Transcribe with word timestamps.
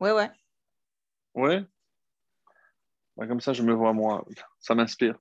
Ouais, 0.00 0.12
ouais. 0.12 0.30
Ouais. 1.34 1.64
Bah, 3.16 3.26
comme 3.26 3.40
ça, 3.40 3.52
je 3.52 3.62
me 3.62 3.72
vois 3.72 3.92
moi. 3.92 4.24
Ça 4.60 4.74
m'inspire. 4.74 5.18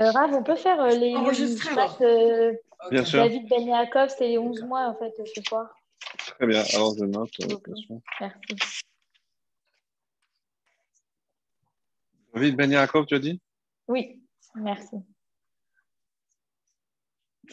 Euh, 0.00 0.10
Rav, 0.12 0.32
on 0.32 0.42
peut 0.42 0.56
faire 0.56 0.80
euh, 0.80 0.90
les 0.94 1.14
Enregistrement. 1.14 1.96
euh, 2.00 2.54
Bien 2.90 3.04
sûr. 3.04 3.22
David 3.22 3.48
Ben 3.48 3.66
Yaakov, 3.66 4.08
c'est 4.16 4.28
les 4.28 4.38
11 4.38 4.62
mois 4.62 4.86
en 4.88 4.94
fait 4.96 5.12
ce 5.34 5.42
soir. 5.42 5.68
Très 6.38 6.46
bien. 6.46 6.62
Alors, 6.74 6.94
je 6.96 7.04
note. 7.04 7.30
euh. 7.42 7.98
Merci. 8.20 8.56
David 12.32 12.56
Ben 12.56 12.70
Yaakov, 12.70 13.06
tu 13.06 13.14
as 13.14 13.18
dit? 13.18 13.40
Oui, 13.88 14.22
merci. 14.54 14.96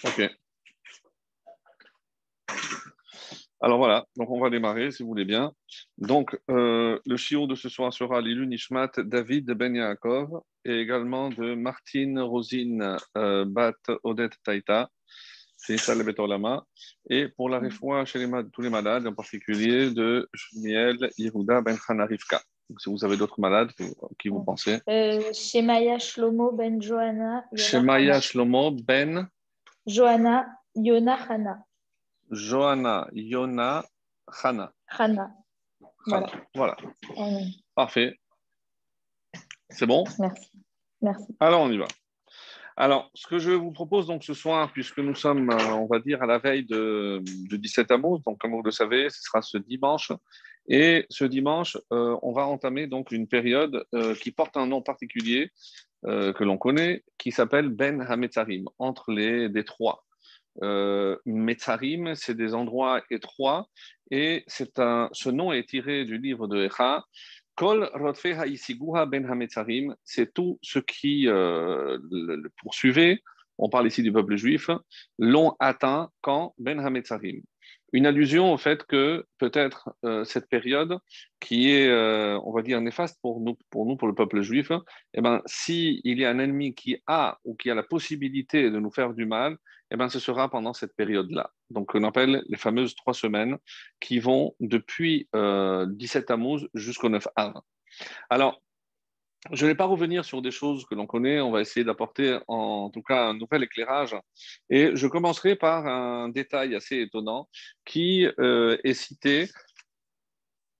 Ok. 0.05 0.21
Alors 3.59 3.79
voilà, 3.79 4.05
donc 4.15 4.29
on 4.29 4.39
va 4.39 4.49
démarrer 4.51 4.91
si 4.91 5.01
vous 5.01 5.09
voulez 5.09 5.25
bien. 5.25 5.51
Donc 5.97 6.39
euh, 6.49 6.99
le 7.05 7.17
chiot 7.17 7.47
de 7.47 7.55
ce 7.55 7.69
soir 7.69 7.91
sera 7.91 8.21
Lilu 8.21 8.45
Nishmat 8.45 8.91
David 8.97 9.51
Ben 9.51 9.75
Yaakov 9.75 10.41
et 10.63 10.79
également 10.79 11.29
de 11.29 11.55
Martine 11.55 12.19
Rosine 12.19 12.97
euh, 13.17 13.45
Bat 13.45 13.73
Odette 14.03 14.35
Taïta, 14.43 14.89
c'est 15.55 15.77
ça 15.77 15.95
le 15.95 16.03
Bet 16.03 16.19
Olama. 16.19 16.63
Et 17.09 17.29
pour 17.29 17.49
la 17.49 17.59
réfoua 17.59 18.05
chez 18.05 18.19
les, 18.19 18.29
tous 18.53 18.61
les 18.61 18.69
malades, 18.69 19.07
en 19.07 19.13
particulier 19.13 19.89
de 19.89 20.29
Shmuel 20.33 21.09
Yehuda 21.17 21.61
Ben 21.61 21.77
Chana 21.77 22.05
Rivka. 22.05 22.39
Donc, 22.69 22.81
si 22.81 22.89
vous 22.89 23.03
avez 23.03 23.17
d'autres 23.17 23.39
malades 23.39 23.71
qui 24.19 24.29
vous 24.29 24.43
pensez. 24.43 24.79
Euh, 24.89 25.31
Shemaya 25.33 25.99
Shlomo 25.99 26.51
Ben 26.51 26.81
Johanna. 26.81 27.45
Shemaya. 27.55 28.19
Shlomo 28.19 28.71
Ben 28.71 29.27
Johanna 29.85 30.45
Yona 30.75 31.17
Hana. 31.29 31.63
Johanna 32.31 33.07
Yona 33.13 33.85
Chana. 34.41 34.71
Hana. 34.87 35.31
Voilà. 36.05 36.27
Voilà, 36.55 36.77
Euh, 37.17 37.39
parfait. 37.75 38.17
C'est 39.69 39.85
bon? 39.85 40.05
Merci. 40.19 40.51
Merci. 41.01 41.35
Alors, 41.39 41.61
on 41.61 41.71
y 41.71 41.77
va. 41.77 41.87
Alors, 42.79 43.09
ce 43.13 43.27
que 43.27 43.39
je 43.39 43.51
vous 43.51 43.71
propose 43.71 44.05
donc 44.07 44.23
ce 44.23 44.33
soir, 44.33 44.71
puisque 44.71 44.99
nous 44.99 45.15
sommes, 45.15 45.49
euh, 45.49 45.73
on 45.73 45.87
va 45.87 45.99
dire, 45.99 46.21
à 46.21 46.27
la 46.27 46.37
veille 46.37 46.63
de, 46.63 47.21
de 47.49 47.57
17 47.57 47.89
Amos, 47.91 48.19
donc 48.19 48.37
comme 48.39 48.51
vous 48.51 48.61
le 48.61 48.71
savez, 48.71 49.09
ce 49.09 49.21
sera 49.21 49.41
ce 49.41 49.57
dimanche. 49.57 50.11
Et 50.67 51.05
ce 51.09 51.25
dimanche, 51.25 51.77
euh, 51.91 52.17
on 52.21 52.33
va 52.33 52.45
entamer 52.45 52.87
donc 52.87 53.11
une 53.11 53.27
période 53.27 53.85
euh, 53.95 54.13
qui 54.15 54.31
porte 54.31 54.57
un 54.57 54.67
nom 54.67 54.81
particulier 54.81 55.51
euh, 56.05 56.33
que 56.33 56.43
l'on 56.43 56.57
connaît, 56.57 57.03
qui 57.17 57.31
s'appelle 57.31 57.69
Ben 57.69 58.01
Hametzarim, 58.01 58.65
entre 58.77 59.11
les 59.11 59.49
détroits. 59.49 60.03
Euh, 60.63 61.17
Metzarim, 61.25 62.15
c'est 62.15 62.35
des 62.35 62.53
endroits 62.53 63.01
étroits, 63.11 63.67
et 64.11 64.43
c'est 64.47 64.79
un, 64.79 65.09
ce 65.11 65.29
nom 65.29 65.51
est 65.51 65.67
tiré 65.67 66.05
du 66.05 66.17
livre 66.17 66.47
de 66.47 66.65
Echa, 66.65 67.03
Kol 67.55 67.89
Ben 69.07 69.25
Hametzarim, 69.25 69.95
c'est 70.03 70.33
tout 70.33 70.59
ce 70.61 70.79
qui 70.79 71.27
euh, 71.27 71.97
le, 72.11 72.35
le 72.35 72.51
poursuivait, 72.61 73.19
on 73.57 73.69
parle 73.69 73.87
ici 73.87 74.03
du 74.03 74.11
peuple 74.11 74.35
juif, 74.35 74.69
l'ont 75.17 75.55
atteint 75.59 76.09
quand? 76.21 76.53
Ben 76.59 76.79
Hametzarim. 76.79 77.41
Une 77.93 78.05
allusion 78.05 78.53
au 78.53 78.57
fait 78.57 78.83
que 78.83 79.25
peut-être 79.37 79.89
euh, 80.03 80.25
cette 80.25 80.49
période 80.49 80.97
qui 81.39 81.71
est, 81.71 81.87
euh, 81.87 82.39
on 82.43 82.51
va 82.51 82.61
dire, 82.61 82.81
néfaste 82.81 83.17
pour 83.21 83.39
nous, 83.39 83.57
pour 83.69 83.85
nous, 83.85 83.95
pour 83.95 84.07
le 84.07 84.15
peuple 84.15 84.41
juif, 84.41 84.71
eh 85.13 85.21
ben, 85.21 85.41
s'il 85.45 86.01
y 86.03 86.25
a 86.25 86.29
un 86.29 86.39
ennemi 86.39 86.75
qui 86.75 86.97
a 87.07 87.39
ou 87.45 87.55
qui 87.55 87.69
a 87.69 87.75
la 87.75 87.83
possibilité 87.83 88.69
de 88.69 88.79
nous 88.79 88.91
faire 88.91 89.13
du 89.13 89.25
mal, 89.25 89.57
eh 89.91 89.95
ben, 89.95 90.09
ce 90.09 90.19
sera 90.19 90.49
pendant 90.49 90.73
cette 90.73 90.95
période-là. 90.95 91.51
Donc, 91.69 91.95
on 91.95 92.03
appelle 92.03 92.43
les 92.49 92.57
fameuses 92.57 92.95
trois 92.95 93.13
semaines 93.13 93.57
qui 93.99 94.19
vont 94.19 94.53
depuis 94.59 95.29
euh, 95.35 95.85
17 95.89 96.25
Tammuz 96.25 96.67
jusqu'au 96.73 97.09
9 97.09 97.27
Av. 97.35 97.53
Alors, 98.29 98.61
je 99.51 99.65
ne 99.65 99.71
vais 99.71 99.75
pas 99.75 99.85
revenir 99.85 100.25
sur 100.25 100.41
des 100.41 100.51
choses 100.51 100.85
que 100.85 100.95
l'on 100.95 101.05
connaît, 101.05 101.39
on 101.39 101.51
va 101.51 101.61
essayer 101.61 101.83
d'apporter 101.83 102.39
en 102.47 102.89
tout 102.89 103.01
cas 103.01 103.27
un 103.27 103.33
nouvel 103.33 103.63
éclairage. 103.63 104.15
Et 104.69 104.95
je 104.95 105.07
commencerai 105.07 105.55
par 105.55 105.87
un 105.87 106.29
détail 106.29 106.75
assez 106.75 106.97
étonnant 106.99 107.47
qui 107.85 108.27
euh, 108.39 108.77
est 108.83 108.93
cité 108.93 109.49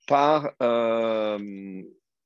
par 0.08 0.52
euh, 0.62 1.38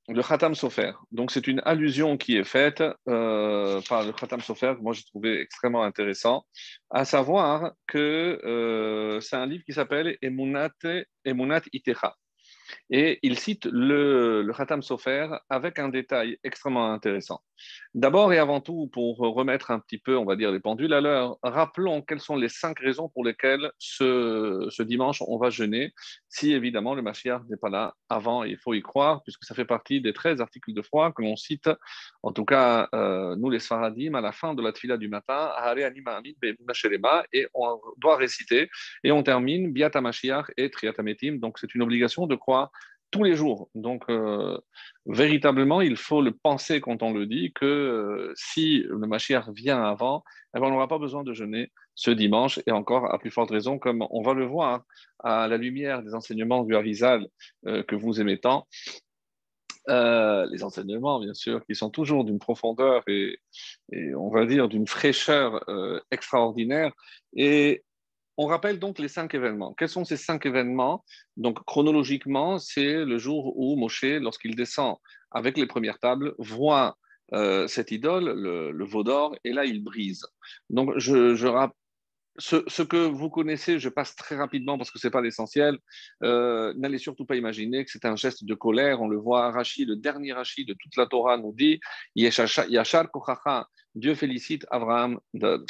le 0.08 0.22
Khatam 0.22 0.54
Sofer. 0.54 0.92
Donc 1.10 1.30
c'est 1.30 1.46
une 1.46 1.60
allusion 1.64 2.16
qui 2.16 2.36
est 2.36 2.44
faite 2.44 2.82
euh, 3.08 3.80
par 3.88 4.04
le 4.04 4.12
Khatam 4.12 4.40
Sofer, 4.40 4.74
que 4.76 4.82
moi 4.82 4.94
j'ai 4.94 5.04
trouvé 5.04 5.40
extrêmement 5.40 5.82
intéressant, 5.82 6.44
à 6.90 7.04
savoir 7.04 7.72
que 7.86 9.18
c'est 9.22 9.36
un 9.36 9.46
livre 9.46 9.64
qui 9.64 9.72
s'appelle 9.72 10.16
Emunat, 10.22 10.70
Emunat 11.24 11.62
Itecha. 11.72 12.16
Et 12.90 13.18
il 13.22 13.38
cite 13.38 13.66
le, 13.66 14.42
le 14.42 14.52
Khatam 14.52 14.82
Sofer 14.82 15.28
avec 15.48 15.78
un 15.78 15.88
détail 15.88 16.38
extrêmement 16.44 16.92
intéressant. 16.92 17.42
D'abord 17.94 18.32
et 18.32 18.38
avant 18.38 18.60
tout, 18.60 18.88
pour 18.92 19.18
remettre 19.18 19.70
un 19.70 19.78
petit 19.78 19.98
peu, 19.98 20.16
on 20.16 20.24
va 20.24 20.36
dire, 20.36 20.50
les 20.50 20.60
pendules 20.60 20.92
à 20.94 21.00
l'heure, 21.00 21.36
rappelons 21.42 22.00
quelles 22.02 22.20
sont 22.20 22.36
les 22.36 22.48
cinq 22.48 22.78
raisons 22.78 23.08
pour 23.08 23.24
lesquelles 23.24 23.70
ce, 23.78 24.82
dimanche 24.82 25.22
on 25.26 25.36
va 25.38 25.50
jeûner, 25.50 25.92
si 26.28 26.52
évidemment 26.52 26.94
le 26.94 27.02
Mashiach 27.02 27.42
n'est 27.48 27.56
pas 27.56 27.68
là 27.68 27.94
avant, 28.08 28.44
il 28.44 28.56
faut 28.56 28.74
y 28.74 28.82
croire, 28.82 29.22
puisque 29.22 29.44
ça 29.44 29.54
fait 29.54 29.64
partie 29.64 30.00
des 30.00 30.12
13 30.12 30.40
articles 30.40 30.72
de 30.72 30.82
foi 30.82 31.12
que 31.12 31.22
l'on 31.22 31.36
cite, 31.36 31.68
en 32.22 32.32
tout 32.32 32.44
cas, 32.44 32.88
euh, 32.94 33.36
nous 33.36 33.50
les 33.50 33.58
Sfaradim, 33.58 34.14
à 34.14 34.20
la 34.20 34.32
fin 34.32 34.54
de 34.54 34.62
la 34.62 34.72
tfila 34.72 34.96
du 34.96 35.08
matin, 35.08 35.50
et 37.32 37.46
on 37.54 37.80
doit 37.98 38.16
réciter, 38.16 38.70
et 39.04 39.12
on 39.12 39.22
termine 39.22 39.72
Biata 39.72 40.02
et 40.56 40.70
Triatametim, 40.70 41.38
donc 41.38 41.58
c'est 41.58 41.74
une 41.74 41.82
obligation 41.82 42.26
de 42.26 42.34
croire 42.34 42.70
tous 43.12 43.22
les 43.22 43.36
jours. 43.36 43.68
Donc, 43.76 44.04
euh, 44.08 44.58
véritablement, 45.06 45.80
il 45.80 45.96
faut 45.96 46.22
le 46.22 46.32
penser 46.32 46.80
quand 46.80 47.02
on 47.04 47.12
le 47.12 47.26
dit 47.26 47.52
que 47.52 47.66
euh, 47.66 48.32
si 48.34 48.84
le 48.88 49.06
Mashiach 49.06 49.48
vient 49.50 49.84
avant, 49.84 50.24
eh 50.56 50.58
ben, 50.58 50.66
on 50.66 50.70
n'aura 50.70 50.88
pas 50.88 50.98
besoin 50.98 51.22
de 51.22 51.32
jeûner 51.32 51.70
ce 51.94 52.10
dimanche, 52.10 52.58
et 52.66 52.72
encore 52.72 53.12
à 53.12 53.18
plus 53.18 53.30
forte 53.30 53.50
raison, 53.50 53.78
comme 53.78 54.04
on 54.10 54.22
va 54.22 54.32
le 54.32 54.46
voir 54.46 54.82
à 55.22 55.46
la 55.46 55.58
lumière 55.58 56.02
des 56.02 56.14
enseignements 56.14 56.64
du 56.64 56.74
Harizal 56.74 57.28
euh, 57.66 57.82
que 57.84 57.94
vous 57.94 58.20
aimez 58.20 58.38
tant. 58.38 58.66
Les 59.88 60.62
enseignements, 60.62 61.20
bien 61.20 61.34
sûr, 61.34 61.64
qui 61.66 61.74
sont 61.74 61.90
toujours 61.90 62.24
d'une 62.24 62.38
profondeur 62.38 63.02
et, 63.08 63.36
on 64.16 64.30
va 64.30 64.46
dire 64.46 64.68
d'une 64.68 64.86
fraîcheur 64.86 65.60
extraordinaire. 66.12 66.92
Et 67.34 67.82
on 68.42 68.46
rappelle 68.46 68.78
donc 68.78 68.98
les 68.98 69.08
cinq 69.08 69.34
événements. 69.34 69.72
Quels 69.74 69.88
sont 69.88 70.04
ces 70.04 70.16
cinq 70.16 70.46
événements? 70.46 71.04
Donc, 71.36 71.62
chronologiquement, 71.64 72.58
c'est 72.58 73.04
le 73.04 73.18
jour 73.18 73.56
où 73.56 73.76
Moshe, 73.76 74.04
lorsqu'il 74.04 74.56
descend 74.56 74.96
avec 75.30 75.56
les 75.56 75.66
premières 75.66 75.98
tables, 75.98 76.34
voit 76.38 76.96
euh, 77.34 77.66
cette 77.68 77.92
idole, 77.92 78.24
le, 78.32 78.84
veau 78.84 79.04
d'or, 79.04 79.36
et 79.44 79.52
là, 79.52 79.64
il 79.64 79.82
brise. 79.82 80.26
Donc, 80.70 80.92
je, 80.96 81.34
je. 81.34 81.46
Ce, 82.38 82.82
que 82.82 82.96
vous 82.96 83.28
connaissez, 83.28 83.78
je 83.78 83.90
passe 83.90 84.16
très 84.16 84.36
rapidement 84.36 84.78
parce 84.78 84.90
que 84.90 84.98
ce 84.98 85.06
n'est 85.06 85.10
pas 85.10 85.20
l'essentiel. 85.20 85.78
Euh, 86.22 86.72
N'allez 86.76 86.98
surtout 86.98 87.26
pas 87.26 87.36
imaginer 87.36 87.84
que 87.84 87.90
c'est 87.90 88.06
un 88.06 88.16
geste 88.16 88.44
de 88.44 88.54
colère. 88.54 89.02
On 89.02 89.08
le 89.08 89.18
voit, 89.18 89.50
Rashi, 89.50 89.84
le 89.84 89.96
dernier 89.96 90.32
Rashi 90.32 90.64
de 90.64 90.74
toute 90.74 90.96
la 90.96 91.06
Torah 91.06 91.36
nous 91.36 91.52
dit 91.52 91.80
Yachar 92.16 93.10
Kochacha, 93.10 93.68
Dieu 93.94 94.14
félicite 94.14 94.66
Abraham, 94.70 95.20
de, 95.34 95.64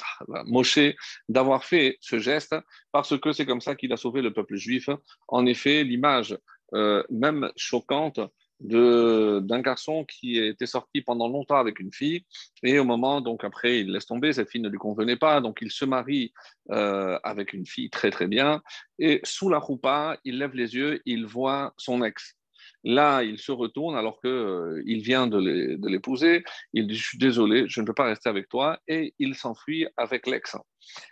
Moshe, 0.47 0.95
d'avoir 1.29 1.65
fait 1.65 1.99
ce 2.01 2.19
geste 2.19 2.55
parce 2.93 3.19
que 3.19 3.33
c'est 3.33 3.47
comme 3.47 3.61
ça 3.61 3.75
qu'il 3.75 3.93
a 3.93 3.97
sauvé 3.97 4.23
le 4.23 4.33
peuple 4.33 4.55
juif. 4.55 4.89
En 5.27 5.47
effet, 5.47 5.83
l'image, 5.83 6.39
euh, 6.75 7.03
même 7.11 7.51
choquante, 7.57 8.21
d'un 8.63 9.61
garçon 9.61 10.05
qui 10.05 10.39
était 10.39 10.67
sorti 10.67 11.03
pendant 11.03 11.29
longtemps 11.29 11.57
avec 11.57 11.81
une 11.81 11.93
fille 11.93 12.25
et 12.63 12.79
au 12.79 12.85
moment 12.85 13.21
donc 13.21 13.43
après 13.45 13.81
il 13.81 13.93
laisse 13.93 14.07
tomber 14.07 14.33
cette 14.33 14.51
fille 14.51 14.61
ne 14.61 14.69
lui 14.69 14.79
convenait 14.79 15.17
pas 15.17 15.41
donc 15.41 15.59
il 15.63 15.71
se 15.71 15.85
marie 15.85 16.33
euh, 16.71 17.19
avec 17.25 17.53
une 17.53 17.67
fille 17.67 17.91
très 17.91 18.11
très 18.11 18.29
bien 18.29 18.63
et 18.99 19.21
sous 19.25 19.49
la 19.49 19.59
roupa 19.59 20.17
il 20.25 20.39
lève 20.39 20.55
les 20.55 20.75
yeux 20.75 21.03
il 21.07 21.27
voit 21.27 21.75
son 21.77 22.05
ex 22.05 22.37
Là, 22.85 23.23
il 23.23 23.39
se 23.39 23.53
retourne 23.53 23.97
alors 23.97 24.21
qu'il 24.21 24.31
euh, 24.31 24.83
vient 24.87 25.29
de 25.29 25.89
l'épouser. 25.89 26.45
Il 26.73 26.89
dit 26.89 26.97
Je 26.97 27.07
suis 27.07 27.19
désolé, 27.19 27.67
je 27.69 27.81
ne 27.81 27.87
peux 27.87 27.95
pas 27.95 28.05
rester 28.05 28.29
avec 28.29 28.49
toi. 28.49 28.81
Et 28.89 29.15
il 29.19 29.35
s'enfuit 29.35 29.87
avec 29.97 30.27
l'ex. 30.27 30.57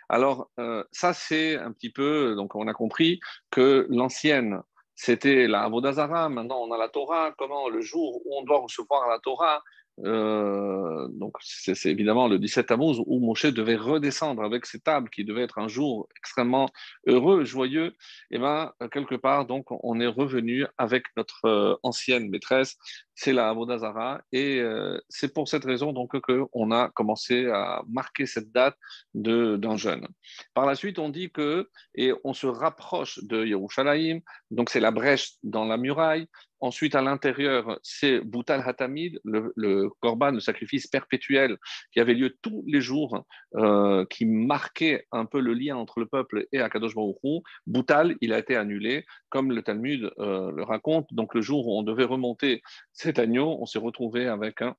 Alors, 0.09 0.49
euh, 0.59 0.83
ça, 0.91 1.13
c'est 1.13 1.55
un 1.55 1.71
petit 1.71 1.89
peu. 1.89 2.35
Donc, 2.35 2.55
on 2.55 2.67
a 2.67 2.73
compris 2.73 3.19
que 3.51 3.87
l'ancienne 3.89 4.61
c'était 4.95 5.47
la 5.47 5.63
Avodazara, 5.63 6.29
maintenant 6.29 6.61
on 6.61 6.71
a 6.71 6.77
la 6.77 6.89
Torah, 6.89 7.33
comment 7.37 7.69
le 7.69 7.81
jour 7.81 8.21
où 8.25 8.37
on 8.37 8.43
doit 8.43 8.59
recevoir 8.59 9.09
la 9.09 9.19
Torah, 9.19 9.63
euh, 10.03 11.07
donc 11.09 11.35
c'est 11.41 11.89
évidemment 11.89 12.27
le 12.27 12.39
17 12.39 12.67
Tammuz 12.67 13.01
où 13.05 13.19
Moshe 13.19 13.45
devait 13.45 13.75
redescendre 13.75 14.43
avec 14.43 14.65
ses 14.65 14.79
tables, 14.79 15.09
qui 15.09 15.23
devait 15.23 15.43
être 15.43 15.59
un 15.59 15.67
jour 15.67 16.07
extrêmement 16.17 16.69
heureux, 17.07 17.43
joyeux, 17.43 17.95
et 18.31 18.39
bien 18.39 18.71
quelque 18.91 19.15
part 19.15 19.45
donc 19.45 19.65
on 19.69 19.99
est 19.99 20.07
revenu 20.07 20.65
avec 20.77 21.05
notre 21.17 21.45
euh, 21.45 21.75
ancienne 21.83 22.29
maîtresse, 22.29 22.77
c'est 23.21 23.33
la 23.33 23.49
Avodazara. 23.49 24.21
Et 24.31 24.59
euh, 24.59 24.99
c'est 25.09 25.33
pour 25.33 25.47
cette 25.47 25.65
raison 25.65 25.93
donc 25.93 26.19
qu'on 26.19 26.71
a 26.71 26.89
commencé 26.89 27.47
à 27.47 27.83
marquer 27.87 28.25
cette 28.25 28.51
date 28.51 28.77
d'un 29.13 29.77
jeûne. 29.77 30.07
Par 30.53 30.65
la 30.65 30.75
suite, 30.75 30.97
on 30.99 31.09
dit 31.09 31.31
que, 31.31 31.69
et 31.95 32.13
on 32.23 32.33
se 32.33 32.47
rapproche 32.47 33.19
de 33.23 33.45
Yerushalayim, 33.45 34.21
donc 34.49 34.69
c'est 34.69 34.79
la 34.79 34.91
brèche 34.91 35.33
dans 35.43 35.65
la 35.65 35.77
muraille. 35.77 36.27
Ensuite, 36.61 36.93
à 36.93 37.01
l'intérieur, 37.01 37.79
c'est 37.81 38.19
Boutal 38.21 38.61
Hatamid, 38.63 39.19
le, 39.23 39.89
korban, 39.99 40.31
le 40.31 40.39
sacrifice 40.39 40.85
perpétuel 40.85 41.57
qui 41.91 41.99
avait 41.99 42.13
lieu 42.13 42.37
tous 42.43 42.63
les 42.67 42.81
jours, 42.81 43.25
euh, 43.55 44.05
qui 44.05 44.25
marquait 44.25 45.07
un 45.11 45.25
peu 45.25 45.39
le 45.39 45.55
lien 45.55 45.75
entre 45.75 45.99
le 45.99 46.05
peuple 46.05 46.45
et 46.51 46.61
Akadosh 46.61 46.93
Baruch 46.93 47.17
Boutal, 47.65 48.15
il 48.21 48.31
a 48.31 48.37
été 48.37 48.55
annulé, 48.55 49.05
comme 49.29 49.51
le 49.51 49.63
Talmud 49.63 50.11
euh, 50.19 50.51
le 50.51 50.63
raconte. 50.63 51.11
Donc, 51.13 51.33
le 51.33 51.41
jour 51.41 51.67
où 51.67 51.79
on 51.79 51.83
devait 51.83 52.03
remonter 52.03 52.61
cet 52.93 53.17
agneau, 53.17 53.57
on 53.59 53.65
s'est 53.65 53.79
retrouvé 53.79 54.27
avec 54.27 54.61
un 54.61 54.75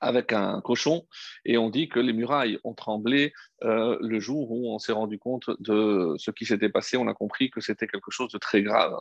avec 0.00 0.32
un 0.32 0.60
cochon, 0.60 1.06
et 1.44 1.58
on 1.58 1.70
dit 1.70 1.88
que 1.88 2.00
les 2.00 2.12
murailles 2.12 2.58
ont 2.64 2.74
tremblé 2.74 3.32
euh, 3.64 3.96
le 4.00 4.20
jour 4.20 4.50
où 4.50 4.72
on 4.72 4.78
s'est 4.78 4.92
rendu 4.92 5.18
compte 5.18 5.50
de 5.60 6.14
ce 6.18 6.30
qui 6.30 6.44
s'était 6.44 6.68
passé. 6.68 6.96
On 6.96 7.08
a 7.08 7.14
compris 7.14 7.50
que 7.50 7.60
c'était 7.60 7.86
quelque 7.86 8.10
chose 8.10 8.30
de 8.32 8.38
très 8.38 8.62
grave. 8.62 8.96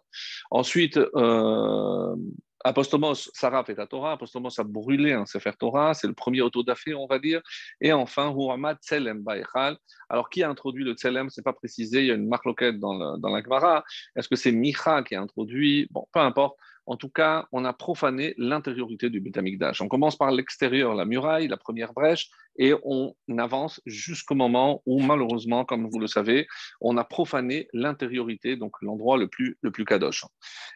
Ensuite, 0.50 0.98
euh, 0.98 2.16
Apostomos, 2.64 3.30
Sarah 3.34 3.64
fait 3.64 3.78
la 3.78 3.86
Torah. 3.86 4.14
Apostomos 4.14 4.60
a 4.60 4.64
brûlé 4.64 5.14
un 5.14 5.26
Sefer 5.26 5.52
Torah. 5.60 5.94
C'est 5.94 6.08
le 6.08 6.14
premier 6.14 6.42
autodafé, 6.42 6.96
on 6.96 7.06
va 7.06 7.20
dire. 7.20 7.42
Et 7.80 7.94
enfin, 7.94 8.32
Huamad 8.32 8.78
Tselem 8.82 9.22
Baechal. 9.22 9.78
Alors, 10.10 10.30
qui 10.30 10.42
a 10.44 10.50
introduit 10.50 10.84
le 10.84 10.94
Tselem? 10.94 11.30
C'est 11.30 11.44
pas 11.44 11.54
précisé. 11.54 12.00
Il 12.00 12.08
y 12.08 12.12
a 12.12 12.16
une 12.16 12.28
marque 12.28 12.64
dans, 12.80 13.18
dans 13.18 13.30
la 13.30 13.44
Gemara. 13.44 13.84
Est-ce 14.16 14.28
que 14.28 14.36
c'est 14.36 14.52
Micha 14.52 15.04
qui 15.04 15.16
a 15.16 15.22
introduit? 15.22 15.88
Bon, 15.92 16.08
peu 16.12 16.20
importe. 16.20 16.58
En 16.88 16.96
tout 16.96 17.10
cas, 17.10 17.48
on 17.52 17.66
a 17.66 17.74
profané 17.74 18.34
l'intériorité 18.38 19.10
du 19.10 19.20
Beth 19.20 19.38
On 19.82 19.90
commence 19.90 20.16
par 20.16 20.32
l'extérieur, 20.32 20.96
la 20.96 21.04
muraille, 21.04 21.50
la 21.50 21.58
première 21.58 21.92
brèche, 21.92 22.30
et 22.58 22.74
on 22.84 23.14
avance 23.38 23.82
jusqu'au 23.86 24.36
moment 24.36 24.82
où, 24.86 25.02
malheureusement, 25.02 25.66
comme 25.66 25.90
vous 25.90 26.00
le 26.00 26.08
savez, 26.08 26.48
on 26.80 26.96
a 26.96 27.04
profané 27.04 27.68
l'intériorité, 27.74 28.56
donc 28.56 28.72
l'endroit 28.82 29.18
le 29.18 29.28
plus, 29.28 29.58
le 29.62 29.70
plus 29.70 29.84
kadosh. 29.84 30.24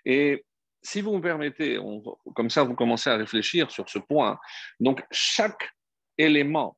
Et 0.04 0.46
si 0.84 1.00
vous 1.00 1.16
me 1.16 1.22
permettez, 1.22 1.80
comme 2.36 2.50
ça, 2.50 2.64
vous 2.64 2.76
commencez 2.76 3.10
à 3.10 3.16
réfléchir 3.16 3.72
sur 3.72 3.90
ce 3.90 4.00
point. 4.00 4.38
Donc, 4.82 5.04
chaque 5.12 5.74
élément 6.18 6.78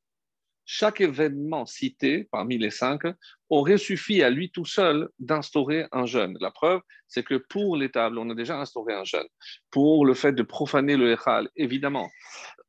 chaque 0.66 1.02
événement 1.02 1.66
cité 1.66 2.28
parmi 2.32 2.58
les 2.58 2.70
cinq 2.70 3.02
aurait 3.50 3.78
suffi 3.78 4.24
à 4.24 4.30
lui 4.30 4.52
tout 4.52 4.66
seul 4.66 5.10
d'instaurer 5.20 5.88
un 5.92 6.06
jeûne. 6.06 6.38
La 6.40 6.52
preuve, 6.52 6.82
c'est 7.08 7.24
que 7.24 7.36
pour 7.36 7.78
les 7.78 7.90
tables, 7.90 8.18
on 8.18 8.30
a 8.30 8.36
déjà 8.36 8.60
instauré 8.60 8.94
un 8.94 9.04
jeûne. 9.04 9.28
Pour 9.72 10.06
le 10.06 10.14
fait 10.14 10.34
de 10.34 10.44
profaner 10.44 10.98
le 10.98 11.12
Echal, 11.12 11.50
évidemment, 11.56 12.10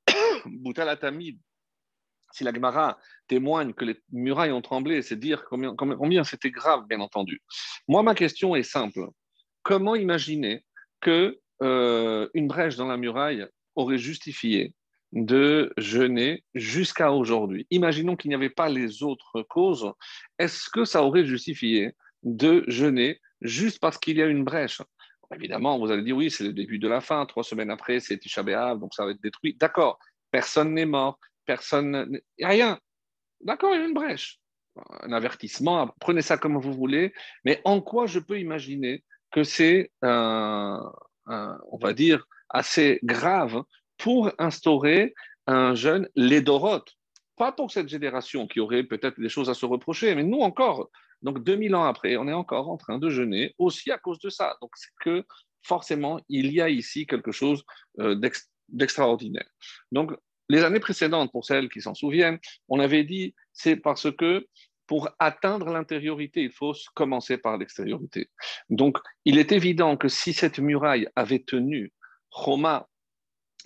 Boutal 0.47 0.89
si 2.33 2.43
la 2.43 2.53
Gemara 2.53 2.99
témoigne 3.29 3.73
que 3.73 3.85
les 3.85 3.97
murailles 4.11 4.51
ont 4.51 4.61
tremblé, 4.61 5.03
c'est 5.03 5.17
dire 5.17 5.45
combien, 5.45 5.77
combien 5.77 6.25
c'était 6.25 6.51
grave, 6.51 6.85
bien 6.89 7.01
entendu. 7.01 7.41
Moi, 7.87 8.03
ma 8.03 8.15
question 8.17 8.57
est 8.57 8.65
simple. 8.65 9.09
Comment 9.63 9.95
imaginer 9.95 10.65
que 11.01 11.39
euh, 11.63 12.29
une 12.35 12.49
brèche 12.49 12.75
dans 12.75 12.89
la 12.89 12.97
muraille 12.97 13.47
aurait 13.77 13.99
justifié 13.99 14.75
de 15.15 15.73
jeûner 15.77 16.45
jusqu'à 16.55 17.13
aujourd'hui. 17.13 17.67
Imaginons 17.71 18.17
qu'il 18.17 18.31
n'y 18.31 18.35
avait 18.35 18.51
pas 18.51 18.69
les 18.69 19.03
autres 19.03 19.43
causes. 19.43 19.91
Est-ce 20.39 20.69
que 20.69 20.85
ça 20.85 21.05
aurait 21.05 21.25
justifié 21.25 21.93
de 22.25 22.65
jeûner 22.67 23.21
juste 23.41 23.81
parce 23.81 23.97
qu'il 23.97 24.19
y 24.19 24.23
a 24.23 24.27
une 24.27 24.45
brèche? 24.45 24.83
Évidemment, 25.35 25.79
vous 25.79 25.91
allez 25.91 26.03
dire 26.03 26.17
oui, 26.17 26.31
c'est 26.31 26.45
le 26.45 26.53
début 26.53 26.79
de 26.79 26.89
la 26.89 27.01
fin. 27.01 27.25
Trois 27.27 27.45
semaines 27.45 27.71
après, 27.71 28.01
c'est 28.01 28.19
Tisha 28.19 28.43
donc 28.75 28.93
ça 28.93 29.05
va 29.05 29.13
être 29.13 29.23
détruit. 29.23 29.55
D'accord, 29.55 29.99
personne 30.31 30.75
n'est 30.75 30.85
mort, 30.85 31.19
personne, 31.47 32.21
rien. 32.41 32.79
D'accord, 33.41 33.73
il 33.75 33.81
y 33.81 33.83
a 33.83 33.87
une 33.87 33.95
brèche, 33.95 34.41
un 35.01 35.13
avertissement. 35.13 35.95
Prenez 36.01 36.23
ça 36.23 36.37
comme 36.39 36.59
vous 36.59 36.73
voulez. 36.73 37.15
Mais 37.45 37.61
en 37.65 37.81
quoi 37.81 38.07
je 38.07 38.19
peux 38.19 38.41
imaginer 38.41 39.05
que 39.31 39.45
c'est, 39.45 39.93
on 40.03 40.91
va 41.27 41.93
dire, 41.95 42.27
assez 42.49 42.99
grave 43.03 43.63
pour 44.05 44.31
instaurer 44.39 45.15
un 45.47 45.75
jeune 45.75 46.07
lédorote. 46.15 46.93
Pas 47.39 47.53
pour 47.53 47.71
cette 47.71 47.89
génération 47.89 48.47
qui 48.47 48.61
aurait 48.61 48.83
peut-être 48.83 49.19
des 49.19 49.31
choses 49.31 49.49
à 49.49 49.55
se 49.55 49.65
reprocher, 49.65 50.15
mais 50.15 50.23
nous 50.23 50.41
encore. 50.41 50.91
Donc 51.23 51.43
2000 51.43 51.75
ans 51.75 51.85
après, 51.85 52.19
on 52.19 52.29
est 52.29 52.35
encore 52.35 52.69
en 52.69 52.77
train 52.77 52.99
de 52.99 53.09
jeûner 53.09 53.55
aussi 53.57 53.91
à 53.91 53.97
cause 53.97 54.19
de 54.19 54.29
ça. 54.29 54.59
Donc 54.61 54.73
c'est 54.75 54.93
que 55.01 55.25
forcément, 55.63 56.21
il 56.29 56.53
y 56.53 56.61
a 56.61 56.69
ici 56.69 57.07
quelque 57.07 57.33
chose 57.33 57.65
euh, 57.99 58.15
d'extraordinaire. 58.69 59.49
Donc 59.91 60.13
les 60.51 60.65
années 60.65 60.81
précédentes, 60.81 61.33
pour 61.33 61.47
celles 61.47 61.71
qui 61.71 61.81
s'en 61.81 61.95
souviennent, 61.95 62.39
on 62.69 62.81
avait 62.81 63.05
dit 63.05 63.35
c'est 63.55 63.77
parce 63.77 64.15
que 64.15 64.47
pour 64.87 65.09
atteindre 65.19 65.71
l'intériorité, 65.71 66.43
il 66.43 66.53
faut 66.53 66.75
commencer 66.95 67.39
par 67.39 67.57
l'extériorité. 67.57 68.29
Donc, 68.69 68.99
il 69.25 69.39
est 69.39 69.51
évident 69.51 69.97
que 69.97 70.09
si 70.09 70.35
cette 70.35 70.59
muraille 70.59 71.09
avait 71.17 71.43
tenu, 71.43 71.91
Roma 72.31 72.87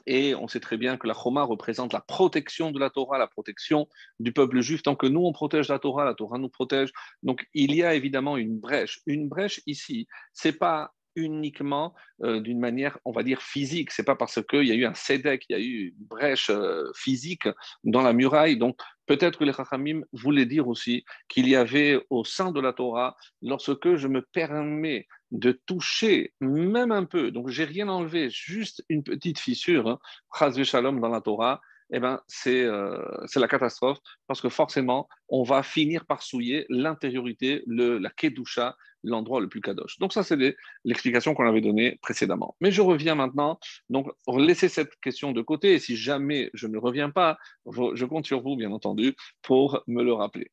et 0.06 0.34
on 0.34 0.48
sait 0.48 0.60
très 0.60 0.76
bien 0.76 0.96
que 0.96 1.06
la 1.06 1.14
Choma 1.14 1.42
représente 1.42 1.92
la 1.92 2.00
protection 2.00 2.70
de 2.70 2.78
la 2.78 2.90
Torah, 2.90 3.18
la 3.18 3.26
protection 3.26 3.88
du 4.20 4.32
peuple 4.32 4.60
juif. 4.60 4.82
Tant 4.82 4.96
que 4.96 5.06
nous, 5.06 5.24
on 5.24 5.32
protège 5.32 5.68
la 5.68 5.78
Torah, 5.78 6.04
la 6.04 6.14
Torah 6.14 6.38
nous 6.38 6.48
protège. 6.48 6.90
Donc, 7.22 7.46
il 7.54 7.74
y 7.74 7.82
a 7.82 7.94
évidemment 7.94 8.36
une 8.36 8.58
brèche. 8.58 9.00
Une 9.06 9.28
brèche 9.28 9.60
ici, 9.66 10.06
c'est 10.32 10.58
pas 10.58 10.92
uniquement 11.18 11.94
euh, 12.22 12.40
d'une 12.40 12.60
manière, 12.60 12.98
on 13.04 13.12
va 13.12 13.22
dire, 13.22 13.42
physique. 13.42 13.90
C'est 13.90 14.04
pas 14.04 14.16
parce 14.16 14.40
qu'il 14.46 14.64
y 14.64 14.72
a 14.72 14.74
eu 14.74 14.86
un 14.86 14.94
sédec, 14.94 15.44
il 15.48 15.52
y 15.52 15.56
a 15.56 15.62
eu 15.62 15.94
une 15.98 16.06
brèche 16.06 16.50
euh, 16.50 16.90
physique 16.94 17.48
dans 17.84 18.02
la 18.02 18.12
muraille. 18.12 18.56
Donc, 18.56 18.78
peut-être 19.06 19.38
que 19.38 19.44
les 19.44 19.52
Chachamim 19.52 20.02
voulaient 20.12 20.46
dire 20.46 20.68
aussi 20.68 21.04
qu'il 21.28 21.48
y 21.48 21.56
avait 21.56 22.00
au 22.10 22.24
sein 22.24 22.52
de 22.52 22.60
la 22.60 22.72
Torah, 22.72 23.16
lorsque 23.42 23.96
je 23.96 24.08
me 24.08 24.22
permets 24.22 25.06
de 25.30 25.52
toucher 25.52 26.32
même 26.40 26.92
un 26.92 27.04
peu, 27.04 27.30
donc 27.30 27.48
j'ai 27.48 27.64
rien 27.64 27.88
enlevé, 27.88 28.30
juste 28.30 28.84
une 28.88 29.02
petite 29.02 29.38
fissure, 29.38 29.88
hein, 29.88 30.64
Shalom 30.64 31.00
dans 31.00 31.08
la 31.08 31.20
Torah, 31.20 31.60
eh 31.90 32.00
ben, 32.00 32.20
euh, 32.46 33.04
c'est 33.26 33.40
la 33.40 33.48
catastrophe 33.48 33.98
parce 34.26 34.40
que 34.40 34.48
forcément, 34.48 35.08
on 35.28 35.42
va 35.42 35.62
finir 35.62 36.04
par 36.06 36.22
souiller 36.22 36.66
l'intériorité, 36.68 37.62
la 37.66 38.10
kedusha 38.10 38.76
l'endroit 39.04 39.40
le 39.40 39.48
plus 39.48 39.60
kadosh. 39.60 39.98
Donc 39.98 40.12
ça, 40.12 40.22
c'est 40.22 40.36
l'explication 40.84 41.34
qu'on 41.34 41.46
avait 41.46 41.60
donnée 41.60 41.98
précédemment. 42.02 42.56
Mais 42.60 42.70
je 42.70 42.82
reviens 42.82 43.14
maintenant. 43.14 43.58
Donc, 43.90 44.08
laissez 44.36 44.68
cette 44.68 44.94
question 45.00 45.32
de 45.32 45.42
côté. 45.42 45.74
Et 45.74 45.78
si 45.78 45.96
jamais 45.96 46.50
je 46.54 46.66
ne 46.66 46.78
reviens 46.78 47.10
pas, 47.10 47.38
je 47.66 48.04
compte 48.04 48.26
sur 48.26 48.42
vous, 48.42 48.56
bien 48.56 48.72
entendu, 48.72 49.14
pour 49.42 49.82
me 49.86 50.02
le 50.02 50.12
rappeler. 50.12 50.50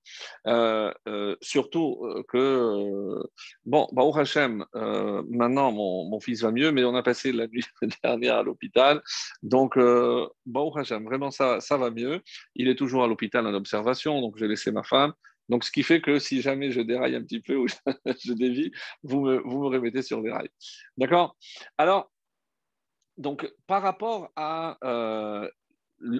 Euh, 0.47 0.93
euh, 1.07 1.35
surtout 1.41 1.99
euh, 2.03 2.23
que, 2.27 3.21
bon, 3.65 3.87
bah, 3.91 4.03
Hachem, 4.15 4.65
maintenant, 4.73 5.71
mon, 5.71 6.19
fils 6.19 6.41
va 6.41 6.51
mieux, 6.51 6.71
mais 6.71 6.83
on 6.83 6.95
a 6.95 7.03
passé 7.03 7.31
la 7.31 7.47
nuit 7.47 7.65
dernière 8.03 8.37
à 8.37 8.43
l'hôpital. 8.43 9.01
Donc, 9.43 9.77
bah, 9.77 10.61
Hachem, 10.75 11.03
vraiment, 11.03 11.31
ça, 11.31 11.59
ça 11.59 11.77
va 11.77 11.89
mieux. 11.89 12.21
Il 12.55 12.67
est 12.67 12.75
toujours 12.75 13.03
à 13.03 13.07
l'hôpital 13.07 13.45
en 13.45 13.53
observation, 13.53 14.21
donc 14.21 14.37
j'ai 14.37 14.47
laissé 14.47 14.71
ma 14.71 14.83
femme. 14.83 15.13
Donc, 15.49 15.63
ce 15.63 15.71
qui 15.71 15.83
fait 15.83 16.01
que 16.01 16.19
si 16.19 16.41
jamais 16.41 16.71
je 16.71 16.81
déraille 16.81 17.15
un 17.15 17.23
petit 17.23 17.39
peu 17.39 17.55
ou 17.55 17.67
je 18.23 18.33
dévie, 18.33 18.71
vous 19.03 19.21
me, 19.21 19.37
remettez 19.67 20.01
sur 20.01 20.21
des 20.21 20.31
rails. 20.31 20.49
D'accord? 20.97 21.37
Alors, 21.77 22.11
donc, 23.17 23.49
par 23.67 23.81
rapport 23.81 24.31
euh, 24.83 25.47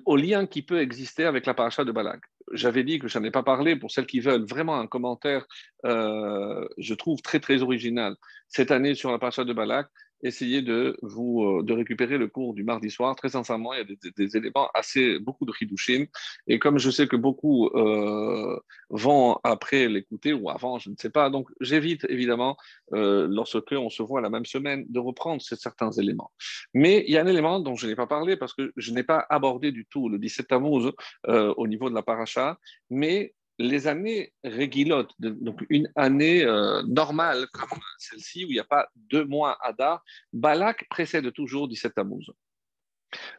au 0.06 0.16
lien 0.16 0.46
qui 0.46 0.62
peut 0.62 0.80
exister 0.80 1.26
avec 1.26 1.46
la 1.46 1.54
paracha 1.54 1.84
de 1.84 1.92
Balak, 1.92 2.22
j'avais 2.54 2.84
dit 2.84 3.00
que 3.00 3.08
je 3.08 3.18
n'en 3.18 3.26
ai 3.26 3.32
pas 3.32 3.44
parlé. 3.44 3.76
Pour 3.76 3.92
celles 3.92 4.06
qui 4.06 4.20
veulent 4.20 4.46
vraiment 4.46 4.80
un 4.80 4.88
commentaire, 4.88 5.46
euh, 5.86 6.66
je 6.78 6.94
trouve 6.94 7.22
très 7.22 7.40
très 7.40 7.62
original 7.62 8.16
cette 8.48 8.72
année 8.72 8.96
sur 8.96 9.12
la 9.12 9.20
paracha 9.20 9.44
de 9.44 9.54
Balak 9.54 9.88
essayez 10.24 10.62
de 10.62 10.98
vous 11.02 11.44
euh, 11.44 11.64
de 11.64 11.74
récupérer 11.74 12.18
le 12.18 12.28
cours 12.28 12.54
du 12.54 12.64
mardi 12.64 12.90
soir. 12.90 13.16
Très 13.16 13.30
sincèrement, 13.30 13.74
il 13.74 13.80
y 13.80 13.82
a 13.82 14.12
des, 14.18 14.38
éléments 14.38 14.70
assez 14.74 15.20
beaucoup 15.20 15.46
de 15.46 15.54
hidushim. 15.60 16.06
Et 16.48 16.60
comme 16.60 16.80
je 16.80 16.90
sais 16.90 17.08
que 17.08 17.16
beaucoup 17.16 17.68
euh, 17.68 18.60
vont 18.90 19.38
après 19.44 19.88
l'écouter 19.88 20.34
ou 20.34 20.50
avant, 20.50 20.80
je 20.80 20.90
ne 20.90 20.96
sais 20.98 21.10
pas. 21.10 21.30
Donc 21.30 21.50
j'évite 21.62 22.06
évidemment 22.10 22.58
euh, 22.94 23.28
lorsque 23.30 23.72
on 23.72 23.90
se 23.90 24.04
voit 24.04 24.22
la 24.22 24.30
même 24.30 24.46
semaine 24.46 24.86
de 24.90 25.00
reprendre 25.00 25.42
certains 25.42 25.92
éléments. 25.92 26.32
Mais 26.74 27.04
il 27.08 27.14
y 27.14 27.18
a 27.18 27.22
un 27.22 27.28
élément 27.28 27.60
dont 27.60 27.76
je 27.76 27.88
n'ai 27.88 27.96
pas 27.96 28.08
parlé 28.08 28.38
parce 28.38 28.54
que 28.54 28.72
je 28.76 28.92
n'ai 28.92 29.04
pas 29.04 29.26
abordé 29.30 29.72
du 29.72 29.86
tout 29.86 30.10
le 30.10 30.20
17 30.20 30.48
Tammuz 30.48 30.92
au 31.28 31.68
niveau 31.68 31.90
de 31.90 31.96
la 31.96 32.04
paracha, 32.04 32.58
mais 32.90 33.34
les 33.58 33.88
années 33.88 34.34
régulotes, 34.44 35.12
donc 35.20 35.66
une 35.70 35.90
année 35.96 36.44
euh, 36.44 36.82
normale 36.84 37.48
comme 37.54 37.80
celle-ci, 37.98 38.46
où 38.46 38.50
il 38.50 38.54
n'y 38.54 38.60
a 38.60 38.66
pas 38.66 38.90
deux 38.96 39.26
mois 39.26 39.58
Adar, 39.62 40.04
Balak 40.34 40.86
précède 40.90 41.32
toujours 41.34 41.68
17 41.68 41.94
Tammuz. 41.96 42.26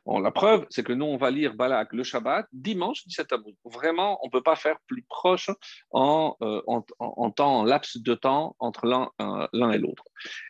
Bon, 0.05 0.19
la 0.19 0.31
preuve, 0.31 0.67
c'est 0.71 0.83
que 0.83 0.93
nous, 0.93 1.05
on 1.05 1.17
va 1.17 1.31
lire 1.31 1.55
Balak 1.55 1.93
le 1.93 2.03
Shabbat 2.03 2.47
dimanche 2.53 3.07
17 3.07 3.29
Tammuz. 3.29 3.55
Vraiment, 3.65 4.19
on 4.23 4.27
ne 4.27 4.31
peut 4.31 4.43
pas 4.43 4.57
faire 4.57 4.77
plus 4.87 5.03
proche 5.03 5.51
en, 5.91 6.37
euh, 6.43 6.63
en, 6.67 7.31
temps, 7.31 7.61
en 7.61 7.65
laps 7.65 8.03
de 8.03 8.15
temps 8.15 8.57
entre 8.59 8.87
l'un 8.87 9.11
euh, 9.21 9.73
et 9.73 9.79
l'autre. 9.79 10.05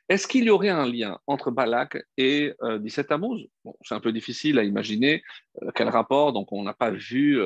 Est-ce 0.09 0.27
qu'il 0.27 0.45
y 0.45 0.51
aurait 0.51 0.69
un 0.69 0.87
lien 0.87 1.19
entre 1.27 1.51
Balak 1.51 1.99
et 2.17 2.53
17 2.63 3.09
Tammuz 3.09 3.49
C'est 3.83 3.95
un 3.95 4.01
peu 4.01 4.13
difficile 4.13 4.59
à 4.59 4.63
imaginer 4.63 5.23
quel 5.75 5.89
rapport, 5.89 6.33
donc 6.33 6.53
on 6.53 6.63
n'a 6.63 6.75
pas 6.75 6.91
vu. 6.91 7.41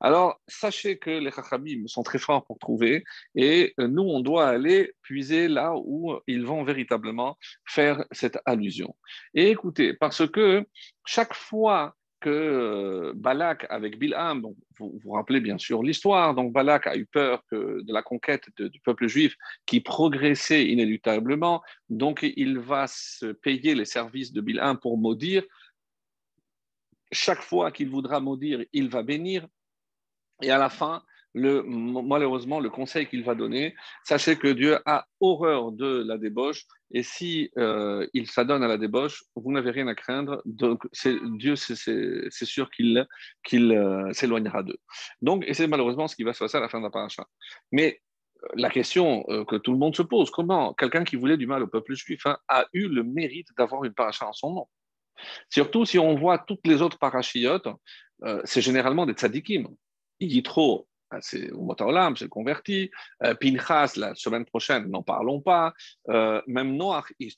Alors, 0.00 0.40
sachez 0.46 0.98
que 0.98 1.10
les 1.10 1.30
Chachamim 1.30 1.86
sont 1.86 2.02
très 2.02 2.18
forts 2.18 2.44
pour 2.44 2.58
trouver, 2.58 3.04
et 3.34 3.72
nous, 3.78 4.02
on 4.02 4.20
doit 4.20 4.48
aller 4.48 4.92
puiser 5.04 5.46
là 5.48 5.74
où 5.76 6.14
ils 6.26 6.44
vont 6.44 6.64
véritablement 6.64 7.38
faire 7.64 8.04
cette 8.10 8.38
allusion. 8.44 8.96
Et 9.34 9.50
écoutez, 9.50 9.94
parce 9.94 10.28
que 10.28 10.66
chaque 11.06 11.34
fois 11.34 11.94
que 12.24 12.30
euh, 12.30 13.12
Balak 13.14 13.66
avec 13.68 13.98
Bilham, 13.98 14.42
vous 14.78 14.98
vous 15.04 15.10
rappelez 15.12 15.40
bien 15.40 15.58
sûr 15.58 15.82
l'histoire, 15.82 16.34
donc 16.34 16.54
Balak 16.54 16.86
a 16.86 16.96
eu 16.96 17.04
peur 17.04 17.42
de 17.52 17.92
la 17.92 18.02
conquête 18.02 18.48
du 18.58 18.80
peuple 18.80 19.08
juif 19.08 19.36
qui 19.66 19.80
progressait 19.80 20.64
inéluctablement, 20.64 21.62
donc 21.90 22.22
il 22.22 22.58
va 22.58 22.86
se 22.86 23.26
payer 23.26 23.74
les 23.74 23.84
services 23.84 24.32
de 24.32 24.40
Bilham 24.40 24.78
pour 24.78 24.96
maudire. 24.96 25.44
Chaque 27.12 27.42
fois 27.42 27.70
qu'il 27.70 27.90
voudra 27.90 28.20
maudire, 28.20 28.64
il 28.72 28.88
va 28.88 29.02
bénir. 29.02 29.46
Et 30.42 30.50
à 30.50 30.58
la 30.58 30.70
fin, 30.70 31.02
malheureusement, 31.34 32.60
le 32.60 32.70
conseil 32.70 33.06
qu'il 33.06 33.24
va 33.24 33.34
donner, 33.34 33.74
sachez 34.04 34.36
que 34.36 34.48
Dieu 34.48 34.78
a 34.86 35.06
horreur 35.20 35.72
de 35.72 36.04
la 36.06 36.16
débauche, 36.16 36.64
et 36.92 37.02
si 37.02 37.50
euh, 37.58 38.06
il 38.14 38.28
s'adonne 38.28 38.62
à 38.62 38.68
la 38.68 38.78
débauche, 38.78 39.24
vous 39.34 39.50
n'avez 39.50 39.70
rien 39.70 39.88
à 39.88 39.94
craindre. 39.94 40.40
Donc, 40.44 40.86
Dieu, 41.38 41.56
c'est 41.56 42.30
sûr 42.30 42.70
qu'il 42.70 43.06
euh, 43.54 44.12
s'éloignera 44.12 44.62
d'eux. 44.62 44.78
Donc, 45.22 45.44
et 45.46 45.54
c'est 45.54 45.66
malheureusement 45.66 46.06
ce 46.06 46.14
qui 46.14 46.22
va 46.22 46.32
se 46.32 46.38
passer 46.38 46.56
à 46.56 46.60
la 46.60 46.68
fin 46.68 46.78
de 46.78 46.84
la 46.84 46.90
paracha. 46.90 47.26
Mais 47.72 48.00
euh, 48.44 48.48
la 48.54 48.70
question 48.70 49.24
que 49.48 49.56
tout 49.56 49.72
le 49.72 49.78
monde 49.78 49.96
se 49.96 50.02
pose, 50.02 50.30
comment 50.30 50.72
quelqu'un 50.74 51.02
qui 51.02 51.16
voulait 51.16 51.36
du 51.36 51.48
mal 51.48 51.64
au 51.64 51.66
peuple 51.66 51.94
juif 51.94 52.24
hein, 52.26 52.38
a 52.46 52.64
eu 52.72 52.86
le 52.86 53.02
mérite 53.02 53.48
d'avoir 53.58 53.82
une 53.84 53.94
paracha 53.94 54.28
en 54.28 54.32
son 54.32 54.52
nom? 54.52 54.68
Surtout 55.48 55.84
si 55.84 55.98
on 55.98 56.14
voit 56.14 56.38
toutes 56.38 56.66
les 56.66 56.82
autres 56.82 56.98
parachiotes, 56.98 57.68
c'est 58.44 58.60
généralement 58.60 59.06
des 59.06 59.12
tzadikim. 59.12 59.68
trop 60.44 60.88
ah, 60.88 60.93
c'est 61.20 61.50
au 61.52 61.62
Motaolam, 61.62 62.16
c'est 62.16 62.28
converti. 62.28 62.90
Euh, 63.22 63.34
Pinchas, 63.34 63.94
la 63.96 64.14
semaine 64.14 64.44
prochaine, 64.44 64.90
n'en 64.90 65.02
parlons 65.02 65.40
pas. 65.40 65.72
Euh, 66.08 66.40
même 66.46 66.76
Noach, 66.76 67.12
Ish 67.20 67.36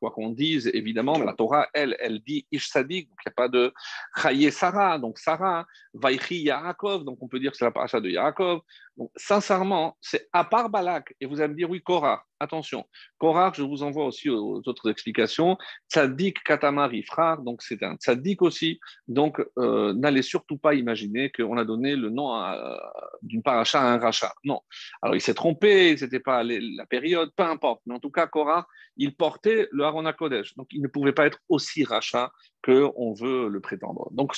quoi 0.00 0.10
qu'on 0.10 0.30
dise, 0.30 0.70
évidemment, 0.72 1.18
la 1.18 1.32
Torah, 1.32 1.68
elle, 1.74 1.96
elle 2.00 2.20
dit 2.20 2.46
Ish 2.52 2.72
donc 2.72 2.84
il 2.90 3.06
n'y 3.06 3.08
a 3.26 3.30
pas 3.34 3.48
de 3.48 3.72
Chaye 4.20 4.50
Sarah, 4.52 4.98
donc 4.98 5.18
Sarah, 5.18 5.66
Vaïchi 5.94 6.42
Yaakov, 6.42 7.04
donc 7.04 7.18
on 7.22 7.28
peut 7.28 7.40
dire 7.40 7.50
que 7.50 7.56
c'est 7.56 7.64
la 7.64 7.70
paracha 7.70 8.00
de 8.00 8.08
Yaakov. 8.08 8.60
Donc, 8.98 9.10
sincèrement, 9.16 9.96
c'est 10.00 10.28
à 10.32 10.44
part 10.44 10.68
Balak, 10.68 11.14
et 11.20 11.26
vous 11.26 11.40
allez 11.40 11.52
me 11.52 11.56
dire, 11.56 11.70
oui, 11.70 11.80
Korah, 11.80 12.24
attention, 12.40 12.84
Korah, 13.18 13.52
je 13.54 13.62
vous 13.62 13.82
envoie 13.84 14.04
aussi 14.04 14.28
aux 14.28 14.60
autres 14.66 14.90
explications, 14.90 15.56
Tzadik 15.88 16.42
Katamari 16.42 17.04
frère, 17.04 17.38
donc 17.38 17.62
c'est 17.62 17.82
un 17.84 17.94
Tzadik 17.94 18.42
aussi, 18.42 18.80
donc 19.06 19.40
euh, 19.58 19.92
n'allez 19.94 20.22
surtout 20.22 20.58
pas 20.58 20.74
imaginer 20.74 21.30
qu'on 21.30 21.56
a 21.56 21.64
donné 21.64 21.94
le 21.94 22.10
nom 22.10 22.28
d'une 23.22 23.42
paracha 23.42 23.80
à 23.80 23.92
un 23.92 23.98
rachat. 23.98 24.32
Non. 24.44 24.60
Alors 25.00 25.14
il 25.14 25.20
s'est 25.20 25.34
trompé, 25.34 25.96
ce 25.96 26.04
n'était 26.04 26.20
pas 26.20 26.42
la 26.42 26.86
période, 26.86 27.30
peu 27.36 27.44
importe, 27.44 27.82
mais 27.86 27.94
en 27.94 28.00
tout 28.00 28.10
cas, 28.10 28.26
Korah, 28.26 28.66
il 28.96 29.14
portait 29.14 29.68
le 29.70 29.84
Harona 29.84 30.12
Kodesh, 30.12 30.56
donc 30.56 30.66
il 30.72 30.82
ne 30.82 30.88
pouvait 30.88 31.12
pas 31.12 31.26
être 31.26 31.38
aussi 31.48 31.84
rachat 31.84 32.32
qu'on 32.64 33.14
veut 33.14 33.48
le 33.48 33.60
prétendre. 33.60 34.08
Donc 34.10 34.34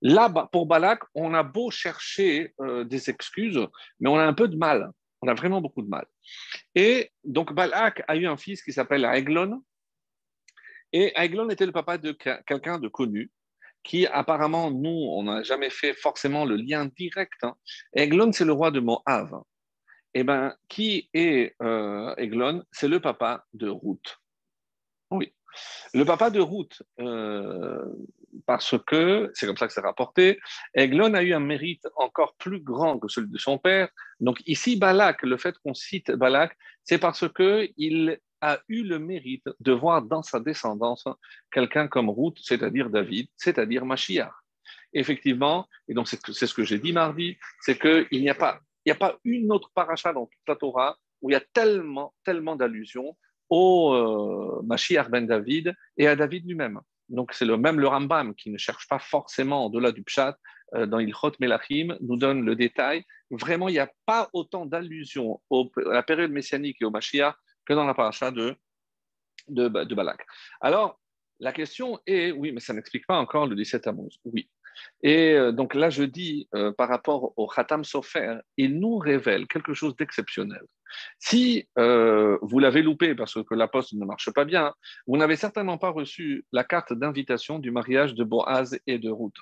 là, 0.00 0.30
pour 0.50 0.66
Balak, 0.66 1.00
on 1.14 1.34
a 1.34 1.42
beau 1.42 1.70
chercher 1.70 2.54
euh, 2.60 2.84
des 2.84 3.10
excuses, 3.10 3.60
mais 3.98 4.08
on 4.10 4.16
a 4.16 4.24
un 4.24 4.34
peu 4.34 4.48
de 4.48 4.56
mal. 4.56 4.90
On 5.22 5.28
a 5.28 5.34
vraiment 5.34 5.60
beaucoup 5.60 5.82
de 5.82 5.88
mal. 5.88 6.06
Et 6.74 7.10
donc 7.24 7.52
Balak 7.52 8.02
a 8.08 8.16
eu 8.16 8.26
un 8.26 8.36
fils 8.36 8.62
qui 8.62 8.72
s'appelle 8.72 9.04
Aiglon. 9.04 9.62
Et 10.92 11.12
Aiglon 11.16 11.48
était 11.50 11.66
le 11.66 11.72
papa 11.72 11.98
de 11.98 12.12
quelqu'un 12.12 12.78
de 12.78 12.88
connu, 12.88 13.30
qui 13.82 14.06
apparemment, 14.06 14.70
nous, 14.70 14.88
on 14.88 15.24
n'a 15.24 15.42
jamais 15.42 15.70
fait 15.70 15.94
forcément 15.94 16.44
le 16.44 16.56
lien 16.56 16.86
direct. 16.86 17.42
Hein. 17.42 17.54
Aiglon, 17.94 18.32
c'est 18.32 18.44
le 18.44 18.52
roi 18.52 18.70
de 18.70 18.80
Moab. 18.80 19.42
Eh 20.14 20.24
bien, 20.24 20.56
qui 20.68 21.08
est 21.14 21.54
euh, 21.62 22.14
C'est 22.72 22.88
le 22.88 23.00
papa 23.00 23.44
de 23.52 23.68
Ruth. 23.68 24.18
Oui. 25.10 25.32
Le 25.94 26.04
papa 26.04 26.30
de 26.30 26.40
Ruth, 26.40 26.82
euh, 27.00 27.84
parce 28.46 28.76
que, 28.86 29.30
c'est 29.34 29.46
comme 29.46 29.56
ça 29.56 29.66
que 29.66 29.72
c'est 29.72 29.80
rapporté, 29.80 30.38
Eglon 30.74 31.14
a 31.14 31.22
eu 31.22 31.32
un 31.32 31.40
mérite 31.40 31.86
encore 31.96 32.34
plus 32.36 32.60
grand 32.60 32.98
que 32.98 33.08
celui 33.08 33.30
de 33.30 33.38
son 33.38 33.58
père. 33.58 33.88
Donc 34.20 34.40
ici, 34.46 34.76
Balak, 34.76 35.22
le 35.22 35.36
fait 35.36 35.56
qu'on 35.58 35.74
cite 35.74 36.10
Balak, 36.12 36.56
c'est 36.84 36.98
parce 36.98 37.26
qu'il 37.32 38.18
a 38.40 38.58
eu 38.68 38.82
le 38.84 38.98
mérite 38.98 39.48
de 39.60 39.72
voir 39.72 40.02
dans 40.02 40.22
sa 40.22 40.40
descendance 40.40 41.04
quelqu'un 41.52 41.88
comme 41.88 42.10
Ruth, 42.10 42.38
c'est-à-dire 42.40 42.90
David, 42.90 43.28
c'est-à-dire 43.36 43.84
Mashiach. 43.84 44.32
Effectivement, 44.92 45.68
et 45.88 45.94
donc 45.94 46.08
c'est 46.08 46.46
ce 46.46 46.54
que 46.54 46.64
j'ai 46.64 46.78
dit 46.78 46.92
mardi, 46.92 47.36
c'est 47.60 47.78
qu'il 47.78 48.20
n'y 48.20 48.30
a 48.30 48.34
pas, 48.34 48.60
il 48.84 48.96
une 49.24 49.52
autre 49.52 49.70
paracha 49.74 50.12
dans 50.12 50.26
toute 50.26 50.48
la 50.48 50.56
Torah 50.56 50.96
où 51.22 51.30
il 51.30 51.34
y 51.34 51.36
a 51.36 51.42
tellement, 51.52 52.12
d'allusions 52.56 53.16
au 53.50 53.92
euh, 53.94 54.62
ben 54.62 55.26
David 55.26 55.74
et 55.96 56.06
à 56.06 56.16
David 56.16 56.46
lui-même. 56.46 56.80
Donc 57.10 57.34
c'est 57.34 57.44
le 57.44 57.56
même 57.56 57.80
le 57.80 57.88
Rambam 57.88 58.34
qui 58.34 58.50
ne 58.50 58.58
cherche 58.58 58.88
pas 58.88 58.98
forcément 58.98 59.66
au-delà 59.66 59.92
du 59.92 60.02
Pshat 60.02 60.36
euh, 60.74 60.86
dans 60.86 61.00
Ilchot 61.00 61.32
Melachim 61.40 61.96
nous 62.00 62.16
donne 62.16 62.44
le 62.44 62.54
détail. 62.54 63.04
Vraiment, 63.30 63.68
il 63.68 63.72
n'y 63.72 63.78
a 63.80 63.90
pas 64.06 64.30
autant 64.32 64.64
d'allusions 64.64 65.40
à 65.50 65.92
la 65.92 66.02
période 66.02 66.30
messianique 66.30 66.76
et 66.80 66.84
au 66.84 66.90
Mashiach 66.90 67.34
que 67.66 67.74
dans 67.74 67.84
la 67.84 67.94
paracha 67.94 68.30
de, 68.30 68.56
Balak. 69.48 70.24
Alors, 70.60 71.00
la 71.40 71.52
question 71.52 71.98
est, 72.06 72.30
oui, 72.30 72.52
mais 72.52 72.60
ça 72.60 72.72
n'explique 72.72 73.06
pas 73.06 73.18
encore 73.18 73.46
le 73.46 73.56
17 73.56 73.86
Amos. 73.88 74.10
Oui, 74.24 74.48
et 75.02 75.34
euh, 75.34 75.52
donc 75.52 75.74
là, 75.74 75.90
je 75.90 76.02
dis, 76.02 76.48
euh, 76.54 76.72
par 76.72 76.88
rapport 76.88 77.32
au 77.36 77.46
Khatam 77.46 77.84
Sofer, 77.84 78.38
il 78.56 78.78
nous 78.78 78.98
révèle 78.98 79.46
quelque 79.46 79.74
chose 79.74 79.96
d'exceptionnel. 79.96 80.62
Si 81.18 81.68
euh, 81.78 82.38
vous 82.42 82.58
l'avez 82.58 82.82
loupé 82.82 83.14
parce 83.14 83.42
que 83.44 83.54
la 83.54 83.68
poste 83.68 83.92
ne 83.94 84.04
marche 84.04 84.30
pas 84.32 84.44
bien, 84.44 84.74
vous 85.06 85.16
n'avez 85.16 85.36
certainement 85.36 85.78
pas 85.78 85.90
reçu 85.90 86.44
la 86.52 86.64
carte 86.64 86.92
d'invitation 86.92 87.58
du 87.58 87.70
mariage 87.70 88.14
de 88.14 88.24
Boaz 88.24 88.78
et 88.86 88.98
de 88.98 89.10
Ruth. 89.10 89.36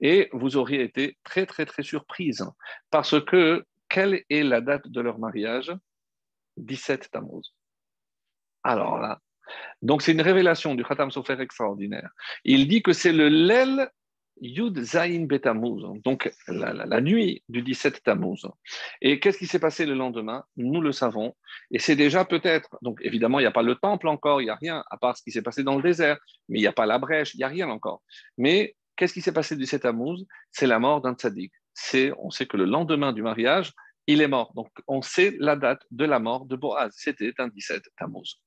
Et 0.00 0.28
vous 0.32 0.56
auriez 0.56 0.82
été 0.82 1.16
très, 1.24 1.46
très, 1.46 1.66
très 1.66 1.82
surprise 1.82 2.44
parce 2.90 3.20
que 3.24 3.64
quelle 3.88 4.24
est 4.28 4.42
la 4.42 4.60
date 4.60 4.88
de 4.88 5.00
leur 5.00 5.18
mariage? 5.18 5.72
17 6.56 7.10
Tammuz. 7.10 7.54
Alors 8.62 8.98
là, 8.98 9.20
donc 9.82 10.02
c'est 10.02 10.12
une 10.12 10.22
révélation 10.22 10.74
du 10.74 10.84
Khatam 10.84 11.10
Sofer 11.10 11.40
extraordinaire. 11.40 12.10
Il 12.44 12.66
dit 12.68 12.82
que 12.82 12.92
c'est 12.92 13.12
le 13.12 13.28
Lel 13.28 13.88
Yud 14.40 14.82
Zain 14.82 15.26
Betamuz, 15.26 15.82
donc 16.04 16.32
la, 16.48 17.00
nuit 17.00 17.42
du 17.48 17.62
17 17.62 18.02
Tammuz. 18.02 18.46
Et 19.00 19.18
qu'est-ce 19.20 19.38
qui 19.38 19.46
s'est 19.46 19.58
passé 19.58 19.86
le 19.86 19.94
lendemain? 19.94 20.44
Nous 20.56 20.80
le 20.80 20.92
savons. 20.92 21.34
Et 21.70 21.78
c'est 21.78 21.96
déjà 21.96 22.24
peut-être, 22.24 22.76
donc 22.82 22.98
évidemment, 23.02 23.38
il 23.38 23.42
n'y 23.42 23.48
a 23.48 23.52
pas 23.52 23.62
le 23.62 23.74
temple 23.76 24.08
encore, 24.08 24.40
il 24.40 24.44
n'y 24.44 24.50
a 24.50 24.56
rien, 24.56 24.84
à 24.90 24.96
part 24.98 25.16
ce 25.16 25.22
qui 25.22 25.30
s'est 25.30 25.42
passé 25.42 25.62
dans 25.62 25.76
le 25.76 25.82
désert, 25.82 26.18
mais 26.48 26.58
il 26.58 26.62
n'y 26.62 26.66
a 26.66 26.72
pas 26.72 26.86
la 26.86 26.98
brèche, 26.98 27.34
il 27.34 27.38
n'y 27.38 27.44
a 27.44 27.48
rien 27.48 27.68
encore. 27.68 28.02
Mais 28.36 28.76
qu'est-ce 28.96 29.14
qui 29.14 29.22
s'est 29.22 29.32
passé 29.32 29.54
le 29.54 29.60
17 29.60 29.82
Tammuz? 29.82 30.26
C'est 30.52 30.66
la 30.66 30.78
mort 30.78 31.00
d'un 31.00 31.14
tzaddik. 31.14 31.52
C'est, 31.72 32.12
on 32.18 32.30
sait 32.30 32.46
que 32.46 32.56
le 32.56 32.64
lendemain 32.64 33.12
du 33.12 33.22
mariage, 33.22 33.72
il 34.06 34.22
est 34.22 34.28
mort. 34.28 34.52
Donc 34.54 34.68
on 34.86 35.02
sait 35.02 35.34
la 35.38 35.56
date 35.56 35.82
de 35.90 36.04
la 36.04 36.18
mort 36.18 36.46
de 36.46 36.56
Boaz. 36.56 36.92
C'était 36.96 37.32
un 37.38 37.48
17 37.48 37.82
Tammuz. 37.98 38.40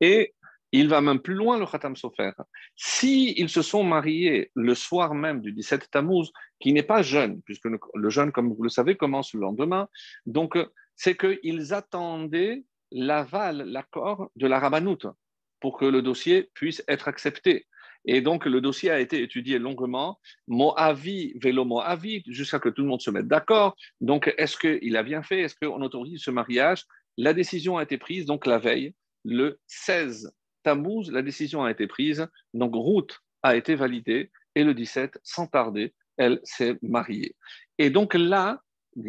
Et 0.00 0.34
il 0.72 0.88
va 0.88 1.00
même 1.00 1.20
plus 1.20 1.34
loin, 1.34 1.58
le 1.58 1.66
Khatam 1.66 1.96
Sofer. 1.96 2.32
Si 2.76 3.34
ils 3.36 3.48
se 3.48 3.62
sont 3.62 3.82
mariés 3.82 4.50
le 4.54 4.74
soir 4.74 5.14
même 5.14 5.40
du 5.40 5.52
17 5.52 5.90
Tammuz, 5.90 6.30
qui 6.60 6.72
n'est 6.72 6.82
pas 6.82 7.02
jeune, 7.02 7.42
puisque 7.42 7.68
le 7.94 8.10
jeûne, 8.10 8.32
comme 8.32 8.52
vous 8.52 8.62
le 8.62 8.68
savez, 8.68 8.96
commence 8.96 9.34
le 9.34 9.40
lendemain, 9.40 9.88
donc 10.26 10.56
c'est 10.96 11.16
qu'ils 11.16 11.74
attendaient 11.74 12.64
l'aval, 12.92 13.62
l'accord 13.66 14.30
de 14.36 14.46
la 14.46 14.58
Rabbanout 14.58 15.06
pour 15.60 15.76
que 15.76 15.84
le 15.84 16.02
dossier 16.02 16.50
puisse 16.54 16.82
être 16.88 17.08
accepté. 17.08 17.66
Et 18.06 18.22
donc, 18.22 18.46
le 18.46 18.62
dossier 18.62 18.90
a 18.90 18.98
été 18.98 19.22
étudié 19.22 19.58
longuement, 19.58 20.18
Moavi, 20.48 21.34
vélo 21.38 21.66
Moavi, 21.66 22.22
jusqu'à 22.26 22.56
ce 22.56 22.62
que 22.62 22.68
tout 22.70 22.82
le 22.82 22.88
monde 22.88 23.02
se 23.02 23.10
mette 23.10 23.28
d'accord. 23.28 23.76
Donc, 24.00 24.32
est-ce 24.38 24.56
qu'il 24.56 24.96
a 24.96 25.02
bien 25.02 25.22
fait? 25.22 25.40
Est-ce 25.40 25.54
qu'on 25.54 25.82
autorise 25.82 26.22
ce 26.22 26.30
mariage? 26.30 26.84
La 27.18 27.34
décision 27.34 27.76
a 27.76 27.82
été 27.82 27.98
prise, 27.98 28.24
donc 28.24 28.46
la 28.46 28.58
veille, 28.58 28.94
le 29.24 29.60
16 29.66 30.32
Tammuz, 30.62 31.10
la 31.10 31.22
décision 31.22 31.64
a 31.64 31.70
été 31.70 31.86
prise, 31.86 32.26
donc 32.54 32.72
Ruth 32.74 33.18
a 33.42 33.56
été 33.56 33.74
validée, 33.74 34.30
et 34.54 34.64
le 34.64 34.74
17, 34.74 35.18
sans 35.22 35.46
tarder, 35.46 35.94
elle 36.16 36.40
s'est 36.42 36.78
mariée. 36.82 37.36
Et 37.78 37.90
donc 37.90 38.14
là, 38.14 38.62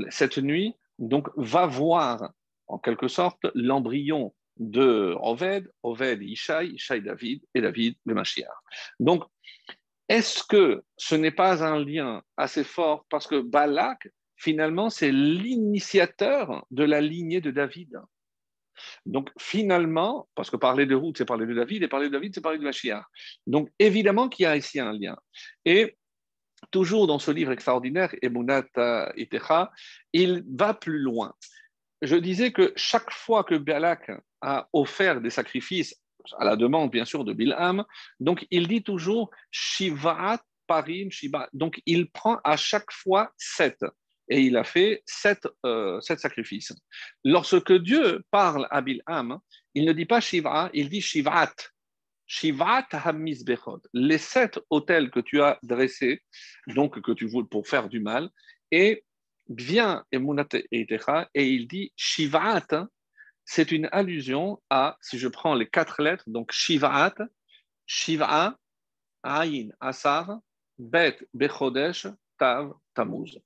cette 0.10 0.38
nuit, 0.38 0.75
donc, 1.00 1.29
va 1.36 1.65
voir 1.65 2.31
en 2.67 2.77
quelque 2.77 3.08
sorte 3.08 3.39
l'embryon 3.55 4.34
de 4.58 5.15
Oved, 5.20 5.72
Oved 5.84 6.22
Ishaï, 6.22 6.74
Ishaï 6.74 7.01
David 7.01 7.41
et 7.55 7.62
David 7.62 7.96
le 8.05 8.13
Mashiach. 8.13 8.48
Donc, 9.00 9.24
est-ce 10.08 10.43
que 10.43 10.84
ce 10.98 11.15
n'est 11.15 11.31
pas 11.31 11.63
un 11.65 11.84
lien 11.84 12.22
assez 12.38 12.63
fort? 12.63 13.05
Parce 13.10 13.27
que 13.27 13.41
Balak, 13.41 14.10
finalement, 14.36 14.89
c'est 14.89 15.12
l'initiateur 15.12 16.65
de 16.70 16.84
la 16.84 17.01
lignée 17.01 17.41
de 17.41 17.50
David 17.50 18.00
Donc 19.06 19.30
finalement, 19.40 20.28
parce 20.36 20.50
que 20.50 20.58
parler 20.58 20.86
de 20.86 20.96
route, 20.96 21.18
c'est 21.18 21.25
parler 21.25 21.46
de 21.46 21.54
David, 21.54 21.84
et 21.84 21.88
parler 21.88 22.08
de 22.08 22.13
David, 22.13 22.34
c'est 22.36 22.42
parler 22.42 22.58
de 22.58 22.63
Mashiach. 22.63 23.04
Donc 23.48 23.70
évidemment 23.80 24.30
qu'il 24.30 24.44
y 24.44 24.48
a 24.48 24.56
ici 24.56 24.80
un 24.80 24.94
lien. 24.94 25.18
Et 25.66 25.98
toujours 26.72 27.08
dans 27.08 27.20
ce 27.20 27.32
livre 27.32 27.51
extraordinaire, 27.51 28.13
Emunat 28.22 28.68
Itecha, 29.16 29.72
il 30.13 30.44
va 30.48 30.74
plus 30.74 31.00
loin. 31.00 31.34
Je 32.01 32.16
disais 32.16 32.51
que 32.51 32.74
chaque 32.75 33.12
fois 33.12 33.44
que 33.44 33.56
Balak 33.56 34.12
a 34.42 34.68
offert 34.74 35.22
des 35.22 35.30
sacrifices, 35.30 35.96
à 36.38 36.46
la 36.46 36.56
demande 36.56 36.92
bien 36.92 37.06
sûr 37.06 37.24
de 37.24 37.34
Bilham, 37.34 37.84
donc 38.20 38.46
il 38.51 38.68
dit 38.68 38.84
toujours 38.84 39.32
Shivat 39.50 40.40
Parim 40.68 41.12
Shiva. 41.12 41.50
Donc 41.54 41.82
il 41.86 42.10
prend 42.10 42.40
à 42.44 42.58
chaque 42.58 42.92
fois 42.92 43.32
sept. 43.38 43.84
Et 44.31 44.43
il 44.43 44.55
a 44.55 44.63
fait 44.63 45.03
sept, 45.05 45.45
euh, 45.65 46.00
sept 46.00 46.21
sacrifices. 46.21 46.73
Lorsque 47.25 47.73
Dieu 47.73 48.23
parle 48.31 48.65
à 48.71 48.81
Bilham, 48.81 49.39
il 49.73 49.85
ne 49.85 49.91
dit 49.91 50.05
pas 50.05 50.21
Shiva, 50.21 50.69
il 50.73 50.88
dit 50.89 51.01
Shivat. 51.01 51.53
Shivat 52.25 52.88
Hamizbechot, 52.93 53.81
les 53.93 54.17
sept 54.17 54.57
hôtels 54.69 55.11
que 55.11 55.19
tu 55.19 55.41
as 55.41 55.59
dressés, 55.63 56.21
donc 56.67 57.01
que 57.01 57.11
tu 57.11 57.27
voulais 57.27 57.50
pour 57.51 57.67
faire 57.67 57.89
du 57.89 58.00
mal, 58.00 58.29
et 58.71 59.03
Emunat 59.50 60.47
et 60.53 61.45
il 61.45 61.67
dit 61.67 61.91
Shivat, 61.97 62.88
c'est 63.43 63.73
une 63.73 63.89
allusion 63.91 64.61
à, 64.69 64.97
si 65.01 65.19
je 65.19 65.27
prends 65.27 65.55
les 65.55 65.67
quatre 65.67 66.01
lettres, 66.01 66.23
donc 66.27 66.53
Shivat, 66.53 67.15
Shiva, 67.85 68.57
Ayin, 69.23 69.69
Asar, 69.81 70.39
Bet, 70.79 71.17
Bechodesh, 71.33 72.07
Tav, 72.39 72.73
Tamuz. 72.93 73.38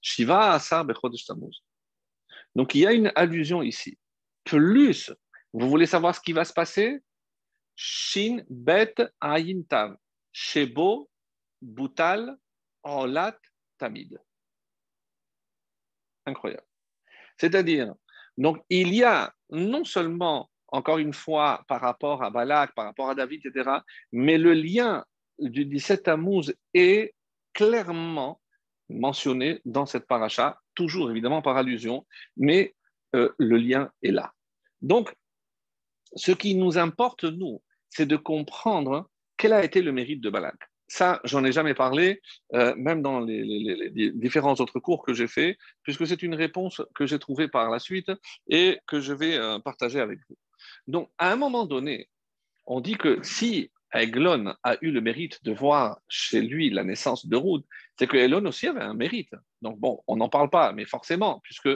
Shiva, 0.00 0.52
Asar, 0.52 0.84
Bechodesh, 0.84 1.24
Tamuz. 1.24 1.62
Donc 2.54 2.74
il 2.74 2.80
y 2.82 2.86
a 2.86 2.92
une 2.92 3.12
allusion 3.14 3.62
ici. 3.62 3.98
Plus, 4.44 5.12
vous 5.52 5.68
voulez 5.68 5.86
savoir 5.86 6.14
ce 6.14 6.20
qui 6.20 6.32
va 6.32 6.44
se 6.44 6.52
passer? 6.52 7.00
Shin 7.74 8.42
Bet 8.48 8.94
Ayin 9.20 9.62
Tav. 9.68 9.96
Shebo 10.32 11.08
Butal 11.60 12.36
Olat 12.82 13.38
Tamid. 13.78 14.18
Incroyable. 16.26 16.66
C'est-à-dire, 17.36 17.94
donc 18.36 18.62
il 18.68 18.94
y 18.94 19.04
a 19.04 19.32
non 19.50 19.84
seulement, 19.84 20.50
encore 20.68 20.98
une 20.98 21.14
fois, 21.14 21.64
par 21.68 21.80
rapport 21.80 22.22
à 22.22 22.30
Balak, 22.30 22.74
par 22.74 22.84
rapport 22.84 23.10
à 23.10 23.14
David, 23.14 23.46
etc., 23.46 23.70
mais 24.12 24.38
le 24.38 24.52
lien 24.52 25.04
du 25.38 25.64
17 25.64 26.02
Tammuz 26.02 26.52
est 26.74 27.14
clairement 27.52 28.40
mentionné 28.88 29.60
dans 29.64 29.86
cette 29.86 30.06
paracha, 30.06 30.60
toujours 30.74 31.10
évidemment 31.10 31.42
par 31.42 31.56
allusion, 31.56 32.06
mais 32.36 32.74
euh, 33.14 33.30
le 33.38 33.56
lien 33.56 33.90
est 34.02 34.10
là. 34.10 34.32
Donc, 34.82 35.14
ce 36.14 36.32
qui 36.32 36.54
nous 36.54 36.78
importe, 36.78 37.24
nous, 37.24 37.62
c'est 37.90 38.06
de 38.06 38.16
comprendre 38.16 39.08
quel 39.36 39.52
a 39.52 39.64
été 39.64 39.82
le 39.82 39.92
mérite 39.92 40.20
de 40.20 40.30
Balak. 40.30 40.56
Ça, 40.88 41.20
j'en 41.24 41.44
ai 41.44 41.52
jamais 41.52 41.74
parlé, 41.74 42.22
euh, 42.54 42.74
même 42.76 43.02
dans 43.02 43.20
les, 43.20 44.10
différents 44.14 44.54
autres 44.54 44.80
cours 44.80 45.04
que 45.04 45.12
j'ai 45.12 45.28
faits, 45.28 45.58
puisque 45.82 46.06
c'est 46.06 46.22
une 46.22 46.34
réponse 46.34 46.80
que 46.94 47.06
j'ai 47.06 47.18
trouvée 47.18 47.48
par 47.48 47.70
la 47.70 47.78
suite 47.78 48.10
et 48.48 48.78
que 48.86 49.00
je 49.00 49.12
vais 49.12 49.36
euh, 49.36 49.58
partager 49.58 50.00
avec 50.00 50.18
vous. 50.28 50.36
Donc, 50.86 51.10
à 51.18 51.30
un 51.30 51.36
moment 51.36 51.66
donné, 51.66 52.08
on 52.66 52.80
dit 52.80 52.96
que 52.96 53.22
si 53.22 53.70
Eglon 53.94 54.54
a 54.62 54.76
eu 54.82 54.90
le 54.90 55.00
mérite 55.00 55.42
de 55.44 55.52
voir 55.52 55.98
chez 56.08 56.42
lui 56.42 56.70
la 56.70 56.84
naissance 56.84 57.26
de 57.26 57.36
Ruth, 57.36 57.64
c'est 57.98 58.06
que 58.06 58.16
Elon 58.16 58.44
aussi 58.46 58.66
avait 58.66 58.82
un 58.82 58.94
mérite. 58.94 59.34
Donc 59.62 59.78
bon, 59.78 60.02
on 60.06 60.16
n'en 60.16 60.28
parle 60.28 60.50
pas, 60.50 60.72
mais 60.72 60.84
forcément, 60.84 61.40
puisque 61.42 61.70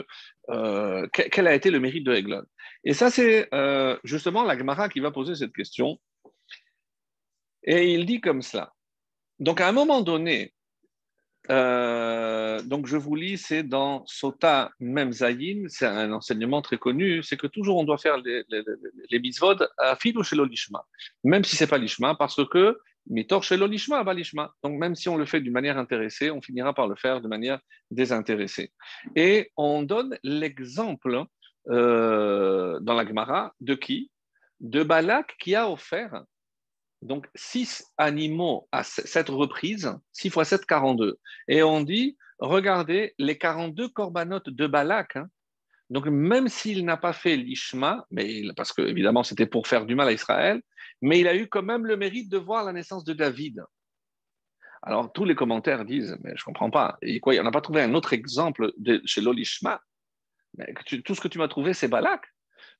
euh, 0.49 1.07
quel 1.11 1.47
a 1.47 1.55
été 1.55 1.71
le 1.71 1.79
mérite 1.79 2.05
de 2.05 2.13
Eglon? 2.13 2.43
Et 2.83 2.93
ça, 2.93 3.09
c'est 3.09 3.49
justement 4.03 4.43
la 4.43 4.57
Gemara 4.57 4.89
qui 4.89 4.99
va 4.99 5.11
poser 5.11 5.35
cette 5.35 5.53
question. 5.53 5.99
Et 7.63 7.93
il 7.93 8.05
dit 8.05 8.21
comme 8.21 8.41
cela. 8.41 8.73
Donc, 9.39 9.61
à 9.61 9.67
un 9.67 9.71
moment 9.71 10.01
donné, 10.01 10.53
euh, 11.49 12.61
donc 12.61 12.87
je 12.87 12.97
vous 12.97 13.15
lis, 13.15 13.37
c'est 13.37 13.63
dans 13.63 14.05
Sota 14.05 14.71
Memzayin, 14.79 15.65
c'est 15.67 15.85
un 15.85 16.11
enseignement 16.13 16.61
très 16.61 16.77
connu, 16.77 17.21
c'est 17.23 17.37
que 17.37 17.47
toujours 17.47 17.77
on 17.77 17.83
doit 17.83 17.97
faire 17.97 18.17
les, 18.17 18.43
les, 18.49 18.63
les 19.09 19.19
bisvod 19.19 19.67
à 19.77 19.95
filo 19.95 20.23
chez 20.23 20.35
l'olishma, 20.35 20.85
même 21.23 21.43
si 21.43 21.55
c'est 21.55 21.67
pas 21.67 21.77
l'ishma, 21.77 22.15
parce 22.15 22.47
que 22.47 22.79
mitor 23.07 23.43
chez 23.43 23.57
l'olishma, 23.57 24.03
pas 24.05 24.13
l'ishma. 24.13 24.53
Donc 24.63 24.79
même 24.79 24.95
si 24.95 25.09
on 25.09 25.17
le 25.17 25.25
fait 25.25 25.41
d'une 25.41 25.53
manière 25.53 25.77
intéressée, 25.77 26.31
on 26.31 26.41
finira 26.41 26.73
par 26.73 26.87
le 26.87 26.95
faire 26.95 27.21
de 27.21 27.27
manière 27.27 27.59
désintéressée. 27.91 28.71
Et 29.15 29.51
on 29.57 29.83
donne 29.83 30.17
l'exemple 30.23 31.23
euh, 31.69 32.79
dans 32.79 32.93
la 32.93 33.05
Gemara 33.05 33.53
de 33.59 33.75
qui? 33.75 34.11
De 34.59 34.83
Balak 34.83 35.35
qui 35.39 35.55
a 35.55 35.69
offert 35.69 36.23
donc 37.03 37.27
six 37.35 37.85
animaux 37.97 38.67
à 38.71 38.83
cette 38.83 39.29
reprise, 39.29 39.93
6 40.13 40.29
fois 40.29 40.45
7, 40.45 40.65
42. 40.65 41.19
Et 41.47 41.63
on 41.63 41.81
dit, 41.81 42.17
regardez 42.39 43.13
les 43.17 43.37
42 43.37 43.89
corbanotes 43.89 44.49
de 44.49 44.67
Balak. 44.67 45.17
Hein. 45.17 45.27
donc 45.89 46.07
même 46.07 46.47
s'il 46.47 46.85
n'a 46.85 46.97
pas 46.97 47.13
fait 47.13 47.35
l'Ishma, 47.35 48.05
mais 48.09 48.43
parce 48.55 48.73
que 48.73 48.81
évidemment 48.81 49.23
c'était 49.23 49.45
pour 49.45 49.67
faire 49.67 49.85
du 49.85 49.95
mal 49.95 50.07
à 50.07 50.13
Israël, 50.13 50.61
mais 51.01 51.19
il 51.19 51.27
a 51.27 51.35
eu 51.35 51.47
quand 51.47 51.63
même 51.63 51.85
le 51.85 51.97
mérite 51.97 52.29
de 52.29 52.37
voir 52.37 52.63
la 52.63 52.73
naissance 52.73 53.03
de 53.03 53.13
David. 53.13 53.63
Alors 54.81 55.11
tous 55.13 55.25
les 55.25 55.35
commentaires 55.35 55.85
disent, 55.85 56.17
mais 56.23 56.31
je 56.35 56.41
ne 56.41 56.45
comprends 56.45 56.71
pas, 56.71 56.97
il 57.01 57.21
n'a 57.25 57.51
pas 57.51 57.61
trouvé 57.61 57.81
un 57.81 57.93
autre 57.93 58.13
exemple 58.13 58.73
chez 59.05 59.21
l'Olishma? 59.21 59.81
Tout 61.03 61.15
ce 61.15 61.21
que 61.21 61.27
tu 61.27 61.39
m'as 61.39 61.47
trouvé, 61.47 61.73
c'est 61.73 61.87
Balak. 61.87 62.21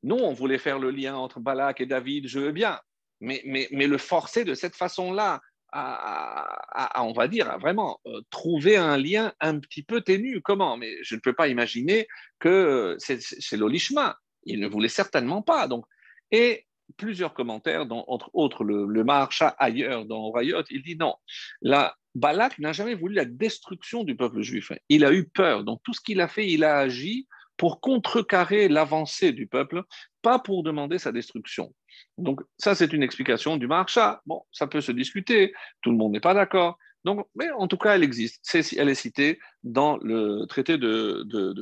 Nous, 0.04 0.16
on 0.16 0.34
voulait 0.34 0.60
faire 0.60 0.80
le 0.80 0.92
lien 0.92 1.16
entre 1.16 1.40
Balak 1.40 1.82
et 1.82 1.86
David, 1.86 2.28
je 2.28 2.40
veux 2.40 2.52
bien, 2.52 2.80
mais, 3.24 3.88
le 3.88 3.98
forcer 3.98 4.44
de 4.44 4.54
cette 4.54 4.76
façon-là 4.76 5.42
à, 5.76 7.04
on 7.04 7.14
va 7.14 7.28
dire, 7.28 7.50
à 7.50 7.58
vraiment 7.58 8.00
euh, 8.06 8.22
trouver 8.30 8.78
un 8.78 8.96
lien 8.96 9.34
un 9.40 9.60
petit 9.60 9.82
peu 9.82 10.02
ténu. 10.02 10.40
Comment? 10.42 10.78
Mais 10.78 10.98
je 11.02 11.16
ne 11.16 11.20
peux 11.20 11.34
pas 11.34 11.48
imaginer 11.48 12.08
que 12.40 12.96
c'est 13.00 13.58
l'Olishma. 13.58 14.20
Il 14.46 14.60
ne 14.60 14.68
voulait 14.68 14.90
certainement 14.90 15.42
pas. 15.42 15.68
Donc, 15.68 15.86
et 16.30 16.68
plusieurs 16.98 17.34
commentaires, 17.34 17.88
dont, 17.88 18.04
entre 18.08 18.30
autres 18.34 18.64
le, 18.64 18.86
le 18.86 19.04
Maharsha 19.04 19.56
ailleurs 19.58 20.06
dans 20.06 20.30
Rayot, 20.32 20.64
il 20.70 20.84
dit 20.84 20.96
non, 20.96 21.16
la 21.62 21.96
Balak 22.14 22.60
n'a 22.60 22.74
jamais 22.74 22.94
voulu 22.94 23.16
la 23.16 23.26
destruction 23.26 24.04
du 24.04 24.16
peuple 24.16 24.42
juif. 24.42 24.72
Il 24.90 25.06
a 25.06 25.12
eu 25.12 25.28
peur. 25.28 25.64
Donc 25.64 25.82
tout 25.84 25.94
ce 25.94 26.02
qu'il 26.02 26.22
a 26.22 26.28
fait, 26.28 26.48
il 26.48 26.64
a 26.64 26.78
agi 26.78 27.28
pour 27.58 27.82
contrecarrer 27.82 28.68
l'avancée 28.68 29.32
du 29.32 29.48
peuple, 29.48 29.84
pas 30.24 30.40
pour 30.40 30.64
demander 30.64 30.98
sa 30.98 31.12
destruction. 31.12 31.76
Donc, 32.18 32.42
ça, 32.58 32.74
c'est 32.74 32.94
une 32.94 33.04
explication 33.04 33.58
du 33.58 33.68
marcha. 33.68 34.22
Bon, 34.26 34.42
ça 34.52 34.66
peut 34.66 34.82
se 34.82 34.92
discuter, 34.92 35.54
tout 35.82 35.92
le 35.92 35.98
monde 35.98 36.14
n'est 36.14 36.20
pas 36.20 36.34
d'accord. 36.34 36.80
Donc, 37.04 37.28
mais 37.36 37.52
en 37.52 37.68
tout 37.68 37.78
cas, 37.78 37.96
elle 37.96 38.04
existe. 38.04 38.42
Elle 38.78 38.90
est 38.90 38.96
citée 38.96 39.40
dans 39.64 39.98
le 39.98 40.46
traité 40.46 40.78
de, 40.78 41.24
de, 41.26 41.54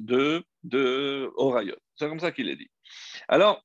de, 0.00 0.44
de, 0.64 1.30
C'est 1.96 2.08
comme 2.08 2.18
ça 2.18 2.32
qu'il 2.32 2.48
est 2.48 2.56
dit. 2.56 2.70
Alors, 3.28 3.62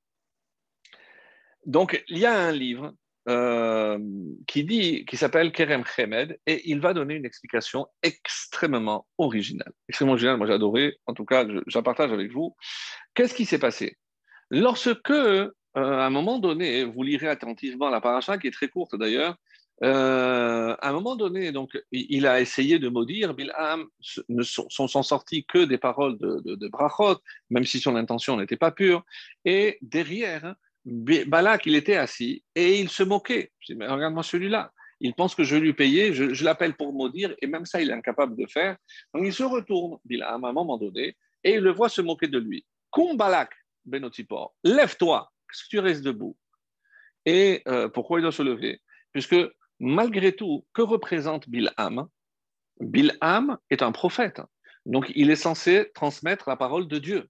donc, 1.66 2.04
il 2.10 2.18
y 2.18 2.26
a 2.26 2.38
un 2.38 2.52
livre 2.52 2.94
euh, 3.30 4.00
qui 4.48 4.64
dit, 4.64 5.06
qui 5.06 5.16
s'appelle 5.16 5.52
Kerem 5.52 5.86
Chemed, 5.86 6.38
et 6.48 6.70
il 6.70 6.82
va 6.82 6.94
donner 6.94 7.16
une 7.16 7.26
explication 7.26 7.88
extrêmement 8.02 9.08
originale. 9.18 9.72
Extrêmement 9.88 10.14
originale, 10.14 10.38
moi 10.38 10.48
j'ai 10.48 10.54
adoré, 10.54 10.98
en 11.06 11.14
tout 11.14 11.26
cas, 11.26 11.46
j'en 11.68 11.84
partage 11.84 12.12
avec 12.12 12.32
vous. 12.32 12.56
Qu'est-ce 13.14 13.36
qui 13.36 13.46
s'est 13.46 13.60
passé? 13.60 13.98
Lorsque 14.52 15.12
euh, 15.12 15.50
à 15.74 16.06
un 16.06 16.10
moment 16.10 16.40
donné, 16.40 16.84
vous 16.84 17.04
lirez 17.04 17.30
attentivement 17.30 17.90
la 17.90 18.02
paracha, 18.02 18.38
qui 18.38 18.48
est 18.48 18.52
très 18.52 18.68
courte 18.68 18.96
d'ailleurs, 18.96 19.38
euh, 19.84 20.76
à 20.80 20.90
un 20.90 20.92
moment 20.92 21.16
donné, 21.16 21.52
donc, 21.52 21.82
il 21.92 22.28
a 22.28 22.40
essayé 22.40 22.78
de 22.78 22.88
maudire, 22.88 23.34
Bilham 23.34 23.88
ne 24.30 24.44
sont, 24.44 24.68
sont 24.70 25.04
sortis 25.04 25.46
que 25.46 25.64
des 25.66 25.78
paroles 25.78 26.20
de, 26.20 26.56
de, 26.56 26.68
Brachot, 26.68 27.18
même 27.50 27.64
si 27.64 27.80
son 27.80 27.96
intention 27.96 28.38
n'était 28.38 28.58
pas 28.58 28.72
pure. 28.72 29.04
Et 29.44 29.80
derrière, 29.82 30.56
Balak, 30.86 31.66
il 31.66 31.76
était 31.76 31.96
assis 31.96 32.44
et 32.54 32.80
il 32.80 32.90
se 32.90 33.02
moquait. 33.02 33.52
Je 33.60 33.74
dis, 33.74 33.80
regarde-moi 33.84 34.24
celui-là. 34.24 34.72
Il 35.00 35.16
pense 35.16 35.34
que 35.34 35.44
je 35.44 35.56
lui 35.56 35.74
payais, 35.74 36.14
je, 36.14 36.32
je 36.32 36.44
l'appelle 36.44 36.76
pour 36.76 36.94
maudire, 36.94 37.34
et 37.42 37.48
même 37.48 37.66
ça, 37.66 37.82
il 37.82 37.90
est 37.90 37.94
incapable 37.94 38.36
de 38.36 38.46
faire. 38.46 38.78
Donc 39.16 39.24
il 39.26 39.34
se 39.34 39.44
retourne, 39.44 39.98
Bilham, 40.06 40.44
à 40.44 40.50
un 40.50 40.54
moment 40.54 40.78
donné, 40.78 41.18
et 41.44 41.54
il 41.54 41.62
le 41.62 41.72
voit 41.72 41.90
se 41.90 42.02
moquer 42.02 42.28
de 42.28 42.38
lui. 42.38 42.64
Kum 42.92 43.18
Balak, 43.18 43.52
Benotipor, 43.86 44.54
lève-toi 44.64 45.32
tu 45.70 45.80
restes 45.80 46.04
debout? 46.04 46.38
Et 47.26 47.62
euh, 47.68 47.90
pourquoi 47.90 48.20
il 48.20 48.24
doit 48.24 48.32
se 48.32 48.44
lever? 48.44 48.82
Puisque 49.12 49.36
malgré 49.80 50.36
tout, 50.36 50.66
que 50.74 50.82
représente 50.82 51.50
Bilham? 51.50 52.08
Bilham 52.80 53.58
est 53.70 53.82
un 53.82 53.92
prophète. 53.92 54.42
Donc 54.86 55.12
il 55.16 55.30
est 55.30 55.36
censé 55.36 55.92
transmettre 55.94 56.50
la 56.50 56.58
parole 56.58 56.88
de 56.88 56.98
Dieu. 56.98 57.30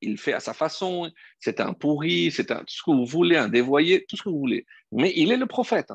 il 0.00 0.18
fait 0.18 0.34
à 0.34 0.40
sa 0.40 0.54
façon, 0.54 1.10
c'est 1.40 1.60
un 1.60 1.72
pourri, 1.72 2.30
c'est 2.30 2.50
un, 2.50 2.58
tout 2.58 2.74
ce 2.74 2.82
que 2.82 2.90
vous 2.90 3.06
voulez, 3.06 3.36
un 3.36 3.48
dévoyé, 3.48 4.04
tout 4.08 4.16
ce 4.16 4.22
que 4.22 4.28
vous 4.28 4.38
voulez. 4.38 4.66
Mais 4.92 5.12
il 5.16 5.32
est 5.32 5.36
le 5.36 5.46
prophète. 5.46 5.92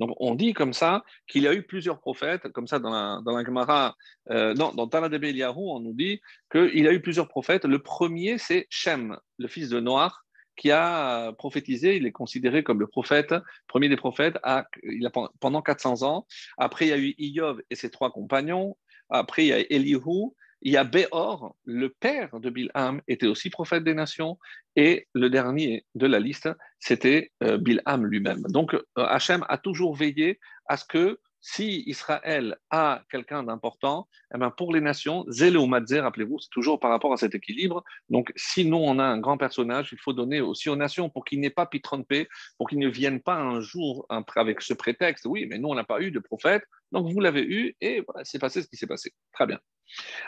Donc, 0.00 0.16
on 0.18 0.34
dit 0.34 0.54
comme 0.54 0.72
ça 0.72 1.04
qu'il 1.28 1.42
y 1.42 1.46
a 1.46 1.54
eu 1.54 1.62
plusieurs 1.62 2.00
prophètes, 2.00 2.48
comme 2.52 2.66
ça 2.66 2.78
dans 2.78 2.90
la, 2.90 3.20
dans 3.22 3.36
la 3.36 3.44
Gemara, 3.44 3.94
euh, 4.30 4.54
non, 4.54 4.72
dans 4.72 4.88
Tanadebe 4.88 5.24
Eliyahu, 5.24 5.58
on 5.58 5.80
nous 5.80 5.92
dit 5.92 6.22
qu'il 6.50 6.88
a 6.88 6.92
eu 6.92 7.00
plusieurs 7.02 7.28
prophètes. 7.28 7.66
Le 7.66 7.78
premier, 7.80 8.38
c'est 8.38 8.66
Shem, 8.70 9.16
le 9.38 9.46
fils 9.46 9.68
de 9.68 9.78
Noach, 9.78 10.14
qui 10.56 10.70
a 10.70 11.32
prophétisé, 11.34 11.96
il 11.96 12.06
est 12.06 12.12
considéré 12.12 12.64
comme 12.64 12.80
le 12.80 12.86
prophète, 12.86 13.34
premier 13.66 13.90
des 13.90 13.96
prophètes, 13.96 14.38
à, 14.42 14.66
il 14.82 15.06
a, 15.06 15.10
pendant 15.38 15.60
400 15.60 16.02
ans. 16.02 16.26
Après, 16.56 16.86
il 16.86 16.88
y 16.88 16.92
a 16.92 16.98
eu 16.98 17.14
Iyov 17.18 17.60
et 17.68 17.74
ses 17.74 17.90
trois 17.90 18.10
compagnons. 18.10 18.78
Après, 19.10 19.44
il 19.44 19.48
y 19.48 19.52
a 19.52 19.60
Elihu, 19.70 20.32
il 20.62 20.72
y 20.72 20.76
a 20.76 20.84
Béor, 20.84 21.56
le 21.64 21.88
père 21.88 22.38
de 22.38 22.50
Bilham, 22.50 23.00
était 23.08 23.26
aussi 23.26 23.50
prophète 23.50 23.84
des 23.84 23.94
nations. 23.94 24.38
Et 24.76 25.08
le 25.14 25.30
dernier 25.30 25.84
de 25.94 26.06
la 26.06 26.20
liste, 26.20 26.48
c'était 26.78 27.32
euh, 27.42 27.58
Bilham 27.58 28.06
lui-même. 28.06 28.42
Donc, 28.42 28.74
euh, 28.74 28.82
Hachem 28.96 29.44
a 29.48 29.58
toujours 29.58 29.96
veillé 29.96 30.38
à 30.66 30.76
ce 30.76 30.84
que 30.84 31.18
si 31.40 31.82
Israël 31.86 32.56
a 32.70 33.02
quelqu'un 33.10 33.42
d'important, 33.42 34.08
eh 34.34 34.38
ben, 34.38 34.50
pour 34.50 34.72
les 34.72 34.80
nations, 34.80 35.24
Zélé 35.28 35.56
ou 35.56 35.66
rappelez-vous, 35.66 36.38
c'est 36.38 36.50
toujours 36.50 36.78
par 36.78 36.90
rapport 36.90 37.12
à 37.12 37.16
cet 37.16 37.34
équilibre. 37.34 37.82
Donc, 38.08 38.32
si 38.36 38.64
nous, 38.66 38.76
on 38.76 38.98
a 38.98 39.04
un 39.04 39.18
grand 39.18 39.38
personnage, 39.38 39.88
il 39.92 39.98
faut 39.98 40.12
donner 40.12 40.40
aussi 40.40 40.68
aux 40.68 40.76
nations 40.76 41.08
pour 41.08 41.24
qu'il 41.24 41.40
n'ait 41.40 41.50
pas 41.50 41.68
tromper, 41.82 42.28
pour 42.58 42.68
qu'ils 42.68 42.78
ne 42.78 42.88
viennent 42.88 43.20
pas 43.20 43.36
un 43.36 43.60
jour 43.60 44.06
avec 44.08 44.60
ce 44.60 44.74
prétexte. 44.74 45.24
Oui, 45.26 45.46
mais 45.46 45.58
nous, 45.58 45.68
on 45.68 45.74
n'a 45.74 45.84
pas 45.84 46.02
eu 46.02 46.10
de 46.10 46.18
prophète, 46.18 46.64
donc 46.92 47.12
vous 47.12 47.20
l'avez 47.20 47.42
eu, 47.42 47.76
et 47.80 48.00
voilà, 48.00 48.24
c'est 48.24 48.38
passé 48.38 48.62
ce 48.62 48.68
qui 48.68 48.76
s'est 48.76 48.86
passé. 48.86 49.12
Très 49.32 49.46
bien. 49.46 49.60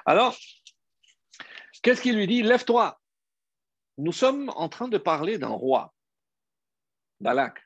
Alors, 0.06 0.36
qu'est-ce 1.82 2.02
qu'il 2.02 2.16
lui 2.16 2.26
dit? 2.26 2.42
Lève-toi. 2.42 2.98
Nous 3.98 4.12
sommes 4.12 4.50
en 4.56 4.68
train 4.68 4.88
de 4.88 4.98
parler 4.98 5.38
d'un 5.38 5.48
roi, 5.48 5.94
Balak. 7.20 7.62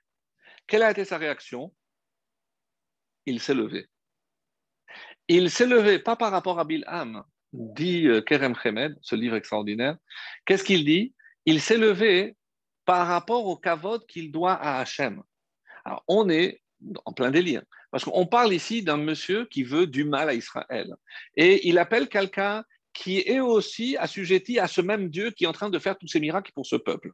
Quelle 0.66 0.82
a 0.82 0.90
été 0.90 1.04
sa 1.04 1.18
réaction? 1.18 1.74
Il 3.26 3.40
s'est 3.40 3.54
levé. 3.54 3.88
Il 5.28 5.50
s'est 5.50 5.66
levé, 5.66 5.98
pas 5.98 6.16
par 6.16 6.30
rapport 6.30 6.58
à 6.58 6.64
Bilham, 6.64 7.24
dit 7.52 8.06
euh, 8.06 8.20
Kerem 8.20 8.54
Chemed, 8.56 8.96
ce 9.02 9.14
livre 9.14 9.36
extraordinaire. 9.36 9.96
Qu'est-ce 10.44 10.64
qu'il 10.64 10.84
dit? 10.84 11.14
Il 11.44 11.60
s'est 11.60 11.78
levé 11.78 12.36
par 12.84 13.06
rapport 13.06 13.46
au 13.46 13.56
kavod 13.56 14.06
qu'il 14.06 14.30
doit 14.30 14.54
à 14.54 14.80
Hachem. 14.80 15.22
Alors, 15.84 16.04
on 16.08 16.28
est 16.28 16.60
en 17.04 17.12
plein 17.12 17.30
délire. 17.30 17.62
Parce 17.96 18.04
qu'on 18.04 18.26
parle 18.26 18.52
ici 18.52 18.82
d'un 18.82 18.98
monsieur 18.98 19.46
qui 19.46 19.62
veut 19.62 19.86
du 19.86 20.04
mal 20.04 20.28
à 20.28 20.34
Israël. 20.34 20.94
Et 21.34 21.66
il 21.66 21.78
appelle 21.78 22.10
quelqu'un 22.10 22.62
qui 22.92 23.20
est 23.20 23.40
aussi 23.40 23.96
assujetti 23.96 24.58
à 24.58 24.66
ce 24.66 24.82
même 24.82 25.08
Dieu 25.08 25.30
qui 25.30 25.44
est 25.44 25.46
en 25.46 25.52
train 25.52 25.70
de 25.70 25.78
faire 25.78 25.96
tous 25.96 26.06
ces 26.06 26.20
miracles 26.20 26.52
pour 26.54 26.66
ce 26.66 26.76
peuple. 26.76 27.12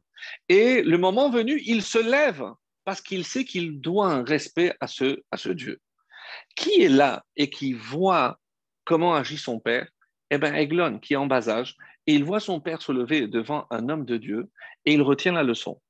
Et 0.49 0.81
le 0.81 0.97
moment 0.97 1.29
venu, 1.29 1.61
il 1.65 1.83
se 1.83 1.99
lève 1.99 2.43
parce 2.83 2.99
qu'il 2.99 3.23
sait 3.23 3.45
qu'il 3.45 3.79
doit 3.79 4.07
un 4.07 4.25
respect 4.25 4.73
à 4.81 4.87
ce, 4.87 5.21
à 5.31 5.37
ce 5.37 5.47
Dieu. 5.47 5.79
Qui 6.57 6.81
est 6.81 6.89
là 6.89 7.23
et 7.37 7.49
qui 7.49 7.71
voit 7.71 8.37
comment 8.83 9.15
agit 9.15 9.37
son 9.37 9.61
père? 9.61 9.87
Eh 10.31 10.37
bien, 10.37 10.53
Eglon, 10.53 10.99
qui 10.99 11.13
est 11.13 11.15
en 11.15 11.27
bas 11.27 11.47
âge, 11.47 11.77
et 12.07 12.13
il 12.13 12.25
voit 12.25 12.41
son 12.41 12.59
père 12.59 12.81
se 12.81 12.91
lever 12.91 13.27
devant 13.27 13.67
un 13.69 13.87
homme 13.87 14.03
de 14.03 14.17
Dieu 14.17 14.49
et 14.83 14.91
il 14.91 15.01
retient 15.01 15.31
la 15.31 15.43
leçon. 15.43 15.81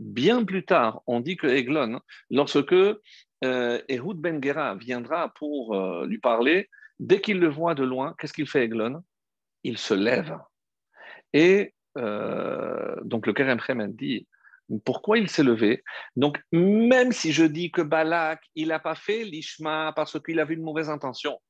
Bien 0.00 0.42
plus 0.44 0.64
tard, 0.64 1.02
on 1.06 1.20
dit 1.20 1.36
que 1.36 1.48
Eglon, 1.48 2.00
lorsque 2.30 2.74
euh, 3.44 3.80
Ehud 3.88 4.18
Ben 4.18 4.42
Gera 4.42 4.74
viendra 4.74 5.32
pour 5.34 5.74
euh, 5.74 6.06
lui 6.06 6.18
parler, 6.18 6.68
dès 6.98 7.20
qu'il 7.20 7.38
le 7.38 7.48
voit 7.48 7.74
de 7.74 7.84
loin, 7.84 8.14
qu'est-ce 8.18 8.32
qu'il 8.32 8.48
fait 8.48 8.64
Eglon? 8.64 9.02
Il 9.64 9.78
se 9.78 9.94
lève. 9.94 10.36
Et 11.32 11.74
euh, 11.96 12.96
donc 13.02 13.26
le 13.26 13.32
Kerem 13.32 13.60
Chemen 13.60 13.94
dit, 13.94 14.26
pourquoi 14.84 15.18
il 15.18 15.28
s'est 15.28 15.42
levé? 15.42 15.82
Donc 16.16 16.40
même 16.52 17.12
si 17.12 17.32
je 17.32 17.44
dis 17.44 17.70
que 17.70 17.82
Balak, 17.82 18.42
il 18.54 18.68
n'a 18.68 18.78
pas 18.78 18.94
fait 18.94 19.24
l'ishma 19.24 19.92
parce 19.94 20.20
qu'il 20.20 20.40
avait 20.40 20.54
une 20.54 20.62
mauvaise 20.62 20.90
intention, 20.90 21.40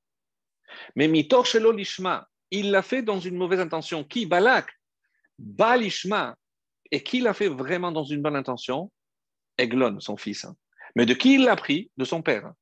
mais 0.95 1.09
mitor 1.09 1.47
shelo 1.47 1.73
l'ishma, 1.73 2.29
il 2.51 2.71
l'a 2.71 2.83
fait 2.83 3.03
dans 3.03 3.21
une 3.21 3.37
mauvaise 3.37 3.61
intention. 3.61 4.05
Qui? 4.05 4.27
Balak. 4.27 4.71
Balishma, 5.39 6.35
et 6.91 7.03
qui 7.03 7.21
l'a 7.21 7.33
fait 7.33 7.49
vraiment 7.49 7.93
dans 7.93 8.05
une 8.05 8.23
bonne 8.23 8.37
intention? 8.37 8.91
Eglon, 9.57 10.01
son 10.01 10.17
fils. 10.17 10.47
Mais 10.97 11.07
de 11.07 11.15
qui 11.15 11.35
il 11.35 11.45
l'a 11.45 11.57
pris 11.57 11.91
De 11.97 12.05
son 12.05 12.23
père. 12.23 12.53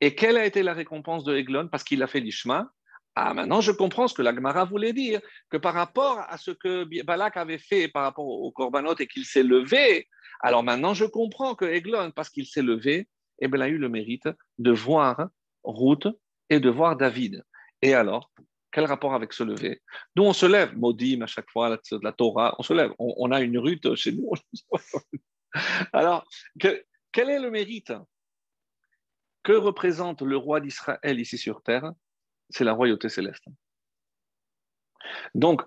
Et 0.00 0.14
quelle 0.14 0.36
a 0.36 0.46
été 0.46 0.62
la 0.62 0.74
récompense 0.74 1.24
de 1.24 1.34
Eglon 1.36 1.68
parce 1.68 1.84
qu'il 1.84 2.02
a 2.02 2.06
fait 2.06 2.20
l'Ishma 2.20 2.70
Ah, 3.14 3.34
maintenant 3.34 3.60
je 3.60 3.72
comprends 3.72 4.08
ce 4.08 4.14
que 4.14 4.22
l'Agmara 4.22 4.64
voulait 4.64 4.92
dire, 4.92 5.20
que 5.50 5.56
par 5.56 5.74
rapport 5.74 6.18
à 6.18 6.36
ce 6.38 6.50
que 6.50 6.84
Balak 7.04 7.36
avait 7.36 7.58
fait 7.58 7.88
par 7.88 8.02
rapport 8.02 8.26
au 8.26 8.50
Korbanot 8.52 8.96
et 8.98 9.06
qu'il 9.06 9.24
s'est 9.24 9.42
levé, 9.42 10.08
alors 10.40 10.62
maintenant 10.62 10.94
je 10.94 11.04
comprends 11.04 11.54
que 11.54 11.64
Eglon, 11.64 12.10
parce 12.10 12.30
qu'il 12.30 12.46
s'est 12.46 12.62
levé, 12.62 13.08
eh 13.38 13.48
bien, 13.48 13.58
il 13.58 13.62
a 13.62 13.68
eu 13.68 13.78
le 13.78 13.88
mérite 13.88 14.28
de 14.58 14.70
voir 14.70 15.28
Ruth 15.64 16.08
et 16.50 16.60
de 16.60 16.70
voir 16.70 16.96
David. 16.96 17.42
Et 17.80 17.94
alors, 17.94 18.30
quel 18.70 18.84
rapport 18.86 19.14
avec 19.14 19.32
se 19.32 19.42
lever? 19.42 19.82
Nous, 20.16 20.22
on 20.22 20.32
se 20.32 20.46
lève, 20.46 20.76
maudit 20.76 21.20
à 21.22 21.26
chaque 21.26 21.50
fois, 21.50 21.78
la 22.02 22.12
Torah, 22.12 22.54
on 22.58 22.62
se 22.62 22.72
lève. 22.72 22.92
On, 22.98 23.30
a 23.30 23.40
une 23.40 23.58
rute 23.58 23.94
chez 23.94 24.12
nous. 24.12 24.30
Alors, 25.92 26.24
quel 27.12 27.30
est 27.30 27.38
le 27.38 27.50
mérite 27.50 27.92
Que 29.42 29.52
représente 29.52 30.22
le 30.22 30.36
roi 30.36 30.60
d'Israël 30.60 31.20
ici 31.20 31.38
sur 31.38 31.62
terre? 31.62 31.92
C'est 32.50 32.64
la 32.64 32.72
royauté 32.72 33.08
céleste. 33.08 33.44
Donc, 35.34 35.62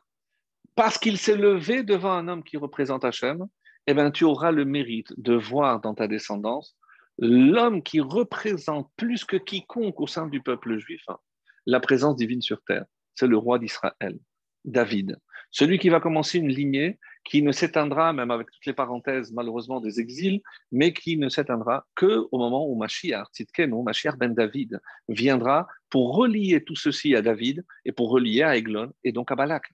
parce 0.76 0.98
qu'il 0.98 1.18
s'est 1.18 1.38
levé 1.38 1.84
devant 1.84 2.12
un 2.12 2.28
homme 2.28 2.44
qui 2.44 2.58
représente 2.58 3.06
Hachem, 3.06 3.48
eh 3.88 3.94
bien, 3.94 4.12
tu 4.12 4.24
auras 4.24 4.52
le 4.52 4.66
mérite 4.66 5.14
de 5.18 5.34
voir 5.34 5.80
dans 5.80 5.94
ta 5.94 6.08
descendance 6.08 6.78
l'homme 7.18 7.82
qui 7.82 8.02
représente 8.02 8.92
plus 8.98 9.24
que 9.24 9.38
quiconque 9.38 10.02
au 10.02 10.08
sein 10.08 10.28
du 10.28 10.42
peuple 10.42 10.78
juif 10.78 11.02
hein, 11.08 11.18
la 11.66 11.80
présence 11.80 12.18
divine 12.18 12.42
sur 12.42 12.62
terre 12.64 12.86
c'est 13.16 13.28
le 13.28 13.38
roi 13.38 13.58
d'Israël, 13.60 14.20
David. 14.66 15.18
Celui 15.52 15.80
qui 15.80 15.90
va 15.90 16.00
commencer 16.00 16.38
une 16.38 16.50
lignée 16.50 17.00
qui 17.26 17.42
ne 17.42 17.52
s'éteindra, 17.52 18.14
même 18.14 18.32
avec 18.32 18.52
toutes 18.52 18.66
les 18.68 18.74
parenthèses 18.74 19.34
malheureusement 19.34 19.82
des 19.82 20.00
exils, 20.00 20.42
mais 20.72 20.94
qui 20.94 21.18
ne 21.18 21.28
s'éteindra 21.28 21.86
que 21.96 22.28
au 22.32 22.38
moment 22.38 22.68
où 22.68 22.76
Mashiach, 22.76 23.28
Tzidkenu, 23.34 23.84
Mashiach 23.84 24.16
ben 24.16 24.34
David, 24.34 24.80
viendra 25.10 25.68
pour 25.90 26.16
relier 26.16 26.64
tout 26.64 26.76
ceci 26.76 27.16
à 27.16 27.22
David 27.22 27.66
et 27.84 27.92
pour 27.92 28.12
relier 28.12 28.44
à 28.44 28.56
Eglon 28.56 28.94
et 29.04 29.12
donc 29.12 29.32
à 29.32 29.36
Balak. 29.36 29.74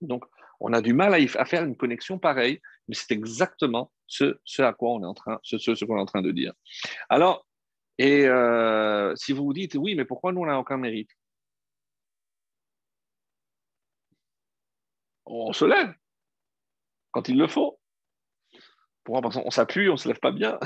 Donc, 0.00 0.24
on 0.58 0.72
a 0.72 0.80
du 0.80 0.94
mal 0.94 1.14
à, 1.14 1.44
faire 1.44 1.64
une 1.64 1.76
connexion 1.76 2.18
pareille, 2.18 2.60
mais 2.88 2.94
c'est 2.94 3.12
exactement 3.12 3.92
ce, 4.06 4.38
à 4.58 4.72
quoi 4.72 4.92
on 4.92 5.02
est 5.02 5.06
en 5.06 5.14
train, 5.14 5.38
ce, 5.42 5.84
qu'on 5.84 5.98
est 5.98 6.00
en 6.00 6.06
train 6.06 6.22
de 6.22 6.32
dire. 6.32 6.54
Alors, 7.10 7.46
et 7.98 8.26
euh, 8.26 9.14
si 9.16 9.32
vous 9.32 9.44
vous 9.44 9.52
dites, 9.52 9.74
oui, 9.74 9.94
mais 9.94 10.04
pourquoi 10.04 10.32
nous, 10.32 10.40
on 10.40 10.46
n'a 10.46 10.58
aucun 10.58 10.78
mérite? 10.78 11.10
On 15.26 15.52
se 15.52 15.64
lève 15.64 15.94
quand 17.14 17.28
il 17.28 17.38
le 17.38 17.46
faut. 17.46 17.78
Pourquoi 19.04 19.22
Parce 19.22 19.36
qu'on 19.36 19.50
s'appuie, 19.50 19.88
on 19.88 19.92
ne 19.92 19.96
se 19.96 20.08
lève 20.08 20.18
pas 20.18 20.32
bien. 20.32 20.58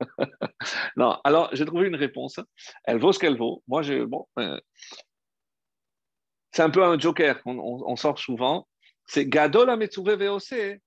non, 0.96 1.18
alors 1.24 1.48
j'ai 1.52 1.64
trouvé 1.64 1.86
une 1.86 1.94
réponse. 1.94 2.40
Elle 2.84 2.98
vaut 2.98 3.12
ce 3.12 3.18
qu'elle 3.18 3.38
vaut. 3.38 3.62
Moi, 3.68 3.82
euh, 3.88 4.60
c'est 6.50 6.62
un 6.62 6.70
peu 6.70 6.84
un 6.84 6.98
joker 6.98 7.42
qu'on 7.42 7.96
sort 7.96 8.18
souvent. 8.18 8.66
C'est 9.06 9.26
Gadol 9.26 9.70
VOC. 9.70 10.80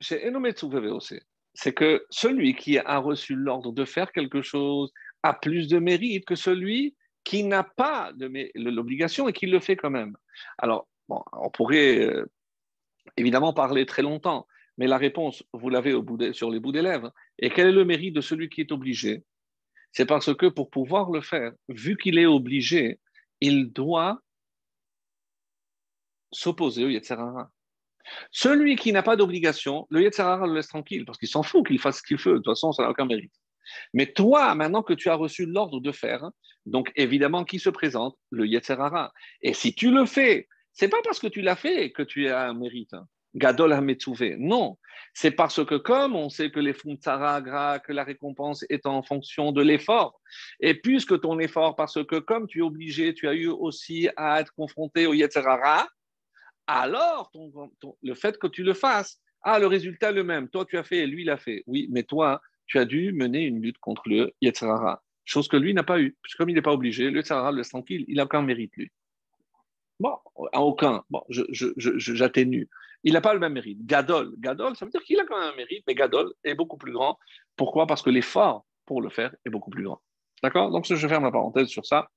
C'est 0.00 0.30
VOC. 0.30 1.14
C'est 1.54 1.74
que 1.74 2.04
celui 2.10 2.54
qui 2.54 2.78
a 2.78 2.98
reçu 2.98 3.34
l'ordre 3.34 3.72
de 3.72 3.84
faire 3.84 4.12
quelque 4.12 4.42
chose 4.42 4.92
a 5.22 5.34
plus 5.34 5.68
de 5.68 5.78
mérite 5.78 6.24
que 6.24 6.34
celui 6.34 6.96
qui 7.24 7.44
n'a 7.44 7.62
pas 7.62 8.12
l'obligation 8.54 9.28
et 9.28 9.32
qui 9.32 9.46
le 9.46 9.60
fait 9.60 9.76
quand 9.76 9.90
même. 9.90 10.16
Alors, 10.56 10.88
on 11.08 11.50
pourrait 11.50 11.98
euh, 11.98 12.24
évidemment 13.20 13.52
parler 13.52 13.86
très 13.86 14.02
longtemps, 14.02 14.46
mais 14.78 14.86
la 14.86 14.98
réponse, 14.98 15.44
vous 15.52 15.68
l'avez 15.68 15.92
sur 16.32 16.50
les 16.50 16.58
bouts 16.58 16.72
des 16.72 16.82
lèvres. 16.82 17.12
Et 17.38 17.50
quel 17.50 17.68
est 17.68 17.72
le 17.72 17.84
mérite 17.84 18.14
de 18.14 18.20
celui 18.20 18.48
qui 18.48 18.62
est 18.62 18.72
obligé? 18.72 19.24
C'est 19.92 20.06
parce 20.06 20.34
que 20.34 20.46
pour 20.46 20.70
pouvoir 20.70 21.10
le 21.10 21.20
faire, 21.20 21.52
vu 21.68 21.96
qu'il 21.96 22.18
est 22.18 22.26
obligé, 22.26 22.98
il 23.40 23.72
doit 23.72 24.20
s'opposer 26.32 26.84
au 26.84 26.88
Yetzirara. 26.88 27.50
Celui 28.30 28.76
qui 28.76 28.92
n'a 28.92 29.02
pas 29.02 29.16
d'obligation, 29.16 29.86
le 29.90 30.02
Yetzirara 30.02 30.46
le 30.46 30.54
laisse 30.54 30.68
tranquille, 30.68 31.04
parce 31.04 31.18
qu'il 31.18 31.28
s'en 31.28 31.42
fout 31.42 31.66
qu'il 31.66 31.78
fasse 31.78 31.98
ce 31.98 32.02
qu'il 32.02 32.16
veut. 32.16 32.34
De 32.34 32.38
toute 32.38 32.46
façon, 32.46 32.72
ça 32.72 32.84
n'a 32.84 32.90
aucun 32.90 33.04
mérite. 33.04 33.34
Mais 33.92 34.06
toi, 34.06 34.54
maintenant 34.54 34.82
que 34.82 34.94
tu 34.94 35.10
as 35.10 35.14
reçu 35.14 35.44
l'ordre 35.46 35.80
de 35.80 35.92
faire, 35.92 36.30
donc 36.66 36.90
évidemment, 36.96 37.44
qui 37.44 37.58
se 37.58 37.70
présente? 37.70 38.16
Le 38.30 38.46
Yetzirara. 38.46 39.12
Et 39.42 39.54
si 39.54 39.74
tu 39.74 39.90
le 39.90 40.06
fais 40.06 40.48
c'est 40.72 40.88
pas 40.88 41.00
parce 41.04 41.18
que 41.18 41.26
tu 41.26 41.40
l'as 41.40 41.56
fait 41.56 41.90
que 41.90 42.02
tu 42.02 42.28
as 42.28 42.48
un 42.48 42.54
mérite. 42.54 42.94
Gadol 43.34 43.72
Hametsuvé. 43.72 44.36
Non, 44.38 44.76
c'est 45.14 45.30
parce 45.30 45.64
que 45.64 45.76
comme 45.76 46.16
on 46.16 46.28
sait 46.28 46.50
que 46.50 46.58
les 46.58 46.72
fonds 46.72 46.96
que 46.96 47.92
la 47.92 48.04
récompense 48.04 48.64
est 48.68 48.86
en 48.86 49.02
fonction 49.02 49.52
de 49.52 49.62
l'effort, 49.62 50.20
et 50.58 50.74
puisque 50.74 51.20
ton 51.20 51.38
effort, 51.38 51.76
parce 51.76 52.04
que 52.04 52.18
comme 52.18 52.48
tu 52.48 52.58
es 52.58 52.62
obligé, 52.62 53.14
tu 53.14 53.28
as 53.28 53.34
eu 53.34 53.46
aussi 53.46 54.08
à 54.16 54.40
être 54.40 54.52
confronté 54.54 55.06
au 55.06 55.14
Yetzerara, 55.14 55.88
alors 56.66 57.30
le 58.02 58.14
fait 58.14 58.38
que 58.38 58.46
tu 58.46 58.62
le 58.62 58.74
fasses, 58.74 59.20
ah, 59.42 59.58
le 59.58 59.66
résultat 59.66 60.12
le 60.12 60.22
même. 60.22 60.48
Toi, 60.48 60.66
tu 60.66 60.76
as 60.76 60.82
fait, 60.82 61.06
lui, 61.06 61.22
il 61.22 61.30
a 61.30 61.38
fait. 61.38 61.64
Oui, 61.66 61.88
mais 61.90 62.02
toi, 62.02 62.40
tu 62.66 62.78
as 62.78 62.84
dû 62.84 63.12
mener 63.12 63.44
une 63.44 63.62
lutte 63.62 63.78
contre 63.78 64.02
le 64.06 64.32
Yetzirara, 64.42 65.02
chose 65.24 65.48
que 65.48 65.56
lui 65.56 65.72
n'a 65.72 65.82
pas 65.82 66.00
eu. 66.00 66.16
Puisque 66.22 66.38
comme 66.38 66.50
il 66.50 66.54
n'est 66.54 66.62
pas 66.62 66.72
obligé, 66.72 67.10
le 67.10 67.18
Yetzirara 67.18 67.52
le 67.52 67.64
tranquille, 67.64 68.04
il 68.06 68.16
n'a 68.16 68.24
aucun 68.24 68.42
mérite, 68.42 68.72
lui. 68.76 68.90
Bon, 70.00 70.16
aucun. 70.54 71.04
Bon, 71.10 71.22
j'atténue. 71.28 72.68
Il 73.04 73.12
n'a 73.12 73.20
pas 73.20 73.34
le 73.34 73.38
même 73.38 73.52
mérite. 73.52 73.84
Gadol, 73.84 74.34
Gadol, 74.38 74.74
ça 74.76 74.86
veut 74.86 74.90
dire 74.90 75.02
qu'il 75.02 75.20
a 75.20 75.26
quand 75.26 75.38
même 75.38 75.52
un 75.52 75.56
mérite, 75.56 75.84
mais 75.86 75.94
Gadol 75.94 76.32
est 76.42 76.54
beaucoup 76.54 76.78
plus 76.78 76.92
grand. 76.92 77.18
Pourquoi? 77.56 77.86
Parce 77.86 78.02
que 78.02 78.10
l'effort 78.10 78.66
pour 78.86 79.02
le 79.02 79.10
faire 79.10 79.34
est 79.44 79.50
beaucoup 79.50 79.70
plus 79.70 79.84
grand. 79.84 80.00
D'accord? 80.42 80.70
Donc, 80.70 80.86
je 80.86 81.08
ferme 81.08 81.24
ma 81.24 81.30
parenthèse 81.30 81.68
sur 81.68 81.84
ça. 81.84 82.08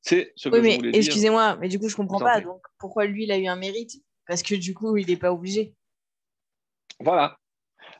C'est 0.00 0.32
ce 0.36 0.48
que 0.48 0.60
oui, 0.60 0.78
je 0.80 0.86
mais 0.86 0.96
excusez-moi, 0.96 1.56
mais 1.56 1.68
du 1.68 1.80
coup, 1.80 1.88
je 1.88 1.94
ne 1.94 1.96
comprends 1.96 2.20
pas. 2.20 2.40
Donc, 2.40 2.62
pourquoi 2.78 3.06
lui, 3.06 3.24
il 3.24 3.32
a 3.32 3.38
eu 3.38 3.46
un 3.46 3.56
mérite? 3.56 4.02
Parce 4.28 4.42
que 4.42 4.54
du 4.54 4.72
coup, 4.72 4.96
il 4.96 5.08
n'est 5.08 5.16
pas 5.16 5.32
obligé. 5.32 5.74
Voilà. 7.00 7.38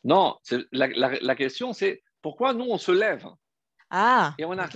Non, 0.05 0.37
la, 0.71 0.87
la, 1.21 1.35
question, 1.35 1.73
c'est 1.73 2.03
pourquoi 2.23 2.55
nous, 2.55 2.65
on 2.65 2.79
se 2.79 2.93
lève? 2.93 3.27
Ah, 3.91 4.35
et 4.39 4.45
on 4.45 4.53
a, 4.53 4.69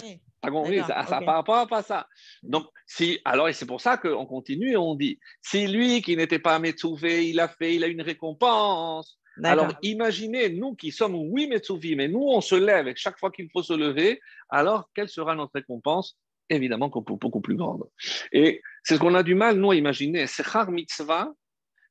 ça, 0.42 1.07
ça 1.07 1.20
par 1.20 1.35
rapport 1.37 1.72
à 1.72 1.83
ça. 1.83 2.09
Donc, 2.42 2.66
si, 2.87 3.20
alors, 3.24 3.48
et 3.48 3.53
c'est 3.53 3.66
pour 3.66 3.81
ça 3.81 3.96
qu'on 3.96 4.26
continue 4.26 4.72
et 4.72 4.76
on 4.76 4.94
dit, 4.94 5.18
si 5.42 5.66
lui 5.66 6.03
qui 6.03 6.16
n'était 6.16 6.38
pas 6.38 6.59
Metsouvé, 6.59 7.29
il 7.29 7.40
a 7.40 7.48
fait, 7.48 7.74
il 7.74 7.85
a 7.85 7.87
une 7.87 8.03
récompense. 8.03 9.18
Alors, 9.44 9.72
imaginez, 9.83 10.50
nous 10.50 10.74
qui 10.74 10.90
sommes, 10.90 11.14
oui, 11.14 11.46
Metsouvi, 11.46 11.96
mais 11.96 12.09
nous, 12.09 12.22
on 12.22 12.40
se 12.40 12.55
lève 12.55 12.88
et 12.88 12.94
chaque 12.96 13.18
fois 13.18 13.31
qu'il 13.31 13.48
faut 13.50 13.62
se 13.62 13.72
lever, 13.72 14.20
alors, 14.48 14.90
quelle 14.94 15.09
sera 15.09 15.35
notre 15.35 15.53
récompense? 15.55 16.18
Évidemment, 16.53 16.88
beaucoup 16.88 17.40
plus 17.40 17.55
grande. 17.55 17.88
Et 18.33 18.61
c'est 18.83 18.96
ce 18.96 19.00
qu'on 19.00 19.14
a 19.14 19.22
du 19.22 19.37
mal, 19.37 19.57
nous, 19.57 19.70
à 19.70 19.76
imaginer. 19.76 20.26
Sechar 20.26 20.70
mitzvah, 20.70 21.33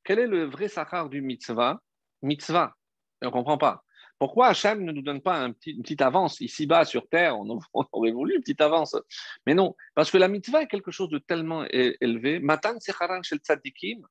quel 0.04 0.20
est 0.20 0.28
le 0.28 0.44
vrai 0.46 0.68
sachar 0.68 1.08
du 1.08 1.22
mitzvah? 1.22 1.80
Mitzvah. 2.22 2.74
Et 3.22 3.26
on 3.26 3.30
ne 3.30 3.34
comprend 3.34 3.58
pas. 3.58 3.84
Pourquoi 4.20 4.48
Hachem 4.48 4.84
ne 4.84 4.92
nous 4.92 5.02
donne 5.02 5.22
pas 5.22 5.38
un 5.38 5.54
petit, 5.54 5.72
une 5.72 5.82
petite 5.82 6.02
avance 6.02 6.42
ici-bas 6.42 6.84
sur 6.84 7.08
Terre? 7.08 7.40
On, 7.40 7.60
aurait 7.94 8.12
voulu 8.12 8.36
une 8.36 8.42
petite 8.42 8.62
avance. 8.62 8.96
Mais 9.48 9.54
non, 9.54 9.76
parce 9.96 10.12
que 10.12 10.18
la 10.18 10.28
mitzvah 10.28 10.64
est 10.64 10.68
quelque 10.68 10.92
chose 10.92 11.10
de 11.10 11.20
tellement 11.20 11.66
élevé. 11.72 12.40
Matan 12.40 12.80
secharan 12.80 13.24
shel 13.24 13.40
tzadikim, 13.40 14.02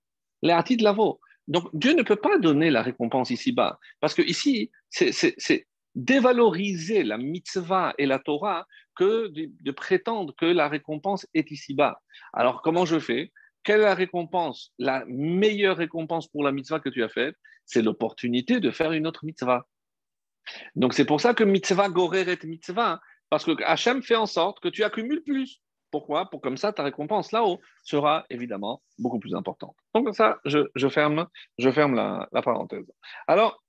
de 0.43 0.83
lavo. 0.83 1.21
Donc 1.47 1.69
Dieu 1.75 1.93
ne 1.93 2.03
peut 2.03 2.17
pas 2.17 2.39
donner 2.39 2.71
la 2.71 2.83
récompense 2.83 3.31
ici-bas. 3.31 3.79
Parce 4.01 4.15
que 4.15 4.23
ici, 4.23 4.71
c'est 4.91 5.67
dévaloriser 5.95 7.03
la 7.03 7.19
mitzvah 7.19 7.93
et 7.99 8.07
la 8.07 8.19
Torah 8.19 8.67
que 8.95 9.29
de, 9.29 9.51
de 9.61 9.71
prétendre 9.73 10.35
que 10.37 10.47
la 10.47 10.69
récompense 10.69 11.27
est 11.35 11.51
ici-bas. 11.51 12.01
Alors 12.33 12.63
comment 12.63 12.85
je 12.85 12.99
fais? 12.99 13.33
Quelle 13.65 13.81
est 13.81 13.85
la 13.85 13.95
récompense? 13.95 14.73
La 14.79 15.05
meilleure 15.09 15.77
récompense 15.77 16.29
pour 16.29 16.45
la 16.45 16.53
mitzvah 16.53 16.81
que 16.81 16.89
tu 16.89 17.03
as 17.03 17.09
faite, 17.09 17.35
c'est 17.67 17.83
l'opportunité 17.83 18.61
de 18.61 18.71
faire 18.71 18.93
une 18.93 19.07
autre 19.07 19.25
mitzvah. 19.25 19.67
Donc 20.77 20.95
c'est 20.95 21.05
pour 21.05 21.21
ça 21.21 21.35
que 21.35 21.45
mitzvah 21.45 21.89
goreret 21.89 22.39
mitzvah, 22.45 23.01
parce 23.31 23.45
que 23.45 23.53
Hachem 23.65 24.03
fait 24.03 24.17
en 24.17 24.27
sorte 24.27 24.61
que 24.61 24.69
tu 24.69 24.85
accumules 24.85 25.23
plus. 25.23 25.61
Pourquoi? 25.91 26.29
Pour 26.29 26.41
comme 26.43 26.59
ça, 26.59 26.73
ta 26.73 26.83
récompense 26.83 27.33
là-haut 27.33 27.61
sera 27.83 28.27
évidemment 28.29 28.83
beaucoup 28.99 29.19
plus 29.19 29.35
importante. 29.35 29.75
Donc 29.95 30.15
ça, 30.15 30.39
je, 30.45 30.89
ferme, 30.89 31.27
je 31.59 31.71
ferme 31.71 31.95
la, 31.95 32.29
la 32.33 32.43
parenthèse. 32.43 32.85
Alors, 33.27 33.63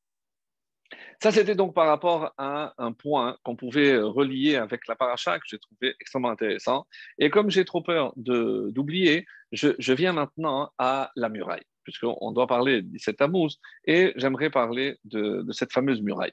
ça, 1.21 1.31
c'était 1.31 1.55
donc 1.55 1.73
par 1.73 1.87
rapport 1.87 2.33
à 2.37 2.73
un 2.77 2.91
point 2.93 3.37
qu'on 3.43 3.55
pouvait 3.55 3.97
relier 3.97 4.55
avec 4.55 4.87
la 4.87 4.95
paracha 4.95 5.37
que 5.37 5.45
j'ai 5.47 5.59
trouvé 5.59 5.93
extrêmement 5.99 6.29
intéressant. 6.29 6.87
Et 7.19 7.29
comme 7.29 7.51
j'ai 7.51 7.65
trop 7.65 7.81
peur 7.81 8.13
d'oublier, 8.15 9.25
je, 9.51 9.69
je, 9.79 9.93
viens 9.93 10.13
maintenant 10.13 10.71
à 10.77 11.11
la 11.15 11.29
muraille 11.29 11.65
puisqu'on 11.89 12.31
doit 12.31 12.47
parler 12.47 12.83
cette 12.97 13.17
Tammuz, 13.17 13.59
et 13.85 14.13
j'aimerais 14.15 14.49
parler 14.49 14.97
de, 15.03 15.45
cette 15.51 15.73
fameuse 15.73 16.01
muraille. 16.01 16.31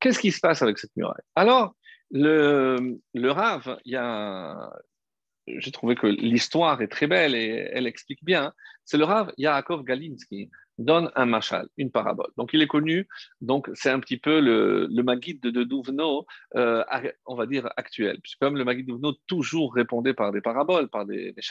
Qu'est-ce 0.00 0.18
qui 0.18 0.32
se 0.32 0.40
passe 0.40 0.62
avec 0.62 0.78
cette 0.78 0.94
muraille? 0.96 1.24
Alors, 1.34 1.74
le, 2.10 2.98
le 3.14 3.30
Rav, 3.30 3.78
j'ai 3.84 5.70
trouvé 5.72 5.94
que 5.94 6.06
l'histoire 6.06 6.80
est 6.82 6.88
très 6.88 7.06
belle 7.06 7.34
et 7.34 7.68
elle 7.72 7.86
explique 7.86 8.24
bien. 8.24 8.52
C'est 8.84 8.98
le 8.98 9.04
Rav 9.04 9.32
Yaakov 9.36 9.84
Galinsky 9.84 10.50
donne 10.78 11.10
un 11.16 11.26
machal, 11.26 11.68
une 11.76 11.90
parabole. 11.90 12.30
Donc 12.36 12.50
il 12.52 12.62
est 12.62 12.66
connu, 12.66 13.08
donc 13.40 13.68
c'est 13.74 13.90
un 13.90 14.00
petit 14.00 14.16
peu 14.16 14.40
le, 14.40 14.88
le 14.90 15.02
Maguide 15.02 15.40
de, 15.40 15.50
de 15.50 15.66
euh, 16.56 16.84
on 17.26 17.34
va 17.34 17.46
dire 17.46 17.68
actuel, 17.76 18.20
puisque 18.22 18.38
comme 18.38 18.56
le 18.56 18.64
Maguide 18.64 18.86
de 18.86 18.92
Douvno 18.92 19.12
toujours 19.26 19.74
répondait 19.74 20.14
par 20.14 20.32
des 20.32 20.40
paraboles, 20.40 20.88
par 20.88 21.04
des, 21.04 21.32
des 21.32 21.42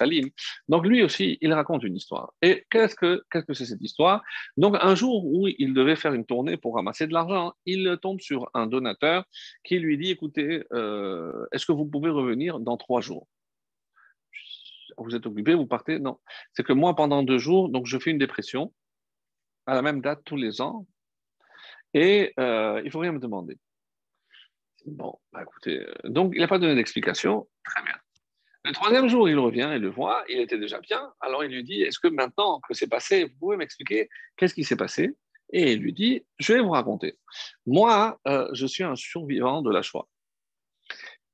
donc 0.70 0.86
lui 0.86 1.04
aussi, 1.04 1.38
il 1.42 1.54
raconte 1.54 1.84
une 1.84 1.96
histoire. 1.96 2.34
Et 2.42 2.66
qu'est-ce 2.70 2.96
que 2.96 3.24
qu'est-ce 3.32 3.46
que 3.46 3.54
c'est 3.54 3.66
cette 3.66 3.82
histoire? 3.82 4.24
Donc 4.56 4.76
un 4.80 4.96
jour 4.96 5.26
où 5.26 5.48
il 5.48 5.74
devait 5.74 5.96
faire 5.96 6.13
une 6.13 6.26
tournée 6.26 6.58
pour 6.58 6.76
ramasser 6.76 7.08
de 7.08 7.13
l'argent, 7.13 7.54
il 7.66 7.98
tombe 8.02 8.22
sur 8.22 8.50
un 8.54 8.68
donateur 8.68 9.26
qui 9.63 9.80
lui 9.80 9.98
dit, 9.98 10.12
écoutez, 10.12 10.63
euh, 10.74 11.46
est-ce 11.52 11.66
que 11.66 11.74
vous 11.74 11.86
pouvez 11.86 12.10
revenir 12.10 12.60
dans 12.60 12.78
trois 12.78 13.02
jours? 13.02 13.28
Vous 14.98 15.16
êtes 15.16 15.26
occupé, 15.28 15.54
vous 15.54 15.68
partez? 15.68 16.00
Non. 16.00 16.18
C'est 16.54 16.63
que 16.63 16.74
moi, 16.74 16.96
pendant 16.96 17.22
deux 17.22 17.38
jours, 17.38 17.70
donc 17.70 17.86
je 17.86 18.00
fais 18.00 18.12
une 18.12 18.18
dépression 18.18 18.74
à 19.67 19.75
la 19.75 19.82
même 19.82 20.01
date 20.01 20.21
tous 20.25 20.38
les 20.38 20.62
ans 20.62 20.88
et 21.93 22.34
euh, 22.39 22.82
il 22.84 22.91
faut 22.91 22.99
rien 22.99 23.12
me 23.12 23.19
demander. 23.19 23.58
Bon, 24.86 25.19
bah, 25.32 25.41
écoutez, 25.43 25.80
euh, 25.80 25.93
donc 26.06 26.34
il 26.36 26.39
n'a 26.39 26.47
pas 26.47 26.60
donné 26.60 26.75
d'explication. 26.75 27.47
Très 27.63 27.84
bien. 27.84 27.95
Le 28.63 28.71
troisième 28.73 29.08
jour, 29.08 29.30
il 29.30 29.38
revient, 29.39 29.71
il 29.75 29.82
le 29.82 29.89
voit, 29.89 30.23
il 30.30 30.39
était 30.39 30.58
déjà 30.58 30.80
bien. 30.80 31.13
Alors 31.21 31.43
il 31.43 31.51
lui 31.51 31.63
dit 31.63 31.82
Est-ce 31.82 31.99
que 31.99 32.08
maintenant 32.08 32.60
que 32.67 32.73
c'est 32.73 32.88
passé, 32.88 33.25
vous 33.25 33.36
pouvez 33.39 33.58
m'expliquer 33.58 34.10
qu'est-ce 34.36 34.53
qui 34.53 34.63
s'est 34.63 34.75
passé? 34.75 35.15
Et 35.51 35.73
il 35.73 35.80
lui 35.80 35.93
dit 35.93 36.25
Je 36.39 36.53
vais 36.53 36.62
vous 36.62 36.71
raconter. 36.71 37.17
Moi, 37.65 38.19
euh, 38.27 38.49
je 38.53 38.65
suis 38.65 38.84
un 38.84 38.95
survivant 38.95 39.62
de 39.62 39.71
la 39.71 39.82
Shoah. 39.82 40.08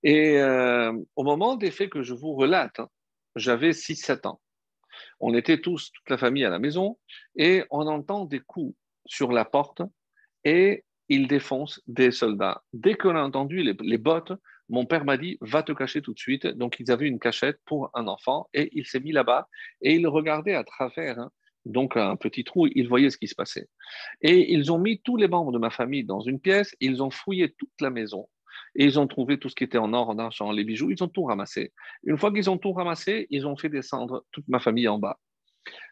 Et 0.06 0.38
au 1.16 1.24
moment 1.24 1.56
des 1.56 1.72
faits 1.72 1.90
que 1.90 2.04
je 2.04 2.14
vous 2.14 2.34
relate, 2.34 2.78
hein, 2.82 2.90
j'avais 3.38 3.72
6-7 3.72 4.28
ans. 4.28 4.42
On 5.26 5.34
était 5.36 5.62
tous, 5.62 5.90
toute 5.94 6.10
la 6.10 6.18
famille 6.18 6.44
à 6.44 6.50
la 6.50 6.60
maison, 6.60 6.98
et 7.38 7.64
on 7.72 7.88
entend 7.88 8.26
des 8.26 8.42
coups 8.42 8.76
sur 9.06 9.32
la 9.32 9.46
porte, 9.46 9.82
et 10.44 10.84
ils 11.08 11.30
défoncent 11.30 11.82
des 11.88 12.12
soldats. 12.12 12.62
Dès 12.74 12.96
qu'on 12.96 13.16
a 13.16 13.22
entendu 13.22 13.64
les, 13.64 13.98
bottes, 13.98 14.34
mon 14.68 14.86
père 14.86 15.06
m'a 15.06 15.16
dit 15.16 15.38
va 15.40 15.64
te 15.64 15.72
cacher 15.72 16.02
tout 16.02 16.14
de 16.14 16.20
suite. 16.20 16.46
Donc 16.46 16.76
ils 16.82 16.92
avaient 16.92 17.08
une 17.08 17.20
cachette 17.20 17.58
pour 17.64 17.90
un 17.94 18.08
enfant, 18.10 18.50
et 18.54 18.68
il 18.74 18.86
s'est 18.86 19.00
mis 19.00 19.14
là-bas, 19.14 19.48
et 19.82 19.96
il 19.96 20.06
regardait 20.10 20.56
à 20.56 20.66
travers. 20.66 21.18
Hein, 21.18 21.32
donc 21.64 21.96
un 21.96 22.18
petit 22.18 22.44
trou, 22.44 22.68
il 22.76 22.90
voyait 22.90 23.10
ce 23.10 23.18
qui 23.18 23.30
se 23.30 23.36
passait. 23.36 23.70
Et 24.20 24.52
ils 24.52 24.74
ont 24.74 24.78
mis 24.78 25.00
tous 25.04 25.16
les 25.16 25.30
membres 25.30 25.54
de 25.54 25.58
ma 25.58 25.70
famille 25.70 26.04
dans 26.04 26.20
une 26.20 26.42
pièce, 26.42 26.76
ils 26.82 27.02
ont 27.02 27.12
fouillé 27.12 27.54
toute 27.58 27.80
la 27.80 27.92
maison, 27.92 28.28
et 28.76 28.86
ils 28.86 29.00
ont 29.00 29.08
trouvé 29.08 29.38
tout 29.38 29.50
ce 29.50 29.56
qui 29.56 29.64
était 29.64 29.78
en 29.78 29.94
or, 29.94 30.10
en 30.10 30.18
argent, 30.18 30.52
les 30.52 30.64
bijoux, 30.64 30.92
ils 30.92 31.04
ont 31.04 31.08
tout 31.08 31.24
ramassé. 31.24 31.74
Une 32.04 32.18
fois 32.18 32.32
qu'ils 32.32 32.50
ont 32.50 32.58
tout 32.58 32.74
ramassé, 32.74 33.28
ils 33.30 33.46
ont 33.46 33.56
fait 33.56 33.70
descendre 33.70 34.26
toute 34.32 34.48
ma 34.48 34.60
famille 34.60 34.88
en 34.88 34.98
bas. 34.98 35.20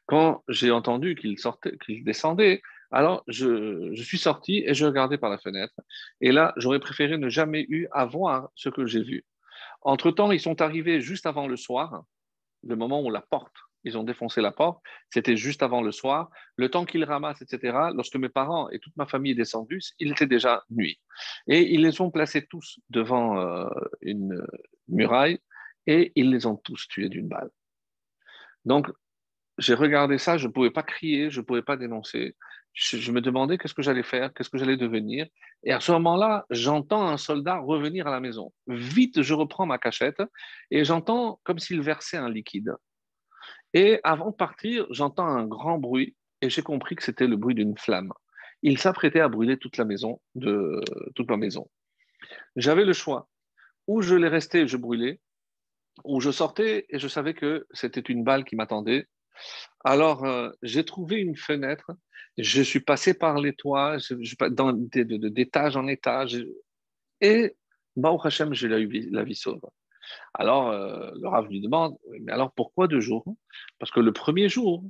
Quand 0.06 0.44
j'ai 0.50 0.72
entendu 0.72 1.16
qu'ils 1.16 1.38
qu'ils 1.86 2.04
descendaient, 2.04 2.62
alors 2.92 3.24
je, 3.28 3.94
suis 3.96 4.18
sorti 4.18 4.64
et 4.66 4.74
je 4.74 4.86
regardais 4.86 5.18
par 5.18 5.30
la 5.30 5.38
fenêtre. 5.38 5.76
Et 6.20 6.32
là, 6.32 6.54
j'aurais 6.58 6.80
préféré 6.80 7.18
ne 7.18 7.30
jamais 7.30 7.66
eu 7.70 7.88
à 7.94 8.06
voir 8.06 8.50
ce 8.56 8.70
que 8.70 8.86
j'ai 8.86 9.04
vu. 9.04 9.26
Entre-temps, 9.82 10.32
ils 10.32 10.42
sont 10.42 10.62
arrivés 10.62 11.02
juste 11.02 11.26
avant 11.26 11.48
le 11.48 11.56
soir, 11.56 12.04
le 12.64 12.76
moment 12.76 13.02
où 13.02 13.10
la 13.10 13.22
porte 13.22 13.56
ils 13.84 13.98
ont 13.98 14.04
défoncé 14.04 14.42
la 14.42 14.52
porte. 14.52 14.82
C'était 15.10 15.36
juste 15.36 15.64
avant 15.64 15.82
le 15.82 15.92
soir. 15.92 16.30
Le 16.56 16.70
temps 16.70 16.86
qu'ils 16.86 17.04
ramassent, 17.04 17.42
etc., 17.42 17.78
lorsque 17.94 18.16
mes 18.16 18.30
parents 18.30 18.70
et 18.70 18.80
toute 18.80 18.96
ma 18.98 19.06
famille 19.06 19.32
est 19.32 19.36
descendus, 19.36 19.94
il 20.00 20.12
était 20.12 20.28
déjà 20.28 20.64
nuit. 20.70 21.00
Et 21.48 21.74
ils 21.74 21.82
les 21.82 22.02
ont 22.02 22.12
placés 22.12 22.46
tous 22.46 22.80
devant 22.90 23.40
euh, 23.40 23.68
une 24.02 24.46
muraille 24.88 25.40
et 25.88 26.12
ils 26.16 26.30
les 26.30 26.46
ont 26.46 26.58
tous 26.58 26.88
tués 26.88 27.10
d'une 27.10 27.28
balle. 27.28 27.50
Donc, 28.66 28.88
j'ai 29.58 29.74
regardé 29.74 30.18
ça, 30.18 30.38
je 30.38 30.48
ne 30.48 30.52
pouvais 30.52 30.72
pas 30.72 30.84
crier, 30.84 31.30
je 31.30 31.40
ne 31.42 31.46
pouvais 31.46 31.62
pas 31.62 31.78
dénoncer. 31.78 32.36
Je, 32.74 33.12
me 33.12 33.20
demandais 33.20 33.58
qu'est-ce 33.58 33.74
que 33.74 33.82
j'allais 33.82 34.04
faire, 34.04 34.34
qu'est-ce 34.34 34.50
que 34.50 34.58
j'allais 34.58 34.78
devenir. 34.78 35.28
Et 35.64 35.74
à 35.74 35.82
ce 35.82 35.92
moment-là, 35.92 36.46
j'entends 36.50 37.06
un 37.08 37.18
soldat 37.18 37.58
revenir 37.58 38.08
à 38.08 38.12
la 38.12 38.22
maison. 38.22 38.54
Vite, 38.68 39.22
je 39.22 39.34
reprends 39.34 39.66
ma 39.66 39.78
cachette 39.78 40.22
et 40.70 40.86
j'entends 40.86 41.40
comme 41.44 41.60
s'il 41.60 41.82
versait 41.82 42.18
un 42.18 42.30
liquide. 42.30 42.74
Et 43.74 44.00
avant 44.04 44.32
de 44.32 44.36
partir, 44.36 44.86
j'entends 44.90 45.28
un 45.28 45.46
grand 45.46 45.78
bruit 45.78 46.16
et 46.42 46.50
j'ai 46.50 46.62
compris 46.62 46.96
que 46.96 47.04
c'était 47.04 47.28
le 47.28 47.38
bruit 47.38 47.56
d'une 47.56 47.78
flamme. 47.78 48.12
Il 48.64 48.78
s'apprêtait 48.78 49.22
à 49.22 49.30
brûler 49.30 49.58
toute 49.58 49.78
la 49.78 49.86
maison, 49.86 50.22
de, 50.36 50.82
toute 51.16 51.30
ma 51.30 51.38
maison. 51.38 51.70
J'avais 52.56 52.86
le 52.86 52.94
choix. 52.94 53.28
Ou 53.88 54.02
je 54.02 54.16
les 54.16 54.28
restais, 54.28 54.68
je 54.68 54.78
brûlais, 54.78 55.20
ou 56.04 56.22
je 56.22 56.32
sortais 56.32 56.86
et 56.90 57.00
je 57.00 57.08
savais 57.08 57.34
que 57.34 57.68
c'était 57.72 58.02
une 58.02 58.24
balle 58.24 58.46
qui 58.46 58.56
m'attendait. 58.56 59.08
Alors, 59.84 60.26
euh, 60.26 60.50
j'ai 60.62 60.86
trouvé 60.86 61.18
une 61.18 61.36
fenêtre, 61.36 61.92
je 62.38 62.62
suis 62.62 62.82
passé 62.82 63.14
par 63.14 63.40
les 63.40 63.54
toits, 63.54 63.98
d'étage 64.92 65.76
en 65.76 65.88
étage, 65.88 66.46
et 67.22 67.56
Baruch 67.96 68.26
Hashem, 68.26 68.54
j'ai 68.54 68.68
la 68.68 69.24
vie 69.24 69.36
sauve. 69.36 69.62
Alors, 70.34 70.70
euh, 70.70 71.12
le 71.20 71.28
Rav 71.28 71.48
lui 71.48 71.62
demande, 71.62 71.98
mais 72.22 72.32
alors 72.32 72.52
pourquoi 72.54 72.88
deux 72.88 73.00
jours? 73.00 73.26
Parce 73.80 73.92
que 73.92 74.00
le 74.00 74.12
premier 74.14 74.50
jour, 74.50 74.84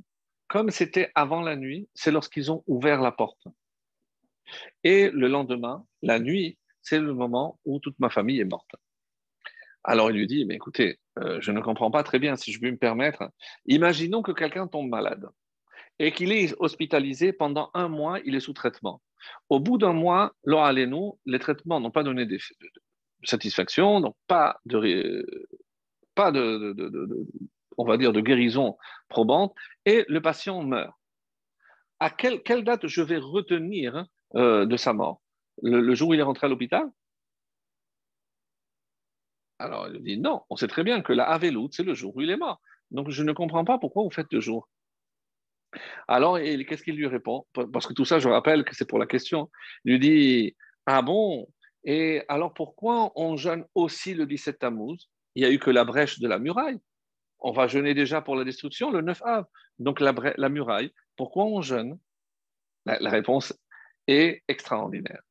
comme 0.48 0.70
c'était 0.70 1.10
avant 1.14 1.42
la 1.42 1.56
nuit, 1.56 1.88
c'est 1.94 2.10
lorsqu'ils 2.10 2.50
ont 2.50 2.62
ouvert 2.66 3.00
la 3.00 3.12
porte. 3.12 3.46
Et 4.84 5.10
le 5.10 5.28
lendemain, 5.28 5.86
la 6.02 6.18
nuit, 6.18 6.58
c'est 6.82 6.98
le 6.98 7.14
moment 7.14 7.58
où 7.64 7.78
toute 7.78 7.98
ma 7.98 8.10
famille 8.10 8.40
est 8.40 8.44
morte. 8.44 8.74
Alors 9.84 10.10
il 10.10 10.16
lui 10.16 10.26
dit, 10.26 10.44
mais 10.44 10.54
écoutez, 10.54 10.98
euh, 11.18 11.40
je 11.40 11.50
ne 11.52 11.60
comprends 11.60 11.90
pas 11.90 12.02
très 12.02 12.18
bien 12.18 12.36
si 12.36 12.52
je 12.52 12.60
peux 12.60 12.70
me 12.70 12.76
permettre. 12.76 13.30
Imaginons 13.66 14.22
que 14.22 14.32
quelqu'un 14.32 14.66
tombe 14.66 14.88
malade 14.88 15.26
et 15.98 16.12
qu'il 16.12 16.32
est 16.32 16.54
hospitalisé 16.58 17.32
pendant 17.32 17.70
un 17.74 17.88
mois, 17.88 18.20
il 18.24 18.34
est 18.34 18.40
sous 18.40 18.52
traitement. 18.52 19.02
Au 19.48 19.60
bout 19.60 19.78
d'un 19.78 19.92
mois, 19.92 20.32
nous, 20.44 21.18
les 21.26 21.38
traitements 21.38 21.80
n'ont 21.80 21.90
pas 21.90 22.02
donné 22.02 22.26
de, 22.26 22.38
satisfaction, 23.24 24.00
donc 24.00 24.16
pas 24.26 24.60
de, 24.66 25.26
pas 26.14 26.32
de, 26.32 26.74
on 27.78 27.84
va 27.84 27.96
dire, 27.96 28.12
de 28.12 28.20
guérison 28.20 28.76
probante, 29.08 29.54
et 29.84 30.04
le 30.08 30.20
patient 30.20 30.62
meurt. 30.62 30.94
À 32.00 32.10
quelle, 32.10 32.64
date 32.64 32.86
je 32.86 33.02
vais 33.02 33.18
retenir 33.18 34.06
euh, 34.34 34.66
de 34.66 34.76
sa 34.76 34.92
mort? 34.92 35.22
Le, 35.62 35.94
jour 35.94 36.10
où 36.10 36.14
il 36.14 36.20
est 36.20 36.24
rentré 36.24 36.46
à 36.46 36.50
l'hôpital? 36.50 36.90
Alors 39.58 39.86
il 39.88 40.02
dit 40.02 40.18
non, 40.18 40.42
on 40.50 40.56
sait 40.56 40.66
très 40.66 40.82
bien 40.82 41.02
que 41.02 41.12
la 41.12 41.24
Avelout, 41.24 41.68
c'est 41.70 41.84
le 41.84 41.94
jour 41.94 42.16
où 42.16 42.20
il 42.20 42.30
est 42.30 42.36
mort. 42.36 42.60
Donc 42.90 43.10
je 43.10 43.22
ne 43.22 43.32
comprends 43.32 43.64
pas 43.64 43.78
pourquoi 43.78 44.02
vous 44.02 44.10
faites 44.10 44.30
deux 44.30 44.40
jours. 44.40 44.68
Alors, 46.08 46.38
qu'est-ce 46.38 46.82
qu'il 46.82 46.96
lui 46.96 47.06
répond? 47.06 47.46
Parce 47.72 47.86
que 47.86 47.94
tout 47.94 48.04
ça, 48.04 48.18
je 48.18 48.28
rappelle 48.28 48.64
que 48.64 48.74
c'est 48.74 48.88
pour 48.88 48.98
la 48.98 49.06
question. 49.06 49.50
Il 49.84 49.92
lui 49.92 49.98
dit 50.00 50.56
Ah 50.86 51.02
bon 51.02 51.48
Et 51.84 52.22
alors 52.28 52.54
pourquoi 52.54 53.12
on 53.16 53.36
jeûne 53.36 53.64
aussi 53.74 54.14
le 54.14 54.26
17 54.26 54.58
Tammuz? 54.58 55.08
Il 55.34 55.42
n'y 55.42 55.48
a 55.48 55.52
eu 55.52 55.58
que 55.58 55.70
la 55.70 55.84
brèche 55.84 56.18
de 56.20 56.28
la 56.28 56.38
muraille. 56.38 56.78
On 57.40 57.52
va 57.52 57.66
jeûner 57.66 57.94
déjà 57.94 58.20
pour 58.20 58.36
la 58.36 58.44
destruction 58.44 58.90
le 58.90 59.00
9 59.00 59.22
av. 59.22 59.46
Donc 59.78 60.00
la, 60.00 60.14
la 60.36 60.48
muraille, 60.48 60.92
pourquoi 61.16 61.44
on 61.44 61.60
jeûne? 61.60 61.98
La 62.84 63.10
réponse 63.10 63.52
est 64.06 64.42
extraordinaire. 64.48 65.22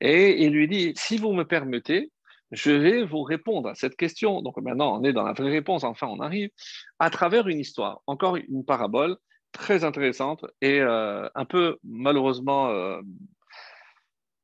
Et 0.00 0.44
il 0.44 0.52
lui 0.52 0.68
dit, 0.68 0.92
si 0.96 1.18
vous 1.18 1.32
me 1.32 1.44
permettez, 1.44 2.12
je 2.50 2.70
vais 2.70 3.04
vous 3.04 3.22
répondre 3.22 3.68
à 3.68 3.74
cette 3.74 3.96
question. 3.96 4.42
Donc 4.42 4.56
maintenant, 4.58 5.00
on 5.00 5.04
est 5.04 5.12
dans 5.12 5.24
la 5.24 5.32
vraie 5.32 5.50
réponse, 5.50 5.84
enfin 5.84 6.06
on 6.06 6.20
arrive, 6.20 6.50
à 6.98 7.10
travers 7.10 7.48
une 7.48 7.58
histoire, 7.58 8.02
encore 8.06 8.36
une 8.36 8.64
parabole 8.64 9.16
très 9.52 9.84
intéressante 9.84 10.44
et 10.60 10.80
euh, 10.80 11.28
un 11.34 11.44
peu 11.44 11.78
malheureusement 11.82 12.68
euh, 12.68 13.00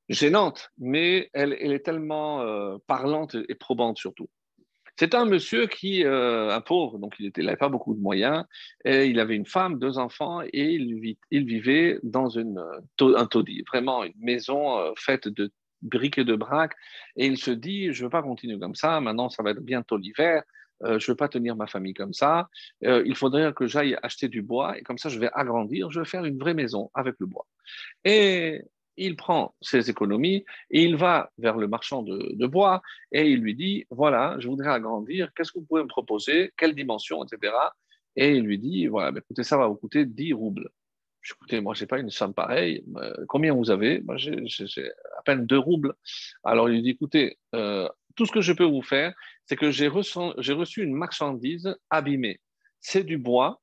gênante, 0.09 0.71
mais 0.79 1.31
elle, 1.33 1.53
est 1.53 1.85
tellement 1.85 2.43
euh, 2.43 2.77
parlante 2.87 3.37
et 3.49 3.55
probante 3.55 3.99
surtout. 3.99 4.29
C'est 4.97 5.15
un 5.15 5.25
monsieur 5.25 5.67
qui, 5.67 6.05
un 6.05 6.61
pauvre, 6.61 6.99
donc 6.99 7.15
il 7.19 7.33
n'avait 7.38 7.57
pas 7.57 7.71
beaucoup 7.71 7.95
de 7.95 8.01
moyens, 8.01 8.45
et 8.85 9.07
il 9.07 9.21
avait 9.21 9.35
une 9.35 9.47
femme, 9.47 9.79
deux 9.79 9.97
enfants, 9.97 10.43
et 10.43 10.75
il, 10.75 11.17
vivait 11.31 11.99
dans 12.03 12.29
une, 12.29 12.62
un 13.01 13.27
taudis, 13.27 13.65
vraiment 13.67 14.05
une 14.05 14.12
maison 14.19 14.93
faite 14.95 15.29
de 15.29 15.51
briques 15.81 16.19
et 16.19 16.25
de 16.25 16.37
braques, 16.37 16.75
et 17.17 17.27
il 17.27 17.38
se 17.38 17.51
dit, 17.51 17.91
je 17.95 18.03
ne 18.03 18.07
veux 18.07 18.11
pas 18.11 18.23
continuer 18.23 18.59
comme 18.59 18.75
ça, 18.75 19.01
maintenant 19.01 19.31
ça 19.31 19.43
va 19.43 19.53
être 19.53 19.62
bientôt 19.62 19.97
l'hiver, 19.97 20.43
je 20.83 20.93
ne 20.93 21.07
veux 21.07 21.17
pas 21.17 21.29
tenir 21.29 21.57
ma 21.57 21.67
famille 21.67 21.95
comme 21.95 22.12
ça, 22.12 22.51
il 22.83 23.17
faudrait 23.17 23.55
que 23.55 23.67
j'aille 23.67 23.97
acheter 24.03 24.29
du 24.29 24.43
bois, 24.43 24.79
et 24.79 24.83
comme 24.83 24.99
ça 24.99 25.09
je 25.09 25.19
vais 25.19 25.31
agrandir, 25.33 25.91
je 25.91 26.01
vais 26.01 26.07
faire 26.07 26.27
une 26.27 26.38
vraie 26.38 26.55
maison 26.55 26.91
avec 26.93 27.15
le 27.19 27.27
bois. 27.27 27.47
Et 28.05 28.62
il 28.97 29.17
prend 29.17 29.55
ses 29.61 29.91
économies 29.91 30.45
et 30.71 30.83
il 30.83 30.97
va 30.97 31.31
vers 31.39 31.57
le 31.57 31.69
marchand 31.69 32.03
de, 32.03 32.47
bois 32.47 32.83
et 33.11 33.31
il 33.31 33.41
lui 33.41 33.55
dit, 33.55 33.87
voilà, 33.91 34.37
je 34.39 34.49
voudrais 34.49 34.71
agrandir, 34.71 35.33
qu'est-ce 35.35 35.53
que 35.53 35.59
vous 35.59 35.65
pouvez 35.65 35.83
me 35.83 35.89
proposer, 35.89 36.53
quelle 36.57 36.75
dimension, 36.75 37.25
etc. 37.25 37.55
Et 38.17 38.37
il 38.37 38.43
lui 38.43 38.59
dit, 38.59 38.87
voilà, 38.87 39.17
écoutez, 39.17 39.45
ça 39.45 39.57
va 39.57 39.67
vous 39.67 39.77
coûter 39.77 40.05
10 40.05 40.33
roubles. 40.35 40.69
Écoutez, 41.25 41.61
moi, 41.61 41.73
je 41.75 41.83
n'ai 41.83 41.87
pas 41.87 42.01
une 42.01 42.11
somme 42.11 42.35
pareille. 42.35 42.85
Combien 43.29 43.55
vous 43.55 43.71
avez? 43.71 44.01
Moi, 44.01 44.17
j'ai 44.17 44.91
à 45.17 45.23
peine 45.23 45.47
2 45.47 45.57
roubles. 45.57 45.95
Alors, 46.43 46.69
il 46.69 46.75
lui 46.75 46.83
dit, 46.83 46.91
écoutez, 46.91 47.39
euh, 47.55 47.89
tout 48.17 48.27
ce 48.27 48.33
que 48.33 48.41
je 48.41 48.53
peux 48.53 48.65
vous 48.65 48.83
faire, 48.83 49.15
c'est 49.47 49.57
que 49.57 49.71
j'ai 49.71 49.89
reçu 49.89 50.83
une 50.83 50.95
marchandise 50.95 51.75
abîmée. 51.91 52.41
C'est 52.81 53.05
du 53.05 53.19
bois, 53.19 53.63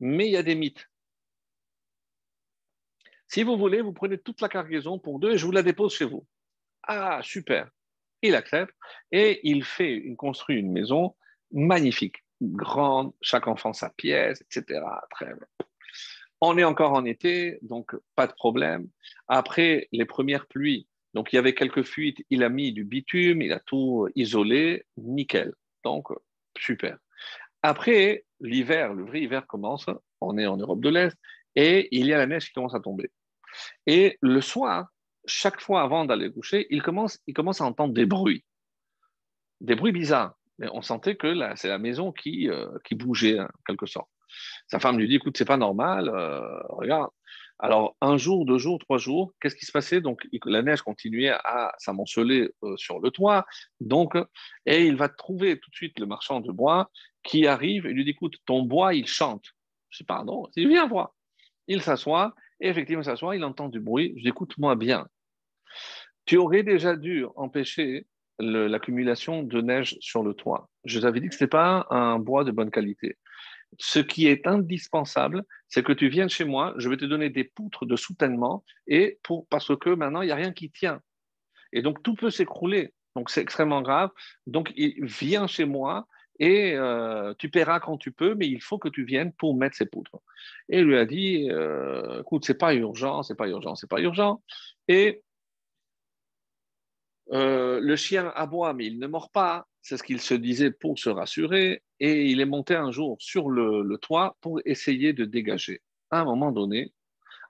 mais 0.00 0.26
il 0.26 0.32
y 0.32 0.36
a 0.36 0.42
des 0.42 0.56
mythes. 0.56 0.88
Si 3.32 3.44
vous 3.44 3.56
voulez, 3.56 3.80
vous 3.80 3.94
prenez 3.94 4.18
toute 4.18 4.42
la 4.42 4.50
cargaison 4.50 4.98
pour 4.98 5.18
deux 5.18 5.32
et 5.32 5.38
je 5.38 5.46
vous 5.46 5.52
la 5.52 5.62
dépose 5.62 5.94
chez 5.94 6.04
vous. 6.04 6.26
Ah, 6.82 7.20
super. 7.22 7.70
Il 8.20 8.34
accepte 8.34 8.74
et 9.10 9.40
il 9.48 9.64
fait, 9.64 9.96
il 10.04 10.16
construit 10.16 10.58
une 10.58 10.70
maison 10.70 11.16
magnifique, 11.50 12.16
grande, 12.42 13.14
chaque 13.22 13.48
enfant 13.48 13.72
sa 13.72 13.88
pièce, 13.88 14.42
etc. 14.42 14.82
Très 15.12 15.24
bien. 15.24 15.46
On 16.42 16.58
est 16.58 16.64
encore 16.64 16.92
en 16.92 17.06
été, 17.06 17.58
donc 17.62 17.96
pas 18.16 18.26
de 18.26 18.34
problème. 18.34 18.90
Après 19.28 19.88
les 19.92 20.04
premières 20.04 20.46
pluies, 20.46 20.86
donc 21.14 21.32
il 21.32 21.36
y 21.36 21.38
avait 21.38 21.54
quelques 21.54 21.84
fuites, 21.84 22.22
il 22.28 22.42
a 22.42 22.50
mis 22.50 22.74
du 22.74 22.84
bitume, 22.84 23.40
il 23.40 23.54
a 23.54 23.60
tout 23.60 24.10
isolé, 24.14 24.84
nickel. 24.98 25.54
Donc 25.84 26.08
super. 26.58 26.98
Après 27.62 28.26
l'hiver, 28.40 28.92
le 28.92 29.06
vrai 29.06 29.22
hiver 29.22 29.46
commence, 29.46 29.86
on 30.20 30.36
est 30.36 30.46
en 30.46 30.58
Europe 30.58 30.82
de 30.82 30.90
l'Est, 30.90 31.16
et 31.54 31.88
il 31.96 32.04
y 32.06 32.12
a 32.12 32.18
la 32.18 32.26
neige 32.26 32.48
qui 32.48 32.52
commence 32.52 32.74
à 32.74 32.80
tomber. 32.80 33.10
Et 33.86 34.18
le 34.20 34.40
soir, 34.40 34.88
chaque 35.26 35.60
fois 35.60 35.82
avant 35.82 36.04
d'aller 36.04 36.30
coucher, 36.32 36.66
il 36.70 36.82
commence, 36.82 37.20
il 37.26 37.34
commence 37.34 37.60
à 37.60 37.64
entendre 37.64 37.94
des 37.94 38.06
bruits, 38.06 38.44
des 39.60 39.74
bruits 39.74 39.92
bizarres. 39.92 40.34
Mais 40.58 40.68
on 40.72 40.82
sentait 40.82 41.16
que 41.16 41.34
c'est 41.56 41.68
la 41.68 41.78
maison 41.78 42.12
qui, 42.12 42.48
euh, 42.48 42.68
qui 42.84 42.94
bougeait, 42.94 43.40
en 43.40 43.48
quelque 43.66 43.86
sorte. 43.86 44.08
Sa 44.66 44.78
femme 44.80 44.98
lui 44.98 45.08
dit, 45.08 45.16
écoute, 45.16 45.36
c'est 45.36 45.44
pas 45.44 45.56
normal, 45.56 46.08
euh, 46.08 46.62
regarde. 46.68 47.10
Alors, 47.58 47.96
un 48.00 48.16
jour, 48.16 48.44
deux 48.44 48.58
jours, 48.58 48.78
trois 48.80 48.98
jours, 48.98 49.32
qu'est-ce 49.40 49.54
qui 49.54 49.66
se 49.66 49.72
passait? 49.72 50.00
Donc, 50.00 50.26
la 50.46 50.62
neige 50.62 50.82
continuait 50.82 51.30
à 51.30 51.72
s'amonceler 51.78 52.50
euh, 52.64 52.76
sur 52.76 52.98
le 52.98 53.10
toit. 53.10 53.46
Donc, 53.80 54.16
et 54.66 54.86
il 54.86 54.96
va 54.96 55.08
trouver 55.08 55.60
tout 55.60 55.70
de 55.70 55.76
suite 55.76 55.98
le 56.00 56.06
marchand 56.06 56.40
de 56.40 56.50
bois 56.50 56.90
qui 57.22 57.46
arrive 57.46 57.86
et 57.86 57.92
lui 57.92 58.04
dit, 58.04 58.10
écoute, 58.10 58.34
ton 58.46 58.62
bois, 58.62 58.94
il 58.94 59.06
chante. 59.06 59.44
Je 59.90 59.98
dis, 59.98 60.04
pardon, 60.04 60.48
il 60.56 60.68
vient 60.68 60.88
voir. 60.88 61.14
Il 61.68 61.82
s'assoit 61.82 62.34
et 62.62 62.68
effectivement, 62.68 63.02
il 63.02 63.04
s'assoit, 63.04 63.36
il 63.36 63.44
entend 63.44 63.68
du 63.68 63.80
bruit. 63.80 64.14
Je 64.16 64.22
dis, 64.22 64.28
écoute-moi 64.28 64.76
bien. 64.76 65.08
Tu 66.24 66.36
aurais 66.36 66.62
déjà 66.62 66.96
dû 66.96 67.26
empêcher 67.34 68.06
l'accumulation 68.38 69.42
de 69.42 69.60
neige 69.60 69.96
sur 70.00 70.22
le 70.22 70.32
toit. 70.32 70.70
Je 70.84 71.00
t'avais 71.00 71.20
dit 71.20 71.28
que 71.28 71.34
ce 71.34 71.42
n'était 71.42 71.50
pas 71.50 71.86
un 71.90 72.18
bois 72.18 72.44
de 72.44 72.52
bonne 72.52 72.70
qualité. 72.70 73.18
Ce 73.78 73.98
qui 73.98 74.28
est 74.28 74.46
indispensable, 74.46 75.42
c'est 75.68 75.82
que 75.82 75.92
tu 75.92 76.08
viennes 76.08 76.28
chez 76.28 76.44
moi, 76.44 76.74
je 76.76 76.88
vais 76.88 76.96
te 76.96 77.04
donner 77.04 77.30
des 77.30 77.44
poutres 77.44 77.84
de 77.84 77.96
soutènement, 77.96 78.64
et 78.86 79.18
pour, 79.22 79.46
parce 79.48 79.76
que 79.76 79.90
maintenant, 79.90 80.22
il 80.22 80.26
n'y 80.26 80.32
a 80.32 80.36
rien 80.36 80.52
qui 80.52 80.70
tient. 80.70 81.00
Et 81.72 81.82
donc, 81.82 82.02
tout 82.02 82.14
peut 82.14 82.30
s'écrouler. 82.30 82.92
Donc, 83.16 83.28
c'est 83.30 83.40
extrêmement 83.40 83.82
grave. 83.82 84.10
Donc, 84.46 84.72
il 84.76 85.04
vient 85.04 85.46
chez 85.46 85.64
moi 85.64 86.06
et 86.38 86.74
euh, 86.74 87.34
tu 87.38 87.50
paieras 87.50 87.80
quand 87.80 87.98
tu 87.98 88.12
peux, 88.12 88.34
mais 88.34 88.48
il 88.48 88.60
faut 88.62 88.78
que 88.78 88.88
tu 88.88 89.04
viennes 89.04 89.32
pour 89.32 89.54
mettre 89.54 89.76
ces 89.76 89.86
poutres. 89.86 90.20
Et 90.68 90.80
il 90.80 90.84
lui 90.84 90.96
a 90.96 91.04
dit, 91.04 91.48
euh, 91.50 92.20
écoute, 92.20 92.44
c'est 92.44 92.58
pas 92.58 92.74
urgent, 92.74 93.22
c'est 93.22 93.34
pas 93.34 93.48
urgent, 93.48 93.74
c'est 93.74 93.88
pas 93.88 94.00
urgent. 94.00 94.42
Et 94.88 95.22
euh, 97.32 97.80
le 97.80 97.96
chien 97.96 98.32
aboie, 98.34 98.74
mais 98.74 98.86
il 98.86 98.98
ne 98.98 99.06
mord 99.06 99.30
pas. 99.30 99.66
C'est 99.82 99.96
ce 99.96 100.02
qu'il 100.02 100.20
se 100.20 100.34
disait 100.34 100.70
pour 100.70 100.98
se 100.98 101.10
rassurer. 101.10 101.82
Et 102.00 102.26
il 102.26 102.40
est 102.40 102.46
monté 102.46 102.74
un 102.74 102.90
jour 102.90 103.16
sur 103.20 103.48
le, 103.50 103.96
toit 103.98 104.36
pour 104.40 104.60
essayer 104.64 105.12
de 105.12 105.24
dégager. 105.24 105.82
À 106.10 106.20
un 106.20 106.24
moment 106.24 106.52
donné, 106.52 106.92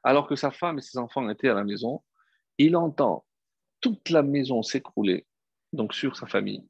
alors 0.02 0.26
que 0.26 0.36
sa 0.36 0.50
femme 0.50 0.78
et 0.78 0.82
ses 0.82 0.98
enfants 0.98 1.28
étaient 1.30 1.48
à 1.48 1.54
la 1.54 1.64
maison, 1.64 2.02
il 2.58 2.76
entend 2.76 3.24
toute 3.80 4.10
la 4.10 4.22
maison 4.22 4.62
s'écrouler, 4.62 5.26
donc 5.72 5.94
sur 5.94 6.16
sa 6.16 6.26
famille. 6.26 6.64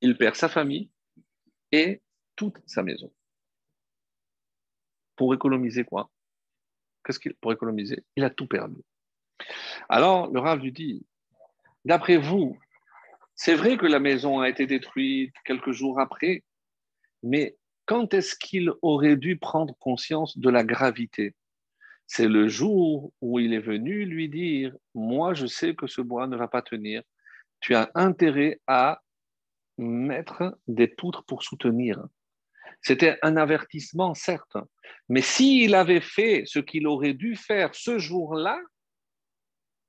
Il 0.00 0.16
perd 0.16 0.36
sa 0.36 0.48
famille 0.48 0.90
et 1.72 2.00
toute 2.36 2.58
sa 2.66 2.82
maison. 2.82 3.12
Pour 5.16 5.34
économiser 5.34 5.84
quoi? 5.84 6.10
Qu'est-ce 7.04 7.18
qu'il 7.18 7.34
pour 7.34 7.52
économiser? 7.52 8.04
Il 8.16 8.24
a 8.24 8.30
tout 8.30 8.46
perdu. 8.46 8.80
Alors 9.88 10.30
le 10.30 10.40
Rav 10.40 10.60
lui 10.60 10.72
dit 10.72 11.06
D'après 11.84 12.18
vous, 12.18 12.58
c'est 13.34 13.54
vrai 13.54 13.76
que 13.76 13.86
la 13.86 14.00
maison 14.00 14.40
a 14.40 14.48
été 14.48 14.66
détruite 14.66 15.34
quelques 15.44 15.72
jours 15.72 15.98
après, 15.98 16.44
mais 17.22 17.56
quand 17.86 18.14
est-ce 18.14 18.36
qu'il 18.36 18.70
aurait 18.82 19.16
dû 19.16 19.36
prendre 19.36 19.74
conscience 19.78 20.38
de 20.38 20.50
la 20.50 20.62
gravité? 20.62 21.34
C'est 22.06 22.28
le 22.28 22.48
jour 22.48 23.12
où 23.20 23.38
il 23.38 23.54
est 23.54 23.60
venu 23.60 24.04
lui 24.04 24.28
dire 24.28 24.76
Moi, 24.94 25.34
je 25.34 25.46
sais 25.46 25.74
que 25.74 25.86
ce 25.86 26.00
bois 26.00 26.26
ne 26.26 26.36
va 26.36 26.48
pas 26.48 26.62
tenir. 26.62 27.02
Tu 27.60 27.74
as 27.74 27.90
intérêt 27.94 28.60
à 28.66 29.00
mettre 29.80 30.58
des 30.68 30.86
poutres 30.86 31.24
pour 31.24 31.42
soutenir. 31.42 32.02
C'était 32.82 33.18
un 33.22 33.36
avertissement, 33.36 34.14
certes, 34.14 34.56
mais 35.08 35.22
s'il 35.22 35.74
avait 35.74 36.00
fait 36.00 36.44
ce 36.46 36.58
qu'il 36.58 36.86
aurait 36.86 37.14
dû 37.14 37.36
faire 37.36 37.74
ce 37.74 37.98
jour-là, 37.98 38.58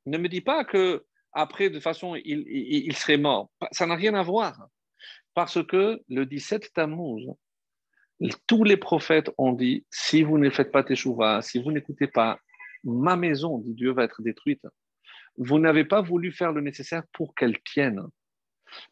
ne 0.06 0.18
me 0.18 0.28
dis 0.28 0.42
pas 0.42 0.66
que 0.66 1.06
après, 1.34 1.70
de 1.70 1.80
façon, 1.80 2.16
il, 2.16 2.96
serait 2.96 3.18
mort. 3.18 3.50
Ça 3.72 3.86
n'a 3.86 3.96
rien 3.96 4.14
à 4.16 4.24
voir. 4.24 4.68
Parce 5.34 5.66
que 5.66 6.02
le 6.10 6.26
17 6.26 6.74
Tammuz, 6.74 7.26
tous 8.48 8.64
les 8.64 8.78
prophètes 8.78 9.32
ont 9.38 9.54
dit 9.54 9.86
si 9.90 10.24
vous 10.24 10.38
ne 10.38 10.50
faites 10.50 10.72
pas 10.72 10.84
teshuva, 10.84 11.42
si 11.42 11.62
vous 11.62 11.72
n'écoutez 11.72 12.08
pas, 12.08 12.38
ma 12.84 13.16
maison, 13.16 13.60
dit 13.60 13.74
Dieu, 13.74 13.94
va 13.94 14.04
être 14.04 14.22
détruite. 14.22 14.66
vous 15.38 15.60
n'avez 15.60 15.86
pas 15.86 16.02
voulu 16.02 16.34
faire 16.34 16.52
le 16.52 16.62
nécessaire 16.62 17.04
pour 17.14 17.34
qu'elle 17.36 17.58
tienne. 17.64 18.02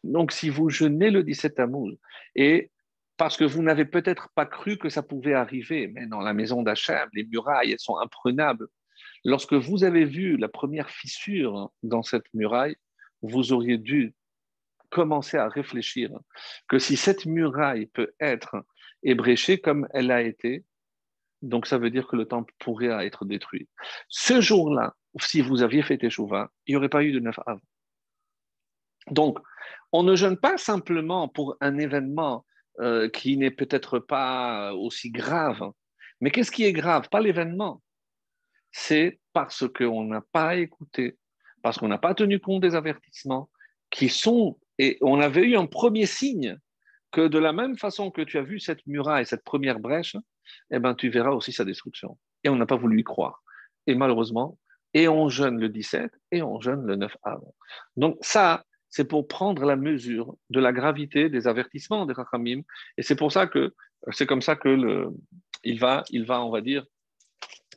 Donc, 0.04 0.32
si 0.32 0.48
vous 0.48 0.68
jeûnez 0.68 1.10
le 1.10 1.22
17 1.22 1.56
Tammuz, 1.56 1.96
et 2.34 2.70
parce 3.16 3.36
que 3.36 3.44
vous 3.44 3.62
n'avez 3.62 3.84
peut-être 3.84 4.30
pas 4.34 4.46
cru 4.46 4.78
que 4.78 4.88
ça 4.88 5.02
pouvait 5.02 5.34
arriver, 5.34 5.88
mais 5.88 6.06
dans 6.06 6.20
la 6.20 6.32
maison 6.32 6.62
d'Hachem, 6.62 7.08
les 7.12 7.24
murailles, 7.24 7.72
elles 7.72 7.78
sont 7.78 7.98
imprenables. 7.98 8.66
Lorsque 9.24 9.52
vous 9.52 9.84
avez 9.84 10.04
vu 10.04 10.36
la 10.36 10.48
première 10.48 10.88
fissure 10.88 11.70
dans 11.82 12.02
cette 12.02 12.32
muraille, 12.32 12.76
vous 13.22 13.52
auriez 13.52 13.76
dû 13.76 14.14
commencer 14.88 15.36
à 15.36 15.48
réfléchir 15.48 16.10
que 16.68 16.78
si 16.78 16.96
cette 16.96 17.26
muraille 17.26 17.86
peut 17.86 18.12
être 18.20 18.64
ébréchée 19.02 19.58
comme 19.58 19.86
elle 19.92 20.10
a 20.10 20.22
été, 20.22 20.64
donc 21.42 21.66
ça 21.66 21.78
veut 21.78 21.90
dire 21.90 22.06
que 22.06 22.16
le 22.16 22.26
temple 22.26 22.52
pourrait 22.58 23.06
être 23.06 23.24
détruit. 23.24 23.68
Ce 24.08 24.40
jour-là, 24.40 24.94
si 25.18 25.40
vous 25.40 25.62
aviez 25.62 25.82
fait 25.82 25.98
Teshuvah, 25.98 26.50
il 26.66 26.72
n'y 26.72 26.76
aurait 26.76 26.88
pas 26.88 27.04
eu 27.04 27.12
de 27.12 27.20
neuf. 27.20 27.38
Donc, 29.10 29.38
on 29.92 30.02
ne 30.02 30.14
jeûne 30.14 30.36
pas 30.36 30.56
simplement 30.56 31.28
pour 31.28 31.56
un 31.60 31.78
événement 31.78 32.44
euh, 32.80 33.08
qui 33.08 33.36
n'est 33.36 33.50
peut-être 33.50 33.98
pas 33.98 34.72
aussi 34.74 35.10
grave. 35.10 35.72
Mais 36.20 36.30
qu'est-ce 36.30 36.50
qui 36.50 36.64
est 36.64 36.72
grave? 36.72 37.08
Pas 37.10 37.20
l'événement. 37.20 37.82
C'est 38.72 39.20
parce 39.32 39.66
qu'on 39.68 40.04
n'a 40.04 40.22
pas 40.32 40.56
écouté, 40.56 41.18
parce 41.62 41.78
qu'on 41.78 41.88
n'a 41.88 41.98
pas 41.98 42.14
tenu 42.14 42.38
compte 42.38 42.62
des 42.62 42.74
avertissements 42.74 43.50
qui 43.90 44.08
sont... 44.08 44.58
Et 44.78 44.96
on 45.00 45.20
avait 45.20 45.42
eu 45.42 45.56
un 45.56 45.66
premier 45.66 46.06
signe 46.06 46.56
que 47.10 47.26
de 47.26 47.38
la 47.38 47.52
même 47.52 47.76
façon 47.76 48.10
que 48.10 48.22
tu 48.22 48.38
as 48.38 48.42
vu 48.42 48.60
cette 48.60 48.86
muraille, 48.86 49.26
cette 49.26 49.44
première 49.44 49.80
brèche, 49.80 50.16
eh 50.70 50.78
ben, 50.78 50.94
tu 50.94 51.10
verras 51.10 51.30
aussi 51.30 51.52
sa 51.52 51.64
destruction. 51.64 52.16
Et 52.44 52.48
on 52.48 52.56
n'a 52.56 52.66
pas 52.66 52.76
voulu 52.76 53.00
y 53.00 53.04
croire. 53.04 53.42
Et 53.86 53.94
malheureusement, 53.94 54.56
et 54.94 55.08
on 55.08 55.28
jeûne 55.28 55.58
le 55.58 55.68
17 55.68 56.10
et 56.32 56.42
on 56.42 56.60
jeûne 56.60 56.84
le 56.86 56.96
9 56.96 57.16
avant. 57.22 57.54
Donc 57.96 58.18
ça, 58.20 58.64
c'est 58.90 59.04
pour 59.04 59.28
prendre 59.28 59.64
la 59.64 59.76
mesure 59.76 60.34
de 60.50 60.60
la 60.60 60.72
gravité 60.72 61.28
des 61.28 61.46
avertissements 61.46 62.06
des 62.06 62.12
Rachamim. 62.12 62.62
Et 62.98 63.02
c'est 63.02 63.16
pour 63.16 63.32
ça 63.32 63.46
que 63.46 63.74
c'est 64.10 64.26
comme 64.26 64.42
ça 64.42 64.56
que 64.56 65.06
il 65.62 65.78
va, 65.78 66.02
il 66.10 66.26
va, 66.26 66.42
on 66.42 66.50
va 66.50 66.60
dire, 66.60 66.84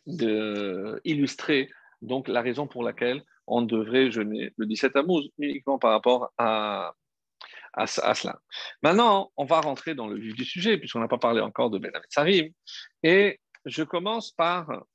de, 0.07 0.99
illustrer 1.03 1.69
donc 2.01 2.27
la 2.27 2.41
raison 2.41 2.67
pour 2.67 2.83
laquelle 2.83 3.23
on 3.47 3.61
devrait 3.61 4.11
jeûner 4.11 4.53
le 4.57 4.65
17 4.65 4.93
Tammuz 4.93 5.29
uniquement 5.37 5.77
par 5.77 5.91
rapport 5.91 6.31
à, 6.37 6.93
à, 7.73 7.85
cela. 7.87 8.39
Maintenant, 8.81 9.31
on 9.37 9.45
va 9.45 9.61
rentrer 9.61 9.95
dans 9.95 10.07
le 10.07 10.17
vif 10.17 10.33
du 10.33 10.45
sujet 10.45 10.77
puisqu'on 10.77 10.99
n'a 10.99 11.07
pas 11.07 11.17
parlé 11.17 11.41
encore 11.41 11.69
de 11.69 11.77
Ben 11.77 11.91
Sarim. 12.09 12.49
Et 13.03 13.39
je 13.65 13.83
commence 13.83 14.31
par 14.31 14.85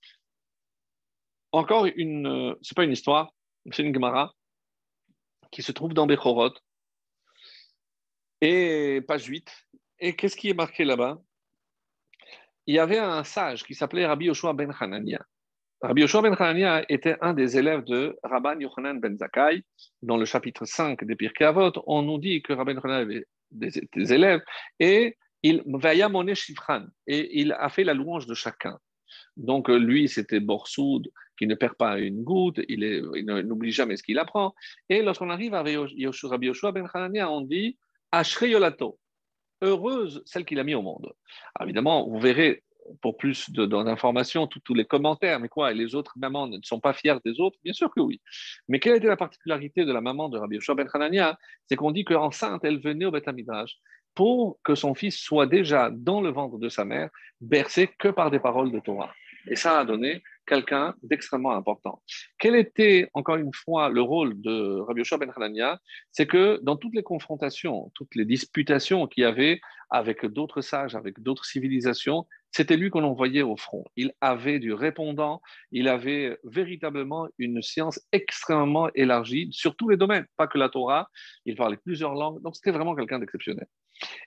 encore 1.53 1.87
une, 1.87 2.57
c'est 2.63 2.77
pas 2.77 2.85
une 2.85 2.93
histoire, 2.93 3.33
c'est 3.71 3.83
une 3.83 3.95
Gemara 3.95 4.35
qui 5.51 5.63
se 5.63 5.73
trouve 5.73 5.95
dans 5.95 6.07
Bechorot, 6.07 6.55
et 8.41 9.01
page 9.07 9.27
8. 9.27 9.51
Et 10.01 10.15
qu'est-ce 10.15 10.37
qui 10.37 10.49
est 10.49 10.55
marqué 10.55 10.85
là-bas? 10.85 11.19
Il 12.67 12.75
y 12.75 12.79
avait 12.79 12.99
un 12.99 13.25
sage 13.25 13.65
qui 13.65 13.75
s'appelait 13.75 14.07
Rabbi 14.07 14.27
Yoshua 14.27 14.53
ben 14.53 14.73
Hanania. 14.79 15.25
Rabbi 15.81 16.03
Yoshua 16.03 16.23
ben 16.23 16.35
Hanania 16.39 16.85
était 16.89 17.17
un 17.21 17.33
des 17.33 17.57
élèves 17.57 17.85
de 17.85 18.17
Rabban 18.23 18.61
Yochanan 18.61 19.01
ben 19.01 19.17
Zakkai. 19.17 19.65
Dans 20.03 20.17
le 20.17 20.25
chapitre 20.25 20.65
5 20.67 21.05
des 21.05 21.17
Pirkei 21.17 21.45
Avot, 21.45 21.73
on 21.87 22.03
nous 22.03 22.19
dit 22.19 22.43
que 22.43 22.53
Rabban 22.53 22.75
Yochanan 22.75 23.01
avait 23.03 23.25
des, 23.51 24.13
élèves 24.13 24.43
et 24.79 25.17
il 25.43 25.65
et 27.07 27.41
il 27.41 27.53
a 27.53 27.69
fait 27.71 27.85
la 27.85 27.95
louange 27.95 28.27
de 28.27 28.35
chacun. 28.35 28.79
Donc 29.39 29.69
lui, 29.69 30.09
c'était 30.09 30.41
Borsoud, 30.41 31.11
qui 31.39 31.47
ne 31.47 31.55
perd 31.55 31.75
pas 31.75 31.99
une 31.99 32.25
goutte, 32.25 32.61
il, 32.69 32.81
n'oublie 33.25 33.71
jamais 33.71 33.97
ce 33.97 34.03
qu'il 34.03 34.19
apprend. 34.19 34.55
Et 34.89 35.01
lorsqu'on 35.03 35.31
arrive 35.31 35.55
à 35.55 35.63
Rabbi 35.63 36.47
Yoshua 36.47 36.73
ben 36.73 36.89
Hanania, 36.93 37.31
on 37.31 37.43
dit 37.43 37.79
Ashreyolato, 38.11 38.99
heureuse 39.63 40.23
celle 40.27 40.45
qu'il 40.45 40.59
a 40.59 40.65
mis 40.65 40.75
au 40.75 40.83
monde. 40.83 41.13
évidemment, 41.63 42.09
vous 42.09 42.19
verrez 42.19 42.65
pour 43.03 43.17
plus 43.17 43.51
d'informations 43.51 44.47
tous 44.47 44.75
les 44.75 44.87
commentaires, 44.87 45.41
mais 45.41 45.49
quoi, 45.49 45.73
les 45.73 45.95
autres 45.95 46.15
mamans 46.17 46.47
ne 46.47 46.59
sont 46.63 46.81
pas 46.81 46.95
fières 46.95 47.21
des 47.25 47.39
autres? 47.39 47.59
Bien 47.63 47.75
sûr 47.75 47.93
que 47.95 48.01
oui. 48.01 48.21
Mais 48.67 48.81
quelle 48.81 48.97
était 48.97 49.09
la 49.09 49.17
particularité 49.17 49.85
de 49.85 49.93
la 49.93 50.01
maman 50.01 50.29
de 50.29 50.39
Rabbi 50.39 50.57
Yoshua 50.57 50.75
ben 50.75 50.89
Hanania? 50.93 51.39
C'est 51.67 51.77
qu'on 51.77 51.93
dit 51.93 52.05
qu'enceinte, 52.05 52.65
elle 52.65 52.81
venait 52.81 53.05
au 53.05 53.11
Beth 53.11 53.29
pour 54.15 54.59
que 54.65 54.75
son 54.75 54.95
fils 54.95 55.17
soit 55.17 55.47
déjà 55.47 55.91
dans 55.93 56.21
le 56.21 56.31
ventre 56.31 56.59
de 56.59 56.69
sa 56.69 56.85
mère, 56.85 57.11
bercé 57.41 57.89
que 57.99 58.09
par 58.09 58.31
des 58.31 58.41
paroles 58.41 58.73
de 58.73 58.81
Torah. 58.81 59.13
Et 59.47 59.57
ça 59.57 59.79
a 59.79 59.85
donné 59.85 60.23
quelqu'un 60.47 60.95
d'extrêmement 61.03 61.53
important. 61.53 62.03
Quel 62.39 62.57
était, 62.57 63.09
encore 63.13 63.37
une 63.37 63.53
fois, 63.53 63.91
le 63.91 64.01
rôle 64.01 64.41
de 64.41 64.81
Rabbi 64.81 65.01
Yoshua 65.01 65.19
ben 65.19 65.31
Hanania? 65.37 65.79
C'est 66.11 66.27
que 66.27 66.59
dans 66.63 66.77
toutes 66.77 66.95
les 66.95 67.03
confrontations, 67.03 67.93
toutes 67.95 68.15
les 68.15 68.25
disputations 68.25 69.07
qu'il 69.07 69.23
y 69.23 69.27
avait 69.27 69.61
avec 69.91 70.27
d'autres 70.27 70.61
sages, 70.61 70.95
avec 70.95 71.21
d'autres 71.21 71.45
civilisations, 71.45 72.27
c'était 72.51 72.77
lui 72.77 72.91
qu'on 72.91 73.05
envoyait 73.05 73.43
au 73.43 73.57
front. 73.57 73.85
Il 73.97 74.13
avait 74.21 74.59
du 74.59 74.73
répondant, 74.73 75.43
il 75.71 75.89
avait 75.89 76.39
véritablement 76.45 77.29
une 77.39 77.63
science 77.63 78.01
extrêmement 78.13 78.91
élargie 78.95 79.49
sur 79.53 79.77
tous 79.77 79.89
les 79.89 79.97
domaines, 79.97 80.27
pas 80.37 80.47
que 80.47 80.59
la 80.59 80.69
Torah, 80.69 81.09
il 81.45 81.57
parlait 81.57 81.77
plusieurs 81.77 82.15
langues, 82.15 82.43
donc 82.43 82.57
c'était 82.57 82.71
vraiment 82.71 82.95
quelqu'un 82.95 83.19
d'exceptionnel. 83.19 83.67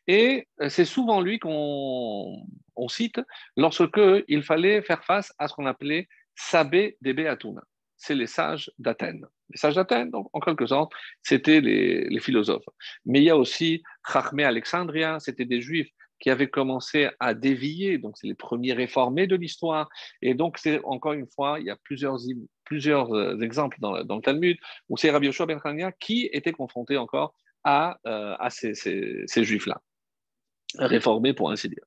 Et 0.07 0.47
euh, 0.61 0.69
c'est 0.69 0.85
souvent 0.85 1.21
lui 1.21 1.39
qu'on 1.39 2.45
cite 2.87 3.19
lorsque 3.57 3.99
il 4.27 4.43
fallait 4.43 4.81
faire 4.81 5.03
face 5.03 5.33
à 5.37 5.47
ce 5.47 5.53
qu'on 5.53 5.65
appelait 5.65 6.07
Sabé 6.35 6.97
des 7.01 7.13
Béatouna. 7.13 7.61
C'est 7.97 8.15
les 8.15 8.27
sages 8.27 8.71
d'Athènes. 8.79 9.27
Les 9.51 9.57
sages 9.57 9.75
d'Athènes, 9.75 10.09
donc 10.09 10.27
en 10.33 10.39
quelque 10.39 10.65
sorte, 10.65 10.91
c'était 11.21 11.61
les, 11.61 12.19
philosophes. 12.19 12.65
Mais 13.05 13.19
il 13.19 13.25
y 13.25 13.29
a 13.29 13.37
aussi 13.37 13.83
Chachmé 14.11 14.43
Alexandria, 14.43 15.19
c'était 15.19 15.45
des 15.45 15.61
juifs 15.61 15.91
qui 16.19 16.29
avaient 16.29 16.49
commencé 16.49 17.09
à 17.19 17.33
dévier, 17.33 17.97
donc 17.97 18.15
c'est 18.17 18.27
les 18.27 18.35
premiers 18.35 18.73
réformés 18.73 19.27
de 19.27 19.35
l'histoire. 19.35 19.89
Et 20.21 20.35
donc, 20.35 20.57
c'est 20.57 20.79
encore 20.83 21.13
une 21.13 21.27
fois, 21.27 21.59
il 21.59 21.65
y 21.65 21.69
a 21.69 21.75
plusieurs, 21.75 22.17
plusieurs 22.63 23.13
euh, 23.13 23.39
exemples 23.41 23.77
dans, 23.81 23.93
le 23.93 24.21
Talmud 24.21 24.57
où 24.87 24.97
c'est 24.97 25.09
Rabbi 25.09 25.27
Yoshua 25.27 25.47
ben 25.47 25.59
qui 25.99 26.29
était 26.31 26.51
confronté 26.51 26.97
encore 26.97 27.33
à, 27.63 27.97
euh, 28.07 28.35
ces, 28.49 29.43
juifs-là, 29.43 29.81
réformés 30.77 31.33
pour 31.33 31.51
ainsi 31.51 31.69
dire. 31.69 31.83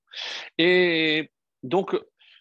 Et 0.58 1.30
donc, 1.62 1.96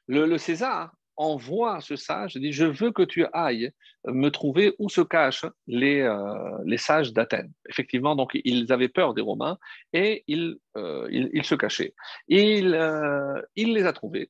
le, 0.08 0.38
César 0.38 0.94
envoie 1.16 1.80
ce 1.82 1.96
sage, 1.96 2.36
dit, 2.36 2.52
je 2.52 2.66
veux 2.66 2.92
que 2.92 3.04
tu 3.04 3.26
ailles 3.34 3.72
me 4.06 4.30
trouver 4.30 4.74
où 4.80 4.90
se 4.90 5.02
cachent 5.02 5.46
les, 5.68 6.02
euh, 6.02 6.78
sages 6.78 7.14
d'Athènes. 7.14 7.54
Effectivement, 7.70 8.16
donc 8.16 8.32
ils 8.44 8.72
avaient 8.74 8.90
peur 8.90 9.14
des 9.14 9.22
Romains 9.22 9.58
et 9.94 10.24
ils, 10.28 10.58
euh, 10.76 11.08
se 11.44 11.56
cachaient. 11.56 11.94
Il 12.28 12.72
les 13.56 13.86
a 13.86 13.94
trouvés. 13.94 14.30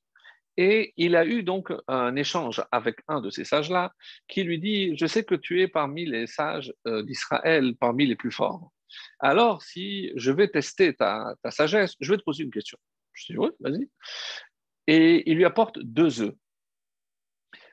Et 0.56 0.94
il 0.98 1.16
a 1.16 1.26
eu 1.26 1.42
donc 1.42 1.74
un 1.88 2.16
échange 2.16 2.64
avec 2.72 2.98
un 3.08 3.22
de 3.22 3.32
ces 3.32 3.44
sages-là 3.44 3.92
qui 4.28 4.44
lui 4.44 4.60
dit, 4.60 4.96
je 4.96 5.08
sais 5.08 5.24
que 5.24 5.34
tu 5.34 5.62
es 5.62 5.68
parmi 5.68 6.06
les 6.06 6.28
sages 6.28 6.72
d'Israël, 6.86 7.74
parmi 7.80 8.06
les 8.06 8.16
plus 8.16 8.32
forts. 8.32 8.72
Alors, 9.20 9.62
si 9.62 10.12
je 10.16 10.32
vais 10.32 10.48
tester 10.48 10.94
ta, 10.94 11.36
sagesse, 11.50 11.96
je 12.00 12.12
vais 12.12 12.18
te 12.18 12.24
poser 12.24 12.44
une 12.44 12.52
question. 12.52 12.78
Je 13.14 13.34
dis, 13.34 13.38
oui, 13.38 13.50
vas-y. 13.60 13.90
Et 14.88 15.30
il 15.30 15.38
lui 15.38 15.46
apporte 15.46 15.80
deux 15.80 16.22
œufs. 16.22 16.36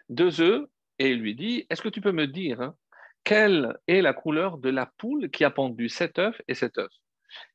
Deux 0.08 0.40
œufs, 0.40 0.66
et 0.98 1.10
il 1.10 1.20
lui 1.20 1.34
dit, 1.34 1.66
est-ce 1.70 1.82
que 1.82 1.88
tu 1.88 2.00
peux 2.00 2.12
me 2.12 2.26
dire 2.26 2.60
hein, 2.60 2.76
quelle 3.24 3.78
est 3.86 4.02
la 4.02 4.12
couleur 4.12 4.58
de 4.58 4.70
la 4.70 4.86
poule 4.86 5.30
qui 5.30 5.44
a 5.44 5.50
pondu 5.50 5.88
cet 5.88 6.18
œuf 6.18 6.40
et 6.48 6.54
cet 6.54 6.78
œuf? 6.78 6.92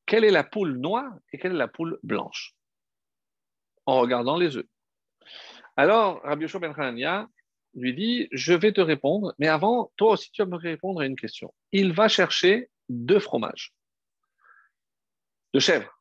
Quelle 0.05 0.23
est 0.23 0.31
la 0.31 0.43
poule 0.43 0.77
noire 0.77 1.13
et 1.31 1.37
quelle 1.37 1.51
est 1.51 1.57
la 1.57 1.67
poule 1.67 1.99
blanche? 2.03 2.55
En 3.85 3.99
regardant 3.99 4.37
les 4.37 4.57
œufs. 4.57 4.67
Alors, 5.77 6.21
Rabbi 6.23 6.43
Yoshua 6.43 6.59
Ben 6.59 7.27
lui 7.75 7.93
dit, 7.93 8.27
je 8.31 8.53
vais 8.53 8.71
te 8.71 8.81
répondre, 8.81 9.33
mais 9.37 9.47
avant, 9.47 9.91
toi 9.97 10.13
aussi, 10.13 10.31
tu 10.31 10.41
vas 10.41 10.47
me 10.47 10.55
répondre 10.55 11.01
à 11.01 11.05
une 11.05 11.17
question. 11.17 11.53
Il 11.71 11.91
va 11.91 12.07
chercher 12.07 12.69
deux 12.89 13.19
fromages 13.19 13.73
de 15.53 15.59
chèvre. 15.59 15.91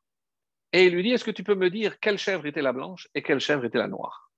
Et 0.73 0.87
il 0.87 0.95
lui 0.95 1.05
dit, 1.05 1.11
est-ce 1.11 1.25
que 1.25 1.31
tu 1.31 1.45
peux 1.45 1.55
me 1.55 1.71
dire 1.71 2.01
quelle 2.01 2.19
chèvre 2.19 2.47
était 2.47 2.63
la 2.63 2.73
blanche 2.73 3.09
et 3.15 3.23
quelle 3.23 3.39
chèvre 3.41 3.65
était 3.65 3.79
la 3.79 3.87
noire? 3.87 4.33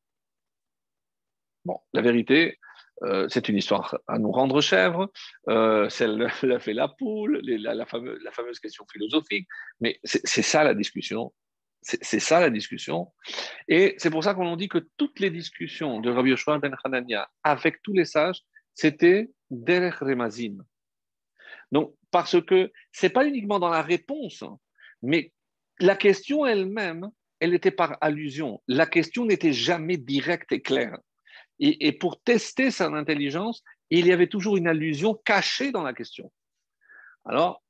Bon, 1.65 1.81
la 1.95 2.03
vérité, 2.03 2.59
euh, 3.03 3.27
c'est 3.29 3.49
une 3.49 3.57
histoire 3.57 3.99
à 4.07 4.19
nous 4.19 4.31
rendre 4.31 4.61
chèvre, 4.61 5.11
euh, 5.49 5.89
celle 5.89 6.17
l'a 6.17 6.29
fait 6.61 6.75
la 6.75 6.89
poule, 6.89 7.41
la, 7.43 7.87
fameuse, 7.87 8.61
question 8.61 8.87
philosophique, 8.93 9.49
mais 9.81 9.99
c'est 10.05 10.43
ça 10.43 10.65
la 10.65 10.75
discussion. 10.75 11.33
C'est 11.83 12.19
ça 12.19 12.41
la 12.41 12.51
discussion. 12.51 13.13
Et 13.69 13.95
c'est 13.99 14.11
pour 14.11 14.25
ça 14.25 14.35
qu'on 14.35 14.57
dit 14.57 14.69
que 14.69 14.89
toutes 14.97 15.21
les 15.21 15.31
discussions 15.31 16.01
de 16.01 16.11
Rabbi 16.11 16.31
Yoshua 16.31 16.59
ben 16.59 16.75
Hanania 16.83 17.31
avec 17.45 17.81
tous 17.83 17.93
les 17.93 18.05
sages, 18.05 18.43
c'était 18.75 19.31
derech 19.51 20.01
remazim. 20.01 20.65
Donc, 21.71 21.95
parce 22.17 22.41
que 22.41 22.73
ce 22.93 23.05
n'est 23.05 23.13
pas 23.13 23.27
uniquement 23.27 23.59
dans 23.59 23.69
la 23.69 23.83
réponse, 23.83 24.43
mais 25.03 25.35
la 25.81 25.97
question 25.97 26.47
elle-même, 26.47 27.11
elle 27.41 27.53
était 27.53 27.71
par 27.71 27.99
allusion. 28.01 28.63
La 28.69 28.87
question 28.87 29.27
n'était 29.27 29.53
jamais 29.53 29.99
directe 29.99 30.51
et 30.51 30.63
claire. 30.63 30.97
Et, 31.59 31.93
pour 31.93 32.23
tester 32.23 32.71
son 32.71 32.95
intelligence, 32.95 33.63
il 33.91 34.07
y 34.07 34.13
avait 34.13 34.29
toujours 34.29 34.57
une 34.57 34.67
allusion 34.67 35.13
cachée 35.27 35.73
dans 35.73 35.83
la 35.83 35.93
question. 35.93 36.33
Alors, 37.27 37.63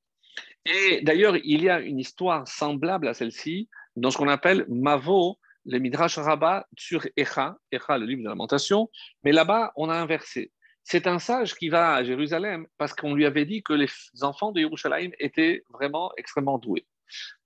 et 0.65 1.01
d'ailleurs, 1.03 1.37
il 1.43 1.65
y 1.65 1.69
a 1.69 1.81
une 1.81 1.99
histoire 1.99 2.47
semblable 2.47 3.09
à 3.09 3.15
celle-ci 3.15 3.69
dans 3.97 4.13
ce 4.13 4.17
qu'on 4.17 4.29
appelle 4.29 4.65
Mavo, 4.69 5.41
le 5.65 5.81
Midrash 5.81 6.19
Rabbah 6.19 6.69
sur 6.79 7.05
Echa, 7.17 7.57
Echa, 7.73 7.99
le 7.99 8.07
livre 8.07 8.23
de 8.23 8.29
lamentation, 8.29 8.91
mais 9.25 9.33
là-bas, 9.33 9.73
on 9.75 9.91
a 9.91 9.97
inversé. 9.97 10.53
C'est 10.89 11.09
un 11.09 11.19
sage 11.19 11.57
qui 11.57 11.69
va 11.69 11.95
à 11.95 12.05
Jérusalem 12.05 12.69
parce 12.79 12.95
qu'on 12.95 13.13
lui 13.13 13.27
avait 13.27 13.45
dit 13.45 13.61
que 13.65 13.73
les 13.73 13.89
enfants 14.23 14.53
de 14.53 14.61
Yerushalayim 14.61 15.11
étaient 15.19 15.65
vraiment 15.69 16.13
extrêmement 16.17 16.59
doués. 16.59 16.87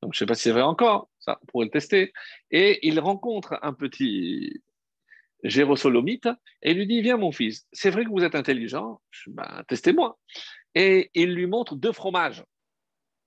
Donc, 0.03 0.13
je 0.13 0.19
ne 0.19 0.19
sais 0.19 0.27
pas 0.27 0.35
si 0.35 0.43
c'est 0.43 0.51
vrai 0.51 0.61
encore, 0.61 1.09
ça, 1.21 1.39
on 1.41 1.47
pourrait 1.47 1.65
le 1.65 1.71
tester. 1.71 2.13
Et 2.51 2.87
il 2.87 3.01
rencontre 3.01 3.59
un 3.63 3.73
petit 3.73 4.63
Jérosolomite 5.43 6.29
et 6.61 6.75
lui 6.75 6.87
dit 6.87 7.01
Viens, 7.01 7.17
mon 7.17 7.33
fils, 7.33 7.67
c'est 7.73 7.89
vrai 7.89 8.05
que 8.05 8.11
vous 8.11 8.25
êtes 8.25 8.35
intelligent, 8.35 9.01
ben, 9.29 9.65
testez-moi. 9.69 10.19
Et 10.75 11.11
il 11.15 11.33
lui 11.35 11.47
montre 11.47 11.77
deux 11.77 11.93
fromages. 11.93 12.45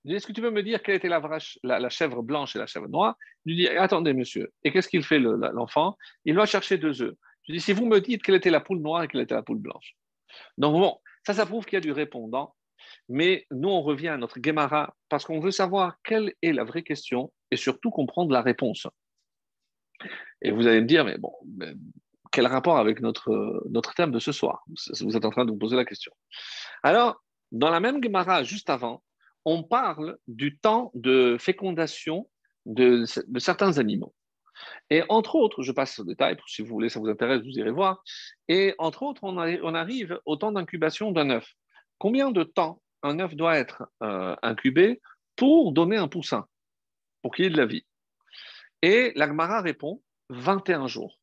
Il 0.06 0.10
dit 0.10 0.18
Est-ce 0.18 0.28
que 0.28 0.32
tu 0.32 0.42
peux 0.42 0.52
me 0.52 0.62
dire 0.62 0.84
quelle 0.84 0.96
était 0.96 1.10
la, 1.10 1.24
la, 1.64 1.90
chèvre 1.90 2.22
blanche 2.22 2.56
et 2.56 2.60
la 2.60 2.68
chèvre 2.68 2.88
noire? 2.88 3.18
Il 3.48 3.56
lui 3.56 3.64
dit 3.64 3.68
Attendez, 3.68 4.14
monsieur. 4.14 4.54
Et 4.64 4.72
qu'est-ce 4.72 4.90
qu'il 4.90 5.04
fait, 5.04 5.18
l'enfant? 5.18 5.98
Il 6.24 6.36
va 6.36 6.46
chercher 6.46 6.78
deux 6.78 7.02
œufs. 7.02 7.16
Je 7.48 7.52
lui 7.52 7.58
dis 7.58 7.66
Si 7.66 7.74
vous 7.74 7.88
me 7.88 8.00
dites 8.00 8.22
quelle 8.22 8.36
était 8.36 8.52
la 8.52 8.62
poule 8.62 8.80
noire 8.80 9.02
et 9.02 9.08
quelle 9.08 9.22
était 9.22 9.34
la 9.34 9.42
poule 9.42 9.58
blanche? 9.58 9.96
Donc, 10.58 10.74
bon, 10.74 10.98
ça, 11.26 11.34
ça 11.34 11.46
prouve 11.46 11.66
qu'il 11.66 11.76
y 11.76 11.78
a 11.78 11.82
du 11.82 11.92
répondant. 11.92 12.56
Mais 13.10 13.46
nous, 13.52 13.70
on 13.70 13.82
revient 13.82 14.10
à 14.10 14.18
notre 14.18 14.40
Gemara 14.44 14.96
parce 15.10 15.26
qu'on 15.26 15.40
veut 15.40 15.52
savoir 15.52 15.98
quelle 16.04 16.34
est 16.42 16.52
la 16.52 16.64
vraie 16.64 16.84
question 16.84 17.32
et 17.52 17.56
surtout 17.56 17.92
comprendre 17.92 18.32
la 18.32 18.42
réponse. 18.42 18.88
Et 20.42 20.52
vous 20.52 20.68
allez 20.68 20.82
me 20.82 20.88
dire, 20.88 21.06
mais 21.06 21.18
bon, 21.18 21.34
quel 22.32 22.48
rapport 22.48 22.78
avec 22.78 23.00
notre, 23.00 23.64
thème 23.96 24.12
de 24.12 24.20
ce 24.20 24.32
soir? 24.32 24.66
Vous 25.02 25.16
êtes 25.16 25.26
en 25.26 25.30
train 25.30 25.46
de 25.46 25.52
vous 25.52 25.58
poser 25.58 25.76
la 25.76 25.86
question. 25.86 26.12
Alors, 26.82 27.24
dans 27.52 27.70
la 27.70 27.80
même 27.80 28.04
Gemara, 28.04 28.44
juste 28.44 28.70
avant, 28.70 29.04
on 29.46 29.64
parle 29.64 30.18
du 30.28 30.58
temps 30.58 30.92
de 30.96 31.38
fécondation 31.40 32.30
de, 32.66 33.06
certains 33.38 33.78
animaux. 33.78 34.14
Et 34.90 35.04
entre 35.10 35.36
autres, 35.36 35.64
je 35.64 35.72
passe 35.72 36.00
au 36.00 36.04
détail, 36.04 36.38
si 36.48 36.62
vous 36.62 36.70
voulez, 36.70 36.90
ça 36.90 37.00
vous 37.00 37.08
intéresse, 37.08 37.42
vous 37.42 37.58
irez 37.58 37.72
voir. 37.72 38.04
Et 38.48 38.76
entre 38.78 39.04
autres, 39.04 39.24
on, 39.24 39.38
arrive 39.38 40.20
au 40.26 40.36
temps 40.36 40.52
d'incubation 40.52 41.12
d'un 41.12 41.30
œuf. 41.30 41.54
Combien 41.98 42.32
de 42.32 42.44
temps 42.44 42.82
un 43.02 43.20
œuf 43.20 43.36
doit 43.36 43.58
être 43.58 43.84
euh, 44.02 44.36
incubé 44.42 45.02
pour 45.36 45.72
donner 45.72 45.98
un 45.98 46.08
poussin, 46.08 46.48
pour 47.22 47.34
qu'il 47.34 47.46
y 47.46 47.48
ait 47.48 47.52
de 47.52 47.58
la 47.58 47.66
vie? 47.66 47.86
Et 48.82 49.14
l'Agmara 49.16 49.62
répond 49.62 50.02
21 50.30 50.88
jours. 50.88 51.20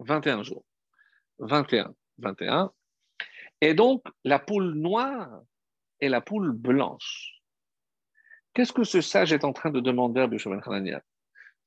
21 0.00 0.42
jours. 0.42 0.64
21, 1.38 1.94
21. 2.18 2.72
Et 3.60 3.74
donc, 3.74 4.02
la 4.24 4.38
poule 4.38 4.74
noire 4.74 5.42
et 6.00 6.08
la 6.08 6.20
poule 6.20 6.52
blanche. 6.52 7.33
Qu'est-ce 8.54 8.72
que 8.72 8.84
ce 8.84 9.00
sage 9.00 9.32
est 9.32 9.44
en 9.44 9.52
train 9.52 9.70
de 9.70 9.80
demander 9.80 10.20
à 10.20 10.26
Bishop 10.26 10.52
Hanania 10.52 11.02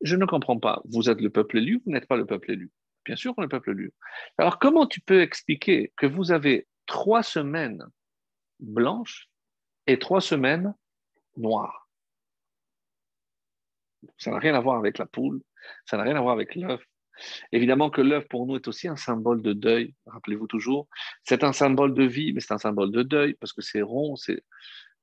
Je 0.02 0.16
ne 0.16 0.26
comprends 0.26 0.60
pas. 0.60 0.82
Vous 0.86 1.10
êtes 1.10 1.22
le 1.22 1.30
peuple 1.30 1.58
élu, 1.58 1.82
vous 1.86 1.92
n'êtes 1.92 2.08
pas 2.08 2.18
le 2.18 2.26
peuple 2.26 2.52
élu. 2.52 2.72
Bien 3.06 3.16
sûr 3.16 3.34
est 3.38 3.42
le 3.42 3.48
peuple 3.48 3.72
élu. 3.72 3.94
Alors, 4.38 4.60
comment 4.60 4.88
tu 4.88 5.02
peux 5.02 5.22
expliquer 5.22 5.94
que 5.98 6.06
vous 6.06 6.32
avez 6.32 6.68
trois 6.86 7.24
semaines 7.24 7.86
blanches 8.60 9.30
et 9.86 10.00
trois 10.00 10.22
semaines 10.22 10.74
noires? 11.36 11.90
Ça 14.18 14.32
n'a 14.32 14.40
rien 14.40 14.56
à 14.56 14.60
voir 14.60 14.78
avec 14.78 14.98
la 14.98 15.06
poule, 15.06 15.42
ça 15.86 15.98
n'a 15.98 16.04
rien 16.04 16.16
à 16.16 16.22
voir 16.22 16.34
avec 16.34 16.56
l'œuf, 16.56 16.82
Évidemment 17.52 17.90
que 17.90 18.02
l'œuf 18.02 18.28
pour 18.28 18.46
nous 18.46 18.56
est 18.56 18.68
aussi 18.68 18.88
un 18.88 18.96
symbole 18.96 19.42
de 19.42 19.54
deuil, 19.54 19.94
rappelez-vous 20.06 20.48
toujours. 20.48 20.88
C'est 21.24 21.44
un 21.44 21.54
symbole 21.54 21.94
de 21.94 22.04
vie, 22.04 22.34
mais 22.34 22.40
c'est 22.40 22.54
un 22.54 22.58
symbole 22.58 22.92
de 22.92 23.04
deuil 23.04 23.34
parce 23.36 23.54
que 23.54 23.62
c'est 23.62 23.82
rond, 23.82 24.16
c'est 24.16 24.44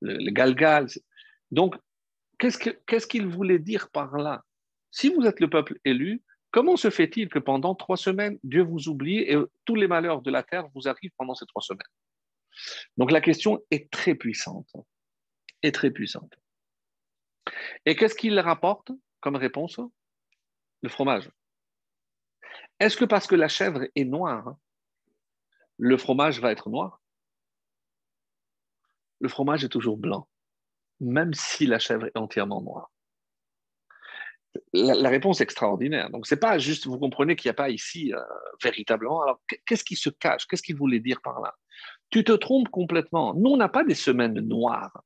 le, 0.01 0.31
galgal. 0.31 0.87
Donc, 1.51 1.75
qu'est-ce 2.39 3.07
qu'il 3.07 3.27
voulait 3.27 3.59
dire 3.59 3.89
par 3.91 4.17
là? 4.17 4.43
Si 4.91 5.09
vous 5.09 5.25
êtes 5.25 5.39
le 5.39 5.49
peuple 5.49 5.79
élu, 5.85 6.23
comment 6.51 6.77
se 6.77 6.89
fait-il 6.89 7.29
que 7.29 7.39
pendant 7.39 7.75
trois 7.75 7.97
semaines, 7.97 8.39
Dieu 8.43 8.63
vous 8.63 8.87
oublie 8.87 9.19
et 9.19 9.37
tous 9.65 9.75
les 9.75 9.87
malheurs 9.87 10.21
de 10.21 10.31
la 10.31 10.43
terre 10.43 10.67
vous 10.73 10.87
arrivent 10.87 11.13
pendant 11.17 11.35
ces 11.35 11.45
trois 11.45 11.61
semaines? 11.61 11.81
Donc 12.97 13.11
la 13.11 13.21
question 13.21 13.61
est 13.71 13.91
très 13.91 14.15
puissante, 14.15 14.71
est 15.61 15.73
très 15.73 15.91
puissante. 15.91 16.33
Et 17.85 17.95
qu'est-ce 17.95 18.15
qu'il 18.15 18.39
rapporte 18.39 18.91
comme 19.19 19.35
réponse? 19.35 19.79
Le 20.81 20.89
fromage. 20.89 21.29
Est-ce 22.79 22.97
que 22.97 23.05
parce 23.05 23.27
que 23.27 23.35
la 23.35 23.47
chèvre 23.47 23.81
est 23.95 24.05
noire, 24.05 24.55
le 25.77 25.97
fromage 25.97 26.39
va 26.39 26.51
être 26.51 26.69
noir? 26.69 27.01
Le 29.19 29.29
fromage 29.29 29.63
est 29.63 29.69
toujours 29.69 29.97
blanc, 29.97 30.27
même 30.99 31.33
si 31.33 31.65
la 31.65 31.79
chèvre 31.79 32.05
est 32.07 32.17
entièrement 32.17 32.61
noire. 32.61 32.91
La, 34.71 35.09
réponse 35.09 35.41
est 35.41 35.43
extraordinaire. 35.43 36.09
Donc, 36.09 36.27
c'est 36.27 36.39
pas 36.39 36.57
juste, 36.57 36.87
vous 36.87 36.97
comprenez 36.97 37.35
qu'il 37.35 37.49
n'y 37.49 37.51
a 37.51 37.55
pas 37.55 37.69
ici 37.69 38.13
euh, 38.13 38.21
véritablement. 38.63 39.21
Alors, 39.21 39.41
qu'est-ce 39.65 39.83
qui 39.83 39.97
se 39.97 40.09
cache? 40.09 40.47
Qu'est-ce 40.47 40.63
qu'il 40.63 40.77
voulait 40.77 41.01
dire 41.01 41.21
par 41.21 41.41
là? 41.41 41.53
Tu 42.09 42.23
te 42.23 42.31
trompes 42.31 42.69
complètement. 42.69 43.33
Nous, 43.33 43.49
on 43.49 43.57
n'a 43.57 43.67
pas 43.67 43.83
des 43.83 43.95
semaines 43.95 44.39
noires. 44.39 45.03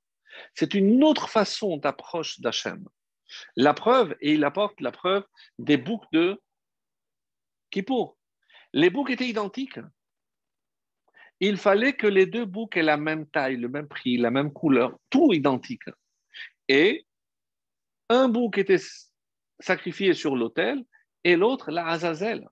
C'est 0.54 0.76
une 0.76 1.04
autre 1.04 1.30
façon 1.30 1.78
d'approche 1.78 2.40
d'Hachem. 2.40 2.88
La 3.56 3.74
preuve, 3.74 4.16
et 4.22 4.34
il 4.34 4.44
apporte 4.44 4.80
la 4.82 4.92
preuve 4.92 5.24
des 5.58 5.78
boucles 5.78 6.08
de 6.12 6.40
pour 7.86 8.18
Les 8.74 8.90
boucs 8.90 9.12
étaient 9.12 9.28
identiques. 9.28 9.80
Il 11.40 11.58
fallait 11.58 11.94
que 11.94 12.08
les 12.08 12.26
deux 12.26 12.46
boucs 12.46 12.76
aient 12.76 12.84
la 12.84 12.98
même 12.98 13.26
taille, 13.28 13.58
le 13.58 13.70
même 13.70 13.88
prix, 13.88 14.18
la 14.18 14.32
même 14.32 14.52
couleur, 14.52 14.98
tout 15.10 15.32
identique. 15.34 15.84
Et 16.68 17.06
un 18.10 18.28
bouc 18.28 18.58
était 18.58 18.82
sacrifié 19.60 20.14
sur 20.14 20.36
l'autel 20.36 20.84
et 21.24 21.36
l'autre 21.36 21.72
la 21.72 21.88
Azazel. 21.88 22.48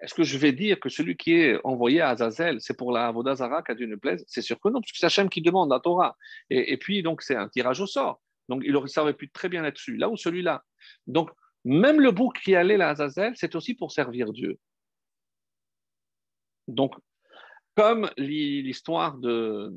Est-ce 0.00 0.14
que 0.14 0.22
je 0.22 0.38
vais 0.38 0.52
dire 0.52 0.80
que 0.80 0.88
celui 0.88 1.16
qui 1.16 1.34
est 1.34 1.58
envoyé 1.62 2.00
à 2.00 2.10
Azazel, 2.10 2.60
c'est 2.60 2.76
pour 2.76 2.90
la 2.90 3.08
Avodazara 3.08 3.62
qui 3.62 3.72
a 3.72 3.74
Dieu 3.74 3.86
ne 3.86 3.96
plaise? 3.96 4.24
C'est 4.26 4.40
sûr 4.40 4.58
que 4.58 4.68
non, 4.68 4.80
parce 4.80 4.92
que 4.92 4.98
c'est 4.98 5.06
Hachem 5.06 5.28
qui 5.28 5.42
demande 5.42 5.70
la 5.70 5.78
Torah. 5.78 6.16
Et, 6.48 6.78
puis, 6.78 7.02
donc, 7.02 7.22
c'est 7.22 7.36
un 7.36 7.48
tirage 7.48 7.80
au 7.80 7.86
sort. 7.86 8.22
Donc, 8.48 8.62
il 8.64 8.74
aurait, 8.76 8.88
ça 8.88 9.10
pu 9.12 9.30
très 9.30 9.50
bien 9.50 9.62
être 9.64 9.78
celui-là 9.78 10.08
ou 10.08 10.16
celui-là. 10.16 10.64
Donc, 11.06 11.30
même 11.64 12.00
le 12.00 12.12
bouc 12.12 12.40
qui 12.42 12.54
allait 12.54 12.80
à 12.80 12.90
Azazel, 12.90 13.34
c'est 13.36 13.54
aussi 13.54 13.74
pour 13.74 13.92
servir 13.92 14.32
Dieu. 14.32 14.58
Donc, 16.66 16.94
comme 17.76 18.10
l'histoire 18.16 19.16
de 19.18 19.72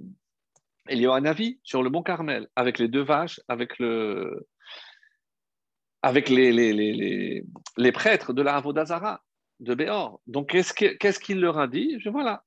Elioanavi 0.87 1.59
sur 1.63 1.83
le 1.83 1.89
mont 1.89 2.03
Carmel, 2.03 2.47
avec 2.55 2.79
les 2.79 2.87
deux 2.87 3.03
vaches, 3.03 3.39
avec, 3.47 3.79
le, 3.79 4.47
avec 6.01 6.29
les, 6.29 7.43
prêtres 7.93 8.33
de 8.33 8.41
la 8.41 8.55
Avodazara, 8.55 9.21
de 9.59 9.75
Béor. 9.75 10.19
Donc, 10.27 10.49
qu'est-ce 10.49 11.19
qu'il 11.19 11.39
leur 11.39 11.57
a 11.57 11.67
dit? 11.67 11.99
Je, 11.99 12.09
Voilà, 12.09 12.43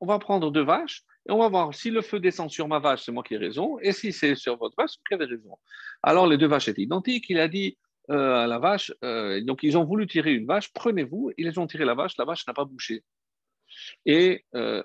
on 0.00 0.06
va 0.06 0.18
prendre 0.18 0.50
deux 0.50 0.64
vaches 0.64 1.02
et 1.28 1.32
on 1.32 1.38
va 1.38 1.48
voir 1.48 1.74
si 1.74 1.90
le 1.90 2.02
feu 2.02 2.20
descend 2.20 2.50
sur 2.50 2.68
ma 2.68 2.78
vache, 2.78 3.02
c'est 3.04 3.12
moi 3.12 3.22
qui 3.22 3.34
ai 3.34 3.38
raison, 3.38 3.78
et 3.80 3.92
si 3.92 4.12
c'est 4.12 4.36
sur 4.36 4.56
votre 4.56 4.76
vache, 4.76 4.92
vous 5.10 5.14
avez 5.14 5.24
raison. 5.26 5.58
Alors, 6.02 6.26
les 6.26 6.38
deux 6.38 6.46
vaches 6.46 6.68
étaient 6.68 6.82
identiques. 6.82 7.26
Il 7.28 7.40
a 7.40 7.48
dit 7.48 7.76
euh, 8.10 8.44
à 8.44 8.46
la 8.46 8.58
vache. 8.58 8.92
Euh, 9.02 9.42
donc, 9.42 9.62
ils 9.62 9.76
ont 9.76 9.84
voulu 9.84 10.06
tirer 10.06 10.32
une 10.32 10.46
vache, 10.46 10.72
prenez-vous. 10.72 11.32
Ils 11.36 11.58
ont 11.58 11.66
tiré 11.66 11.84
la 11.84 11.94
vache, 11.94 12.16
la 12.16 12.24
vache 12.24 12.46
n'a 12.46 12.54
pas 12.54 12.64
bouché. 12.64 13.02
Et 14.04 14.44
euh, 14.54 14.82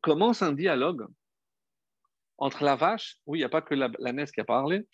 commence 0.00 0.42
un 0.42 0.52
dialogue 0.52 1.06
entre 2.38 2.64
la 2.64 2.76
vache, 2.76 3.16
oui, 3.26 3.38
il 3.38 3.40
n'y 3.42 3.44
a 3.44 3.48
pas 3.48 3.62
que 3.62 3.74
la, 3.74 3.90
la 3.98 4.26
qui 4.26 4.40
a 4.40 4.44
parlé, 4.44 4.86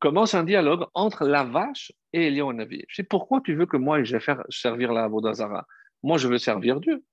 commence 0.00 0.34
un 0.34 0.44
dialogue 0.44 0.86
entre 0.94 1.26
la 1.26 1.44
vache 1.44 1.92
et 2.12 2.30
Navi? 2.30 2.84
Je 2.88 2.96
sais 2.96 3.02
pourquoi 3.02 3.40
tu 3.40 3.54
veux 3.54 3.66
que 3.66 3.76
moi 3.76 4.02
je 4.02 4.12
vais 4.12 4.20
faire 4.20 4.42
servir 4.48 4.92
la 4.92 5.06
Vodazara 5.08 5.66
Moi, 6.02 6.18
je 6.18 6.28
veux 6.28 6.38
servir 6.38 6.80
Dieu. 6.80 7.04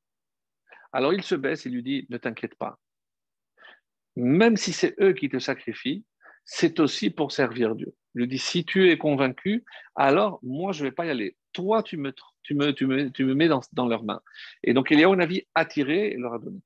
Alors 0.92 1.14
il 1.14 1.24
se 1.24 1.36
baisse 1.36 1.66
et 1.66 1.70
lui 1.70 1.84
dit 1.84 2.06
Ne 2.10 2.18
t'inquiète 2.18 2.56
pas. 2.56 2.80
Même 4.16 4.56
si 4.56 4.72
c'est 4.72 4.96
eux 5.02 5.14
qui 5.14 5.30
te 5.30 5.40
sacrifient, 5.40 6.06
c'est 6.46 6.80
aussi 6.80 7.10
pour 7.10 7.32
servir 7.32 7.76
Dieu. 7.76 7.94
Il 8.14 8.20
lui 8.20 8.28
dit, 8.28 8.38
si 8.38 8.64
tu 8.64 8.90
es 8.90 8.98
convaincu, 8.98 9.66
alors 9.96 10.40
moi, 10.42 10.72
je 10.72 10.84
ne 10.84 10.90
vais 10.90 10.96
pas 10.96 11.06
y 11.06 11.10
aller. 11.10 11.36
Toi, 11.52 11.84
tu 11.84 11.98
me, 11.98 12.14
tu 12.46 12.54
me, 12.54 12.72
tu 12.72 12.86
me, 12.86 13.10
tu 13.10 13.26
me 13.26 13.34
mets 13.34 13.48
dans, 13.48 13.62
dans, 13.74 13.88
leurs 13.88 14.04
mains. 14.04 14.22
Et 14.64 14.74
donc, 14.74 14.92
il 14.92 15.00
y 15.00 15.04
a 15.04 15.10
attiré 15.56 16.10
et 16.10 16.18
leur 16.18 16.36
a 16.36 16.40
donné. 16.40 16.60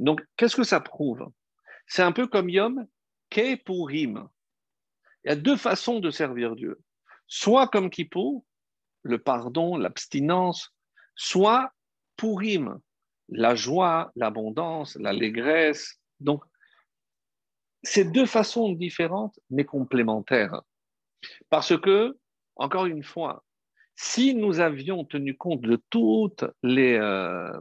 Donc, 0.00 0.24
qu'est-ce 0.36 0.56
que 0.56 0.64
ça 0.64 0.80
prouve? 0.80 1.30
C'est 1.86 2.02
un 2.02 2.12
peu 2.12 2.26
comme 2.26 2.48
Yom 2.48 2.86
Kippurim. 3.30 4.28
Il 5.24 5.28
y 5.28 5.32
a 5.32 5.36
deux 5.36 5.56
façons 5.56 6.00
de 6.00 6.10
servir 6.10 6.56
Dieu. 6.56 6.80
Soit 7.26 7.68
comme 7.68 7.90
Kippour, 7.90 8.44
le 9.02 9.18
pardon, 9.18 9.76
l'abstinence, 9.76 10.74
soit 11.14 11.72
Purim, 12.16 12.78
la 13.28 13.54
joie, 13.54 14.10
l'abondance, 14.16 14.96
l'allégresse. 14.96 16.00
Donc, 16.20 16.44
c'est 17.82 18.10
deux 18.10 18.26
façons 18.26 18.72
différentes 18.72 19.38
mais 19.50 19.64
complémentaires. 19.64 20.62
Parce 21.50 21.78
que, 21.78 22.16
encore 22.56 22.86
une 22.86 23.02
fois, 23.02 23.44
Si 23.94 24.34
nous 24.34 24.60
avions 24.60 25.04
tenu 25.04 25.36
compte 25.36 25.60
de 25.60 25.80
toutes 25.90 26.44
les 26.62 26.94
euh, 26.94 27.52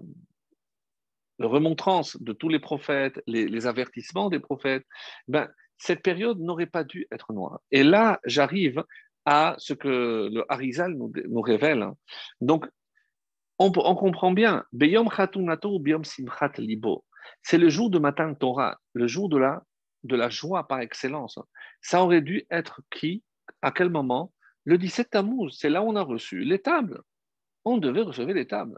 remontrances 1.39 2.21
de 2.21 2.33
tous 2.33 2.49
les 2.49 2.59
prophètes, 2.59 3.21
les, 3.27 3.67
avertissements 3.67 4.29
des 4.29 4.39
prophètes, 4.39 4.85
ben, 5.27 5.49
cette 5.77 6.03
période 6.03 6.39
n'aurait 6.39 6.67
pas 6.67 6.83
dû 6.83 7.07
être 7.11 7.33
noire. 7.33 7.59
Et 7.71 7.83
là, 7.83 8.19
j'arrive 8.25 8.83
à 9.25 9.55
ce 9.57 9.73
que 9.73 10.29
le 10.31 10.45
Harizal 10.49 10.95
nous, 10.95 11.41
révèle. 11.41 11.87
Donc, 12.39 12.67
on, 13.59 13.71
comprend 13.71 14.31
bien, 14.31 14.65
Libo, 16.57 17.05
c'est 17.43 17.57
le 17.59 17.69
jour 17.69 17.89
de 17.91 17.99
Matan 17.99 18.33
Torah, 18.33 18.79
le 18.93 19.05
jour 19.07 19.29
de 19.29 19.37
la, 19.37 19.63
de 20.03 20.15
la 20.15 20.29
joie 20.29 20.67
par 20.67 20.79
excellence. 20.79 21.37
Ça 21.81 22.03
aurait 22.03 22.21
dû 22.21 22.45
être 22.49 22.81
qui 22.89 23.23
À 23.61 23.71
quel 23.71 23.89
moment? 23.89 24.31
Le 24.65 24.77
17 24.77 25.09
Tammuz, 25.09 25.51
c'est 25.57 25.69
là 25.69 25.81
où 25.81 25.87
on 25.87 25.95
a 25.95 26.03
reçu 26.03 26.43
les 26.43 26.59
tables. 26.59 27.01
On 27.65 27.77
devait 27.77 28.01
recevoir 28.01 28.35
les 28.35 28.47
tables. 28.47 28.77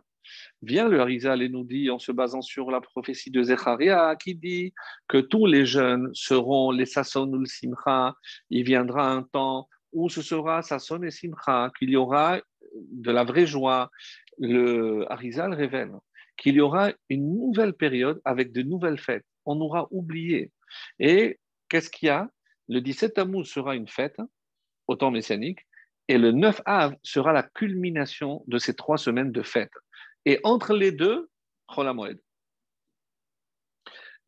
Vient 0.61 0.87
le 0.87 1.01
Harizal 1.01 1.41
et 1.41 1.49
nous 1.49 1.65
dit, 1.65 1.89
en 1.89 1.99
se 1.99 2.13
basant 2.13 2.41
sur 2.41 2.71
la 2.71 2.79
prophétie 2.79 3.31
de 3.31 3.43
Zecharia, 3.43 4.15
qui 4.15 4.35
dit 4.35 4.73
que 5.09 5.17
tous 5.17 5.45
les 5.45 5.65
jeunes 5.65 6.09
seront 6.13 6.71
les 6.71 6.85
Sasson 6.85 7.27
ou 7.27 7.39
le 7.39 7.45
Simcha. 7.45 8.15
Il 8.49 8.63
viendra 8.63 9.11
un 9.11 9.23
temps 9.23 9.67
où 9.91 10.09
ce 10.09 10.21
sera 10.21 10.61
Sasson 10.61 11.03
et 11.03 11.11
Simcha, 11.11 11.71
qu'il 11.77 11.89
y 11.89 11.97
aura 11.97 12.39
de 12.75 13.11
la 13.11 13.25
vraie 13.25 13.45
joie. 13.45 13.91
Le 14.39 15.05
Harizal 15.11 15.53
révèle 15.53 15.91
qu'il 16.37 16.55
y 16.55 16.61
aura 16.61 16.91
une 17.09 17.33
nouvelle 17.33 17.73
période 17.73 18.21
avec 18.23 18.53
de 18.53 18.61
nouvelles 18.61 18.99
fêtes. 18.99 19.25
On 19.45 19.59
aura 19.59 19.87
oublié. 19.91 20.51
Et 20.99 21.39
qu'est-ce 21.67 21.89
qu'il 21.89 22.07
y 22.07 22.09
a? 22.09 22.29
Le 22.69 22.79
17 22.79 23.15
Tammuz 23.15 23.45
sera 23.45 23.75
une 23.75 23.89
fête, 23.89 24.17
au 24.87 24.95
temps 24.95 25.11
messianique, 25.11 25.59
et 26.07 26.17
le 26.17 26.31
9 26.31 26.61
Av 26.65 26.95
sera 27.03 27.33
la 27.33 27.43
culmination 27.43 28.43
de 28.47 28.57
ces 28.57 28.75
trois 28.75 28.97
semaines 28.97 29.31
de 29.31 29.41
fête. 29.41 29.71
Et 30.25 30.39
entre 30.43 30.73
les 30.73 30.91
deux, 30.91 31.29
Cholamoed. 31.73 32.19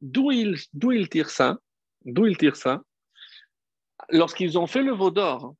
D'où 0.01 0.31
il, 0.31 0.55
d'où 0.73 0.91
il 0.91 1.09
tire 1.09 1.29
ça 1.29 1.57
D'où 2.03 2.27
il 2.27 2.37
tire 2.37 2.55
ça? 2.55 2.83
Lorsqu'ils 4.09 4.57
ont 4.57 4.67
fait 4.67 4.83
le 4.83 4.91
veau 4.91 5.09
d'or, 5.09 5.55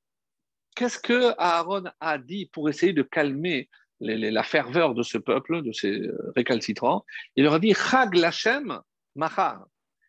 qu'est-ce 0.76 1.00
que 1.00 1.34
Aaron 1.38 1.86
a 2.00 2.18
dit 2.18 2.46
pour 2.48 2.70
essayer 2.70 2.94
de 2.94 3.02
calmer 3.02 3.70
la 4.00 4.44
ferveur 4.44 4.94
de 4.94 5.04
ce 5.04 5.18
peuple, 5.18 5.64
de 5.64 5.72
ces 5.72 6.10
récalcitrants? 6.36 7.06
Il 7.36 7.44
leur 7.44 7.54
a 7.54 7.60
dit 7.60 7.74
Chag 7.74 8.14
Lachem 8.14 8.80
Machar. 9.16 9.66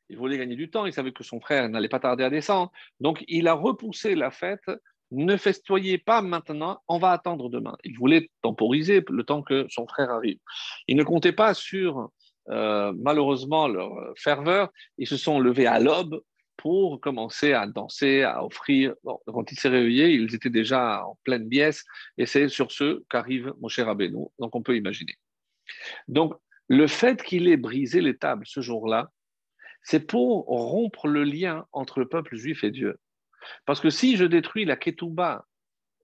Il 0.09 0.19
voulait 0.19 0.39
gagner 0.39 0.55
du 0.55 0.71
temps, 0.71 0.87
il 0.87 0.93
savait 0.93 1.13
que 1.13 1.25
son 1.25 1.41
frère 1.41 1.69
n'allait 1.69 1.89
pas 1.89 1.99
tarder 1.99 2.25
à 2.25 2.31
descendre. 2.31 2.71
Donc 3.01 3.25
il 3.27 3.49
a 3.49 3.55
repoussé 3.55 4.15
la 4.15 4.31
fête 4.31 4.71
ne 5.11 5.37
festoyez 5.37 5.99
pas 5.99 6.23
maintenant, 6.23 6.81
on 6.89 6.99
va 6.99 7.13
attendre 7.13 7.49
demain. 7.49 7.77
Il 7.85 7.97
voulait 7.97 8.31
temporiser 8.43 9.05
le 9.09 9.25
temps 9.25 9.43
que 9.43 9.67
son 9.71 9.87
frère 9.87 10.11
arrive. 10.11 10.39
Il 10.89 10.97
ne 10.97 11.05
comptait 11.05 11.33
pas 11.33 11.55
sur, 11.55 12.11
euh, 12.49 12.93
malheureusement, 12.97 13.69
leur 13.69 13.91
ferveur. 14.17 14.71
Ils 14.99 15.07
se 15.07 15.17
sont 15.17 15.39
levés 15.39 15.67
à 15.67 15.79
l'aube 15.79 16.21
pour 16.57 17.01
commencer 17.01 17.53
à 17.53 17.67
danser, 17.67 18.23
à 18.23 18.45
offrir. 18.45 18.95
quand 19.27 19.53
il 19.53 19.59
s'est 19.59 19.69
réveillé, 19.69 20.11
ils 20.11 20.35
étaient 20.35 20.51
déjà 20.51 21.05
en 21.05 21.19
pleine 21.23 21.49
biesse, 21.49 21.85
et 22.19 22.27
c'est 22.27 22.49
sur 22.49 22.73
ce 22.73 23.05
qu'arrive 23.11 23.53
mon 23.61 23.69
cher 23.69 23.89
Abénou. 23.89 24.33
Donc 24.39 24.57
on 24.57 24.63
peut 24.63 24.77
imaginer. 24.77 25.15
Donc 26.09 26.35
le 26.69 26.87
fait 26.87 27.23
qu'il 27.23 27.49
ait 27.49 27.57
brisé 27.57 28.01
les 28.01 28.17
tables 28.17 28.47
ce 28.47 28.61
jour-là, 28.61 29.11
c'est 29.83 30.07
pour 30.07 30.47
rompre 30.47 31.07
le 31.07 31.23
lien 31.23 31.67
entre 31.73 32.01
le 32.01 32.09
peuple 32.09 32.35
juif 32.35 32.65
et 32.65 32.71
Dieu. 32.71 32.99
Parce 33.64 33.80
que 33.80 33.90
si 33.90 34.16
je 34.16 34.24
détruis 34.24 34.64
la 34.64 34.76
ketouba 34.76 35.47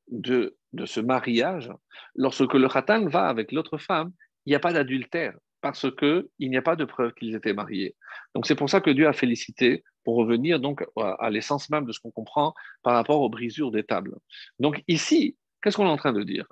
de, 0.09 0.57
de 0.73 0.87
ce 0.87 1.01
mariage, 1.01 1.71
lorsque 2.15 2.55
le 2.55 2.69
khatan 2.69 3.07
va 3.07 3.29
avec 3.29 3.53
l'autre 3.53 3.79
femme, 3.79 4.13
il 4.47 4.51
n'y 4.51 4.57
a 4.57 4.61
pas 4.61 4.73
d'adultère 4.73 5.35
parce 5.61 5.87
qu'il 5.97 6.27
n'y 6.41 6.57
a 6.57 6.63
pas 6.63 6.77
de 6.77 6.85
preuve 6.85 7.15
qu'ils 7.15 7.35
étaient 7.35 7.55
mariés. 7.55 7.95
Donc 8.35 8.47
c'est 8.47 8.57
pour 8.57 8.69
ça 8.69 8.81
que 8.81 8.91
Dieu 8.91 9.07
a 9.07 9.13
félicité 9.13 9.85
pour 10.05 10.17
revenir 10.17 10.59
donc 10.59 10.85
à 10.97 11.31
l'essence 11.31 11.71
même 11.71 11.87
de 11.87 11.93
ce 11.93 12.01
qu'on 12.01 12.11
comprend 12.11 12.53
par 12.83 12.95
rapport 12.95 13.21
aux 13.21 13.31
brisures 13.31 13.71
des 13.71 13.85
tables. 13.85 14.17
Donc 14.59 14.83
ici, 14.89 15.37
qu'est-ce 15.63 15.77
qu'on 15.77 15.87
est 15.87 15.91
en 15.91 15.97
train 15.97 16.13
de 16.13 16.25
dire? 16.25 16.47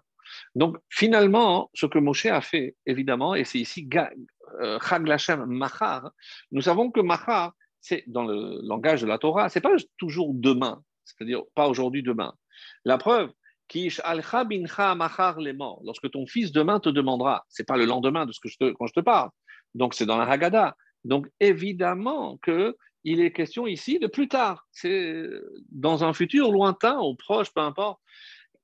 Donc 0.55 0.77
finalement, 0.89 1.71
ce 1.75 1.87
que 1.87 1.99
Moshe 1.99 2.27
a 2.27 2.41
fait, 2.41 2.77
évidemment, 2.87 3.35
et 3.35 3.45
c'est 3.45 3.59
ici 3.59 3.89
euh, 4.61 4.79
Chag 4.79 5.05
Lachem 5.07 5.45
Machar, 5.47 6.13
nous 6.53 6.63
savons 6.63 6.93
que 6.93 7.01
Machar, 7.01 7.53
c'est 7.81 8.05
dans 8.07 8.25
le 8.25 8.61
langage 8.63 9.03
de 9.03 9.07
la 9.07 9.19
Torah, 9.19 9.49
c'est 9.49 9.61
pas 9.61 9.75
toujours 9.97 10.33
demain, 10.35 10.83
c'est-à-dire 11.05 11.43
pas 11.55 11.69
aujourd'hui, 11.69 12.03
demain. 12.03 12.35
La 12.85 12.99
preuve, 12.99 13.33
lorsque 15.85 16.11
ton 16.11 16.27
fils 16.27 16.53
demain 16.53 16.81
te 16.81 16.89
demandera, 16.89 17.45
c'est 17.49 17.67
pas 17.67 17.77
le 17.77 17.85
lendemain 17.85 18.27
de 18.27 18.33
ce 18.33 18.41
que 18.41 18.49
je 18.49 18.57
te, 18.59 18.73
quand 18.73 18.87
je 18.87 18.95
te 18.95 19.01
parle, 19.01 19.31
donc 19.75 19.95
c'est 19.95 20.07
dans 20.07 20.19
la 20.19 20.25
Haggadah. 20.25 20.77
Donc 21.05 21.29
évidemment 21.41 22.39
que 22.39 22.77
il 23.05 23.21
est 23.21 23.33
question 23.33 23.67
ici 23.67 23.99
de 23.99 24.07
plus 24.07 24.29
tard, 24.29 24.67
c'est 24.73 25.25
dans 25.71 26.05
un 26.05 26.13
futur 26.13 26.53
lointain 26.53 27.01
ou 27.01 27.15
proche, 27.15 27.53
peu 27.55 27.63
importe. 27.63 27.99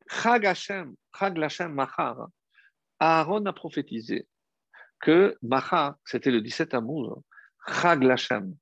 Chag 0.08 0.44
Hashem, 0.44 0.94
Chag 1.18 1.38
Machar, 1.70 2.28
Aaron 3.00 3.46
a 3.46 3.52
prophétisé 3.52 4.28
que 5.00 5.36
Machar, 5.42 5.96
c'était 6.04 6.30
le 6.30 6.42
17 6.42 6.74
amour, 6.74 7.22
Chag 7.66 8.02
Lachem, 8.02 8.54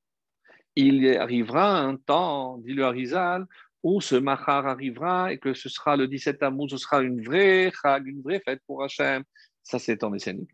il 0.77 1.17
arrivera 1.17 1.79
un 1.81 1.97
temps, 1.97 2.59
dit 2.59 2.73
le 2.73 2.85
Harizal, 2.85 3.47
où 3.83 4.01
ce 4.01 4.17
Mahar 4.17 4.67
arrivera 4.67 5.33
et 5.33 5.39
que 5.39 5.55
ce 5.55 5.69
sera 5.69 5.97
le 5.97 6.09
17 6.09 6.43
amour, 6.43 6.71
ce 6.71 6.79
sera 6.79 7.03
une 7.03 7.23
vraie 7.23 7.71
Chag, 7.83 8.07
une 8.07 8.23
vraie 8.23 8.41
fête 8.41 8.61
pour 8.67 8.83
Hachem. 8.83 9.23
Ça, 9.63 9.79
c'est 9.79 10.03
en 10.03 10.11
messianique. 10.11 10.53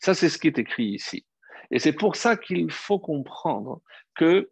Ça, 0.00 0.14
c'est 0.14 0.28
ce 0.28 0.38
qui 0.38 0.48
est 0.48 0.58
écrit 0.58 0.86
ici. 0.86 1.24
Et 1.70 1.78
c'est 1.78 1.92
pour 1.92 2.16
ça 2.16 2.36
qu'il 2.36 2.70
faut 2.70 2.98
comprendre 2.98 3.82
que 4.16 4.50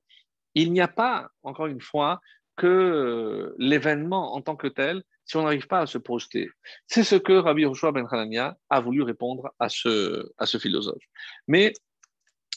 il 0.55 0.73
n'y 0.73 0.81
a 0.81 0.89
pas, 0.89 1.29
encore 1.43 1.67
une 1.67 1.81
fois, 1.81 2.21
que 2.57 3.55
l'événement 3.59 4.35
en 4.35 4.41
tant 4.41 4.57
que 4.57 4.67
tel, 4.67 5.03
si 5.25 5.37
on 5.37 5.43
n'arrive 5.43 5.67
pas 5.67 5.81
à 5.81 5.87
se 5.87 5.99
projeter. 5.99 6.49
C'est 6.87 7.05
ce 7.05 7.17
que 7.17 7.33
Rabbi 7.33 7.63
Yoshua 7.63 7.93
Ben 7.93 8.07
Hanania 8.11 8.57
a 8.71 8.81
voulu 8.81 9.03
répondre 9.03 9.51
à 9.59 9.69
ce, 9.69 10.33
à 10.39 10.47
ce 10.47 10.59
philosophe. 10.59 11.03
Mais 11.49 11.73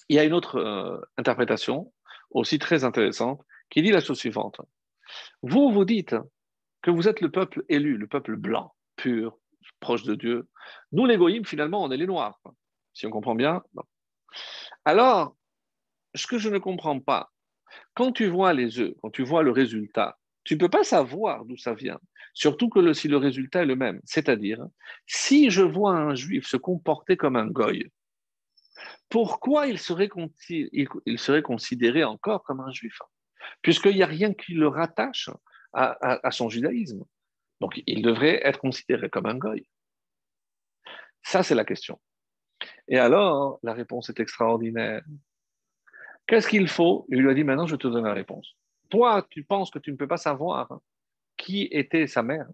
il 0.08 0.16
y 0.16 0.20
a 0.20 0.24
une 0.24 0.34
autre 0.34 0.58
euh, 0.58 1.00
interprétation 1.18 1.92
aussi 2.32 2.60
très 2.60 2.84
intéressante, 2.84 3.42
qui 3.70 3.82
dit 3.82 3.92
la 3.92 4.02
chose 4.02 4.18
suivante. 4.18 4.62
Vous, 5.42 5.72
vous 5.72 5.86
dites 5.86 6.16
que 6.82 6.92
vous 6.92 7.08
êtes 7.08 7.22
le 7.22 7.32
peuple 7.32 7.64
élu, 7.70 7.98
le 7.98 8.08
peuple 8.08 8.36
blanc, 8.36 8.74
pur, 8.96 9.38
proche 9.80 10.04
de 10.04 10.16
Dieu. 10.16 10.48
Nous, 10.92 11.06
les 11.06 11.44
finalement, 11.44 11.84
on 11.84 11.92
est 11.92 11.98
les 11.98 12.08
noirs. 12.08 12.40
Si 12.94 13.06
on 13.06 13.12
comprend 13.12 13.36
bien. 13.36 13.64
Alors, 14.86 15.36
ce 16.16 16.28
que 16.28 16.38
je 16.38 16.50
ne 16.50 16.58
comprends 16.58 17.00
pas, 17.00 17.32
quand 17.94 18.12
tu 18.12 18.28
vois 18.28 18.54
les 18.54 18.80
œufs, 18.80 18.94
quand 19.02 19.12
tu 19.12 19.24
vois 19.24 19.44
le 19.44 19.52
résultat, 19.52 20.18
tu 20.44 20.56
ne 20.56 20.60
peux 20.60 20.70
pas 20.70 20.84
savoir 20.84 21.46
d'où 21.46 21.58
ça 21.58 21.74
vient. 21.74 22.00
Surtout 22.34 22.70
que 22.70 22.94
si 22.94 23.08
le 23.08 23.18
résultat 23.18 23.64
est 23.64 23.68
le 23.68 23.76
même. 23.76 24.02
C'est-à-dire, 24.06 24.66
si 25.06 25.50
je 25.50 25.62
vois 25.62 25.92
un 25.92 26.16
juif 26.16 26.48
se 26.48 26.58
comporter 26.58 27.18
comme 27.18 27.36
un 27.36 27.48
goy, 27.48 27.92
pourquoi 29.10 29.68
il 29.68 29.80
serait, 29.80 30.10
considéré 31.42 32.04
encore 32.04 32.44
comme 32.44 32.60
un 32.60 32.72
juif? 32.72 33.00
Puisqu'il 33.62 33.96
n'y 33.96 34.04
a 34.04 34.08
rien 34.08 34.34
qui 34.34 34.54
le 34.54 34.68
rattache 34.68 35.30
à, 35.74 36.32
son 36.32 36.50
judaïsme. 36.50 37.04
Donc 37.60 37.82
il 37.86 38.02
devrait 38.02 38.42
être 38.44 38.60
considéré 38.60 39.10
comme 39.10 39.26
un 39.26 39.36
goy. 39.36 39.68
Ça, 41.24 41.44
c'est 41.44 41.56
la 41.56 41.66
question. 41.66 42.00
Et 42.88 42.98
alors, 42.98 43.60
la 43.64 43.74
réponse 43.74 44.10
est 44.10 44.20
extraordinaire. 44.20 45.04
Qu'est-ce 46.28 46.48
qu'il 46.48 46.68
faut? 46.68 47.06
Il 47.10 47.22
lui 47.22 47.30
a 47.30 47.34
dit, 47.34 47.44
maintenant, 47.44 47.68
je 47.68 47.76
te 47.76 47.88
donne 47.88 48.06
la 48.06 48.14
réponse. 48.14 48.56
Toi, 48.90 49.26
tu 49.30 49.44
penses 49.44 49.72
que 49.72 49.80
tu 49.80 49.92
ne 49.92 49.98
peux 49.98 50.08
pas 50.08 50.18
savoir 50.18 50.80
qui 51.38 51.68
était 51.72 52.08
sa 52.08 52.24
mère? 52.24 52.48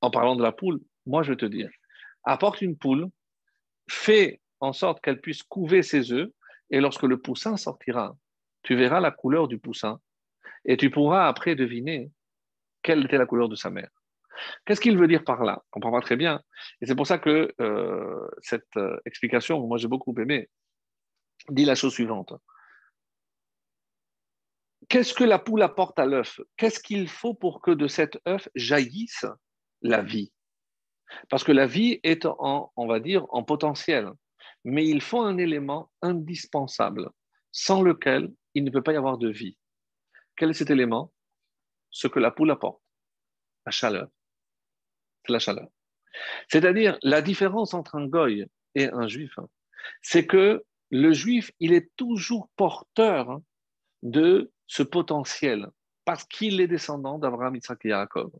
En 0.00 0.10
parlant 0.10 0.36
de 0.36 0.42
la 0.42 0.52
poule. 0.52 0.80
Moi, 1.06 1.22
je 1.22 1.32
te 1.32 1.46
dis, 1.46 1.64
apporte 2.24 2.60
une 2.60 2.76
poule, 2.76 3.08
fais 3.88 4.41
en 4.62 4.72
sorte 4.72 5.00
qu'elle 5.00 5.20
puisse 5.20 5.42
couver 5.42 5.82
ses 5.82 6.12
œufs, 6.12 6.30
et 6.70 6.80
lorsque 6.80 7.02
le 7.02 7.20
poussin 7.20 7.56
sortira, 7.56 8.16
tu 8.62 8.76
verras 8.76 9.00
la 9.00 9.10
couleur 9.10 9.48
du 9.48 9.58
poussin, 9.58 10.00
et 10.64 10.76
tu 10.76 10.88
pourras 10.88 11.26
après 11.26 11.56
deviner 11.56 12.12
quelle 12.82 13.04
était 13.04 13.18
la 13.18 13.26
couleur 13.26 13.48
de 13.48 13.56
sa 13.56 13.70
mère. 13.70 13.90
Qu'est-ce 14.64 14.80
qu'il 14.80 14.96
veut 14.96 15.08
dire 15.08 15.24
par 15.24 15.42
là? 15.42 15.60
On 15.66 15.70
comprend 15.72 15.90
pas 15.90 16.00
très 16.00 16.16
bien. 16.16 16.40
Et 16.80 16.86
c'est 16.86 16.94
pour 16.94 17.08
ça 17.08 17.18
que 17.18 17.52
euh, 17.60 18.28
cette 18.40 18.76
euh, 18.76 18.96
explication, 19.04 19.66
moi 19.66 19.78
j'ai 19.78 19.88
beaucoup 19.88 20.14
aimé, 20.18 20.48
dit 21.48 21.64
la 21.64 21.74
chose 21.74 21.92
suivante. 21.92 22.32
Qu'est-ce 24.88 25.12
que 25.12 25.24
la 25.24 25.40
poule 25.40 25.62
apporte 25.62 25.98
à 25.98 26.06
l'œuf? 26.06 26.40
Qu'est-ce 26.56 26.78
qu'il 26.78 27.08
faut 27.08 27.34
pour 27.34 27.62
que 27.62 27.72
de 27.72 27.88
cet 27.88 28.20
œuf 28.28 28.48
jaillisse 28.54 29.26
la 29.80 30.02
vie? 30.02 30.32
Parce 31.28 31.42
que 31.42 31.52
la 31.52 31.66
vie 31.66 31.98
est 32.04 32.26
on 32.38 32.86
va 32.86 33.00
dire, 33.00 33.26
en 33.30 33.42
potentiel 33.42 34.12
mais 34.64 34.86
il 34.86 35.00
faut 35.00 35.20
un 35.20 35.38
élément 35.38 35.90
indispensable 36.02 37.10
sans 37.50 37.82
lequel 37.82 38.32
il 38.54 38.64
ne 38.64 38.70
peut 38.70 38.82
pas 38.82 38.92
y 38.92 38.96
avoir 38.96 39.18
de 39.18 39.28
vie. 39.28 39.56
Quel 40.36 40.50
est 40.50 40.54
cet 40.54 40.70
élément? 40.70 41.12
Ce 41.90 42.06
que 42.06 42.18
la 42.18 42.30
poule 42.30 42.50
apporte, 42.50 42.82
la 43.66 43.72
chaleur. 43.72 44.08
C'est 45.24 45.32
la 45.32 45.38
chaleur. 45.38 45.68
C'est-à-dire, 46.48 46.98
la 47.02 47.22
différence 47.22 47.74
entre 47.74 47.96
un 47.96 48.06
goy 48.06 48.46
et 48.74 48.88
un 48.90 49.06
juif, 49.08 49.38
hein, 49.38 49.48
c'est 50.00 50.26
que 50.26 50.64
le 50.90 51.12
juif, 51.12 51.50
il 51.58 51.72
est 51.72 51.90
toujours 51.96 52.48
porteur 52.56 53.40
de 54.02 54.52
ce 54.66 54.82
potentiel 54.82 55.68
parce 56.04 56.24
qu'il 56.24 56.60
est 56.60 56.68
descendant 56.68 57.18
d'Abraham, 57.18 57.56
Isaac 57.56 57.84
et 57.84 57.90
Jacob. 57.90 58.32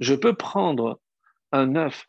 Je 0.00 0.14
peux 0.14 0.34
prendre 0.34 1.00
un 1.52 1.76
œuf 1.76 2.06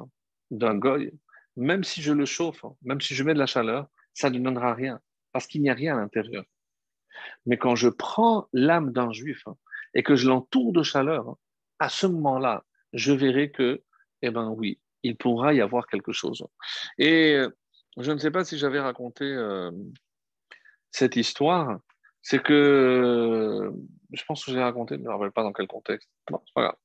d'un 0.51 0.75
goy, 0.75 1.11
même 1.59 1.83
si 1.83 2.01
je 2.01 2.13
le 2.13 2.25
chauffe, 2.25 2.65
même 2.81 3.01
si 3.01 3.13
je 3.15 3.23
mets 3.23 3.33
de 3.33 3.39
la 3.39 3.45
chaleur, 3.45 3.87
ça 4.13 4.29
ne 4.29 4.39
donnera 4.39 4.73
rien 4.73 4.99
parce 5.31 5.45
qu'il 5.45 5.61
n'y 5.61 5.69
a 5.69 5.73
rien 5.73 5.97
à 5.97 5.99
l'intérieur. 5.99 6.45
Mais 7.45 7.57
quand 7.57 7.75
je 7.75 7.89
prends 7.89 8.47
l'âme 8.53 8.91
d'un 8.91 9.11
juif 9.11 9.43
et 9.93 10.03
que 10.03 10.15
je 10.15 10.27
l'entoure 10.27 10.71
de 10.71 10.83
chaleur, 10.83 11.35
à 11.79 11.89
ce 11.89 12.07
moment-là, 12.07 12.63
je 12.93 13.11
verrai 13.11 13.51
que, 13.51 13.83
eh 14.21 14.31
bien 14.31 14.49
oui, 14.49 14.79
il 15.03 15.17
pourra 15.17 15.53
y 15.53 15.61
avoir 15.61 15.87
quelque 15.87 16.11
chose. 16.11 16.45
Et 16.97 17.33
euh, 17.35 17.49
je 17.97 18.11
ne 18.11 18.17
sais 18.17 18.31
pas 18.31 18.43
si 18.43 18.57
j'avais 18.57 18.79
raconté 18.79 19.25
euh, 19.25 19.71
cette 20.91 21.15
histoire, 21.15 21.79
c'est 22.21 22.41
que 22.41 22.53
euh, 22.53 23.71
je 24.11 24.23
pense 24.25 24.43
que 24.43 24.51
j'ai 24.51 24.61
raconté, 24.61 24.95
je 24.95 24.99
ne 24.99 25.05
me 25.05 25.11
rappelle 25.11 25.31
pas 25.31 25.43
dans 25.43 25.53
quel 25.53 25.67
contexte. 25.67 26.09
Non, 26.31 26.41
c'est 26.45 26.53
pas 26.53 26.61
grave. 26.61 26.75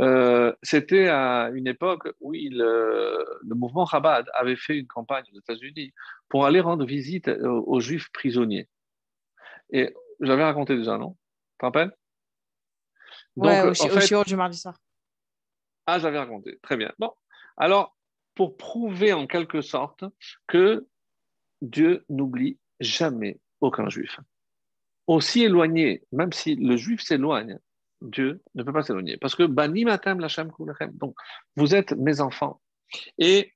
Euh, 0.00 0.54
c'était 0.62 1.08
à 1.08 1.50
une 1.54 1.66
époque 1.66 2.08
où 2.20 2.32
le 2.32 3.54
mouvement 3.54 3.86
Chabad 3.86 4.26
avait 4.34 4.56
fait 4.56 4.78
une 4.78 4.86
campagne 4.86 5.24
aux 5.32 5.38
États-Unis 5.38 5.92
pour 6.28 6.46
aller 6.46 6.60
rendre 6.60 6.84
visite 6.84 7.28
aux, 7.28 7.80
Juifs 7.80 8.10
prisonniers. 8.12 8.68
Et 9.70 9.94
j'avais 10.20 10.44
raconté 10.44 10.76
déjà, 10.76 10.98
non? 10.98 11.12
Tu 11.12 11.58
te 11.58 11.66
rappelles? 11.66 11.92
Ouais, 13.36 13.62
au, 13.62 13.74
fait, 13.74 14.24
du 14.26 14.36
mardi 14.36 14.58
soir. 14.58 14.76
Ah, 15.86 15.98
j'avais 15.98 16.18
raconté. 16.18 16.58
Très 16.62 16.76
bien. 16.76 16.92
Bon, 16.98 17.12
alors, 17.56 17.96
pour 18.34 18.56
prouver 18.56 19.12
en 19.12 19.26
quelque 19.26 19.60
sorte 19.60 20.04
que 20.46 20.86
Dieu 21.62 22.04
n'oublie 22.08 22.58
jamais 22.80 23.40
aucun 23.60 23.88
juif 23.88 24.18
aussi 25.10 25.42
éloigné, 25.42 26.04
même 26.12 26.32
si 26.32 26.54
le 26.54 26.76
juif 26.76 27.00
s'éloigne, 27.02 27.58
Dieu 28.00 28.40
ne 28.54 28.62
peut 28.62 28.72
pas 28.72 28.84
s'éloigner. 28.84 29.16
Parce 29.16 29.34
que 29.34 29.42
Bani 29.42 29.84
Matam 29.84 30.20
Lachem 30.20 30.52
Donc, 30.94 31.16
vous 31.56 31.74
êtes 31.74 31.92
mes 31.92 32.20
enfants. 32.20 32.60
Et 33.18 33.52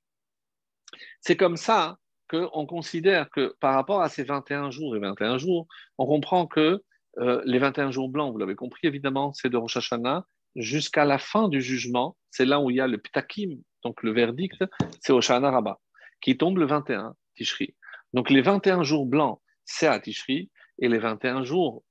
c'est 1.21 1.37
comme 1.37 1.55
ça 1.55 1.97
qu'on 2.29 2.65
considère 2.65 3.29
que 3.29 3.55
par 3.61 3.73
rapport 3.73 4.01
à 4.01 4.09
ces 4.09 4.23
21 4.23 4.69
jours 4.69 4.97
et 4.97 4.99
21 4.99 5.37
jours, 5.37 5.67
on 5.97 6.05
comprend 6.05 6.45
que 6.45 6.83
euh, 7.19 7.41
les 7.45 7.59
21 7.59 7.91
jours 7.91 8.09
blancs, 8.09 8.33
vous 8.33 8.39
l'avez 8.39 8.55
compris 8.55 8.85
évidemment, 8.87 9.31
c'est 9.31 9.49
de 9.49 9.55
Rosh 9.55 9.77
Hashanah 9.77 10.25
jusqu'à 10.57 11.05
la 11.05 11.17
fin 11.17 11.47
du 11.47 11.61
jugement. 11.61 12.17
C'est 12.31 12.45
là 12.45 12.59
où 12.59 12.69
il 12.69 12.75
y 12.75 12.81
a 12.81 12.87
le 12.87 12.97
ptakim, 12.97 13.61
donc 13.83 14.03
le 14.03 14.11
verdict, 14.11 14.61
c'est 14.99 15.13
au 15.13 15.21
Shana 15.21 15.51
Rabbah, 15.51 15.79
qui 16.19 16.37
tombe 16.37 16.57
le 16.57 16.65
21 16.65 17.15
Tishri. 17.35 17.75
Donc 18.13 18.29
les 18.29 18.41
21 18.41 18.83
jours 18.83 19.05
blancs, 19.05 19.39
c'est 19.63 19.87
à 19.87 19.99
Tishri 20.01 20.49
et 20.79 20.87
les 20.89 20.99
21 20.99 21.43
jours, 21.43 21.83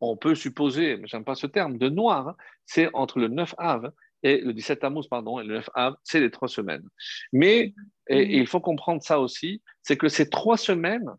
on 0.00 0.16
peut 0.16 0.34
supposer, 0.34 0.96
mais 0.96 1.06
j'aime 1.06 1.24
pas 1.24 1.34
ce 1.34 1.46
terme, 1.46 1.78
de 1.78 1.88
noir, 1.88 2.28
hein, 2.28 2.36
c'est 2.66 2.90
entre 2.92 3.18
le 3.18 3.28
9 3.28 3.54
Av 3.58 3.92
et 4.24 4.40
le 4.40 4.52
17 4.52 4.80
Tammuz, 4.80 5.06
pardon, 5.08 5.40
et 5.40 5.44
le 5.44 5.54
9 5.54 5.70
Av, 5.74 5.94
c'est 6.02 6.20
les 6.20 6.30
trois 6.30 6.48
semaines. 6.48 6.86
Mais 7.32 7.74
et, 8.08 8.38
il 8.38 8.46
faut 8.46 8.60
comprendre 8.60 9.02
ça 9.02 9.20
aussi, 9.20 9.62
c'est 9.82 9.96
que 9.96 10.08
ces 10.08 10.28
trois 10.28 10.56
semaines, 10.56 11.10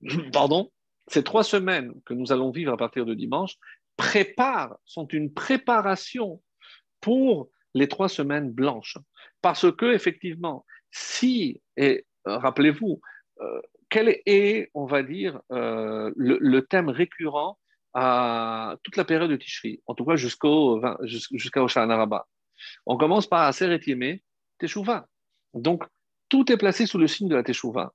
pardon, 0.32 0.70
ces 1.08 1.22
trois 1.22 1.44
semaines 1.44 1.92
que 2.04 2.14
nous 2.14 2.32
allons 2.32 2.50
vivre 2.50 2.72
à 2.72 2.76
partir 2.76 3.04
de 3.04 3.14
dimanche 3.14 3.56
préparent, 3.96 4.78
sont 4.84 5.06
une 5.08 5.32
préparation 5.32 6.42
pour 7.00 7.50
les 7.74 7.88
trois 7.88 8.08
semaines 8.08 8.50
blanches. 8.50 8.96
Parce 9.42 9.70
que, 9.72 9.92
effectivement, 9.92 10.64
si, 10.90 11.60
et 11.76 12.06
euh, 12.26 12.38
rappelez-vous, 12.38 13.00
euh, 13.40 13.60
quel 13.88 14.20
est, 14.26 14.70
on 14.74 14.86
va 14.86 15.02
dire, 15.02 15.40
euh, 15.52 16.12
le, 16.16 16.60
thème 16.60 16.88
récurrent 16.88 17.58
à 17.94 18.76
toute 18.82 18.96
la 18.96 19.04
période 19.04 19.30
de 19.30 19.36
Tishri, 19.36 19.82
en 19.86 19.94
tout 19.94 20.04
cas 20.04 20.16
jusqu'au 20.16 20.82
jusqu'à 21.04 21.62
Araba 21.62 22.26
On 22.86 22.96
commence 22.96 23.26
par 23.26 23.42
Aseret 23.42 23.80
Yemé, 23.86 24.22
Teshuvah. 24.58 25.06
Donc, 25.54 25.84
tout 26.28 26.52
est 26.52 26.58
placé 26.58 26.86
sous 26.86 26.98
le 26.98 27.06
signe 27.06 27.28
de 27.28 27.34
la 27.34 27.42
Teshuvah. 27.42 27.92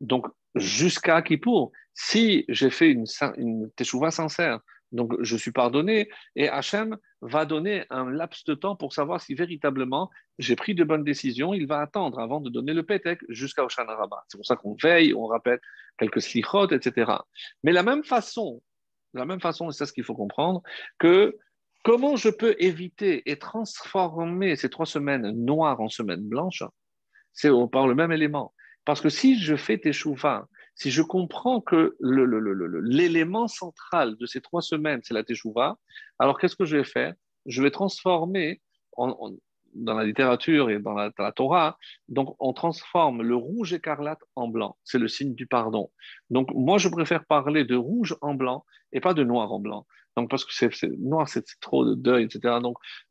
Donc, 0.00 0.26
jusqu'à 0.54 1.20
Kippour, 1.22 1.72
si 1.94 2.44
j'ai 2.48 2.70
fait 2.70 2.90
une, 2.90 3.04
une 3.36 3.70
Teshuvah 3.72 4.10
sincère, 4.10 4.60
donc 4.92 5.14
je 5.20 5.36
suis 5.36 5.52
pardonné, 5.52 6.08
et 6.36 6.48
Hachem 6.48 6.96
va 7.20 7.44
donner 7.44 7.84
un 7.90 8.10
laps 8.10 8.44
de 8.44 8.54
temps 8.54 8.76
pour 8.76 8.92
savoir 8.92 9.20
si 9.20 9.34
véritablement 9.34 10.10
j'ai 10.38 10.56
pris 10.56 10.74
de 10.74 10.84
bonnes 10.84 11.04
décisions. 11.04 11.54
Il 11.54 11.66
va 11.66 11.80
attendre 11.80 12.18
avant 12.18 12.40
de 12.40 12.50
donner 12.50 12.72
le 12.72 12.82
pétek 12.82 13.20
jusqu'à 13.28 13.64
Oshana 13.64 13.94
Rabbah. 13.94 14.24
C'est 14.28 14.38
pour 14.38 14.46
ça 14.46 14.56
qu'on 14.56 14.76
veille, 14.80 15.14
on 15.14 15.26
rappelle 15.26 15.60
quelques 15.98 16.20
slichot, 16.20 16.68
etc. 16.68 17.12
Mais 17.64 17.72
la 17.72 17.82
même 17.82 18.04
façon, 18.04 18.62
la 19.14 19.24
même 19.24 19.40
façon, 19.40 19.70
c'est 19.70 19.86
ce 19.86 19.92
qu'il 19.92 20.04
faut 20.04 20.14
comprendre, 20.14 20.62
que 20.98 21.36
comment 21.84 22.16
je 22.16 22.28
peux 22.28 22.54
éviter 22.58 23.22
et 23.30 23.38
transformer 23.38 24.56
ces 24.56 24.68
trois 24.68 24.86
semaines 24.86 25.30
noires 25.32 25.80
en 25.80 25.88
semaines 25.88 26.28
blanches, 26.28 26.64
c'est 27.32 27.50
par 27.72 27.86
le 27.86 27.94
même 27.94 28.12
élément. 28.12 28.54
Parce 28.84 29.00
que 29.00 29.08
si 29.08 29.38
je 29.38 29.56
fais 29.56 29.78
tes 29.78 29.92
chouvas, 29.92 30.46
si 30.76 30.90
je 30.90 31.02
comprends 31.02 31.60
que 31.60 31.96
l'élément 32.00 33.48
central 33.48 34.16
de 34.16 34.26
ces 34.26 34.40
trois 34.40 34.62
semaines, 34.62 35.00
c'est 35.02 35.14
la 35.14 35.24
teshuva, 35.24 35.78
alors 36.18 36.38
qu'est-ce 36.38 36.54
que 36.54 36.66
je 36.66 36.76
vais 36.76 36.84
faire? 36.84 37.14
Je 37.46 37.62
vais 37.62 37.70
transformer, 37.70 38.60
dans 38.96 39.94
la 39.94 40.04
littérature 40.04 40.70
et 40.70 40.78
dans 40.78 40.94
la, 40.94 41.32
Torah, 41.32 41.78
donc 42.08 42.36
on 42.38 42.52
transforme 42.52 43.22
le 43.22 43.36
rouge 43.36 43.72
écarlate 43.72 44.20
en 44.34 44.48
blanc. 44.48 44.76
C'est 44.84 44.98
le 44.98 45.08
signe 45.08 45.34
du 45.34 45.46
pardon. 45.46 45.90
Donc 46.30 46.50
moi, 46.54 46.78
je 46.78 46.88
préfère 46.88 47.24
parler 47.24 47.64
de 47.64 47.76
rouge 47.76 48.16
en 48.20 48.34
blanc 48.34 48.64
et 48.92 49.00
pas 49.00 49.14
de 49.14 49.24
noir 49.24 49.52
en 49.52 49.60
blanc. 49.60 49.86
Donc 50.16 50.30
parce 50.30 50.44
que 50.44 50.52
c'est 50.52 50.70
noir, 50.98 51.28
c'est 51.28 51.44
trop 51.60 51.84
de 51.84 51.94
deuil, 51.94 52.24
etc. 52.24 52.58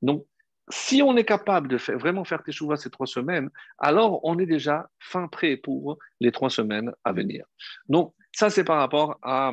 Donc 0.01 0.25
si 0.69 1.01
on 1.01 1.15
est 1.15 1.25
capable 1.25 1.67
de 1.67 1.77
vraiment 1.77 2.23
faire 2.23 2.43
Teshuvah 2.43 2.77
ces 2.77 2.89
trois 2.89 3.07
semaines, 3.07 3.49
alors 3.77 4.19
on 4.23 4.39
est 4.39 4.45
déjà 4.45 4.89
fin 4.99 5.27
prêt 5.27 5.57
pour 5.57 5.97
les 6.19 6.31
trois 6.31 6.49
semaines 6.49 6.91
à 7.03 7.11
venir. 7.11 7.45
Donc, 7.87 8.13
ça, 8.31 8.49
c'est 8.49 8.63
par 8.63 8.79
rapport 8.79 9.17
à, 9.21 9.51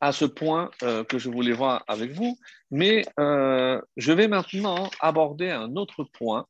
à 0.00 0.12
ce 0.12 0.24
point 0.24 0.70
euh, 0.82 1.04
que 1.04 1.18
je 1.18 1.30
voulais 1.30 1.52
voir 1.52 1.84
avec 1.88 2.12
vous. 2.12 2.38
Mais 2.70 3.04
euh, 3.20 3.80
je 3.96 4.12
vais 4.12 4.28
maintenant 4.28 4.90
aborder 5.00 5.50
un 5.50 5.76
autre 5.76 6.04
point. 6.04 6.46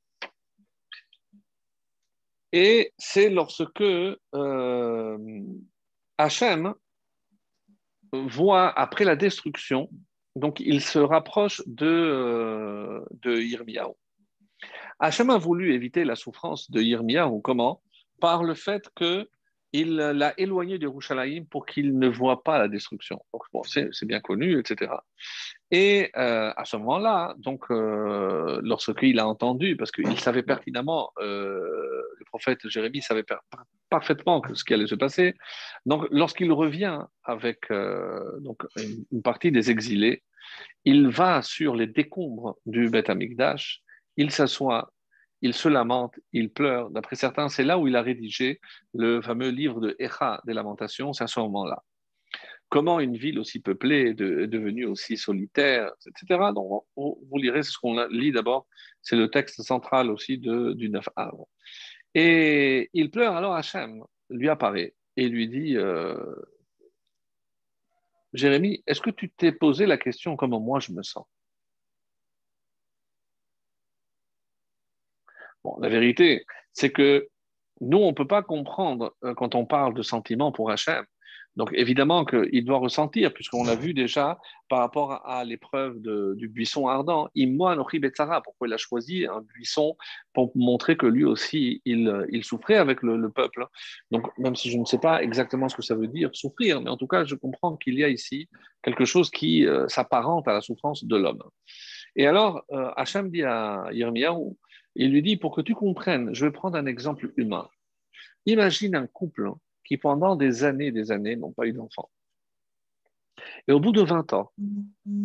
Et 2.52 2.92
c'est 2.96 3.28
lorsque 3.28 3.82
euh, 3.82 5.18
Hachem 6.16 6.74
voit, 8.12 8.68
après 8.78 9.04
la 9.04 9.16
destruction, 9.16 9.90
donc, 10.36 10.60
il 10.60 10.82
se 10.82 10.98
rapproche 10.98 11.62
de, 11.66 11.86
euh, 11.86 13.00
de 13.22 13.40
Yirmiyahu. 13.40 13.94
Hachem 14.98 15.30
a 15.30 15.38
voulu 15.38 15.72
éviter 15.72 16.04
la 16.04 16.14
souffrance 16.14 16.70
de 16.70 16.82
Yirmiyahu. 16.82 17.40
Comment? 17.40 17.82
Par 18.20 18.44
le 18.44 18.54
fait 18.54 18.88
qu'il 19.72 19.96
l'a 19.96 20.34
éloigné 20.38 20.78
de 20.78 20.86
Rouchalaïm 20.86 21.46
pour 21.46 21.66
qu'il 21.66 21.98
ne 21.98 22.08
voit 22.08 22.42
pas 22.42 22.58
la 22.58 22.68
destruction. 22.68 23.20
c'est 23.64 24.06
bien 24.06 24.20
connu, 24.20 24.58
etc. 24.58 24.92
Et 25.70 26.10
euh, 26.16 26.52
à 26.56 26.64
ce 26.64 26.76
moment-là, 26.76 27.34
donc, 27.38 27.64
euh, 27.70 28.60
lorsqu'il 28.62 29.18
a 29.18 29.26
entendu, 29.26 29.76
parce 29.76 29.90
qu'il 29.90 30.18
savait 30.20 30.42
pertinemment, 30.42 31.10
le 31.18 32.24
prophète 32.26 32.68
Jérémie 32.68 33.02
savait 33.02 33.24
parfaitement 33.90 34.42
ce 34.52 34.64
qui 34.64 34.74
allait 34.74 34.86
se 34.86 34.94
passer, 34.94 35.34
donc 35.84 36.06
lorsqu'il 36.10 36.52
revient 36.52 37.00
avec 37.24 37.68
donc, 38.40 38.62
une 39.12 39.22
partie 39.22 39.50
des 39.50 39.70
exilés, 39.70 40.22
il 40.84 41.08
va 41.08 41.42
sur 41.42 41.74
les 41.74 41.86
décombres 41.86 42.56
du 42.66 42.88
Beth 42.88 43.10
Amikdash, 43.10 43.82
il 44.16 44.30
s'assoit, 44.30 44.92
il 45.42 45.54
se 45.54 45.68
lamente, 45.68 46.18
il 46.32 46.50
pleure. 46.50 46.90
D'après 46.90 47.16
certains, 47.16 47.48
c'est 47.48 47.64
là 47.64 47.78
où 47.78 47.88
il 47.88 47.96
a 47.96 48.02
rédigé 48.02 48.60
le 48.94 49.20
fameux 49.20 49.50
livre 49.50 49.80
de 49.80 49.96
Echa 49.98 50.40
des 50.46 50.54
Lamentations, 50.54 51.12
c'est 51.12 51.24
à 51.24 51.26
ce 51.26 51.40
moment-là. 51.40 51.82
Comment 52.68 52.98
une 52.98 53.16
ville 53.16 53.38
aussi 53.38 53.60
peuplée 53.60 54.08
est, 54.10 54.14
devenue 54.14 54.86
aussi 54.86 55.16
solitaire, 55.16 55.92
etc. 56.06 56.50
Donc, 56.52 56.84
vous 56.96 57.38
lirez 57.38 57.62
ce 57.62 57.78
qu'on 57.78 58.06
lit 58.08 58.32
d'abord, 58.32 58.66
c'est 59.02 59.16
le 59.16 59.30
texte 59.30 59.62
central 59.62 60.10
aussi 60.10 60.38
de, 60.38 60.72
du 60.72 60.88
9 60.88 61.08
Av. 61.14 61.34
Et 62.14 62.90
il 62.92 63.10
pleure 63.10 63.36
alors 63.36 63.54
Hachem, 63.54 64.02
lui 64.30 64.48
apparaît 64.48 64.94
et 65.16 65.28
lui 65.28 65.48
dit 65.48 65.76
euh, 65.76 66.16
Jérémie, 68.32 68.82
est-ce 68.86 69.00
que 69.00 69.10
tu 69.10 69.30
t'es 69.30 69.52
posé 69.52 69.86
la 69.86 69.98
question 69.98 70.36
comment 70.36 70.60
moi 70.60 70.80
je 70.80 70.92
me 70.92 71.02
sens? 71.02 71.24
La 75.80 75.88
vérité, 75.88 76.44
c'est 76.72 76.90
que 76.90 77.28
nous, 77.80 77.98
on 77.98 78.08
ne 78.08 78.14
peut 78.14 78.26
pas 78.26 78.42
comprendre 78.42 79.14
euh, 79.24 79.34
quand 79.34 79.54
on 79.54 79.66
parle 79.66 79.94
de 79.94 80.02
sentiments 80.02 80.52
pour 80.52 80.70
Hachem. 80.70 81.04
Donc 81.56 81.70
évidemment 81.72 82.24
qu'il 82.24 82.64
doit 82.64 82.78
ressentir, 82.78 83.32
puisqu'on 83.32 83.64
l'a 83.64 83.74
vu 83.74 83.94
déjà 83.94 84.38
par 84.68 84.80
rapport 84.80 85.26
à 85.26 85.42
l'épreuve 85.42 86.00
du 86.00 86.48
buisson 86.48 86.86
ardent. 86.86 87.30
pourquoi 88.44 88.68
il 88.68 88.72
a 88.74 88.76
choisi 88.76 89.26
un 89.26 89.40
buisson 89.40 89.96
pour 90.34 90.52
montrer 90.54 90.98
que 90.98 91.06
lui 91.06 91.24
aussi, 91.24 91.80
il, 91.86 92.44
souffrait 92.44 92.76
avec 92.76 93.02
le, 93.02 93.30
peuple. 93.30 93.66
Donc 94.10 94.26
même 94.38 94.54
si 94.54 94.70
je 94.70 94.76
ne 94.76 94.84
sais 94.84 94.98
pas 94.98 95.22
exactement 95.22 95.70
ce 95.70 95.76
que 95.76 95.82
ça 95.82 95.94
veut 95.94 96.08
dire, 96.08 96.28
souffrir, 96.34 96.82
mais 96.82 96.90
en 96.90 96.98
tout 96.98 97.06
cas, 97.06 97.24
je 97.24 97.34
comprends 97.34 97.76
qu'il 97.76 97.94
y 97.94 98.04
a 98.04 98.08
ici 98.08 98.48
quelque 98.82 99.06
chose 99.06 99.30
qui 99.30 99.66
euh, 99.66 99.88
s'apparente 99.88 100.46
à 100.48 100.52
la 100.52 100.60
souffrance 100.60 101.04
de 101.04 101.16
l'homme. 101.16 101.42
Et 102.16 102.26
alors, 102.26 102.64
euh, 102.72 102.90
Hacham 102.96 103.30
dit 103.30 103.42
à 103.42 103.88
Yirmiyahu, 103.92 104.56
il 104.96 105.12
lui 105.12 105.22
dit, 105.22 105.36
pour 105.36 105.54
que 105.54 105.60
tu 105.60 105.74
comprennes, 105.74 106.34
je 106.34 106.46
vais 106.46 106.52
prendre 106.52 106.76
un 106.76 106.86
exemple 106.86 107.32
humain. 107.36 107.68
Imagine 108.46 108.94
un 108.96 109.06
couple 109.06 109.50
qui 109.84 109.96
pendant 109.96 110.36
des 110.36 110.64
années 110.64 110.86
et 110.86 110.92
des 110.92 111.12
années 111.12 111.36
n'ont 111.36 111.52
pas 111.52 111.66
eu 111.66 111.72
d'enfant. 111.72 112.10
Et 113.68 113.72
au 113.72 113.80
bout 113.80 113.92
de 113.92 114.02
20 114.02 114.32
ans, 114.32 114.52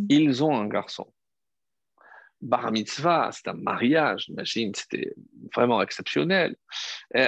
ils 0.10 0.44
ont 0.44 0.56
un 0.56 0.68
garçon. 0.68 1.12
Bar 2.42 2.72
mitzvah, 2.72 3.30
c'est 3.32 3.48
un 3.48 3.54
mariage, 3.54 4.28
imagine, 4.30 4.74
c'était 4.74 5.14
vraiment 5.56 5.82
exceptionnel. 5.82 6.56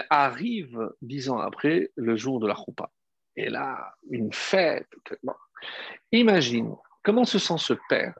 arrive 0.09 0.77
dix 1.01 1.29
ans 1.29 1.39
après 1.39 1.91
le 1.95 2.15
jour 2.17 2.39
de 2.39 2.47
la 2.47 2.55
choupa. 2.55 2.91
Et 3.35 3.49
là, 3.49 3.95
une 4.09 4.33
fête. 4.33 4.89
Imagine 6.11 6.75
comment 7.03 7.25
se 7.25 7.39
sent 7.39 7.57
ce 7.57 7.73
père 7.89 8.15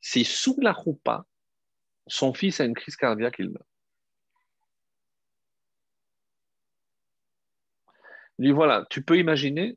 si 0.00 0.24
sous 0.24 0.56
la 0.60 0.74
choupa, 0.74 1.24
son 2.08 2.34
fils 2.34 2.60
a 2.60 2.64
une 2.64 2.74
crise 2.74 2.96
cardiaque, 2.96 3.36
il 3.38 3.50
meurt. 3.50 3.66
Il 8.38 8.46
dit 8.46 8.52
voilà, 8.52 8.86
tu 8.90 9.02
peux 9.02 9.18
imaginer, 9.18 9.76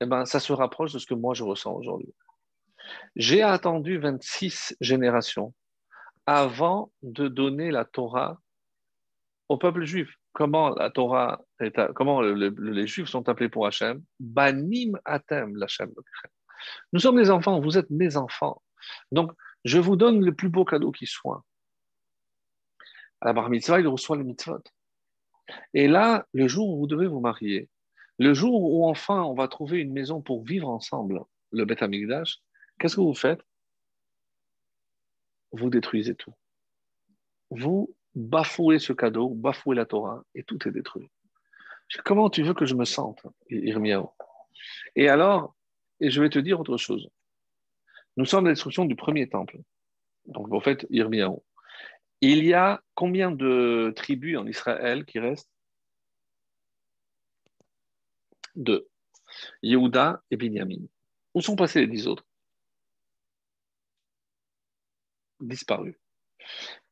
eh 0.00 0.06
ben, 0.06 0.24
ça 0.24 0.40
se 0.40 0.52
rapproche 0.52 0.92
de 0.92 0.98
ce 0.98 1.06
que 1.06 1.14
moi 1.14 1.34
je 1.34 1.42
ressens 1.42 1.72
aujourd'hui. 1.72 2.14
J'ai 3.16 3.42
attendu 3.42 3.98
26 3.98 4.76
générations 4.80 5.54
avant 6.26 6.92
de 7.02 7.28
donner 7.28 7.70
la 7.70 7.84
Torah 7.84 8.40
au 9.48 9.56
peuple 9.56 9.84
juif. 9.84 10.14
Comment 10.32 10.70
la 10.70 10.90
Torah, 10.90 11.40
comment 11.94 12.20
les 12.20 12.86
Juifs 12.86 13.08
sont 13.08 13.26
appelés 13.28 13.48
pour 13.48 13.66
Hachem? 13.66 14.02
Banim 14.20 14.98
Atem, 15.06 15.56
l'Hachem. 15.56 15.90
Nous 16.92 17.00
sommes 17.00 17.16
des 17.16 17.30
enfants, 17.30 17.58
vous 17.60 17.78
êtes 17.78 17.88
mes 17.88 18.18
enfants. 18.18 18.62
Donc, 19.12 19.32
je 19.66 19.80
vous 19.80 19.96
donne 19.96 20.24
le 20.24 20.32
plus 20.32 20.48
beau 20.48 20.64
cadeau 20.64 20.92
qui 20.92 21.06
soit. 21.06 21.44
À 23.20 23.26
la 23.26 23.32
bar 23.32 23.50
mitzvah, 23.50 23.80
il 23.80 23.88
reçoit 23.88 24.16
le 24.16 24.22
mitzvot. 24.22 24.62
Et 25.74 25.88
là, 25.88 26.26
le 26.32 26.46
jour 26.46 26.70
où 26.70 26.78
vous 26.78 26.86
devez 26.86 27.08
vous 27.08 27.18
marier, 27.18 27.68
le 28.18 28.32
jour 28.32 28.62
où 28.62 28.86
enfin 28.86 29.22
on 29.22 29.34
va 29.34 29.48
trouver 29.48 29.78
une 29.78 29.92
maison 29.92 30.22
pour 30.22 30.44
vivre 30.44 30.68
ensemble, 30.68 31.20
le 31.50 31.64
Beth 31.64 31.82
Amikdash, 31.82 32.38
qu'est-ce 32.78 32.94
que 32.94 33.00
vous 33.00 33.14
faites? 33.14 33.42
Vous 35.50 35.68
détruisez 35.68 36.14
tout. 36.14 36.34
Vous 37.50 37.92
bafouez 38.14 38.78
ce 38.78 38.92
cadeau, 38.92 39.30
bafouez 39.30 39.74
la 39.74 39.84
Torah, 39.84 40.22
et 40.36 40.44
tout 40.44 40.66
est 40.68 40.72
détruit. 40.72 41.10
Comment 42.04 42.30
tu 42.30 42.44
veux 42.44 42.54
que 42.54 42.66
je 42.66 42.74
me 42.74 42.84
sente, 42.84 43.26
Irmiao 43.50 44.12
Et 44.94 45.08
alors, 45.08 45.56
et 45.98 46.10
je 46.10 46.22
vais 46.22 46.30
te 46.30 46.38
dire 46.38 46.60
autre 46.60 46.76
chose. 46.76 47.10
Nous 48.16 48.24
sommes 48.24 48.46
à 48.46 48.48
la 48.48 48.54
destruction 48.54 48.84
du 48.84 48.96
premier 48.96 49.28
temple. 49.28 49.58
Donc, 50.26 50.52
en 50.52 50.60
fait, 50.60 50.86
Irmiao. 50.90 51.44
Il 52.20 52.44
y 52.44 52.54
a 52.54 52.82
combien 52.94 53.30
de 53.30 53.92
tribus 53.94 54.38
en 54.38 54.46
Israël 54.46 55.04
qui 55.04 55.18
restent? 55.18 55.50
Deux. 58.54 58.88
Yehuda 59.62 60.22
et 60.30 60.36
Binyamin. 60.36 60.86
Où 61.34 61.42
sont 61.42 61.56
passés 61.56 61.80
les 61.80 61.86
dix 61.86 62.06
autres? 62.06 62.24
Disparus. 65.40 65.94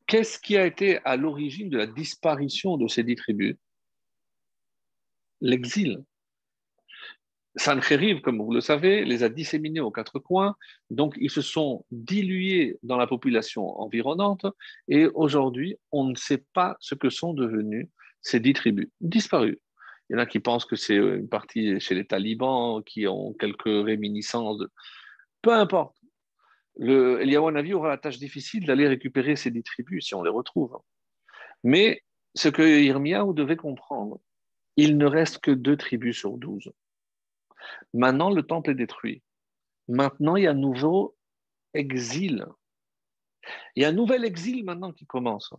Qu'est-ce 0.05 0.37
qui 0.37 0.55
a 0.55 0.67
été 0.67 0.99
à 1.03 1.17
l'origine 1.17 1.69
de 1.69 1.77
la 1.77 1.87
disparition 1.87 2.77
de 2.77 2.87
ces 2.87 3.03
dix 3.03 3.15
tribus? 3.15 3.57
L'exil. 5.41 6.03
Sancheriv, 7.57 8.21
comme 8.21 8.41
vous 8.41 8.53
le 8.53 8.59
savez, 8.59 9.05
les 9.05 9.23
a 9.23 9.29
disséminés 9.29 9.79
aux 9.79 9.91
quatre 9.91 10.19
coins, 10.19 10.55
donc 10.89 11.15
ils 11.17 11.29
se 11.29 11.41
sont 11.41 11.85
dilués 11.91 12.77
dans 12.83 12.97
la 12.97 13.07
population 13.07 13.79
environnante, 13.79 14.45
et 14.87 15.07
aujourd'hui, 15.07 15.77
on 15.91 16.05
ne 16.05 16.15
sait 16.15 16.43
pas 16.53 16.75
ce 16.79 16.95
que 16.95 17.09
sont 17.09 17.33
devenus 17.33 17.87
ces 18.21 18.39
dix 18.39 18.53
tribus, 18.53 18.89
disparus. 18.99 19.57
Il 20.09 20.13
y 20.13 20.15
en 20.17 20.19
a 20.19 20.25
qui 20.25 20.39
pensent 20.39 20.65
que 20.65 20.75
c'est 20.75 20.95
une 20.95 21.29
partie 21.29 21.79
chez 21.79 21.95
les 21.95 22.05
talibans, 22.05 22.83
qui 22.83 23.07
ont 23.07 23.33
quelques 23.33 23.63
réminiscences. 23.65 24.63
Peu 25.41 25.53
importe. 25.53 25.95
Le 26.77 27.73
aura 27.73 27.87
la 27.87 27.97
tâche 27.97 28.19
difficile 28.19 28.65
d'aller 28.65 28.87
récupérer 28.87 29.37
ces 29.37 29.49
dix 29.49 29.63
tribus 29.63 30.07
si 30.07 30.13
on 30.13 30.23
les 30.23 30.29
retrouve. 30.29 30.77
Mais 31.63 32.03
ce 32.35 32.49
que 32.49 32.61
Irmiyahu 32.61 33.33
devait 33.33 33.55
comprendre, 33.55 34.19
il 34.75 34.97
ne 34.97 35.05
reste 35.05 35.39
que 35.39 35.51
deux 35.51 35.77
tribus 35.77 36.17
sur 36.17 36.37
douze. 36.37 36.69
Maintenant, 37.93 38.31
le 38.31 38.43
temple 38.43 38.71
est 38.71 38.75
détruit. 38.75 39.21
Maintenant, 39.87 40.35
il 40.35 40.43
y 40.43 40.47
a 40.47 40.51
un 40.51 40.55
nouveau 40.55 41.15
exil. 41.73 42.45
Il 43.75 43.83
y 43.83 43.85
a 43.85 43.89
un 43.89 43.93
nouvel 43.93 44.25
exil 44.25 44.65
maintenant 44.65 44.91
qui 44.91 45.05
commence. 45.05 45.53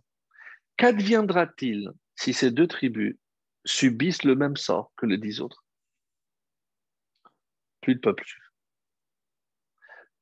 Qu'adviendra-t-il 0.75 1.91
si 2.15 2.33
ces 2.33 2.51
deux 2.51 2.67
tribus 2.67 3.17
subissent 3.65 4.23
le 4.23 4.35
même 4.35 4.57
sort 4.57 4.91
que 4.97 5.05
les 5.05 5.17
dix 5.17 5.41
autres? 5.41 5.63
Plus 7.81 7.95
de 7.95 7.99
peuple 7.99 8.25
juif. 8.25 8.43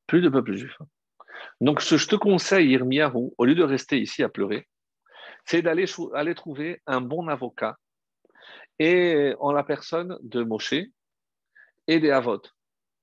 Plus 0.06 0.20
de 0.20 0.28
peuple 0.28 0.54
juif. 0.54 0.78
Donc, 1.60 1.80
ce 1.80 1.90
que 1.90 1.96
je 1.98 2.08
te 2.08 2.16
conseille, 2.16 2.70
Irmiarou, 2.70 3.34
au 3.38 3.44
lieu 3.44 3.54
de 3.54 3.64
rester 3.64 3.98
ici 4.00 4.22
à 4.22 4.28
pleurer, 4.28 4.68
c'est 5.44 5.62
d'aller 5.62 5.86
aller 6.14 6.34
trouver 6.34 6.82
un 6.86 7.00
bon 7.00 7.28
avocat 7.28 7.78
et 8.78 9.34
en 9.40 9.52
la 9.52 9.64
personne 9.64 10.18
de 10.22 10.42
Moshe, 10.42 10.74
et 11.86 12.00
des 12.00 12.10
Avot 12.10 12.42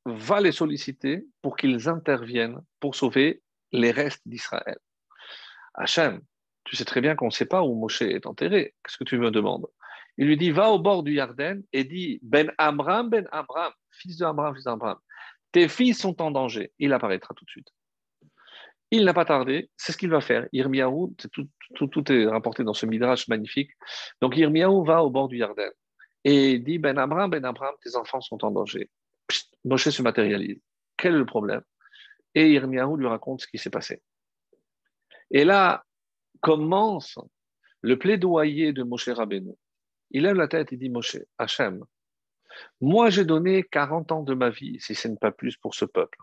va 0.06 0.42
les 0.42 0.52
solliciter 0.52 1.26
pour 1.42 1.56
qu'ils 1.56 1.88
interviennent 1.88 2.62
pour 2.80 2.96
sauver 2.96 3.42
les 3.72 3.92
restes 3.92 4.22
d'Israël. 4.26 4.78
Hachem, 5.74 6.22
tu 6.66 6.76
sais 6.76 6.86
très 6.86 7.02
bien 7.02 7.16
qu'on 7.16 7.28
ne 7.28 7.32
sait 7.32 7.46
pas 7.46 7.64
où 7.64 7.76
Moshe 7.76 8.02
est 8.02 8.26
enterré. 8.26 8.76
Qu'est-ce 8.84 8.98
que 8.98 9.04
tu 9.04 9.18
me 9.18 9.32
demandes? 9.32 9.68
Il 10.18 10.28
lui 10.28 10.38
dit 10.38 10.52
Va 10.52 10.70
au 10.70 10.80
bord 10.80 11.04
du 11.04 11.14
Yarden 11.14 11.64
et 11.74 11.84
dit 11.84 12.20
Ben 12.22 12.52
Amram, 12.58 13.10
Ben 13.10 13.28
Amram, 13.32 13.74
fils 13.92 14.18
de 14.18 14.26
Amram, 14.26 14.54
fils 14.54 14.66
d'Amram, 14.66 14.98
tes 15.52 15.68
fils 15.68 16.00
sont 16.00 16.22
en 16.22 16.32
danger. 16.32 16.72
Il 16.80 16.94
apparaîtra 16.94 17.34
tout 17.34 17.46
de 17.46 17.50
suite. 17.50 17.70
Il 18.92 19.06
n'a 19.06 19.14
pas 19.14 19.26
tardé, 19.26 19.72
c'est 19.76 19.92
ce 19.92 19.98
qu'il 19.98 20.12
va 20.12 20.22
faire. 20.22 20.48
Irmiaou, 20.52 21.16
tout, 21.32 21.88
tout, 21.88 22.12
est 22.12 22.28
rapporté 22.28 22.64
dans 22.64 22.76
ce 22.76 22.86
midrash 22.86 23.28
magnifique. 23.28 23.72
Donc 24.22 24.38
Irmiaou 24.38 24.84
va 24.84 25.04
au 25.04 25.10
bord 25.10 25.30
du 25.30 25.38
Yarden 25.38 25.72
et 26.24 26.60
dit 26.60 26.78
Ben 26.80 26.98
Abraham, 26.98 27.30
Ben 27.30 27.44
Abraham, 27.46 27.76
tes 27.82 27.96
enfants 27.96 28.22
sont 28.22 28.44
en 28.46 28.52
danger. 28.52 28.90
Moshe 29.66 29.90
se 29.90 30.02
matérialise. 30.02 30.60
Quel 30.98 31.16
est 31.16 31.20
le 31.20 31.26
problème? 31.26 31.62
Et 32.36 32.52
Irmiyahu 32.52 32.98
lui 32.98 33.08
raconte 33.08 33.42
ce 33.42 33.48
qui 33.48 33.58
s'est 33.58 33.70
passé. 33.70 34.02
Et 35.32 35.46
là 35.46 35.84
commence 36.42 37.18
le 37.82 37.98
plaidoyer 37.98 38.74
de 38.74 38.84
Moshe 38.84 39.10
Rabbeinu. 39.10 39.54
Il 40.12 40.24
lève 40.24 40.36
la 40.36 40.48
tête 40.48 40.72
et 40.74 40.78
dit 40.78 40.90
Moshe, 40.90 41.18
Hachem, 41.38 41.84
moi 42.82 43.10
j'ai 43.10 43.26
donné 43.26 43.64
40 43.64 44.12
ans 44.12 44.24
de 44.24 44.34
ma 44.34 44.50
vie, 44.50 44.80
si 44.80 44.96
ce 44.96 45.08
n'est 45.08 45.18
pas 45.18 45.32
plus, 45.32 45.58
pour 45.58 45.74
ce 45.74 45.86
peuple. 45.86 46.18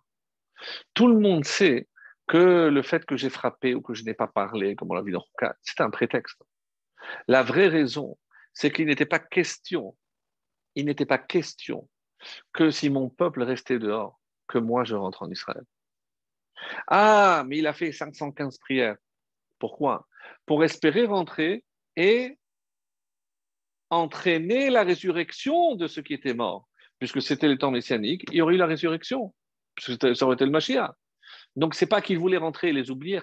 Tout 0.95 1.09
le 1.09 1.19
monde 1.19 1.45
sait 1.45 1.89
que 2.29 2.69
le 2.69 2.83
fait 2.83 3.05
que 3.05 3.17
j'ai 3.17 3.31
frappé 3.31 3.75
ou 3.75 3.81
que 3.81 3.95
je 3.95 4.05
n'ai 4.05 4.15
pas 4.15 4.29
parlé, 4.29 4.77
comme 4.77 4.91
on 4.91 4.95
l'a 4.95 5.03
vu 5.03 5.13
dans 5.13 5.21
Ruka, 5.21 5.57
c'est 5.63 5.81
un 5.81 5.91
prétexte. 5.91 6.41
La 7.27 7.43
vraie 7.43 7.69
raison, 7.69 8.17
c'est 8.53 8.71
qu'il 8.71 8.87
n'était 8.87 9.07
pas 9.07 9.19
question, 9.19 9.97
il 10.75 10.87
n'était 10.87 11.07
pas 11.07 11.19
question 11.19 11.89
que 12.53 12.71
si 12.71 12.91
mon 12.91 13.09
peuple 13.09 13.43
restait 13.43 13.79
dehors, 13.79 14.21
que 14.47 14.59
moi 14.59 14.85
je 14.85 14.95
rentre 14.95 15.23
en 15.23 15.31
Israël. 15.31 15.65
Ah, 16.87 17.45
mais 17.47 17.59
il 17.59 17.67
a 17.67 17.73
fait 17.73 17.93
515 17.93 18.59
prières. 18.59 18.97
Pourquoi? 19.59 20.07
Pour 20.47 20.65
espérer 20.65 21.07
rentrer 21.07 21.65
et 21.97 22.39
entraîner 23.91 24.71
la 24.71 24.83
résurrection 24.83 25.75
de 25.75 25.87
ceux 25.87 26.03
qui 26.03 26.15
étaient 26.15 26.35
morts. 26.35 26.69
Puisque 26.99 27.23
c'était 27.23 27.49
le 27.49 27.57
temps 27.57 27.71
messianique, 27.71 28.25
il 28.31 28.37
y 28.37 28.43
aurait 28.43 28.55
eu 28.55 28.59
la 28.59 28.67
résurrection, 28.67 29.35
ça 29.79 29.97
aurait 30.23 30.35
été 30.35 30.45
le 30.45 30.51
Mashiach. 30.51 30.93
Donc, 31.57 31.75
c'est 31.75 31.87
pas 31.87 32.03
qu'il 32.03 32.19
voulait 32.19 32.37
rentrer 32.37 32.69
et 32.69 32.73
les 32.73 32.91
oublier. 32.91 33.21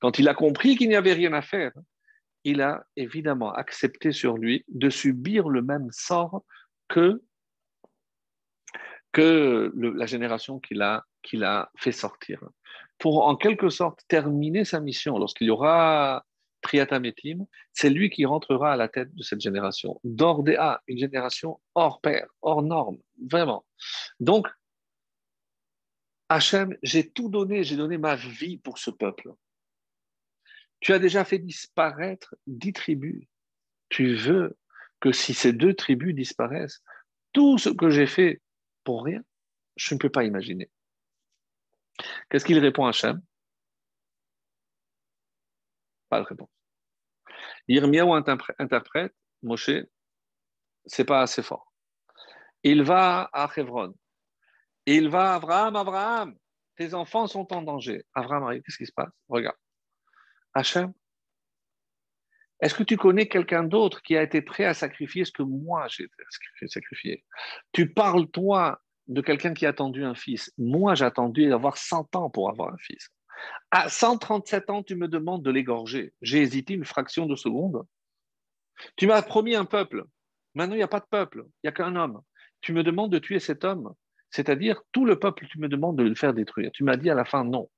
Quand 0.00 0.18
il 0.18 0.28
a 0.28 0.34
compris 0.34 0.76
qu'il 0.76 0.88
n'y 0.88 0.96
avait 0.96 1.12
rien 1.12 1.32
à 1.32 1.42
faire, 1.42 1.72
il 2.46 2.62
a 2.62 2.86
évidemment 2.94 3.52
accepté 3.52 4.12
sur 4.12 4.38
lui 4.38 4.64
de 4.68 4.88
subir 4.88 5.48
le 5.48 5.62
même 5.62 5.88
sort 5.90 6.44
que, 6.86 7.20
que 9.10 9.72
la 9.74 10.06
génération 10.06 10.60
qu'il 10.60 10.80
a, 10.80 11.04
a 11.42 11.70
fait 11.76 11.90
sortir. 11.90 12.40
Pour 12.98 13.26
en 13.26 13.34
quelque 13.34 13.68
sorte 13.68 14.04
terminer 14.06 14.64
sa 14.64 14.78
mission, 14.78 15.18
lorsqu'il 15.18 15.48
y 15.48 15.50
aura 15.50 16.24
Triatametim, 16.62 17.46
c'est 17.72 17.90
lui 17.90 18.10
qui 18.10 18.24
rentrera 18.24 18.74
à 18.74 18.76
la 18.76 18.88
tête 18.88 19.12
de 19.12 19.24
cette 19.24 19.40
génération. 19.40 20.00
D'Ordéa, 20.04 20.80
une 20.86 20.98
génération 20.98 21.60
hors 21.74 22.00
pair, 22.00 22.28
hors 22.42 22.62
norme, 22.62 22.98
Vraiment. 23.28 23.66
Donc, 24.20 24.46
Hachem, 26.28 26.76
j'ai 26.84 27.10
tout 27.10 27.28
donné, 27.28 27.64
j'ai 27.64 27.76
donné 27.76 27.98
ma 27.98 28.14
vie 28.14 28.58
pour 28.58 28.78
ce 28.78 28.90
peuple. 28.90 29.32
Tu 30.80 30.92
as 30.92 30.98
déjà 30.98 31.24
fait 31.24 31.38
disparaître 31.38 32.34
dix 32.46 32.72
tribus. 32.72 33.26
Tu 33.88 34.14
veux 34.14 34.56
que 35.00 35.12
si 35.12 35.34
ces 35.34 35.52
deux 35.52 35.74
tribus 35.74 36.14
disparaissent, 36.14 36.82
tout 37.32 37.58
ce 37.58 37.68
que 37.68 37.90
j'ai 37.90 38.06
fait 38.06 38.40
pour 38.84 39.04
rien, 39.04 39.22
je 39.76 39.94
ne 39.94 39.98
peux 39.98 40.10
pas 40.10 40.24
imaginer. 40.24 40.70
Qu'est-ce 42.28 42.44
qu'il 42.44 42.58
répond 42.58 42.86
à 42.86 42.90
Hachem? 42.90 43.20
Pas 46.08 46.20
de 46.20 46.26
réponse. 46.26 46.50
Yirmiyahu 47.68 48.22
interprète, 48.58 49.14
Moshe, 49.42 49.70
c'est 50.84 51.04
pas 51.04 51.22
assez 51.22 51.42
fort. 51.42 51.72
Il 52.62 52.82
va 52.82 53.28
à 53.32 53.50
Hebron. 53.56 53.94
Il 54.86 55.08
va 55.08 55.32
à 55.32 55.34
Abraham, 55.36 55.76
Abraham, 55.76 56.38
tes 56.76 56.94
enfants 56.94 57.26
sont 57.26 57.52
en 57.52 57.62
danger. 57.62 58.04
Abraham 58.14 58.44
arrive, 58.44 58.62
qu'est-ce 58.62 58.78
qui 58.78 58.86
se 58.86 58.92
passe? 58.92 59.12
Regarde. 59.28 59.56
Hachem, 60.56 60.94
est-ce 62.60 62.74
que 62.74 62.82
tu 62.82 62.96
connais 62.96 63.28
quelqu'un 63.28 63.62
d'autre 63.62 64.00
qui 64.00 64.16
a 64.16 64.22
été 64.22 64.40
prêt 64.40 64.64
à 64.64 64.72
sacrifier 64.72 65.26
ce 65.26 65.30
que 65.30 65.42
moi 65.42 65.86
j'ai 65.88 66.08
sacrifié 66.66 67.24
Tu 67.72 67.92
parles, 67.92 68.26
toi, 68.30 68.80
de 69.06 69.20
quelqu'un 69.20 69.52
qui 69.52 69.66
a 69.66 69.68
attendu 69.68 70.02
un 70.02 70.14
fils. 70.14 70.50
Moi, 70.56 70.94
j'ai 70.94 71.04
attendu 71.04 71.46
d'avoir 71.46 71.76
100 71.76 72.16
ans 72.16 72.30
pour 72.30 72.48
avoir 72.48 72.72
un 72.72 72.78
fils. 72.78 73.10
À 73.70 73.90
137 73.90 74.70
ans, 74.70 74.82
tu 74.82 74.96
me 74.96 75.08
demandes 75.08 75.42
de 75.42 75.50
l'égorger. 75.50 76.14
J'ai 76.22 76.40
hésité 76.40 76.72
une 76.72 76.86
fraction 76.86 77.26
de 77.26 77.36
seconde. 77.36 77.84
Tu 78.96 79.06
m'as 79.06 79.20
promis 79.20 79.54
un 79.54 79.66
peuple. 79.66 80.04
Maintenant, 80.54 80.74
il 80.74 80.78
n'y 80.78 80.82
a 80.82 80.88
pas 80.88 81.00
de 81.00 81.06
peuple. 81.10 81.44
Il 81.46 81.66
n'y 81.66 81.68
a 81.68 81.72
qu'un 81.72 81.96
homme. 81.96 82.22
Tu 82.62 82.72
me 82.72 82.82
demandes 82.82 83.12
de 83.12 83.18
tuer 83.18 83.40
cet 83.40 83.62
homme. 83.62 83.92
C'est-à-dire, 84.30 84.80
tout 84.92 85.04
le 85.04 85.18
peuple, 85.18 85.46
tu 85.48 85.58
me 85.58 85.68
demandes 85.68 85.98
de 85.98 86.04
le 86.04 86.14
faire 86.14 86.32
détruire. 86.32 86.70
Tu 86.72 86.82
m'as 86.82 86.96
dit 86.96 87.10
à 87.10 87.14
la 87.14 87.26
fin 87.26 87.44
non. 87.44 87.68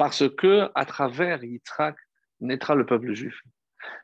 Parce 0.00 0.26
que 0.34 0.70
à 0.74 0.86
travers 0.86 1.44
Yitzhak 1.44 1.94
naîtra 2.40 2.74
le 2.74 2.86
peuple 2.86 3.12
juif. 3.12 3.38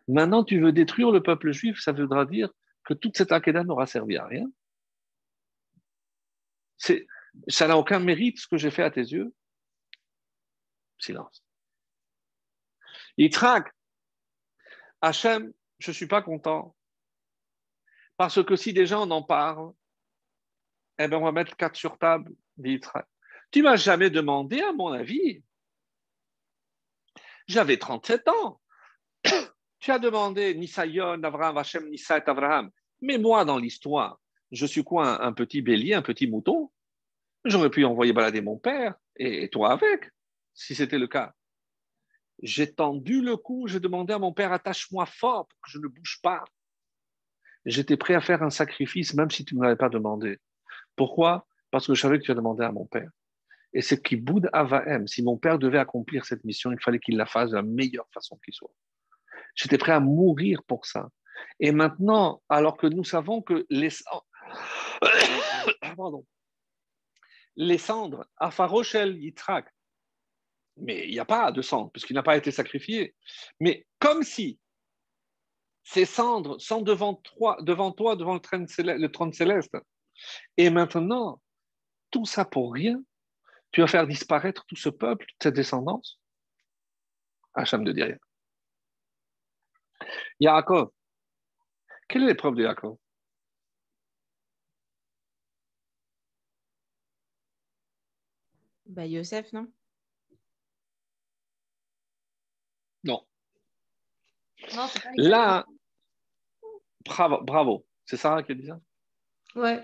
Maintenant, 0.09 0.45
tu 0.45 0.61
veux 0.61 0.71
détruire 0.71 1.11
le 1.11 1.23
peuple 1.23 1.53
juif, 1.53 1.81
ça 1.81 1.93
voudra 1.93 2.27
dire 2.27 2.51
que 2.85 2.93
toute 2.93 3.17
cette 3.17 3.33
Akedah 3.33 3.65
n'aura 3.65 3.87
servi 3.87 4.19
à 4.19 4.27
rien. 4.27 4.45
Ça 6.77 7.67
n'a 7.67 7.79
aucun 7.79 7.99
mérite 7.99 8.39
ce 8.39 8.47
que 8.47 8.59
j'ai 8.59 8.71
fait 8.71 8.83
à 8.83 8.91
tes 8.91 9.01
yeux. 9.01 9.35
Silence. 10.99 11.43
Yitzhak, 13.17 13.73
Hachem, 15.01 15.51
je 15.79 15.93
ne 15.93 15.95
suis 15.95 16.09
pas 16.09 16.21
content. 16.21 16.77
Parce 18.19 18.45
que 18.45 18.55
si 18.55 18.75
des 18.75 18.85
gens 18.85 19.11
en 19.11 19.23
parlent, 19.23 19.73
eh 20.99 21.09
bien, 21.09 21.17
on 21.17 21.25
va 21.25 21.33
mettre 21.33 21.57
quatre 21.57 21.77
sur 21.77 21.97
table, 21.97 22.35
dit 22.59 22.73
Yitzhak. 22.73 23.09
Tu 23.51 23.63
m'as 23.63 23.77
jamais 23.77 24.11
demandé, 24.11 24.61
à 24.61 24.75
mon 24.75 24.93
avis. 24.93 25.43
J'avais 27.47 27.79
37 27.79 28.29
ans. 28.29 28.61
tu 29.81 29.91
as 29.91 29.99
demandé 29.99 30.55
Nisayon, 30.55 31.23
Avraham, 31.23 31.59
Hachem, 31.59 31.89
Nisa 31.89 32.17
Avraham. 32.27 32.71
Mais 33.01 33.19
moi, 33.19 33.45
dans 33.45 33.59
l'histoire, 33.59 34.21
je 34.51 34.67
suis 34.67 34.85
quoi 34.85 35.25
un, 35.25 35.33
petit 35.33 35.63
bélier, 35.63 35.95
un 35.95 36.03
petit 36.03 36.27
mouton? 36.27 36.71
J'aurais 37.45 37.71
pu 37.71 37.85
envoyer 37.85 38.13
balader 38.13 38.41
mon 38.41 38.59
père 38.59 38.95
et 39.17 39.49
toi 39.49 39.73
avec 39.73 40.11
si 40.57 40.75
c'était 40.75 40.99
le 40.99 41.07
cas. 41.07 41.35
J'ai 42.43 42.73
tendu 42.73 43.23
le 43.23 43.37
cou, 43.37 43.67
j'ai 43.69 43.81
demandé 43.81 44.13
à 44.13 44.19
mon 44.19 44.33
père, 44.33 44.53
attache-moi 44.53 45.07
fort 45.07 45.47
pour 45.47 45.61
que 45.61 45.71
je 45.71 45.79
ne 45.79 45.87
bouge 45.87 46.19
pas. 46.23 46.45
J'étais 47.65 47.97
prêt 47.97 48.15
à 48.15 48.21
faire 48.21 48.43
un 48.43 48.51
sacrifice, 48.51 49.15
même 49.15 49.31
si 49.31 49.45
tu 49.45 49.55
ne 49.55 49.61
m'avais 49.61 49.77
pas 49.77 49.89
demandé. 49.89 50.39
Pourquoi? 50.97 51.47
Parce 51.71 51.87
que 51.87 51.95
je 51.95 52.01
savais 52.01 52.19
que 52.19 52.25
tu 52.25 52.31
as 52.31 52.35
demandé 52.35 52.65
à 52.65 52.73
mon 52.73 52.87
père. 52.87 53.11
Et 53.73 53.83
c'est 53.83 54.03
qui 54.03 54.17
boude 54.17 54.49
Avaem. 54.53 55.07
Si 55.07 55.23
mon 55.23 55.37
père 55.37 55.59
devait 55.59 55.79
accomplir 55.79 56.25
cette 56.25 56.45
mission, 56.45 56.73
il 56.73 56.81
fallait 56.81 56.99
qu'il 56.99 57.17
la 57.17 57.27
fasse 57.27 57.51
de 57.51 57.57
la 57.57 57.63
meilleure 57.63 58.09
façon 58.13 58.39
qui 58.45 58.53
soit. 58.53 58.73
J'étais 59.55 59.79
prêt 59.79 59.93
à 59.93 60.01
mourir 60.01 60.63
pour 60.65 60.87
ça. 60.87 61.09
Et 61.61 61.73
maintenant, 61.73 62.43
alors 62.49 62.77
que 62.77 62.87
nous 62.87 63.05
savons 63.05 63.43
que 63.43 63.67
les, 63.69 63.91
les 67.57 67.79
cendres, 67.79 68.27
Afaroshel 68.37 69.17
Yitrak, 69.17 69.67
mais 70.77 71.07
il 71.07 71.13
n'y 71.13 71.19
a 71.19 71.25
pas 71.25 71.53
de 71.53 71.63
cendres, 71.63 71.91
puisqu'il 71.91 72.15
n'a 72.15 72.23
pas 72.23 72.37
été 72.37 72.51
sacrifié. 72.51 73.15
Mais 73.61 73.87
comme 73.99 74.23
si 74.23 74.59
ces 75.83 76.05
cendres 76.05 76.61
sont 76.61 76.83
devant 76.83 77.15
toi, 77.15 77.57
devant, 77.63 77.93
toi, 77.93 78.17
devant 78.17 78.35
le 78.35 79.07
trône 79.09 79.33
céleste, 79.33 79.77
et 80.57 80.71
maintenant, 80.71 81.41
tout 82.11 82.27
ça 82.27 82.45
pour 82.45 82.73
rien, 82.73 83.03
tu 83.73 83.81
vas 83.81 83.87
faire 83.87 84.07
disparaître 84.07 84.65
tout 84.67 84.77
ce 84.77 84.89
peuple, 84.89 85.27
toute 85.27 85.43
cette 85.43 85.55
descendance 85.55 86.21
Hacham 87.55 87.83
ne 87.83 87.93
dit 87.93 88.03
rien. 88.03 88.19
Yaakov, 90.41 90.91
quelle 92.09 92.25
est 92.25 92.27
l'épreuve 92.27 92.55
de 92.55 92.63
Yaakov? 92.63 92.99
Bah, 98.87 99.05
Yosef, 99.07 99.53
non? 99.53 99.73
Non. 103.05 103.27
Là, 105.17 105.65
bravo, 107.05 107.43
bravo. 107.43 107.87
C'est 108.05 108.17
Sarah 108.17 108.43
qui 108.43 108.53
a 108.53 108.55
dit 108.55 108.67
ça 108.67 108.81
Ouais. 109.55 109.83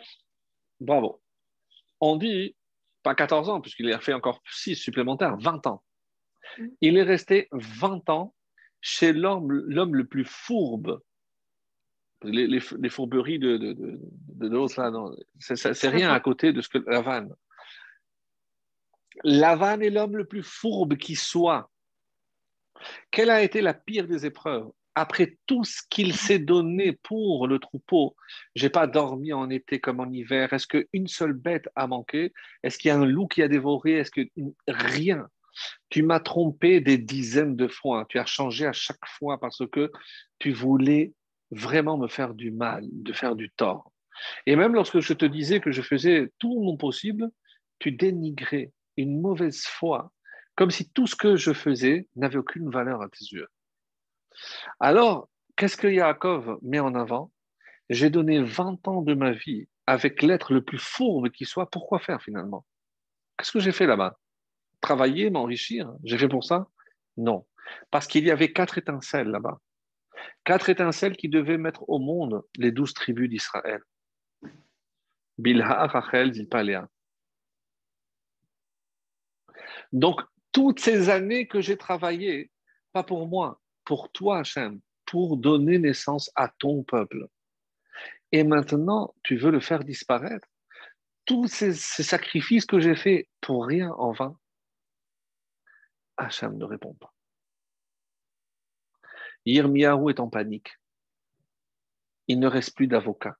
Bravo. 0.80 1.22
On 2.00 2.16
dit, 2.16 2.56
pas 3.03 3.14
14 3.14 3.48
ans, 3.48 3.61
puisqu'il 3.61 3.92
a 3.92 4.00
fait 4.00 4.12
encore 4.12 4.40
6 4.50 4.76
supplémentaires, 4.76 5.36
20 5.38 5.66
ans. 5.66 5.82
Mm. 6.59 6.66
Il 6.80 6.96
est 6.96 7.03
resté 7.03 7.48
20 7.53 8.09
ans 8.11 8.34
chez 8.80 9.12
l'homme, 9.12 9.50
l'homme 9.53 9.94
le 9.94 10.07
plus 10.07 10.24
fourbe. 10.24 11.00
Les, 12.24 12.61
fourberies 12.61 13.40
de, 13.40 13.57
de, 13.57 13.74
de, 13.74 14.48
l'autre, 14.48 14.72
c'est, 15.40 15.88
rien 15.88 16.12
à 16.12 16.20
côté 16.20 16.53
de 16.53 16.61
ce 16.61 16.68
que 16.68 16.78
Lavan. 16.78 17.28
Lavan 19.24 19.80
est 19.80 19.90
l'homme 19.90 20.16
le 20.16 20.24
plus 20.24 20.44
fourbe 20.44 20.96
qui 20.96 21.16
soit. 21.16 21.68
Quelle 23.11 23.30
a 23.30 23.42
été 23.42 23.61
la 23.61 23.74
pire 23.74 24.07
des 24.07 24.24
épreuves? 24.24 24.70
Après 24.95 25.38
tout 25.47 25.64
ce 25.64 25.80
qu'il 25.88 26.14
s'est 26.14 26.38
donné 26.38 26.93
pour 26.93 27.47
le 27.47 27.59
troupeau, 27.59 28.14
j'ai 28.55 28.68
pas 28.68 28.86
dormi 28.86 29.32
en 29.32 29.49
été 29.49 29.80
comme 29.80 30.01
en 30.01 30.11
hiver. 30.11 30.53
Est-ce 30.53 30.66
qu'une 30.66 31.09
seule 31.09 31.32
bête 31.32 31.68
a 31.76 31.86
manqué? 31.86 32.32
Est-ce 32.62 32.78
qu'il 32.78 32.88
y 32.88 32.93
a 32.93 32.99
un 32.99 33.07
loup 33.07 33.26
qui 33.26 33.43
a 33.43 33.49
dévoré? 33.49 33.93
Est-ce 33.93 34.11
que 34.11 34.28
rien? 34.68 35.28
Tu 35.88 36.03
m'as 36.03 36.20
trompé 36.20 36.80
des 36.80 36.99
dizaines 36.99 37.57
de 37.57 37.68
fois. 37.68 38.07
Tu 38.09 38.18
as 38.18 38.26
changé 38.26 38.66
à 38.66 38.72
chaque 38.72 39.07
fois 39.07 39.38
parce 39.38 39.62
que 39.70 39.90
tu 40.38 40.53
voulais 40.53 41.12
vraiment 41.51 41.99
me 41.99 42.09
faire 42.09 42.34
du 42.34 42.51
mal, 42.51 42.84
de 42.90 43.12
faire 43.12 43.36
du 43.36 43.51
tort. 43.51 43.93
Et 44.47 44.57
même 44.57 44.74
lorsque 44.74 45.01
je 45.01 45.12
te 45.12 45.24
disais 45.24 45.61
que 45.61 45.72
je 45.72 45.82
faisais 45.82 46.30
tout 46.38 46.61
mon 46.61 46.76
possible, 46.76 47.30
tu 47.78 47.93
dénigrais 47.93 48.72
une 48.97 49.20
mauvaise 49.20 49.64
foi 49.64 50.12
comme 50.55 50.70
si 50.70 50.90
tout 50.90 51.07
ce 51.07 51.16
que 51.16 51.36
je 51.36 51.53
faisais 51.53 52.09
n'avait 52.16 52.38
aucune 52.38 52.70
valeur 52.70 53.01
à 53.03 53.09
tes 53.09 53.24
yeux. 53.24 53.49
Alors, 54.80 55.28
qu'est-ce 55.56 55.76
que 55.76 55.86
Yaakov 55.86 56.58
met 56.62 56.80
en 56.80 56.94
avant? 56.94 57.32
J'ai 57.90 58.10
donné 58.10 58.42
20 58.42 58.88
ans 58.88 59.02
de 59.02 59.14
ma 59.14 59.32
vie 59.32 59.68
avec 59.86 60.22
l'être 60.22 60.52
le 60.52 60.62
plus 60.62 60.78
fourbe 60.78 61.30
qui 61.30 61.44
soit. 61.44 61.70
Pourquoi 61.70 61.98
faire 61.98 62.22
finalement? 62.22 62.64
Qu'est-ce 63.36 63.52
que 63.52 63.60
j'ai 63.60 63.72
fait 63.72 63.86
là-bas? 63.86 64.18
Travailler, 64.80 65.30
m'enrichir? 65.30 65.92
J'ai 66.04 66.18
fait 66.18 66.28
pour 66.28 66.44
ça? 66.44 66.68
Non. 67.16 67.46
Parce 67.90 68.06
qu'il 68.06 68.24
y 68.24 68.30
avait 68.30 68.52
quatre 68.52 68.78
étincelles 68.78 69.28
là-bas. 69.28 69.58
Quatre 70.44 70.68
étincelles 70.68 71.16
qui 71.16 71.28
devaient 71.28 71.58
mettre 71.58 71.88
au 71.88 71.98
monde 71.98 72.42
les 72.56 72.72
douze 72.72 72.94
tribus 72.94 73.28
d'Israël. 73.28 73.80
Bilha, 75.38 75.86
Rachel, 75.86 76.34
Zilpalea. 76.34 76.88
Donc, 79.92 80.20
toutes 80.52 80.80
ces 80.80 81.08
années 81.10 81.46
que 81.46 81.60
j'ai 81.60 81.76
travaillé, 81.76 82.50
pas 82.92 83.02
pour 83.02 83.26
moi, 83.26 83.60
pour 83.84 84.10
toi, 84.12 84.38
Hachem, 84.38 84.80
pour 85.06 85.36
donner 85.36 85.78
naissance 85.78 86.30
à 86.34 86.48
ton 86.48 86.82
peuple. 86.82 87.26
Et 88.30 88.44
maintenant, 88.44 89.14
tu 89.22 89.36
veux 89.36 89.50
le 89.50 89.60
faire 89.60 89.84
disparaître? 89.84 90.48
Tous 91.24 91.46
ces, 91.46 91.72
sacrifices 91.74 92.66
que 92.66 92.80
j'ai 92.80 92.96
faits 92.96 93.28
pour 93.40 93.66
rien 93.66 93.90
en 93.92 94.12
vain? 94.12 94.38
Hachem 96.16 96.56
ne 96.56 96.64
répond 96.64 96.94
pas. 96.94 97.12
Yirmiyahu 99.44 100.10
est 100.10 100.20
en 100.20 100.28
panique. 100.28 100.72
Il 102.28 102.38
ne 102.38 102.46
reste 102.46 102.74
plus 102.76 102.86
d'avocat. 102.86 103.36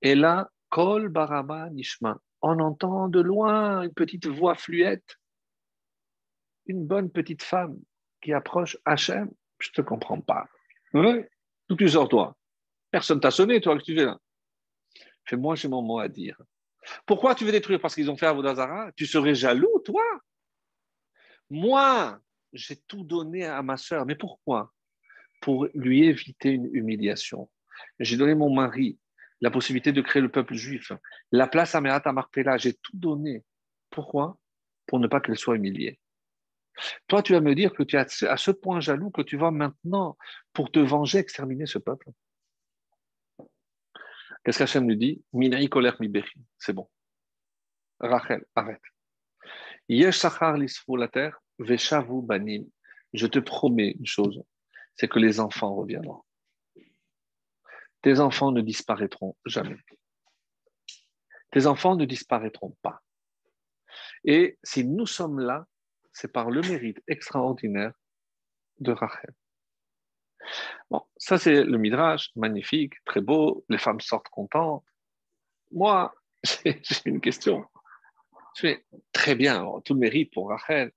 Et 0.00 0.14
là, 0.14 0.50
Kol 0.70 1.08
Barama 1.08 1.70
Nishma, 1.70 2.18
on 2.40 2.58
entend 2.60 3.08
de 3.08 3.20
loin 3.20 3.82
une 3.82 3.92
petite 3.92 4.26
voix 4.26 4.54
fluette 4.54 5.18
une 6.66 6.86
bonne 6.86 7.10
petite 7.10 7.42
femme 7.42 7.78
qui 8.22 8.32
approche 8.32 8.78
Hachem, 8.84 9.30
je 9.58 9.68
ne 9.68 9.72
te 9.74 9.80
comprends 9.82 10.20
pas. 10.20 10.46
Oui, 10.94 11.24
tout 11.68 11.76
tu 11.76 11.88
sors 11.88 12.08
toi? 12.08 12.36
Personne 12.90 13.20
t'a 13.20 13.30
sonné, 13.30 13.60
toi, 13.60 13.76
que 13.76 13.82
tu 13.82 13.94
fais 13.94 14.04
là? 14.04 14.18
Fais 15.24 15.36
moi, 15.36 15.54
j'ai 15.54 15.68
mon 15.68 15.82
mot 15.82 15.98
à 15.98 16.08
dire. 16.08 16.40
Pourquoi 17.06 17.34
tu 17.34 17.44
veux 17.44 17.52
détruire? 17.52 17.80
Parce 17.80 17.94
qu'ils 17.94 18.10
ont 18.10 18.16
fait 18.16 18.26
Avodazara? 18.26 18.90
Tu 18.96 19.06
serais 19.06 19.34
jaloux, 19.34 19.80
toi? 19.84 20.04
Moi, 21.50 22.18
j'ai 22.52 22.76
tout 22.76 23.04
donné 23.04 23.44
à 23.44 23.62
ma 23.62 23.76
soeur. 23.76 24.04
Mais 24.04 24.16
pourquoi? 24.16 24.72
Pour 25.40 25.68
lui 25.74 26.04
éviter 26.04 26.50
une 26.50 26.74
humiliation. 26.74 27.50
J'ai 27.98 28.16
donné 28.16 28.34
mon 28.34 28.52
mari 28.52 28.98
la 29.40 29.50
possibilité 29.50 29.92
de 29.92 30.00
créer 30.00 30.22
le 30.22 30.30
peuple 30.30 30.54
juif, 30.54 30.92
la 31.32 31.48
place 31.48 31.74
à 31.74 31.80
Merat 31.80 32.12
Marpella, 32.12 32.56
j'ai 32.58 32.74
tout 32.74 32.96
donné. 32.96 33.42
Pourquoi? 33.90 34.38
Pour 34.86 35.00
ne 35.00 35.08
pas 35.08 35.20
qu'elle 35.20 35.36
soit 35.36 35.56
humiliée. 35.56 35.98
Toi, 37.06 37.22
tu 37.22 37.32
vas 37.32 37.40
me 37.40 37.54
dire 37.54 37.72
que 37.72 37.82
tu 37.82 37.96
es 37.96 38.26
à 38.26 38.36
ce 38.36 38.50
point 38.50 38.80
jaloux 38.80 39.10
que 39.10 39.22
tu 39.22 39.36
vas 39.36 39.50
maintenant, 39.50 40.16
pour 40.52 40.70
te 40.70 40.78
venger, 40.78 41.18
exterminer 41.18 41.66
ce 41.66 41.78
peuple. 41.78 42.10
Qu'est-ce 44.44 44.58
qu'Hachem 44.58 44.88
lui 44.88 44.96
dit? 44.96 45.22
Minai 45.32 45.68
koler 45.68 45.92
C'est 46.58 46.72
bon. 46.72 46.88
Rachel, 48.00 48.44
arrête. 48.54 48.82
Yesh 49.88 50.22
la 50.22 52.02
banim. 52.22 52.64
Je 53.12 53.26
te 53.26 53.38
promets 53.38 53.90
une 53.98 54.06
chose, 54.06 54.42
c'est 54.96 55.08
que 55.08 55.18
les 55.18 55.38
enfants 55.38 55.74
reviendront. 55.74 56.22
Tes 58.00 58.18
enfants 58.18 58.50
ne 58.50 58.62
disparaîtront 58.62 59.36
jamais. 59.46 59.78
Tes 61.50 61.66
enfants 61.66 61.94
ne 61.94 62.04
disparaîtront 62.04 62.76
pas. 62.82 63.02
Et 64.24 64.58
si 64.62 64.84
nous 64.84 65.06
sommes 65.06 65.38
là, 65.38 65.66
c'est 66.12 66.32
par 66.32 66.50
le 66.50 66.60
mérite 66.62 67.02
extraordinaire 67.08 67.92
de 68.80 68.92
Rachel. 68.92 69.34
Bon, 70.90 71.02
ça 71.16 71.38
c'est 71.38 71.64
le 71.64 71.78
Midrash, 71.78 72.30
magnifique, 72.36 72.94
très 73.04 73.20
beau, 73.20 73.64
les 73.68 73.78
femmes 73.78 74.00
sortent 74.00 74.28
contentes. 74.28 74.84
Moi, 75.70 76.14
j'ai 76.64 76.80
une 77.06 77.20
question. 77.20 77.64
Je 78.56 78.60
fais 78.60 78.86
très 79.12 79.34
bien, 79.34 79.66
tout 79.84 79.94
le 79.94 80.00
mérite 80.00 80.32
pour 80.32 80.48
Rachel. 80.50 80.92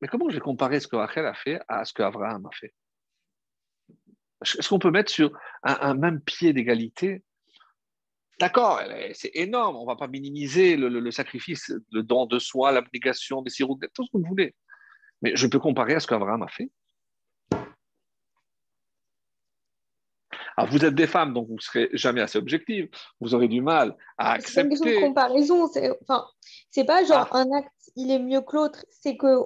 Mais 0.00 0.08
comment 0.08 0.28
je 0.28 0.34
vais 0.34 0.40
comparer 0.40 0.80
ce 0.80 0.88
que 0.88 0.96
Rachel 0.96 1.26
a 1.26 1.34
fait 1.34 1.60
à 1.68 1.84
ce 1.84 1.92
que 1.92 2.02
Abraham 2.02 2.46
a 2.46 2.50
fait? 2.52 2.74
Est-ce 4.42 4.68
qu'on 4.68 4.78
peut 4.78 4.90
mettre 4.90 5.10
sur 5.10 5.36
un, 5.62 5.94
même 5.94 6.20
pied 6.20 6.52
d'égalité? 6.52 7.24
D'accord, 8.40 8.80
c'est 9.14 9.32
énorme, 9.34 9.76
on 9.76 9.82
ne 9.82 9.86
va 9.86 9.96
pas 9.96 10.06
minimiser 10.06 10.76
le, 10.76 11.10
sacrifice, 11.10 11.72
le 11.90 12.02
don 12.02 12.26
de 12.26 12.38
soi, 12.38 12.70
l'abnégation, 12.70 13.42
des 13.42 13.50
sirops, 13.50 13.80
tout 13.92 14.04
ce 14.04 14.12
que 14.12 14.18
vous 14.18 14.28
voulez. 14.28 14.54
Mais 15.22 15.34
je 15.34 15.46
peux 15.48 15.58
comparer 15.58 15.94
à 15.94 16.00
ce 16.00 16.06
qu'Abraham 16.06 16.42
a 16.42 16.48
fait. 16.48 16.70
Alors, 20.56 20.70
vous 20.70 20.84
êtes 20.84 20.94
des 20.94 21.06
femmes, 21.06 21.34
donc 21.34 21.48
vous 21.48 21.54
ne 21.54 21.60
serez 21.60 21.88
jamais 21.92 22.20
assez 22.20 22.38
objective. 22.38 22.88
Vous 23.20 23.34
aurez 23.34 23.48
du 23.48 23.60
mal 23.60 23.96
à 24.16 24.32
accepter. 24.32 24.52
C'est 24.52 24.62
une 24.62 24.68
question 24.70 25.00
de 25.00 25.06
comparaison. 25.06 25.68
C'est 25.68 25.90
enfin, 26.02 26.26
pas 26.84 27.04
genre 27.04 27.28
ah. 27.30 27.38
un 27.38 27.52
acte, 27.52 27.70
il 27.94 28.10
est 28.10 28.18
mieux 28.18 28.40
que 28.40 28.56
l'autre. 28.56 28.84
C'est 28.90 29.16
que, 29.16 29.38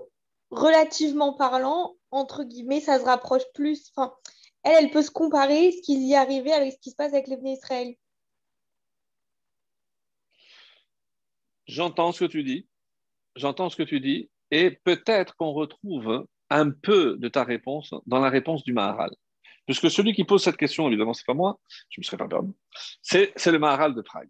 relativement 0.51 1.35
parlant, 1.35 1.97
entre 2.11 2.45
guillemets, 2.45 2.81
ça 2.81 2.99
se 2.99 3.05
rapproche 3.05 3.43
plus. 3.55 3.91
Enfin, 3.95 4.15
elle, 4.65 4.85
elle 4.85 4.91
peut 4.91 5.03
se 5.03 5.11
comparer 5.11 5.73
ce 5.73 5.83
qui 5.83 5.99
y 5.99 6.13
est 6.13 6.17
arrivé 6.17 6.53
avec 6.53 6.73
ce 6.73 6.79
qui 6.79 6.91
se 6.91 6.97
passe 6.97 7.13
avec 7.13 7.29
les 7.29 7.39
Israël. 7.45 7.95
J'entends 11.67 12.13
ce 12.13 12.25
que 12.25 12.31
tu 12.31 12.43
dis. 12.43 12.67
J'entends 13.37 13.71
ce 13.71 13.77
que 13.77 13.83
tu 13.83 14.01
dis. 14.01 14.31
Et 14.51 14.71
peut-être 14.71 15.35
qu'on 15.37 15.53
retrouve 15.53 16.27
un 16.51 16.71
peu 16.71 17.17
de 17.19 17.29
ta 17.29 17.45
réponse 17.45 17.95
dans 18.07 18.21
la 18.21 18.29
réponse 18.29 18.63
du 18.65 18.73
Maharal. 18.73 19.11
Puisque 19.67 19.91
celui 19.91 20.13
qui 20.13 20.25
pose 20.25 20.43
cette 20.43 20.57
question, 20.57 20.89
évidemment, 20.89 21.15
ce 21.15 21.23
n'est 21.23 21.27
pas 21.27 21.35
moi, 21.35 21.59
je 21.89 22.01
ne 22.01 22.03
me 22.03 22.05
serais 22.05 22.17
pas 22.17 22.29
c'est, 23.01 23.33
le 23.47 23.59
Maharal 23.59 23.95
de 23.95 24.03
Prague. 24.03 24.29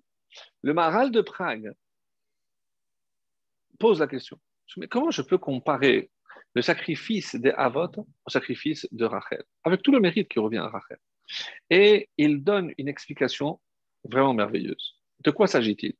Le 0.60 0.74
Maharal 0.74 1.10
de 1.10 1.20
Prague 1.20 1.72
pose 3.78 3.98
la 3.98 4.06
question 4.06 4.38
mais 4.76 4.88
comment 4.88 5.10
je 5.10 5.22
peux 5.22 5.38
comparer 5.38 6.10
le 6.54 6.62
sacrifice 6.62 7.34
des 7.34 7.50
Havot 7.50 7.90
au 7.96 8.30
sacrifice 8.30 8.86
de 8.92 9.04
Rachel, 9.04 9.42
avec 9.64 9.82
tout 9.82 9.92
le 9.92 10.00
mérite 10.00 10.28
qui 10.28 10.38
revient 10.38 10.58
à 10.58 10.68
Rachel 10.68 10.98
Et 11.70 12.08
il 12.18 12.42
donne 12.42 12.72
une 12.78 12.88
explication 12.88 13.60
vraiment 14.04 14.34
merveilleuse. 14.34 14.96
De 15.20 15.30
quoi 15.30 15.46
s'agit-il? 15.46 15.94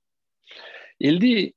Il 1.01 1.19
dit 1.19 1.55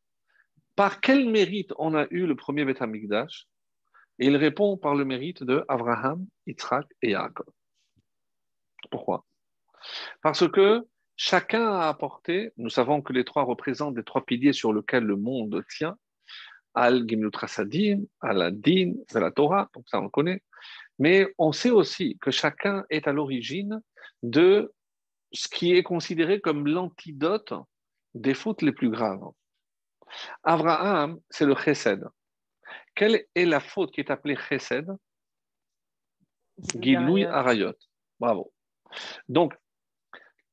par 0.76 1.00
quel 1.00 1.30
mérite 1.30 1.74
on 1.78 1.96
a 1.96 2.06
eu 2.10 2.26
le 2.26 2.36
premier 2.36 2.66
Beth 2.66 2.82
Amikdash 2.82 3.48
Et 4.20 4.28
il 4.28 4.36
répond 4.36 4.78
par 4.78 4.96
le 4.96 5.06
mérite 5.06 5.44
de 5.44 5.64
Abraham, 5.68 6.26
Yitzhak 6.48 6.86
et 7.02 7.12
Yaakov. 7.12 7.48
Pourquoi? 8.92 9.26
Parce 10.22 10.50
que 10.50 10.86
chacun 11.16 11.72
a 11.72 11.88
apporté, 11.88 12.52
nous 12.58 12.70
savons 12.70 13.02
que 13.02 13.14
les 13.14 13.24
trois 13.24 13.44
représentent 13.44 13.96
les 13.96 14.04
trois 14.04 14.26
piliers 14.26 14.54
sur 14.54 14.74
lesquels 14.74 15.06
le 15.06 15.16
monde 15.16 15.64
tient, 15.70 15.98
Al 16.74 17.08
Gimlut 17.08 17.32
Rasadim, 17.34 18.04
Al 18.20 18.42
Adin, 18.42 18.94
de 19.14 19.20
la 19.20 19.32
Torah, 19.32 19.70
donc 19.74 19.88
ça 19.88 20.00
on 20.00 20.04
le 20.04 20.10
connaît, 20.10 20.42
mais 21.00 21.28
on 21.38 21.52
sait 21.52 21.72
aussi 21.72 22.18
que 22.20 22.32
chacun 22.32 22.84
est 22.90 23.08
à 23.08 23.14
l'origine 23.14 23.82
de 24.24 24.74
ce 25.32 25.48
qui 25.48 25.74
est 25.74 25.84
considéré 25.84 26.42
comme 26.42 26.68
l'antidote 26.68 27.54
des 28.16 28.34
fautes 28.34 28.62
les 28.62 28.72
plus 28.72 28.90
graves. 28.90 29.30
Abraham, 30.44 31.20
c'est 31.30 31.46
le 31.46 31.56
chesed. 31.56 32.04
Quelle 32.96 33.26
est 33.36 33.46
la 33.46 33.60
faute 33.60 33.92
qui 33.92 34.02
est 34.02 34.10
appelée 34.10 34.38
chesed? 34.38 34.88
Giloui 36.80 37.26
Arayot. 37.26 37.76
Bravo. 38.20 38.54
Donc, 39.28 39.54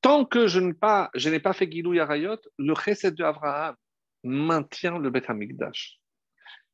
tant 0.00 0.24
que 0.24 0.48
je 0.48 0.58
n'ai 0.58 0.74
pas, 0.74 1.10
pas 1.42 1.52
fait 1.52 1.70
Gilou 1.70 1.94
Yarayot, 1.94 2.38
le 2.58 2.74
chesed 2.74 3.14
de 3.14 3.24
Abraham 3.24 3.76
maintient 4.24 4.98
le 4.98 5.10
Beth 5.10 5.30
Amikdash. 5.30 6.00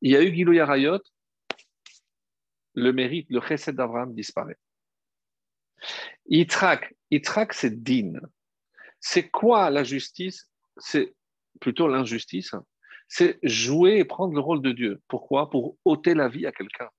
Il 0.01 0.11
y 0.11 0.15
a 0.15 0.23
eu 0.23 0.33
Gilou 0.33 0.53
Yarayot, 0.53 1.01
le 2.73 2.91
mérite, 2.91 3.27
le 3.29 3.41
chesed 3.41 3.75
d'Abraham 3.75 4.15
disparaît. 4.15 4.57
Yitzhak, 6.25 6.95
Yitzhak 7.11 7.53
c'est 7.53 7.83
din. 7.83 8.13
C'est 8.99 9.29
quoi 9.29 9.69
la 9.69 9.83
justice? 9.83 10.48
C'est 10.79 11.15
plutôt 11.59 11.87
l'injustice. 11.87 12.55
C'est 13.07 13.39
jouer 13.43 13.97
et 13.97 14.05
prendre 14.05 14.33
le 14.33 14.39
rôle 14.39 14.61
de 14.61 14.71
Dieu. 14.71 15.01
Pourquoi? 15.07 15.49
Pour 15.49 15.77
ôter 15.85 16.13
la 16.13 16.27
vie 16.27 16.45
à 16.45 16.51
quelqu'un. 16.51 16.89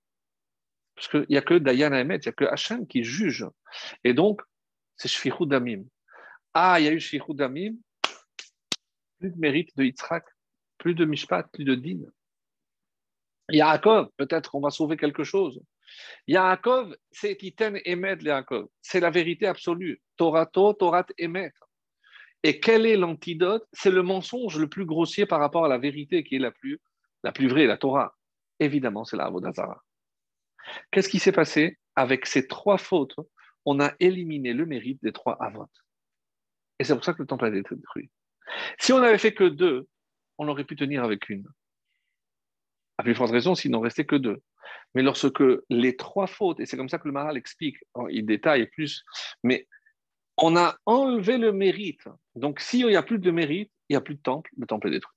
Parce 0.95 1.09
qu'il 1.09 1.26
n'y 1.31 1.37
a 1.37 1.43
que 1.43 1.55
Dayan 1.55 1.93
Ahmed, 1.93 2.22
il 2.24 2.28
n'y 2.28 2.31
a 2.31 2.33
que 2.33 2.45
Hachem 2.45 2.87
qui 2.87 3.05
juge. 3.05 3.47
Et 4.05 4.12
donc, 4.12 4.43
c'est 4.97 5.09
Shfichud 5.09 5.49
Damim. 5.49 5.85
Ah, 6.53 6.78
il 6.78 6.85
y 6.85 6.89
a 6.89 6.93
eu 6.93 7.01
Damim, 7.31 7.76
plus 9.18 9.31
de 9.31 9.39
mérite 9.39 9.74
de 9.76 9.85
Yitzhak, 9.85 10.24
plus 10.78 10.95
de 10.95 11.05
Mishpat, 11.05 11.45
plus 11.53 11.64
de 11.64 11.74
Din. 11.74 12.01
Yaakov, 13.51 14.11
peut-être 14.16 14.51
qu'on 14.51 14.61
va 14.61 14.70
sauver 14.70 14.97
quelque 14.97 15.24
chose. 15.24 15.61
Yaakov, 16.26 16.95
c'est 17.11 17.37
Titen 17.37 17.81
Emet 17.85 18.18
Yaakov. 18.20 18.68
C'est 18.83 19.01
la 19.01 19.11
vérité 19.11 19.47
absolue. 19.47 20.01
Torato, 20.16 20.72
Torat 20.74 21.07
Emet. 21.18 21.53
Et 22.43 22.61
quel 22.61 22.86
est 22.86 22.97
l'antidote? 22.97 23.66
C'est 23.72 23.91
le 23.91 24.03
mensonge 24.03 24.59
le 24.59 24.68
plus 24.68 24.86
grossier 24.86 25.26
par 25.26 25.41
rapport 25.41 25.64
à 25.64 25.68
la 25.68 25.78
vérité 25.78 26.24
qui 26.24 26.36
est 26.36 26.41
la 26.41 26.51
plus, 26.51 26.80
la 27.22 27.32
plus 27.32 27.49
vraie, 27.49 27.66
la 27.66 27.76
Torah. 27.76 28.16
Évidemment, 28.59 29.05
c'est 29.05 29.16
la 29.16 29.26
Avodazara. 29.26 29.82
Qu'est-ce 30.91 31.09
qui 31.09 31.18
s'est 31.18 31.32
passé? 31.32 31.78
Avec 31.97 32.26
ces 32.26 32.47
trois 32.47 32.78
fautes 32.78 33.16
on 33.64 33.80
a 33.80 33.93
éliminé 34.01 34.53
le 34.53 34.66
mérite 34.66 35.03
des 35.03 35.12
trois 35.12 35.36
Avot. 35.41 35.68
Et 36.78 36.85
c'est 36.85 36.94
pour 36.94 37.05
ça 37.05 37.12
que 37.12 37.23
le 37.23 37.27
temple 37.27 37.44
a 37.44 37.48
été 37.48 37.74
détruit. 37.74 38.10
Si 38.78 38.93
on 38.93 39.01
n'avait 39.01 39.19
fait 39.19 39.35
que 39.35 39.44
deux, 39.44 39.89
on 40.39 40.48
aurait 40.48 40.65
pu 40.65 40.77
tenir 40.77 41.05
avec 41.05 41.28
une. 41.28 41.47
À 42.98 43.02
plus 43.02 43.15
forte 43.15 43.31
raison 43.31 43.55
s'il 43.55 43.70
n'en 43.70 43.81
restait 43.81 44.06
que 44.06 44.16
deux. 44.16 44.43
Mais 44.94 45.02
lorsque 45.02 45.43
les 45.69 45.97
trois 45.97 46.27
fautes, 46.27 46.60
et 46.60 46.66
c'est 46.66 46.77
comme 46.77 46.89
ça 46.89 46.98
que 46.98 47.06
le 47.06 47.12
Maral 47.12 47.36
explique, 47.36 47.77
il 48.10 48.27
détaille 48.27 48.66
plus, 48.66 49.05
mais 49.43 49.69
on 50.41 50.57
a 50.57 50.77
enlevé 50.87 51.39
le 51.39 51.53
mérite. 51.53 52.09
Donc 52.35 52.61
s'il 52.61 52.87
n'y 52.87 52.97
a 52.97 53.03
plus 53.03 53.19
de 53.19 53.31
mérite, 53.31 53.71
il 53.89 53.93
n'y 53.93 53.97
a 53.97 54.01
plus 54.01 54.15
de 54.15 54.23
temple, 54.23 54.51
le 54.57 54.67
temple 54.67 54.89
est 54.89 54.93
détruit. 54.93 55.17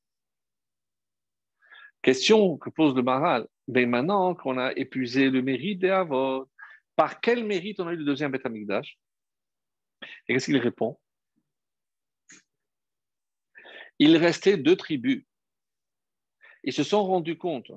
Question 2.01 2.57
que 2.57 2.69
pose 2.69 2.93
le 2.95 3.01
Maral. 3.01 3.47
Maintenant 3.67 4.35
qu'on 4.35 4.57
a 4.57 4.73
épuisé 4.73 5.29
le 5.29 5.41
mérite 5.41 5.79
des 5.79 6.03
par 6.95 7.21
quel 7.21 7.45
mérite 7.45 7.79
on 7.79 7.87
a 7.87 7.93
eu 7.93 7.95
le 7.95 8.03
deuxième 8.03 8.31
Beth 8.31 8.45
Amikdash 8.45 8.99
Et 10.27 10.33
qu'est-ce 10.33 10.45
qu'il 10.45 10.57
répond? 10.57 10.99
Il 13.99 14.17
restait 14.17 14.57
deux 14.57 14.75
tribus. 14.75 15.25
Ils 16.65 16.73
se 16.73 16.83
sont 16.83 17.03
rendus 17.03 17.37
compte 17.37 17.71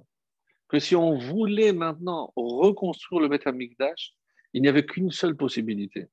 que 0.68 0.80
si 0.80 0.96
on 0.96 1.16
voulait 1.16 1.72
maintenant 1.72 2.32
reconstruire 2.34 3.22
le 3.22 3.28
Beth 3.28 3.46
Amikdash, 3.46 4.12
il 4.52 4.62
n'y 4.62 4.68
avait 4.68 4.84
qu'une 4.84 5.12
seule 5.12 5.36
possibilité 5.36 6.08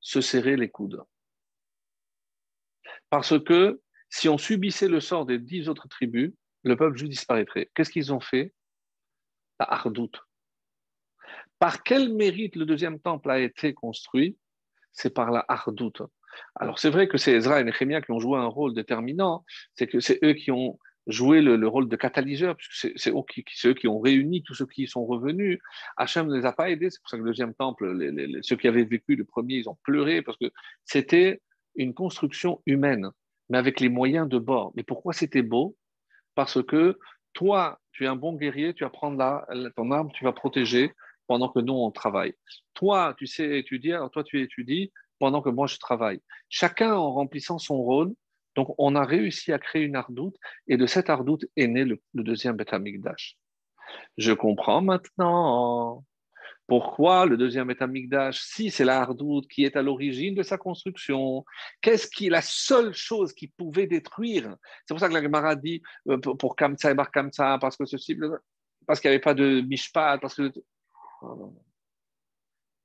se 0.00 0.20
serrer 0.20 0.56
les 0.56 0.70
coudes. 0.70 1.02
Parce 3.10 3.38
que 3.42 3.80
si 4.10 4.28
on 4.28 4.38
subissait 4.38 4.88
le 4.88 5.00
sort 5.00 5.26
des 5.26 5.38
dix 5.38 5.68
autres 5.68 5.88
tribus, 5.88 6.32
le 6.64 6.76
peuple 6.76 6.96
juif 6.96 7.10
disparaîtrait. 7.10 7.70
Qu'est-ce 7.74 7.90
qu'ils 7.90 8.12
ont 8.12 8.20
fait? 8.20 8.54
La 9.60 9.72
hardoute. 9.72 10.20
Par 11.58 11.82
quel 11.82 12.12
mérite 12.14 12.56
le 12.56 12.64
deuxième 12.66 13.00
temple 13.00 13.30
a 13.30 13.40
été 13.40 13.74
construit? 13.74 14.38
C'est 14.92 15.12
par 15.12 15.30
la 15.30 15.44
hardoute. 15.48 16.02
Alors 16.54 16.78
c'est 16.78 16.90
vrai 16.90 17.08
que 17.08 17.18
c'est 17.18 17.32
Ezra 17.32 17.60
et 17.60 17.64
Nehemiah 17.64 18.00
qui 18.00 18.12
ont 18.12 18.20
joué 18.20 18.38
un 18.38 18.46
rôle 18.46 18.74
déterminant, 18.74 19.44
c'est 19.74 19.86
que 19.86 20.00
c'est 20.00 20.18
eux 20.24 20.34
qui 20.34 20.50
ont 20.50 20.78
joué 21.08 21.40
le, 21.40 21.66
rôle 21.66 21.88
de 21.88 21.96
catalyseur, 21.96 22.54
puisque 22.56 22.92
c'est 22.96 23.10
eux, 23.10 23.74
qui, 23.74 23.88
ont 23.88 23.98
réuni 23.98 24.42
tous 24.42 24.54
ceux 24.54 24.66
qui 24.66 24.86
sont 24.86 25.04
revenus. 25.04 25.58
Hachem 25.96 26.28
ne 26.28 26.36
les 26.36 26.44
a 26.44 26.52
pas 26.52 26.70
aidés, 26.70 26.90
c'est 26.90 27.00
pour 27.00 27.08
ça 27.08 27.16
que 27.16 27.22
le 27.22 27.30
deuxième 27.30 27.54
temple, 27.54 27.96
ceux 28.42 28.56
qui 28.56 28.68
avaient 28.68 28.84
vécu 28.84 29.16
le 29.16 29.24
premier, 29.24 29.54
ils 29.54 29.68
ont 29.68 29.78
pleuré, 29.82 30.22
parce 30.22 30.36
que 30.38 30.50
c'était 30.84 31.40
une 31.76 31.94
construction 31.94 32.62
humaine, 32.66 33.10
mais 33.48 33.58
avec 33.58 33.80
les 33.80 33.88
moyens 33.88 34.28
de 34.28 34.38
bord. 34.38 34.72
Mais 34.76 34.82
pourquoi 34.82 35.12
c'était 35.14 35.42
beau? 35.42 35.76
Parce 36.34 36.62
que 36.62 36.98
toi, 37.32 37.80
tu 37.92 38.04
es 38.04 38.06
un 38.06 38.16
bon 38.16 38.34
guerrier, 38.34 38.74
tu 38.74 38.84
vas 38.84 38.90
prendre 38.90 39.44
ton 39.76 39.90
arme, 39.90 40.10
tu 40.12 40.24
vas 40.24 40.32
protéger 40.32 40.92
pendant 41.26 41.48
que 41.48 41.60
nous, 41.60 41.74
on 41.74 41.90
travaille. 41.90 42.34
Toi, 42.74 43.14
tu 43.16 43.26
sais 43.26 43.58
étudier, 43.58 43.94
alors 43.94 44.10
toi, 44.10 44.24
tu 44.24 44.42
étudies 44.42 44.92
pendant 45.18 45.40
que 45.42 45.48
moi, 45.48 45.66
je 45.66 45.78
travaille. 45.78 46.20
Chacun 46.48 46.94
en 46.94 47.12
remplissant 47.12 47.58
son 47.58 47.76
rôle, 47.76 48.12
donc 48.54 48.74
on 48.78 48.94
a 48.96 49.04
réussi 49.04 49.52
à 49.52 49.58
créer 49.58 49.82
une 49.82 49.96
ardoute, 49.96 50.36
et 50.66 50.76
de 50.76 50.86
cette 50.86 51.10
ardoute 51.10 51.44
est 51.56 51.68
né 51.68 51.84
le, 51.84 52.00
deuxième 52.14 52.56
Beth 52.56 52.72
Amikdash. 52.72 53.36
Je 54.16 54.32
comprends 54.32 54.82
maintenant 54.82 56.04
pourquoi 56.68 57.24
le 57.24 57.38
deuxième 57.38 57.68
Betamikdash, 57.68 58.42
si 58.42 58.70
c'est 58.70 58.84
la 58.84 59.00
hardoute 59.00 59.48
qui 59.48 59.64
est 59.64 59.74
à 59.74 59.80
l'origine 59.80 60.34
de 60.34 60.42
sa 60.42 60.58
construction, 60.58 61.46
qu'est-ce 61.80 62.08
qui 62.08 62.26
est 62.26 62.30
la 62.30 62.42
seule 62.42 62.92
chose 62.92 63.32
qui 63.32 63.48
pouvait 63.48 63.86
détruire? 63.86 64.54
C'est 64.84 64.92
pour 64.92 65.00
ça 65.00 65.08
que 65.08 65.14
la 65.14 65.22
Gemara 65.22 65.56
dit 65.56 65.82
euh, 66.08 66.18
pour 66.18 66.56
Kamsa 66.56 66.90
et 66.90 66.94
Bar 66.94 67.10
Kamsa, 67.10 67.56
parce 67.58 67.78
que 67.78 67.86
ceci, 67.86 68.18
parce 68.86 69.00
qu'il 69.00 69.08
n'y 69.08 69.14
avait 69.14 69.22
pas 69.22 69.34
de 69.34 69.62
Mishpat, 69.62 70.18
parce 70.20 70.34
que. 70.34 70.52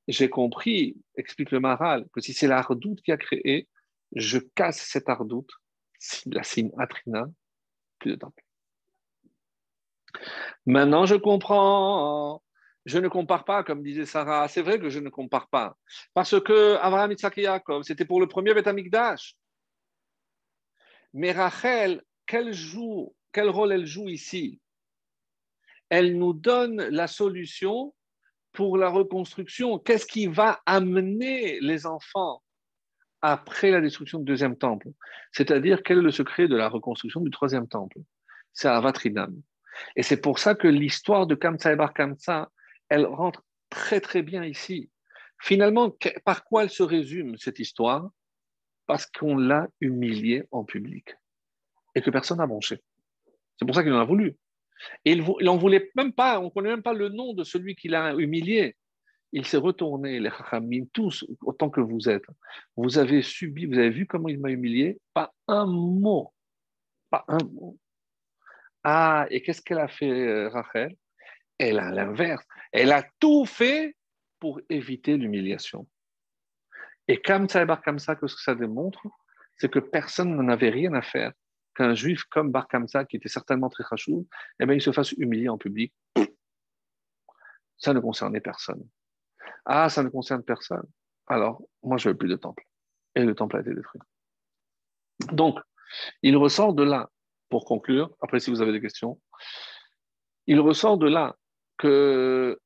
J'ai 0.08 0.30
compris, 0.30 0.98
explique 1.16 1.52
le 1.52 1.62
Maral, 1.62 2.06
que 2.14 2.20
si 2.20 2.34
c'est 2.34 2.48
la 2.48 2.66
qui 3.04 3.12
a 3.12 3.18
créé, 3.18 3.70
je 4.16 4.40
casse 4.40 4.80
cette 4.80 5.10
hardoute, 5.10 5.52
la 6.26 6.44
signe 6.44 6.72
Atrina, 6.78 7.26
plus 8.00 8.12
de 8.12 8.16
temple. 8.16 8.44
Maintenant, 10.66 11.06
je 11.06 11.16
comprends 11.16 12.44
je 12.86 12.98
ne 12.98 13.08
compare 13.08 13.46
pas, 13.46 13.64
comme 13.64 13.82
disait 13.82 14.06
Sarah. 14.06 14.48
C'est 14.48 14.62
vrai 14.62 14.80
que 14.80 14.90
je 14.90 15.00
ne 15.00 15.10
compare 15.10 15.48
pas. 15.48 15.78
Parce 16.14 16.40
que 16.42 16.76
Abraham, 16.82 17.12
Isaac 17.12 17.38
et 17.38 17.44
Jacob, 17.44 17.84
c'était 17.84 18.06
pour 18.06 18.20
le 18.20 18.28
premier 18.28 18.54
Beth 18.54 18.68
Amikdash. 18.68 19.36
Mais 21.14 21.32
Rachel, 21.32 22.04
quel 22.26 23.50
rôle 23.50 23.72
elle 23.72 23.86
joue 23.86 24.10
ici? 24.10 24.60
Elle 25.90 26.18
nous 26.18 26.34
donne 26.34 26.82
la 26.90 27.08
solution 27.08 27.94
pour 28.52 28.78
la 28.78 28.90
reconstruction. 28.90 29.80
Qu'est-ce 29.80 30.06
qui 30.06 30.28
va 30.28 30.62
amener 30.66 31.60
les 31.62 31.86
enfants 31.86 32.43
après 33.24 33.72
la 33.72 33.82
destruction 33.82 34.20
du 34.20 34.26
deuxième 34.26 34.58
temple 34.58 34.90
C'est-à-dire, 35.32 35.82
quel 35.82 36.00
est 36.00 36.02
le 36.02 36.12
secret 36.12 36.48
de 36.48 36.56
la 36.56 36.68
reconstruction 36.68 37.22
du 37.22 37.32
troisième 37.32 37.68
temple? 37.68 38.00
C'est 38.52 38.68
Avatrinam. 38.68 39.42
Et 39.96 40.04
c'est 40.04 40.22
pour 40.22 40.38
ça 40.38 40.54
que 40.54 40.68
l'histoire 40.68 41.26
de 41.26 41.34
Kamsa 41.34 41.72
et 41.72 41.76
Bar 41.76 41.94
Kamsa, 41.94 42.52
elle 42.90 43.06
rentre 43.06 43.44
très 43.70 44.02
très 44.02 44.22
bien 44.22 44.44
ici. 44.44 44.92
Finalement, 45.42 45.96
par 46.26 46.44
quoi 46.44 46.64
elle 46.64 46.70
se 46.70 46.84
résume 46.84 47.38
cette 47.38 47.60
histoire? 47.60 48.10
Parce 48.86 49.06
qu'on 49.06 49.38
l'a 49.38 49.68
humilié 49.80 50.44
en 50.52 50.66
public 50.66 51.16
et 51.96 52.02
que 52.02 52.12
personne 52.12 52.38
n'a 52.38 52.46
bronché. 52.46 52.82
C'est 53.58 53.66
pour 53.66 53.74
ça 53.74 53.84
qu'il 53.84 53.94
en 53.94 54.00
a 54.00 54.06
voulu. 54.06 54.36
Et 55.06 55.14
il 55.14 55.24
n'en 55.42 55.58
voulait 55.58 55.90
même 55.96 56.12
pas, 56.12 56.40
on 56.42 56.46
ne 56.46 56.50
connaît 56.50 56.70
même 56.70 56.84
pas 56.84 56.94
le 56.94 57.08
nom 57.08 57.34
de 57.34 57.46
celui 57.46 57.76
qui 57.76 57.88
l'a 57.88 58.14
humilié. 58.16 58.76
Il 59.36 59.48
s'est 59.48 59.58
retourné, 59.58 60.20
les 60.20 60.30
Chachamim, 60.30 60.86
tous 60.94 61.26
autant 61.42 61.72
que 61.72 61.82
vous 61.82 62.08
êtes. 62.08 62.26
Vous 62.76 63.00
avez 63.00 63.24
subi, 63.24 63.66
vous 63.66 63.80
avez 63.80 63.90
vu 63.90 64.06
comment 64.06 64.30
il 64.30 64.40
m'a 64.40 64.52
humilié? 64.52 65.00
Pas 65.14 65.34
un 65.48 65.66
mot. 65.66 66.32
Pas 67.10 67.26
un 67.28 67.44
mot. 67.52 67.80
Ah, 68.84 69.26
et 69.32 69.42
qu'est-ce 69.42 69.64
qu'elle 69.64 69.80
a 69.80 69.88
fait, 69.88 70.10
euh, 70.10 70.50
Rachel? 70.50 70.96
Elle 71.58 71.80
a 71.80 71.90
l'inverse. 71.90 72.46
Elle 72.72 72.92
a 72.92 73.04
tout 73.20 73.46
fait 73.46 73.96
pour 74.40 74.62
éviter 74.70 75.18
l'humiliation. 75.18 75.88
Et 77.08 77.20
comme 77.20 77.50
ça, 77.50 77.66
comme 77.84 78.00
ça, 78.00 78.16
que 78.16 78.28
ça 78.28 78.54
démontre, 78.54 79.08
c'est 79.58 79.72
que 79.72 79.80
personne 79.80 80.36
n'en 80.36 80.48
avait 80.48 80.70
rien 80.70 80.94
à 80.94 81.02
faire 81.02 81.32
qu'un 81.76 81.96
juif 81.96 82.24
comme 82.26 82.52
Bar 82.52 82.68
Kamsa, 82.68 83.06
qui 83.06 83.16
était 83.16 83.30
certainement 83.30 83.70
très 83.70 83.84
rachou, 83.84 84.28
eh 84.60 84.66
bien, 84.68 84.76
il 84.76 84.82
se 84.82 84.92
fasse 84.92 85.12
humilier 85.14 85.50
en 85.50 85.58
public. 85.58 85.92
Ça 87.78 87.94
ne 87.94 88.00
concernait 88.00 88.42
personne. 88.42 88.88
Ah, 89.66 89.90
ça 89.90 90.04
ne 90.04 90.10
concerne 90.10 90.44
personne. 90.44 90.86
Alors, 91.28 91.62
moi, 91.82 91.98
je 91.98 92.10
veux 92.10 92.18
plus 92.18 92.30
de 92.30 92.36
temple. 92.36 92.64
Et 93.16 93.24
le 93.24 93.36
temple 93.36 93.58
a 93.58 93.62
été 93.62 93.74
détruit. 93.74 94.02
Donc, 95.32 95.60
il 96.22 96.36
ressort 96.38 96.74
de 96.74 96.84
là, 96.84 97.10
pour 97.50 97.66
conclure, 97.66 98.16
après 98.22 98.40
si 98.40 98.50
vous 98.50 98.62
avez 98.62 98.72
des 98.72 98.82
questions, 98.82 99.20
il 100.48 100.60
ressort 100.60 100.98
de 100.98 101.08
là 101.08 101.36
que 101.78 102.60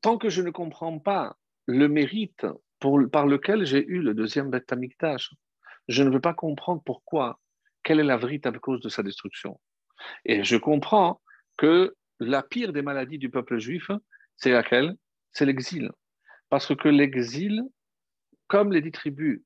tant 0.00 0.18
que 0.18 0.28
je 0.28 0.42
ne 0.42 0.50
comprends 0.50 0.98
pas 0.98 1.36
le 1.66 1.88
mérite 1.88 2.46
par 3.12 3.26
lequel 3.26 3.64
j'ai 3.64 3.86
eu 3.86 4.00
le 4.00 4.12
deuxième 4.14 4.50
Beth 4.50 4.74
je 5.88 6.02
ne 6.02 6.10
veux 6.10 6.20
pas 6.20 6.34
comprendre 6.34 6.82
pourquoi, 6.84 7.40
quelle 7.82 8.00
est 8.00 8.04
la 8.04 8.16
véritable 8.16 8.60
cause 8.60 8.80
de 8.80 8.88
sa 8.88 9.02
destruction. 9.02 9.60
Et 10.24 10.44
je 10.44 10.56
comprends 10.56 11.20
que 11.56 11.94
la 12.20 12.42
pire 12.42 12.72
des 12.72 12.82
maladies 12.82 13.18
du 13.18 13.30
peuple 13.30 13.58
juif, 13.58 13.90
c'est 14.36 14.50
laquelle? 14.50 14.94
C'est 15.32 15.46
l'exil. 15.46 15.90
Parce 16.48 16.74
que 16.74 16.88
l'exil, 16.88 17.62
comme 18.46 18.72
les 18.72 18.80
dix 18.80 18.92
tribus, 18.92 19.42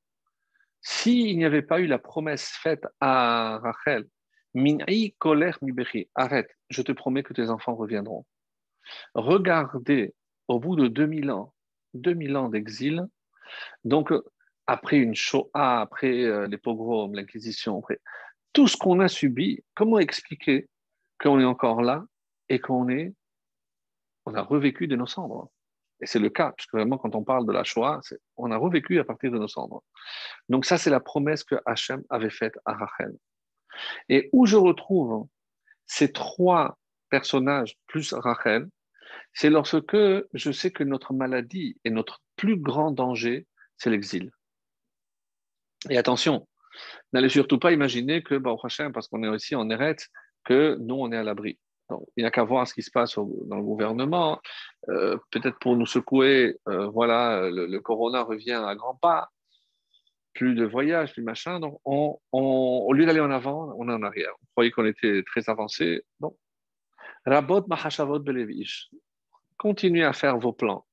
s'il 0.81 1.37
n'y 1.37 1.45
avait 1.45 1.63
pas 1.63 1.81
eu 1.81 1.87
la 1.87 1.99
promesse 1.99 2.51
faite 2.63 2.85
à 3.01 3.59
Rachel, 3.63 4.07
Min'i 4.55 5.15
koler 5.19 5.53
mi 5.63 5.73
arrête, 6.15 6.51
je 6.71 6.83
te 6.83 6.93
promets 6.93 7.23
que 7.23 7.35
tes 7.35 7.51
enfants 7.51 7.75
reviendront. 7.75 8.27
Regardez, 9.15 10.15
au 10.49 10.59
bout 10.59 10.77
de 10.77 10.89
2000 10.89 11.31
ans, 11.31 11.55
2000 11.95 12.37
ans 12.37 12.49
d'exil, 12.49 13.07
donc 13.85 14.13
après 14.67 14.97
une 14.97 15.15
Shoah, 15.15 15.81
après 15.81 16.25
euh, 16.25 16.47
les 16.47 16.59
pogroms, 16.59 17.15
l'Inquisition, 17.15 17.79
après 17.79 18.01
tout 18.53 18.67
ce 18.67 18.77
qu'on 18.77 19.01
a 19.01 19.09
subi, 19.09 19.63
comment 19.75 19.99
expliquer 19.99 20.69
qu'on 21.21 21.41
est 21.41 21.45
encore 21.45 21.83
là 21.83 22.05
et 22.49 22.59
qu'on 22.59 22.89
est, 22.89 23.15
on 24.27 24.35
a 24.35 24.43
revécu 24.43 24.87
de 24.87 24.97
nos 24.97 25.07
cendres? 25.07 25.51
Et 26.01 26.07
c'est 26.07 26.19
le 26.19 26.31
cas, 26.31 26.53
puisque 26.57 26.73
vraiment, 26.73 26.97
quand 26.99 27.15
on 27.15 27.25
parle 27.25 27.47
de 27.47 27.53
la 27.53 27.65
Shoah, 27.65 28.01
on 28.37 28.51
a 28.51 28.57
revécu 28.57 28.99
à 29.01 29.05
partir 29.05 29.33
de 29.33 29.39
nos 29.39 29.49
cendres. 29.49 29.83
Donc 30.49 30.65
ça, 30.65 30.79
c'est 30.79 30.91
la 30.91 31.01
promesse 31.01 31.45
que 31.45 31.57
Hachem 31.67 32.03
avait 32.09 32.31
faite 32.31 32.59
à 32.65 32.75
Rachel. 32.75 33.17
Et 34.09 34.29
où 34.33 34.47
je 34.47 34.57
retrouve 34.57 35.27
ces 35.87 36.13
trois 36.13 36.79
personnages 37.11 37.77
plus 37.87 38.13
Rachel, 38.13 38.69
c'est 39.33 39.51
lorsque 39.51 39.97
je 40.33 40.53
sais 40.53 40.71
que 40.71 40.85
notre 40.85 41.13
maladie 41.13 41.79
et 41.85 41.91
notre 41.91 42.23
plus 42.37 42.57
grand 42.57 42.91
danger, 42.91 43.47
c'est 43.77 43.91
l'exil. 43.91 44.31
Et 45.91 45.97
attention, 45.97 46.49
n'allez 47.13 47.29
surtout 47.29 47.59
pas 47.59 47.73
imaginer 47.73 48.23
que, 48.23 48.35
bah, 48.35 48.55
prochain, 48.55 48.91
parce 48.91 49.09
qu'on 49.09 49.23
est 49.23 49.29
aussi 49.29 49.55
en 49.55 49.69
Eretz, 49.71 50.09
que 50.45 50.77
nous, 50.81 50.95
on 50.95 51.13
est 51.13 51.17
à 51.17 51.23
l'abri. 51.23 51.59
Il 52.17 52.23
n'y 52.23 52.27
a 52.27 52.31
qu'à 52.31 52.45
voir 52.45 52.67
ce 52.67 52.75
qui 52.75 52.83
se 52.83 52.91
passe 52.91 53.17
dans 53.17 53.57
le 53.57 53.63
gouvernement. 53.63 54.41
Euh, 54.89 55.17
peut-être 55.31 55.59
pour 55.59 55.77
nous 55.77 55.87
secouer, 55.87 56.59
euh, 56.69 56.89
voilà, 56.89 57.49
le, 57.51 57.79
corona 57.79 58.23
revient 58.23 58.63
à 58.67 58.75
grands 58.75 58.97
pas. 58.97 59.31
Plus 60.35 60.55
de 60.55 60.65
voyages, 60.65 61.13
plus 61.15 61.23
machin. 61.23 61.61
Donc, 61.61 61.81
au 61.85 62.93
lieu 62.93 63.07
d'aller 63.07 63.21
en 63.21 63.31
avant, 63.31 63.75
on 63.79 63.89
est 63.89 63.93
en 63.93 64.03
arrière. 64.03 64.33
On 64.43 64.47
croyait 64.53 64.71
qu'on 64.71 64.87
était 64.87 65.23
très 65.25 65.49
avancé. 65.49 66.03
Non. 66.21 66.37
Rabot 67.27 67.67
mahashavot 67.67 68.21
belevish 68.21 68.91
continuez 69.59 70.05
à 70.05 70.15
faire 70.15 70.39
vos 70.39 70.53
plans. 70.53 70.87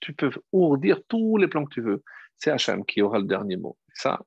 Tu 0.00 0.12
peux 0.12 0.30
ourdir 0.52 1.00
tous 1.08 1.38
les 1.38 1.48
plans 1.48 1.64
que 1.64 1.72
tu 1.72 1.80
veux. 1.80 2.02
C'est 2.36 2.50
Hachem 2.50 2.84
qui 2.84 3.00
aura 3.00 3.18
le 3.18 3.24
dernier 3.24 3.56
mot. 3.56 3.78
Ça, 3.94 4.20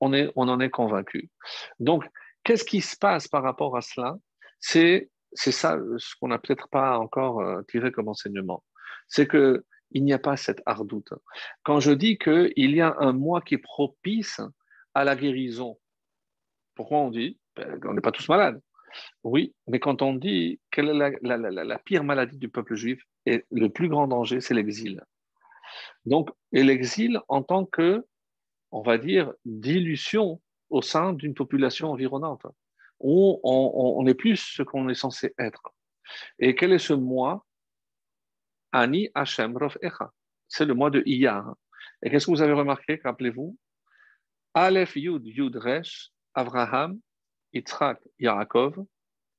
on, 0.00 0.12
est, 0.12 0.30
on 0.36 0.48
en 0.48 0.60
est 0.60 0.68
convaincu. 0.68 1.30
Donc, 1.78 2.04
qu'est-ce 2.44 2.64
qui 2.64 2.80
se 2.80 2.96
passe 2.96 3.28
par 3.28 3.42
rapport 3.42 3.76
à 3.76 3.80
cela? 3.80 4.16
C'est 4.58 5.08
ça 5.34 5.78
ce 5.98 6.14
qu'on 6.20 6.28
n'a 6.28 6.38
peut-être 6.38 6.68
pas 6.68 6.98
encore 6.98 7.40
euh, 7.40 7.62
tiré 7.68 7.92
comme 7.92 8.08
enseignement. 8.08 8.64
C'est 9.08 9.26
que 9.26 9.64
il 9.92 10.04
n'y 10.04 10.12
a 10.12 10.18
pas 10.18 10.36
cette 10.36 10.62
ardoute. 10.66 11.12
Quand 11.64 11.80
je 11.80 11.90
dis 11.90 12.16
qu'il 12.16 12.52
y 12.56 12.80
a 12.80 12.94
un 12.98 13.12
mois 13.12 13.40
qui 13.40 13.54
est 13.54 13.58
propice 13.58 14.40
à 14.94 15.04
la 15.04 15.16
guérison, 15.16 15.78
pourquoi 16.74 16.98
on 16.98 17.10
dit? 17.10 17.38
Ben, 17.56 17.80
On 17.84 17.94
n'est 17.94 18.00
pas 18.00 18.12
tous 18.12 18.28
malades. 18.28 18.60
Oui, 19.22 19.54
mais 19.66 19.78
quand 19.78 20.02
on 20.02 20.14
dit 20.14 20.60
quelle 20.70 20.88
est 20.88 21.18
la, 21.22 21.78
pire 21.78 22.04
maladie 22.04 22.38
du 22.38 22.48
peuple 22.48 22.74
juif 22.74 23.02
et 23.26 23.44
le 23.50 23.68
plus 23.68 23.88
grand 23.88 24.08
danger, 24.08 24.40
c'est 24.40 24.54
l'exil. 24.54 25.02
Donc, 26.06 26.30
et 26.52 26.64
l'exil 26.64 27.20
en 27.28 27.42
tant 27.42 27.64
que, 27.64 28.04
on 28.72 28.82
va 28.82 28.98
dire, 28.98 29.32
dilution 29.44 30.40
au 30.70 30.82
sein 30.82 31.12
d'une 31.12 31.34
population 31.34 31.90
environnante, 31.90 32.46
où 33.00 33.40
on, 33.42 34.02
n'est 34.04 34.14
plus 34.14 34.36
ce 34.36 34.62
qu'on 34.62 34.88
est 34.88 34.94
censé 34.94 35.34
être. 35.38 35.62
Et 36.38 36.54
quel 36.54 36.72
est 36.72 36.78
ce 36.78 36.92
mois 36.92 37.44
Ani 38.72 39.08
Hashem 39.14 39.56
Rof 39.56 39.76
Echa. 39.82 40.12
C'est 40.48 40.64
le 40.64 40.74
mois 40.74 40.90
de 40.90 41.02
Iyar. 41.06 41.54
Et 42.02 42.10
qu'est-ce 42.10 42.26
que 42.26 42.30
vous 42.30 42.42
avez 42.42 42.52
remarqué, 42.52 43.00
rappelez-vous? 43.02 43.56
Aleph 44.54 44.96
Yud 44.96 45.26
Yud 45.26 45.56
Resh, 45.56 46.10
Avraham, 46.34 47.00
Yitzhak, 47.52 48.00
Yaakov, 48.18 48.84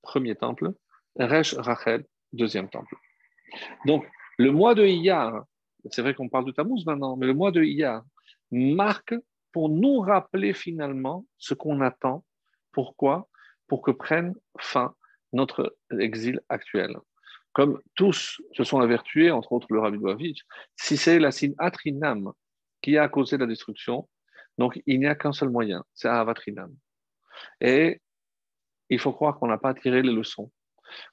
premier 0.01 0.35
temple, 0.35 0.73
Resh 1.17 1.53
Rachel, 1.53 2.05
deuxième 2.33 2.69
temple. 2.69 2.95
Donc, 3.85 4.05
le 4.37 4.51
mois 4.51 4.75
de 4.75 4.85
Iyar, 4.85 5.45
c'est 5.91 6.01
vrai 6.01 6.13
qu'on 6.13 6.29
parle 6.29 6.45
de 6.45 6.51
Tammuz 6.51 6.85
maintenant, 6.85 7.15
mais 7.17 7.25
le 7.25 7.33
mois 7.33 7.51
de 7.51 7.63
Iyar 7.63 8.03
marque 8.51 9.15
pour 9.51 9.69
nous 9.69 9.99
rappeler 9.99 10.53
finalement 10.53 11.25
ce 11.37 11.53
qu'on 11.53 11.81
attend. 11.81 12.23
Pourquoi? 12.71 13.27
Pour 13.67 13.81
que 13.81 13.91
prenne 13.91 14.35
fin 14.59 14.95
notre 15.33 15.77
exil 15.99 16.41
actuel. 16.49 16.95
Comme 17.53 17.81
tous 17.95 18.41
se 18.53 18.63
sont 18.63 18.79
avertués, 18.79 19.31
entre 19.31 19.51
autres 19.51 19.67
le 19.69 19.79
Rabbi 19.79 19.97
Boavitch, 19.97 20.41
si 20.75 20.95
c'est 20.97 21.19
la 21.19 21.31
signe 21.31 21.53
Atrinam 21.57 22.31
qui 22.81 22.97
a 22.97 23.07
causé 23.09 23.37
la 23.37 23.45
destruction, 23.45 24.07
donc 24.57 24.81
il 24.85 24.99
n'y 24.99 25.07
a 25.07 25.15
qu'un 25.15 25.33
seul 25.33 25.49
moyen, 25.49 25.83
c'est 25.93 26.07
Avatrinam. 26.07 26.73
Et 27.59 28.01
il 28.89 28.99
faut 28.99 29.13
croire 29.13 29.37
qu'on 29.37 29.47
n'a 29.47 29.57
pas 29.57 29.73
tiré 29.73 30.01
les 30.01 30.13
leçons, 30.13 30.51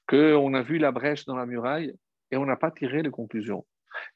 qu'on 0.06 0.54
a 0.54 0.62
vu 0.62 0.78
la 0.78 0.92
brèche 0.92 1.24
dans 1.24 1.36
la 1.36 1.46
muraille 1.46 1.94
et 2.30 2.36
on 2.36 2.46
n'a 2.46 2.56
pas 2.56 2.70
tiré 2.70 3.02
les 3.02 3.10
conclusions. 3.10 3.66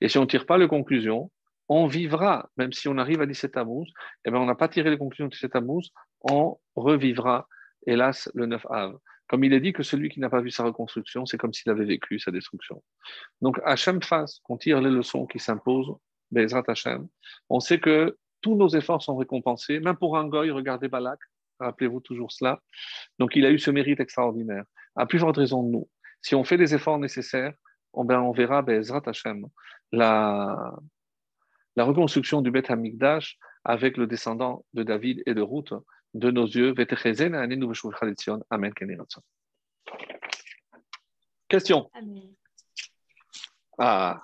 Et 0.00 0.08
si 0.08 0.18
on 0.18 0.22
ne 0.22 0.26
tire 0.26 0.46
pas 0.46 0.58
les 0.58 0.68
conclusions, 0.68 1.30
on 1.74 1.86
vivra, 1.86 2.50
même 2.56 2.72
si 2.72 2.88
on 2.88 2.98
arrive 2.98 3.20
à 3.20 3.26
17 3.26 3.52
Tammuz, 3.52 3.86
eh 4.24 4.30
bien, 4.30 4.40
on 4.40 4.46
n'a 4.46 4.54
pas 4.54 4.68
tiré 4.68 4.90
les 4.90 4.98
conclusions 4.98 5.26
de 5.26 5.30
17 5.30 5.52
Tammuz, 5.52 5.90
on 6.20 6.58
revivra, 6.76 7.48
hélas, 7.86 8.30
le 8.34 8.46
9 8.46 8.66
Av. 8.70 8.98
Comme 9.28 9.44
il 9.44 9.52
est 9.52 9.60
dit 9.60 9.72
que 9.72 9.82
celui 9.82 10.10
qui 10.10 10.20
n'a 10.20 10.28
pas 10.28 10.40
vu 10.40 10.50
sa 10.50 10.64
reconstruction, 10.64 11.24
c'est 11.24 11.38
comme 11.38 11.52
s'il 11.52 11.70
avait 11.70 11.84
vécu 11.84 12.18
sa 12.18 12.30
destruction. 12.30 12.82
Donc, 13.40 13.58
à 13.64 13.76
chaque 13.76 14.04
phase 14.04 14.40
qu'on 14.42 14.58
tire 14.58 14.80
les 14.80 14.90
leçons 14.90 15.26
qui 15.26 15.38
s'imposent, 15.38 15.94
Bezrat 16.30 16.64
Hashem, 16.66 17.06
on 17.48 17.60
sait 17.60 17.78
que 17.78 18.16
tous 18.40 18.56
nos 18.56 18.68
efforts 18.68 19.02
sont 19.02 19.16
récompensés, 19.16 19.80
même 19.80 19.96
pour 19.96 20.18
un 20.18 20.26
goy, 20.26 20.50
regardez 20.50 20.88
Balak, 20.88 21.18
rappelez-vous 21.60 22.00
toujours 22.00 22.32
cela. 22.32 22.60
Donc, 23.18 23.36
il 23.36 23.46
a 23.46 23.50
eu 23.50 23.58
ce 23.58 23.70
mérite 23.70 24.00
extraordinaire, 24.00 24.64
à 24.96 25.06
plus 25.06 25.18
forte 25.18 25.36
raison 25.36 25.62
de 25.62 25.70
nous. 25.70 25.88
Si 26.20 26.34
on 26.34 26.44
fait 26.44 26.58
des 26.58 26.74
efforts 26.74 26.98
nécessaires, 26.98 27.54
on, 27.94 28.04
ben, 28.04 28.20
on 28.20 28.32
verra 28.32 28.62
Bezrat 28.62 29.02
Hashem, 29.06 29.46
la, 29.92 30.74
la 31.76 31.84
reconstruction 31.84 32.42
du 32.42 32.50
Beth 32.50 32.70
Hamikdash 32.70 33.38
avec 33.64 33.96
le 33.96 34.06
descendant 34.06 34.64
de 34.74 34.82
David 34.82 35.22
et 35.26 35.34
de 35.34 35.42
Ruth 35.42 35.72
de 36.14 36.30
nos 36.30 36.46
yeux. 36.46 36.74
Amen. 38.50 38.72
Question. 41.48 41.90
Ah. 43.78 44.20